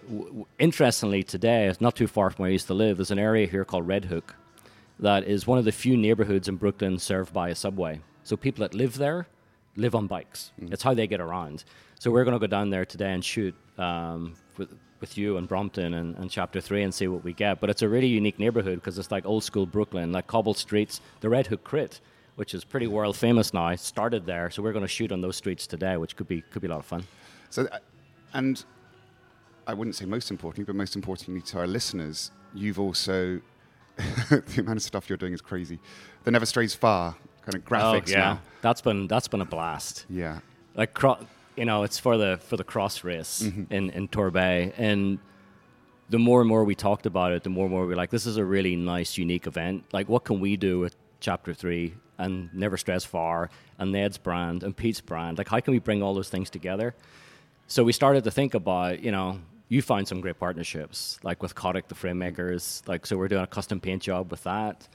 W- 0.10 0.46
interestingly, 0.58 1.24
today, 1.24 1.68
it's 1.68 1.80
not 1.80 1.96
too 1.96 2.08
far 2.08 2.30
from 2.30 2.44
where 2.44 2.50
I 2.50 2.54
used 2.54 2.68
to 2.68 2.74
live. 2.74 2.98
There's 2.98 3.12
an 3.12 3.20
area 3.20 3.48
here 3.48 3.64
called 3.64 3.88
Red 3.88 4.06
Hook 4.06 4.36
that 5.00 5.24
is 5.24 5.48
one 5.48 5.58
of 5.58 5.66
the 5.66 5.72
few 5.72 5.96
neighborhoods 5.96 6.48
in 6.48 6.58
Brooklyn 6.58 7.00
served 7.00 7.34
by 7.34 7.50
a 7.50 7.56
subway. 7.56 8.02
So 8.24 8.36
people 8.36 8.62
that 8.64 8.74
live 8.74 8.98
there 8.98 9.28
live 9.76 9.96
on 9.96 10.08
bikes. 10.08 10.52
It's 10.58 10.84
how 10.84 10.94
they 10.94 11.08
get 11.08 11.22
around. 11.22 11.64
So 12.00 12.12
we're 12.12 12.26
going 12.26 12.34
to 12.34 12.40
go 12.40 12.48
down 12.48 12.70
there 12.70 12.86
today 12.86 13.14
and 13.14 13.24
shoot 13.24 13.56
um, 13.78 14.34
with, 14.58 14.76
with 15.00 15.18
you 15.18 15.38
and 15.38 15.48
Brompton 15.48 15.94
and, 15.94 16.18
and 16.18 16.30
Chapter 16.30 16.60
3 16.60 16.84
and 16.84 16.94
see 16.94 17.08
what 17.08 17.24
we 17.24 17.34
get. 17.34 17.62
But 17.62 17.70
it's 17.70 17.82
a 17.82 17.88
really 17.88 18.08
unique 18.08 18.40
neighborhood 18.40 18.76
because 18.76 18.98
it's 18.98 19.12
like 19.12 19.26
old 19.26 19.44
school 19.44 19.66
Brooklyn, 19.66 20.12
like 20.12 20.28
cobbled 20.28 20.58
streets. 20.58 21.00
The 21.22 21.30
Red 21.30 21.48
Hook 21.48 21.64
Crit, 21.64 22.02
which 22.36 22.54
is 22.54 22.66
pretty 22.66 22.88
world 22.88 23.16
famous 23.16 23.54
now, 23.54 23.74
started 23.76 24.26
there. 24.26 24.50
So 24.50 24.62
we're 24.62 24.74
going 24.74 24.84
to 24.84 24.90
shoot 24.90 25.12
on 25.14 25.22
those 25.22 25.38
streets 25.38 25.66
today, 25.66 25.96
which 25.96 26.18
could 26.18 26.28
be, 26.28 26.42
could 26.42 26.62
be 26.62 26.68
a 26.68 26.72
lot 26.72 26.80
of 26.80 26.86
fun. 26.86 27.06
So, 27.50 27.68
uh, 27.72 27.80
and 28.34 28.64
I 29.70 29.74
wouldn't 29.74 29.96
say 29.96 30.06
most 30.06 30.32
importantly, 30.32 30.64
but 30.64 30.76
most 30.76 30.96
importantly 30.96 31.42
to 31.42 31.60
our 31.60 31.68
listeners, 31.68 32.32
you've 32.54 32.80
also 32.80 33.40
the 33.98 34.56
amount 34.58 34.78
of 34.78 34.84
stuff 34.84 35.10
you're 35.10 35.18
doing 35.18 35.34
is 35.34 35.42
crazy. 35.42 35.80
The 36.24 36.32
Never 36.32 36.46
Strays 36.46 36.74
Far 36.74 37.16
kind 37.44 37.56
of 37.56 37.62
oh, 37.62 37.70
graphics 37.70 38.10
oh, 38.10 38.12
yeah. 38.12 38.18
now. 38.18 38.42
That's 38.62 38.82
been, 38.82 39.08
that's 39.08 39.28
been 39.28 39.42
a 39.42 39.46
blast. 39.46 40.06
Yeah, 40.10 40.40
like 40.76 40.94
cro- 40.94 41.20
you 41.56 41.66
know 41.66 41.84
it's 41.84 42.00
for 42.00 42.18
the 42.18 42.40
for 42.42 42.58
the 42.58 42.64
cross 42.64 43.04
race 43.04 43.44
mm-hmm. 43.44 43.72
in 43.72 43.90
in 43.92 44.08
Torbay 44.08 44.74
and 44.78 45.20
the 46.10 46.18
more 46.18 46.40
and 46.40 46.50
more 46.50 46.64
we 46.64 46.74
talked 46.74 47.06
about 47.06 47.32
it 47.34 47.44
the 47.44 47.50
more 47.50 47.66
and 47.66 47.74
more 47.74 47.86
we 47.86 47.94
are 47.94 47.98
like 47.98 48.10
this 48.10 48.26
is 48.26 48.38
a 48.38 48.46
really 48.46 48.76
nice 48.76 49.18
unique 49.18 49.46
event 49.46 49.84
like 49.92 50.08
what 50.08 50.24
can 50.24 50.40
we 50.40 50.56
do 50.56 50.80
with 50.80 50.96
chapter 51.20 51.54
3 51.54 51.94
and 52.18 52.50
Never 52.54 52.78
Strays 52.78 53.04
Far 53.04 53.50
and 53.78 53.92
Ned's 53.92 54.18
brand 54.18 54.64
and 54.64 54.76
Pete's 54.76 55.02
brand 55.02 55.38
like 55.38 55.50
how 55.50 55.60
can 55.60 55.74
we 55.74 55.80
bring 55.80 56.02
all 56.02 56.14
those 56.14 56.30
things 56.30 56.50
together 56.50 56.96
so 57.68 57.84
we 57.84 57.92
started 57.92 58.24
to 58.24 58.32
think 58.32 58.54
about 58.54 59.02
you 59.02 59.12
know 59.12 59.40
you 59.70 59.82
found 59.82 60.08
some 60.08 60.20
great 60.20 60.40
partnerships 60.40 61.20
like 61.24 61.42
with 61.42 61.56
Cotic 61.56 61.88
the 61.88 61.96
frame 61.96 62.18
makers 62.18 62.84
like 62.88 63.06
so 63.06 63.18
we're 63.18 63.28
doing 63.28 63.44
a 63.44 63.48
custom 63.48 63.80
paint 63.80 64.02
job 64.02 64.30
with 64.32 64.44
that 64.44 64.88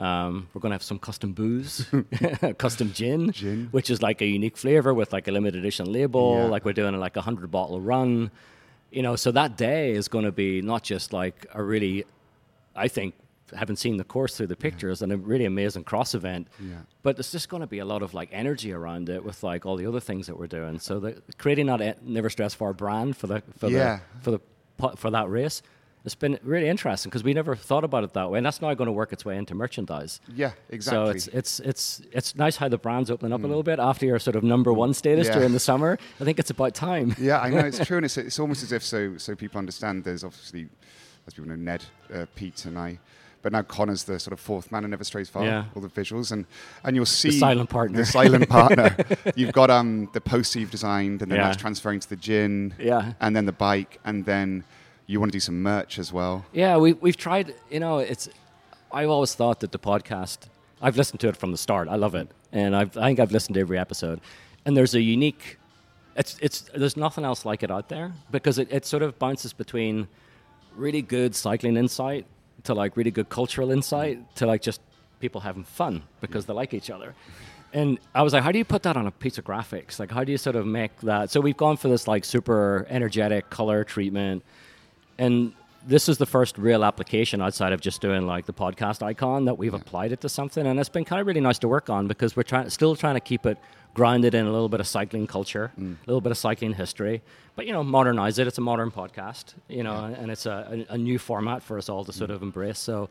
um, 0.00 0.48
we're 0.54 0.62
going 0.62 0.70
to 0.70 0.74
have 0.76 0.82
some 0.82 0.98
custom 0.98 1.34
booze, 1.34 1.86
custom 2.58 2.90
gin, 2.94 3.32
Gin. 3.32 3.68
which 3.70 3.90
is 3.90 4.00
like 4.00 4.22
a 4.22 4.26
unique 4.26 4.56
flavor 4.56 4.94
with 4.94 5.12
like 5.12 5.28
a 5.28 5.30
limited 5.30 5.58
edition 5.58 5.92
label. 5.92 6.36
Yeah. 6.38 6.44
Like 6.44 6.64
we're 6.64 6.72
doing 6.72 6.98
like 6.98 7.18
a 7.18 7.20
hundred 7.20 7.50
bottle 7.50 7.82
run, 7.82 8.30
you 8.90 9.02
know. 9.02 9.14
So 9.14 9.30
that 9.32 9.58
day 9.58 9.90
is 9.92 10.08
going 10.08 10.24
to 10.24 10.32
be 10.32 10.62
not 10.62 10.82
just 10.84 11.12
like 11.12 11.46
a 11.52 11.62
really, 11.62 12.06
I 12.74 12.88
think, 12.88 13.14
having 13.56 13.76
seen 13.76 13.96
the 13.96 14.04
course 14.04 14.36
through 14.36 14.46
the 14.48 14.56
pictures 14.56 15.02
and 15.02 15.12
a 15.12 15.16
really 15.16 15.44
amazing 15.44 15.84
cross 15.84 16.14
event. 16.14 16.48
Yeah. 16.60 16.74
But 17.02 17.18
it's 17.18 17.32
just 17.32 17.48
going 17.48 17.60
to 17.62 17.66
be 17.66 17.78
a 17.78 17.84
lot 17.84 18.02
of 18.02 18.14
like 18.14 18.28
energy 18.32 18.72
around 18.72 19.08
it 19.08 19.24
with 19.24 19.42
like 19.42 19.66
all 19.66 19.76
the 19.76 19.86
other 19.86 20.00
things 20.00 20.26
that 20.26 20.38
we're 20.38 20.46
doing. 20.46 20.78
So 20.78 21.00
the, 21.00 21.22
creating 21.38 21.66
that 21.66 21.80
e- 21.80 21.94
Never 22.02 22.30
Strays 22.30 22.54
Far 22.54 22.68
our 22.68 22.74
brand 22.74 23.16
for 23.16 23.26
the 23.26 23.42
for 23.58 23.68
Yeah. 23.68 24.00
the 24.22 24.22
for 24.22 24.30
the 24.30 24.96
for 24.96 25.10
that 25.10 25.28
race. 25.28 25.62
It's 26.02 26.14
been 26.14 26.38
really 26.42 26.66
interesting 26.66 27.10
because 27.10 27.22
we 27.22 27.34
never 27.34 27.54
thought 27.54 27.84
about 27.84 28.04
it 28.04 28.14
that 28.14 28.30
way, 28.30 28.38
and 28.38 28.46
that's 28.46 28.62
now 28.62 28.72
going 28.72 28.86
to 28.86 28.92
work 28.92 29.12
its 29.12 29.22
way 29.26 29.36
into 29.36 29.54
merchandise. 29.54 30.18
yeah, 30.34 30.52
exactly. 30.70 31.18
So 31.20 31.30
it's 31.34 31.60
it's 31.60 31.60
it's 31.60 32.02
it's 32.12 32.36
nice 32.36 32.56
how 32.56 32.68
the 32.70 32.78
brand's 32.78 33.10
opening 33.10 33.34
up 33.34 33.44
a 33.44 33.46
little 33.46 33.62
bit 33.62 33.78
after 33.78 34.06
your 34.06 34.18
sort 34.18 34.34
of 34.34 34.42
number 34.42 34.72
one 34.72 34.94
status 34.94 35.26
Yeah. 35.26 35.34
during 35.34 35.52
the 35.52 35.60
summer. 35.70 35.98
I 36.18 36.24
think 36.24 36.38
it's 36.38 36.48
about 36.48 36.74
time. 36.74 37.14
yeah, 37.18 37.38
I 37.40 37.50
know 37.50 37.58
it's 37.58 37.78
true, 37.86 37.98
and 37.98 38.06
it's, 38.06 38.16
it's 38.16 38.38
almost 38.38 38.62
as 38.62 38.72
if 38.72 38.82
so 38.82 39.18
so 39.18 39.34
people 39.34 39.58
understand. 39.58 40.04
There's 40.04 40.24
obviously, 40.24 40.70
as 41.26 41.34
people 41.34 41.50
know, 41.50 41.56
Ned, 41.56 41.84
uh, 42.14 42.24
Pete, 42.34 42.64
and 42.64 42.78
I. 42.78 42.98
But 43.42 43.52
now 43.52 43.62
Connor's 43.62 44.04
the 44.04 44.18
sort 44.18 44.32
of 44.32 44.40
fourth 44.40 44.70
man 44.70 44.84
and 44.84 44.90
never 44.90 45.04
strays 45.04 45.28
far. 45.30 45.44
Yeah. 45.44 45.64
All 45.74 45.80
the 45.82 45.88
visuals 45.88 46.30
and 46.32 46.44
and 46.84 46.94
you'll 46.94 47.06
see 47.06 47.30
the 47.30 47.38
silent 47.38 47.70
partner. 47.70 47.96
The 47.98 48.04
silent 48.06 48.48
partner. 48.48 48.94
You've 49.36 49.52
got 49.52 49.70
um 49.70 50.08
the 50.12 50.20
poster 50.20 50.58
you've 50.60 50.70
designed, 50.70 51.22
and 51.22 51.30
then 51.30 51.38
Yeah. 51.38 51.46
that's 51.46 51.56
transferring 51.56 52.00
to 52.00 52.08
the 52.08 52.16
gin. 52.16 52.74
Yeah. 52.78 53.14
And 53.20 53.34
then 53.34 53.46
the 53.46 53.52
bike, 53.52 53.98
and 54.04 54.24
then 54.26 54.64
you 55.06 55.18
want 55.20 55.32
to 55.32 55.36
do 55.36 55.40
some 55.40 55.62
merch 55.62 55.98
as 55.98 56.12
well. 56.12 56.44
Yeah, 56.52 56.76
we 56.76 56.92
we've 56.92 57.16
tried. 57.16 57.54
You 57.70 57.80
know, 57.80 57.98
it's. 57.98 58.28
I've 58.92 59.08
always 59.10 59.34
thought 59.34 59.60
that 59.60 59.72
the 59.72 59.78
podcast. 59.78 60.38
I've 60.82 60.96
listened 60.96 61.20
to 61.20 61.28
it 61.28 61.36
from 61.36 61.50
the 61.52 61.58
start. 61.58 61.88
I 61.88 61.96
love 61.96 62.14
it, 62.14 62.28
and 62.52 62.74
I've, 62.74 62.96
I 62.96 63.08
think 63.08 63.20
I've 63.20 63.32
listened 63.32 63.54
to 63.54 63.60
every 63.60 63.78
episode. 63.78 64.20
And 64.64 64.76
there's 64.76 64.94
a 64.94 65.00
unique. 65.00 65.58
It's 66.16 66.36
it's 66.42 66.62
there's 66.74 66.96
nothing 66.96 67.24
else 67.24 67.44
like 67.44 67.62
it 67.62 67.70
out 67.70 67.88
there 67.88 68.12
because 68.30 68.58
it, 68.58 68.68
it 68.70 68.84
sort 68.86 69.02
of 69.02 69.18
bounces 69.18 69.52
between 69.52 70.08
really 70.76 71.02
good 71.02 71.34
cycling 71.34 71.76
insight 71.76 72.26
to 72.64 72.74
like 72.74 72.96
really 72.96 73.10
good 73.10 73.28
cultural 73.28 73.70
insight 73.70 74.36
to 74.36 74.46
like 74.46 74.62
just 74.62 74.80
people 75.20 75.40
having 75.40 75.64
fun 75.64 76.02
because 76.20 76.46
they 76.46 76.54
like 76.54 76.74
each 76.74 76.90
other. 76.90 77.14
And 77.72 77.98
I 78.14 78.22
was 78.22 78.32
like, 78.32 78.42
how 78.42 78.50
do 78.50 78.58
you 78.58 78.64
put 78.64 78.82
that 78.82 78.96
on 78.96 79.06
a 79.06 79.12
piece 79.12 79.38
of 79.38 79.44
graphics? 79.44 80.00
Like, 80.00 80.10
how 80.10 80.24
do 80.24 80.32
you 80.32 80.38
sort 80.38 80.56
of 80.56 80.66
make 80.66 80.98
that? 81.02 81.30
So 81.30 81.40
we've 81.40 81.56
gone 81.56 81.76
for 81.76 81.88
this 81.88 82.08
like 82.08 82.24
super 82.24 82.86
energetic 82.90 83.50
color 83.50 83.84
treatment 83.84 84.42
and 85.18 85.52
this 85.86 86.08
is 86.08 86.18
the 86.18 86.26
first 86.26 86.58
real 86.58 86.84
application 86.84 87.40
outside 87.40 87.72
of 87.72 87.80
just 87.80 88.00
doing 88.00 88.26
like 88.26 88.46
the 88.46 88.52
podcast 88.52 89.02
icon 89.02 89.44
that 89.46 89.56
we've 89.56 89.74
applied 89.74 90.12
it 90.12 90.20
to 90.20 90.28
something 90.28 90.66
and 90.66 90.78
it's 90.78 90.88
been 90.88 91.04
kind 91.04 91.20
of 91.20 91.26
really 91.26 91.40
nice 91.40 91.58
to 91.58 91.68
work 91.68 91.88
on 91.88 92.06
because 92.06 92.36
we're 92.36 92.42
trying 92.42 92.68
still 92.68 92.94
trying 92.96 93.14
to 93.14 93.20
keep 93.20 93.46
it 93.46 93.58
grounded 93.94 94.34
in 94.34 94.46
a 94.46 94.52
little 94.52 94.68
bit 94.68 94.80
of 94.80 94.86
cycling 94.86 95.26
culture 95.26 95.72
mm. 95.78 95.94
a 95.94 96.06
little 96.06 96.20
bit 96.20 96.32
of 96.32 96.38
cycling 96.38 96.74
history 96.74 97.22
but 97.56 97.66
you 97.66 97.72
know 97.72 97.84
modernize 97.84 98.38
it. 98.38 98.46
It's 98.46 98.56
a 98.56 98.62
modern 98.62 98.90
podcast 98.90 99.54
you 99.68 99.82
know 99.82 100.04
and 100.04 100.30
it's 100.30 100.46
a, 100.46 100.86
a, 100.88 100.94
a 100.94 100.98
new 100.98 101.18
format 101.18 101.62
for 101.62 101.76
us 101.76 101.88
all 101.88 102.04
to 102.04 102.12
sort 102.12 102.30
mm. 102.30 102.34
of 102.34 102.42
embrace. 102.42 102.78
So 102.78 103.10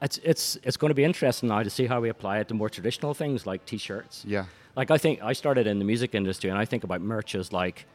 it's 0.00 0.18
it's 0.24 0.58
it's 0.62 0.76
going 0.76 0.90
to 0.90 0.94
be 0.94 1.04
interesting 1.04 1.48
now 1.48 1.62
to 1.62 1.70
see 1.70 1.86
how 1.86 2.00
we 2.00 2.08
apply 2.08 2.38
it 2.38 2.48
to 2.48 2.54
more 2.54 2.70
traditional 2.70 3.14
things 3.14 3.46
like 3.46 3.64
t-shirts. 3.66 4.24
Yeah. 4.26 4.46
like 4.76 4.90
I 4.90 4.98
think 4.98 5.22
I 5.22 5.32
started 5.32 5.66
in 5.66 5.78
the 5.78 5.84
music 5.84 6.14
industry, 6.14 6.50
and 6.50 6.58
I 6.58 6.64
think 6.64 6.84
about 6.84 7.00
merch 7.00 7.34
as 7.34 7.52
like 7.52 7.86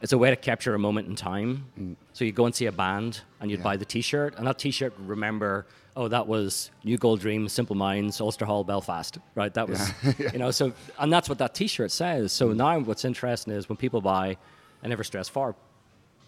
it's 0.00 0.12
a 0.12 0.18
way 0.18 0.30
to 0.30 0.36
capture 0.36 0.74
a 0.74 0.78
moment 0.78 1.08
in 1.08 1.16
time. 1.16 1.66
Mm. 1.78 1.96
So 2.12 2.24
you 2.24 2.32
go 2.32 2.46
and 2.46 2.54
see 2.54 2.66
a 2.66 2.72
band, 2.72 3.20
and 3.40 3.50
you'd 3.50 3.58
Yeah. 3.58 3.64
buy 3.64 3.76
the 3.76 3.84
T-shirt, 3.84 4.34
and 4.36 4.46
that 4.46 4.58
T-shirt 4.58 4.94
remember, 4.98 5.66
oh, 5.96 6.08
that 6.08 6.26
was 6.26 6.70
New 6.84 6.96
Gold 6.96 7.20
Dream, 7.20 7.48
Simple 7.48 7.74
Minds, 7.76 8.20
Ulster 8.20 8.44
Hall, 8.44 8.62
Belfast, 8.64 9.18
right? 9.34 9.52
That 9.54 9.68
was, 9.68 9.92
you 10.32 10.38
know, 10.38 10.50
so 10.50 10.72
and 10.98 11.12
that's 11.12 11.28
what 11.28 11.38
that 11.38 11.54
T-shirt 11.54 11.90
says. 11.90 12.32
So 12.32 12.48
mm. 12.48 12.56
now 12.56 12.78
what's 12.80 13.04
interesting 13.04 13.52
is 13.52 13.68
when 13.68 13.76
people 13.76 14.00
buy 14.00 14.36
an 14.82 14.90
Never 14.90 15.04
Strays 15.04 15.28
Far 15.28 15.54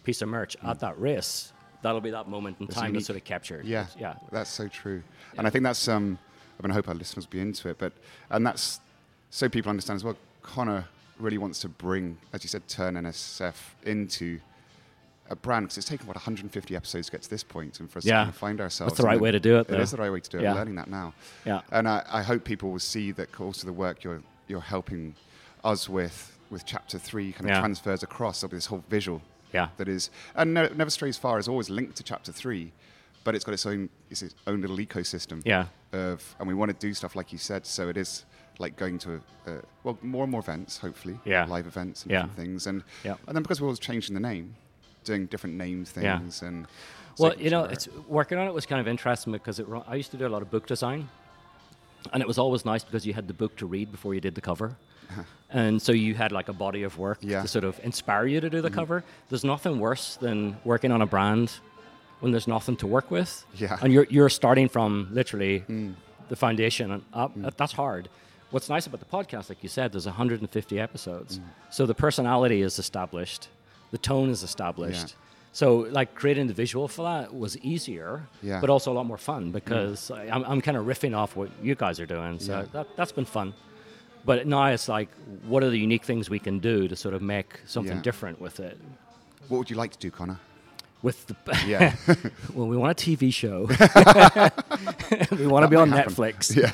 piece 0.02 0.22
of 0.22 0.28
merch 0.28 0.56
at 0.62 0.76
mm. 0.76 0.80
that 0.80 1.00
race, 1.00 1.52
that'll 1.82 2.00
be 2.00 2.10
that 2.10 2.28
moment 2.28 2.56
in 2.58 2.66
It's 2.66 2.74
time 2.74 2.86
unique. 2.86 3.00
that's 3.00 3.06
sort 3.06 3.18
of 3.18 3.24
captured. 3.24 3.64
Yeah, 3.64 3.86
yeah. 3.98 4.14
that's 4.32 4.50
so 4.50 4.66
true. 4.68 5.02
And 5.38 5.46
I 5.46 5.50
think 5.50 5.62
that's 5.62 5.86
um, 5.86 6.18
I 6.58 6.66
mean, 6.66 6.72
I 6.72 6.74
hope 6.74 6.88
our 6.88 6.94
listeners 6.94 7.26
will 7.26 7.30
be 7.30 7.40
into 7.40 7.68
it. 7.68 7.78
But 7.78 7.92
and 8.30 8.44
that's 8.44 8.80
so 9.30 9.48
people 9.48 9.70
understand 9.70 9.96
as 9.96 10.04
well. 10.04 10.16
Connor 10.42 10.86
really 11.20 11.38
wants 11.38 11.58
to 11.60 11.68
bring, 11.68 12.18
as 12.32 12.42
you 12.44 12.48
said, 12.48 12.66
turn 12.68 12.94
NSF 12.94 13.54
into 13.84 14.40
a 15.28 15.36
brand 15.36 15.66
because 15.66 15.78
it's 15.78 15.86
taken 15.86 16.06
what 16.06 16.16
150 16.16 16.74
episodes 16.74 17.06
to 17.06 17.12
get 17.12 17.22
to 17.22 17.30
this 17.30 17.44
point, 17.44 17.78
and 17.78 17.88
for 17.90 17.98
us 17.98 18.04
Yeah. 18.04 18.14
to 18.14 18.18
kind 18.22 18.28
of 18.30 18.36
find 18.36 18.60
ourselves. 18.60 18.92
That's 18.92 19.00
the 19.00 19.06
right 19.06 19.12
and 19.14 19.22
way 19.22 19.30
to 19.30 19.38
do 19.40 19.58
it, 19.58 19.70
It 19.70 19.78
is 19.78 19.92
the 19.92 19.96
right 19.98 20.10
way 20.10 20.20
to 20.20 20.30
do 20.30 20.38
it. 20.38 20.42
Yeah. 20.42 20.50
I'm 20.50 20.56
learning 20.56 20.74
that 20.76 20.88
now. 20.90 21.14
Yeah. 21.44 21.60
And 21.70 21.88
I, 21.88 22.04
I 22.10 22.22
hope 22.22 22.44
people 22.44 22.70
will 22.72 22.78
see 22.80 23.12
that 23.12 23.38
also 23.40 23.66
the 23.66 23.72
work 23.72 24.02
you're 24.02 24.22
you're 24.48 24.60
helping 24.60 25.14
us 25.62 25.88
with 25.88 26.36
with 26.50 26.66
chapter 26.66 26.98
three 26.98 27.30
kind 27.32 27.44
of 27.48 27.50
Yeah. 27.54 27.60
transfers 27.60 28.02
across 28.02 28.42
of 28.42 28.50
this 28.50 28.66
whole 28.66 28.82
visual. 28.88 29.22
Yeah. 29.52 29.68
That 29.76 29.86
is, 29.88 30.10
and 30.34 30.52
Ne- 30.54 30.70
Never 30.74 30.90
Strays 30.90 31.16
Far 31.16 31.38
is 31.38 31.46
always 31.46 31.70
linked 31.70 31.96
to 31.98 32.02
chapter 32.02 32.32
three, 32.32 32.72
but 33.22 33.36
it's 33.36 33.44
got 33.44 33.52
its 33.52 33.66
own 33.66 33.88
it's 34.10 34.22
its 34.22 34.34
own 34.48 34.60
little 34.62 34.78
ecosystem. 34.78 35.42
Yeah. 35.44 35.66
Of 35.92 36.34
and 36.40 36.48
we 36.48 36.54
want 36.54 36.70
to 36.72 36.86
do 36.86 36.92
stuff 36.92 37.14
like 37.14 37.30
you 37.30 37.38
said, 37.38 37.66
so 37.66 37.88
it 37.88 37.96
is 37.96 38.24
like 38.60 38.76
going 38.76 38.98
to 38.98 39.20
uh, 39.46 39.52
well 39.82 39.98
more 40.02 40.24
and 40.24 40.30
more 40.30 40.40
events, 40.40 40.78
hopefully. 40.78 41.18
Yeah. 41.24 41.46
Live 41.46 41.66
events 41.66 42.02
and 42.04 42.12
Yeah. 42.12 42.26
things, 42.36 42.66
and 42.66 42.84
Yeah. 43.04 43.16
and 43.26 43.34
then 43.34 43.42
because 43.42 43.60
we're 43.60 43.66
always 43.68 43.80
changing 43.80 44.14
the 44.14 44.20
name, 44.20 44.54
doing 45.04 45.26
different 45.26 45.56
name 45.56 45.84
Yeah. 45.96 46.18
things, 46.18 46.42
and 46.42 46.66
Well, 47.18 47.34
you 47.38 47.50
know, 47.50 47.64
it's 47.64 47.88
working 48.06 48.38
on 48.38 48.46
it 48.46 48.54
was 48.54 48.66
kind 48.66 48.80
of 48.80 48.86
interesting 48.86 49.32
because 49.32 49.58
it, 49.58 49.66
I 49.88 49.96
used 49.96 50.10
to 50.12 50.16
do 50.16 50.26
a 50.26 50.32
lot 50.34 50.42
of 50.42 50.50
book 50.50 50.66
design, 50.66 51.08
and 52.12 52.22
it 52.22 52.26
was 52.28 52.38
always 52.38 52.64
nice 52.64 52.84
because 52.84 53.04
you 53.06 53.14
had 53.14 53.26
the 53.26 53.34
book 53.34 53.56
to 53.56 53.66
read 53.66 53.90
before 53.90 54.14
you 54.14 54.20
did 54.20 54.34
the 54.34 54.40
cover, 54.40 54.76
uh-huh. 55.10 55.22
and 55.50 55.82
so 55.82 55.92
you 55.92 56.14
had 56.14 56.30
like 56.32 56.48
a 56.48 56.52
body 56.52 56.82
of 56.84 56.98
work 56.98 57.18
Yeah. 57.20 57.42
to 57.42 57.48
sort 57.48 57.64
of 57.64 57.80
inspire 57.82 58.26
you 58.26 58.40
to 58.40 58.50
do 58.50 58.60
the 58.60 58.68
mm-hmm. 58.68 58.78
cover. 58.80 59.04
There's 59.28 59.44
nothing 59.44 59.80
worse 59.80 60.16
than 60.16 60.56
working 60.64 60.92
on 60.92 61.02
a 61.02 61.06
brand 61.06 61.50
when 62.20 62.32
there's 62.32 62.46
nothing 62.48 62.76
to 62.76 62.86
work 62.86 63.10
with, 63.10 63.44
Yeah. 63.54 63.78
and 63.82 63.92
you're 63.92 64.06
you're 64.10 64.28
starting 64.30 64.68
from 64.68 65.08
literally 65.12 65.64
mm. 65.68 65.94
the 66.28 66.36
foundation 66.36 67.02
up. 67.12 67.32
That- 67.36 67.56
That's 67.56 67.72
hard. 67.72 68.08
What's 68.50 68.68
nice 68.68 68.86
about 68.86 68.98
the 69.00 69.06
podcast, 69.06 69.48
like 69.48 69.62
you 69.62 69.68
said, 69.68 69.92
there's 69.92 70.06
150 70.06 70.80
episodes, 70.80 71.38
mm. 71.38 71.42
so 71.70 71.86
the 71.86 71.94
personality 71.94 72.62
is 72.62 72.78
established, 72.80 73.48
the 73.92 73.98
tone 73.98 74.28
is 74.30 74.42
established. 74.42 75.14
So, 75.52 75.78
like 75.90 76.14
creating 76.14 76.46
the 76.46 76.54
visual 76.54 76.86
for 76.86 77.02
that 77.02 77.34
was 77.34 77.58
easier, 77.58 78.22
Yeah. 78.42 78.60
but 78.60 78.70
also 78.70 78.92
a 78.92 78.94
lot 78.94 79.06
more 79.06 79.18
fun 79.18 79.50
because 79.50 80.10
mm. 80.10 80.16
I- 80.18 80.34
I'm, 80.34 80.44
I'm 80.44 80.60
kind 80.60 80.76
of 80.76 80.86
riffing 80.86 81.16
off 81.16 81.34
what 81.34 81.50
you 81.62 81.74
guys 81.74 81.98
are 81.98 82.06
doing. 82.06 82.38
So 82.38 82.52
Yeah. 82.60 82.66
that 82.72 82.96
that's 82.96 83.12
been 83.12 83.24
fun. 83.24 83.54
But 84.24 84.46
now 84.46 84.66
it's 84.66 84.88
like, 84.88 85.08
what 85.48 85.64
are 85.64 85.70
the 85.70 85.78
unique 85.78 86.04
things 86.04 86.30
we 86.30 86.38
can 86.38 86.60
do 86.60 86.86
to 86.86 86.94
sort 86.94 87.14
of 87.14 87.22
make 87.22 87.58
something 87.66 87.96
Yeah. 87.96 88.02
different 88.02 88.40
with 88.40 88.60
it? 88.60 88.78
what 89.48 89.58
would 89.58 89.70
you 89.70 89.74
like 89.76 89.90
to 89.90 89.98
do, 89.98 90.10
Connor? 90.12 90.38
With 91.02 91.26
the 91.28 91.34
Yeah. 91.66 91.96
well, 92.54 92.66
we 92.68 92.76
want 92.76 92.92
a 92.92 92.94
TV 93.10 93.32
show. 93.32 93.66
we 95.36 95.46
want 95.46 95.64
to 95.64 95.68
be 95.68 95.76
on 95.76 95.90
happen. 95.90 96.12
Netflix. 96.12 96.54
Yeah. 96.54 96.70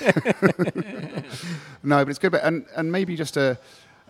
no, 1.82 2.04
but 2.04 2.08
it's 2.10 2.18
good. 2.18 2.32
But 2.32 2.42
and 2.44 2.66
and 2.76 2.90
maybe 2.90 3.16
just 3.16 3.36
a 3.36 3.58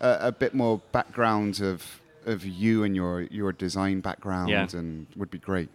a, 0.00 0.18
a 0.28 0.32
bit 0.32 0.54
more 0.54 0.80
background 0.92 1.60
of 1.60 1.82
of 2.24 2.44
you 2.44 2.84
and 2.84 2.96
your 2.96 3.22
your 3.22 3.52
design 3.52 4.00
background, 4.00 4.48
Yeah. 4.50 4.66
and 4.72 5.06
would 5.16 5.30
be 5.30 5.38
great. 5.38 5.68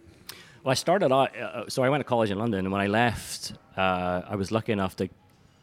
Well, 0.64 0.70
I 0.70 0.74
started 0.74 1.12
out, 1.12 1.36
uh, 1.36 1.68
so 1.68 1.82
I 1.82 1.88
went 1.88 2.00
to 2.02 2.08
college 2.08 2.30
in 2.30 2.38
London, 2.38 2.60
and 2.60 2.70
when 2.72 2.80
I 2.80 2.86
left, 2.86 3.54
uh, 3.76 4.22
I 4.28 4.36
was 4.36 4.52
lucky 4.52 4.70
enough 4.72 4.94
to 4.96 5.08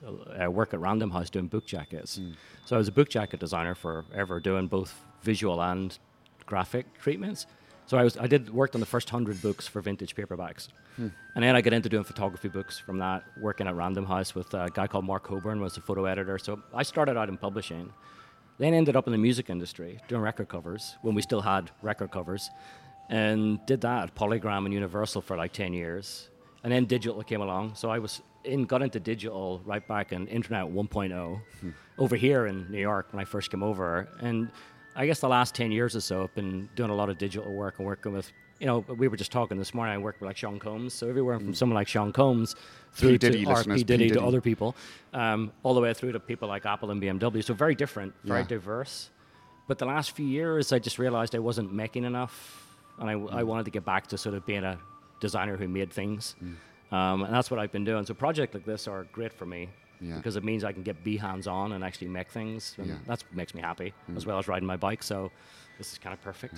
uh, 0.06 0.52
work 0.52 0.74
at 0.74 0.80
Random 0.82 1.12
House 1.12 1.30
doing 1.30 1.48
book 1.48 1.66
jackets. 1.66 2.20
So 2.66 2.76
I 2.76 2.80
was 2.80 2.90
a 2.90 2.92
book 2.92 3.08
jacket 3.10 3.40
designer 3.40 3.76
forever, 3.76 4.42
doing 4.42 4.68
both 4.68 4.94
visual 5.22 5.62
and 5.62 5.98
graphic 6.46 6.86
treatments. 7.00 7.46
So 7.90 7.98
I 7.98 8.04
was, 8.04 8.18
I 8.18 8.28
did 8.28 8.54
worked 8.54 8.76
on 8.76 8.82
the 8.82 8.86
first 8.86 9.10
hundred 9.10 9.42
books 9.42 9.68
for 9.68 9.82
vintage 9.82 10.16
paperbacks, 10.16 10.68
hmm. 10.96 11.08
and 11.34 11.44
then 11.44 11.56
I 11.56 11.62
got 11.62 11.74
into 11.74 11.90
doing 11.90 12.04
photography 12.04 12.48
books 12.48 12.78
from 12.78 13.00
that. 13.00 13.24
Working 13.42 13.66
at 13.66 13.76
Random 13.76 14.06
House 14.06 14.36
with 14.36 14.54
a 14.54 14.70
guy 14.72 14.86
called 14.86 15.06
Mark 15.06 15.24
Coburn 15.24 15.60
was 15.60 15.74
the 15.74 15.82
photo 15.82 16.06
editor. 16.06 16.38
So 16.38 16.62
I 16.72 16.84
started 16.84 17.18
out 17.18 17.30
in 17.30 17.38
publishing, 17.38 17.92
then 18.60 18.76
ended 18.76 18.96
up 18.96 19.08
in 19.08 19.12
the 19.12 19.18
music 19.18 19.50
industry 19.50 20.00
doing 20.08 20.22
record 20.22 20.50
covers 20.50 20.98
when 21.02 21.16
we 21.16 21.24
still 21.24 21.42
had 21.42 21.72
record 21.82 22.12
covers, 22.12 22.52
and 23.10 23.60
did 23.66 23.82
that 23.82 24.04
at 24.04 24.16
Polygram 24.16 24.66
and 24.66 24.74
Universal 24.74 25.24
for 25.24 25.36
like 25.36 25.54
ten 25.54 25.74
years, 25.74 26.30
and 26.64 26.72
then 26.72 26.86
digital 26.86 27.24
came 27.24 27.42
along. 27.42 27.74
So 27.74 27.90
I 27.90 27.98
was 27.98 28.22
in 28.44 28.66
got 28.66 28.84
into 28.84 29.00
digital 29.00 29.64
right 29.66 29.86
back 29.88 30.12
in 30.12 30.28
Internet 30.28 30.66
1.0 30.66 31.42
hmm. 31.60 31.70
over 31.98 32.16
here 32.16 32.46
in 32.46 32.70
New 32.70 32.82
York 32.82 33.08
when 33.12 33.20
I 33.20 33.26
first 33.26 33.50
came 33.50 33.64
over, 33.64 34.08
and 34.22 34.52
I 35.00 35.06
guess 35.06 35.22
the 35.22 35.30
last 35.30 35.56
ten 35.56 35.72
years 35.72 35.96
or 35.96 36.02
so 36.02 36.24
I've 36.24 36.36
been 36.36 36.68
doing 36.76 36.90
a 36.90 36.94
lot 36.94 37.10
of 37.10 37.18
digital 37.18 37.54
work 37.54 37.80
and 37.80 37.88
working 37.88 38.12
with. 38.12 38.30
You 38.60 38.66
know, 38.68 38.80
we 38.80 39.08
were 39.08 39.16
just 39.16 39.32
talking 39.32 39.58
this 39.58 39.74
morning. 39.74 39.96
I 39.96 39.98
worked 39.98 40.20
with 40.20 40.28
like 40.28 40.36
Sean 40.36 40.60
Combs, 40.60 40.94
so 40.94 41.08
everywhere 41.08 41.40
from 41.40 41.54
someone 41.54 41.76
like 41.76 41.88
Sean 41.88 42.12
Combs 42.12 42.58
through 42.92 43.18
Diddy 43.18 43.46
to 43.46 43.52
RP 43.52 43.86
Diddy 43.86 44.10
P. 44.10 44.16
to 44.16 44.22
other 44.22 44.42
people, 44.42 44.76
um, 45.14 45.54
all 45.64 45.74
the 45.74 45.80
way 45.80 45.94
through 45.94 46.12
to 46.12 46.20
people 46.20 46.50
like 46.50 46.66
Apple 46.66 46.92
and 46.92 47.02
BMW. 47.02 47.42
So 47.42 47.54
very 47.54 47.74
different, 47.76 48.14
very 48.26 48.42
Yeah. 48.42 48.48
diverse. 48.48 49.12
But 49.70 49.78
the 49.78 49.86
last 49.86 50.12
few 50.12 50.26
years, 50.26 50.74
I 50.74 50.80
just 50.80 51.00
realized 51.00 51.34
I 51.34 51.40
wasn't 51.40 51.72
making 51.72 52.04
enough, 52.04 52.68
and 52.98 53.10
I, 53.10 53.14
Mm. 53.14 53.34
I 53.34 53.44
wanted 53.44 53.64
to 53.64 53.72
get 53.72 53.86
back 53.86 54.08
to 54.08 54.18
sort 54.18 54.36
of 54.36 54.46
being 54.46 54.66
a 54.66 54.78
designer 55.22 55.56
who 55.56 55.70
made 55.70 55.94
things. 55.94 56.36
Mm. 56.44 56.56
Um, 56.94 57.24
and 57.24 57.34
that's 57.34 57.50
what 57.50 57.62
I've 57.62 57.72
been 57.72 57.86
doing. 57.86 58.06
So 58.06 58.14
projects 58.14 58.54
like 58.54 58.66
this 58.66 58.90
are 58.90 59.06
great 59.14 59.32
for 59.32 59.46
me 59.46 59.70
Yeah. 60.02 60.16
because 60.18 60.36
it 60.36 60.44
means 60.44 60.64
I 60.64 60.72
can 60.72 60.84
get 60.84 61.04
be 61.04 61.18
hands 61.18 61.48
on 61.48 61.74
and 61.74 61.84
actually 61.84 62.08
make 62.08 62.30
things. 62.32 62.76
And 62.78 62.88
Yeah. 62.88 62.94
Mm. 62.96 63.06
that's 63.06 63.24
what 63.24 63.34
makes 63.36 63.54
me 63.54 63.62
happy, 63.62 63.94
as 64.16 64.26
well 64.26 64.38
as 64.40 64.48
riding 64.48 64.68
my 64.68 64.78
bike. 64.78 65.04
So 65.04 65.32
this 65.78 65.92
is 65.92 65.98
kind 65.98 66.14
of 66.14 66.22
perfect. 66.22 66.56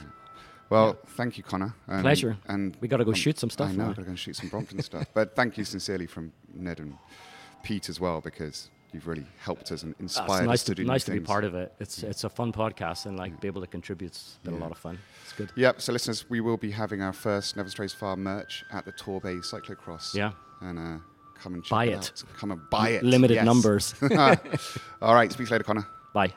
Well, 0.69 0.97
thank 1.17 1.37
you, 1.37 1.43
Connor. 1.43 1.73
And, 1.87 2.01
Pleasure. 2.01 2.37
And 2.47 2.77
We 2.79 2.87
gotta 2.87 3.03
go 3.03 3.11
um, 3.11 3.15
shoot 3.15 3.37
some 3.37 3.49
stuff 3.49 3.69
I 3.69 3.73
know, 3.73 3.87
got 3.87 3.95
to 3.97 4.01
go 4.03 4.09
and 4.09 4.19
shoot 4.19 4.37
some 4.37 4.47
Brompton 4.49 4.81
stuff. 4.81 5.05
But 5.13 5.35
thank 5.35 5.57
you 5.57 5.65
sincerely 5.65 6.07
from 6.07 6.31
Ned 6.53 6.79
and 6.79 6.95
Pete 7.63 7.89
as 7.89 7.99
well 7.99 8.21
because 8.21 8.69
you've 8.93 9.05
really 9.07 9.25
helped 9.39 9.71
us 9.71 9.83
and 9.83 9.93
Uh, 9.95 10.03
inspired 10.03 10.45
nice 10.45 10.59
us 10.59 10.63
to, 10.65 10.75
to, 10.75 10.83
do 10.83 10.87
nice 10.87 11.03
to 11.05 11.11
be 11.11 11.19
part 11.19 11.43
of 11.43 11.55
it. 11.55 11.73
It's 11.79 12.03
it's 12.03 12.23
a 12.23 12.29
fun 12.29 12.53
podcast 12.53 13.05
and 13.05 13.17
like 13.17 13.39
be 13.41 13.47
able 13.47 13.61
to 13.61 13.67
contribute 13.67 14.11
it's 14.11 14.39
been 14.43 14.53
a 14.53 14.57
lot 14.57 14.71
of 14.71 14.77
fun. 14.77 14.97
It's 15.23 15.33
good. 15.33 15.51
Yep. 15.55 15.81
So, 15.81 15.91
listeners, 15.91 16.29
we 16.29 16.39
will 16.41 16.57
be 16.57 16.71
having 16.71 17.01
our 17.01 17.13
first 17.13 17.57
Never 17.57 17.69
Strays 17.69 17.93
Far 17.93 18.15
merch 18.15 18.63
at 18.71 18.85
the 18.85 18.93
Torbay 18.93 19.37
Cyclocross. 19.43 20.13
Yeah. 20.13 20.31
And 20.61 20.79
uh, 20.79 20.99
come 21.41 21.53
and 21.55 21.63
check 21.63 21.71
Buy 21.71 21.85
it, 21.85 22.11
it. 22.15 22.23
Come 22.37 22.51
and 22.51 22.69
buy 22.69 22.89
it. 22.89 23.03
Limited 23.03 23.35
yes. 23.35 23.45
numbers. 23.45 23.95
All 25.01 25.15
right. 25.15 25.31
Speak 25.31 25.49
later, 25.49 25.63
Connor. 25.63 25.87
Bye. 26.13 26.33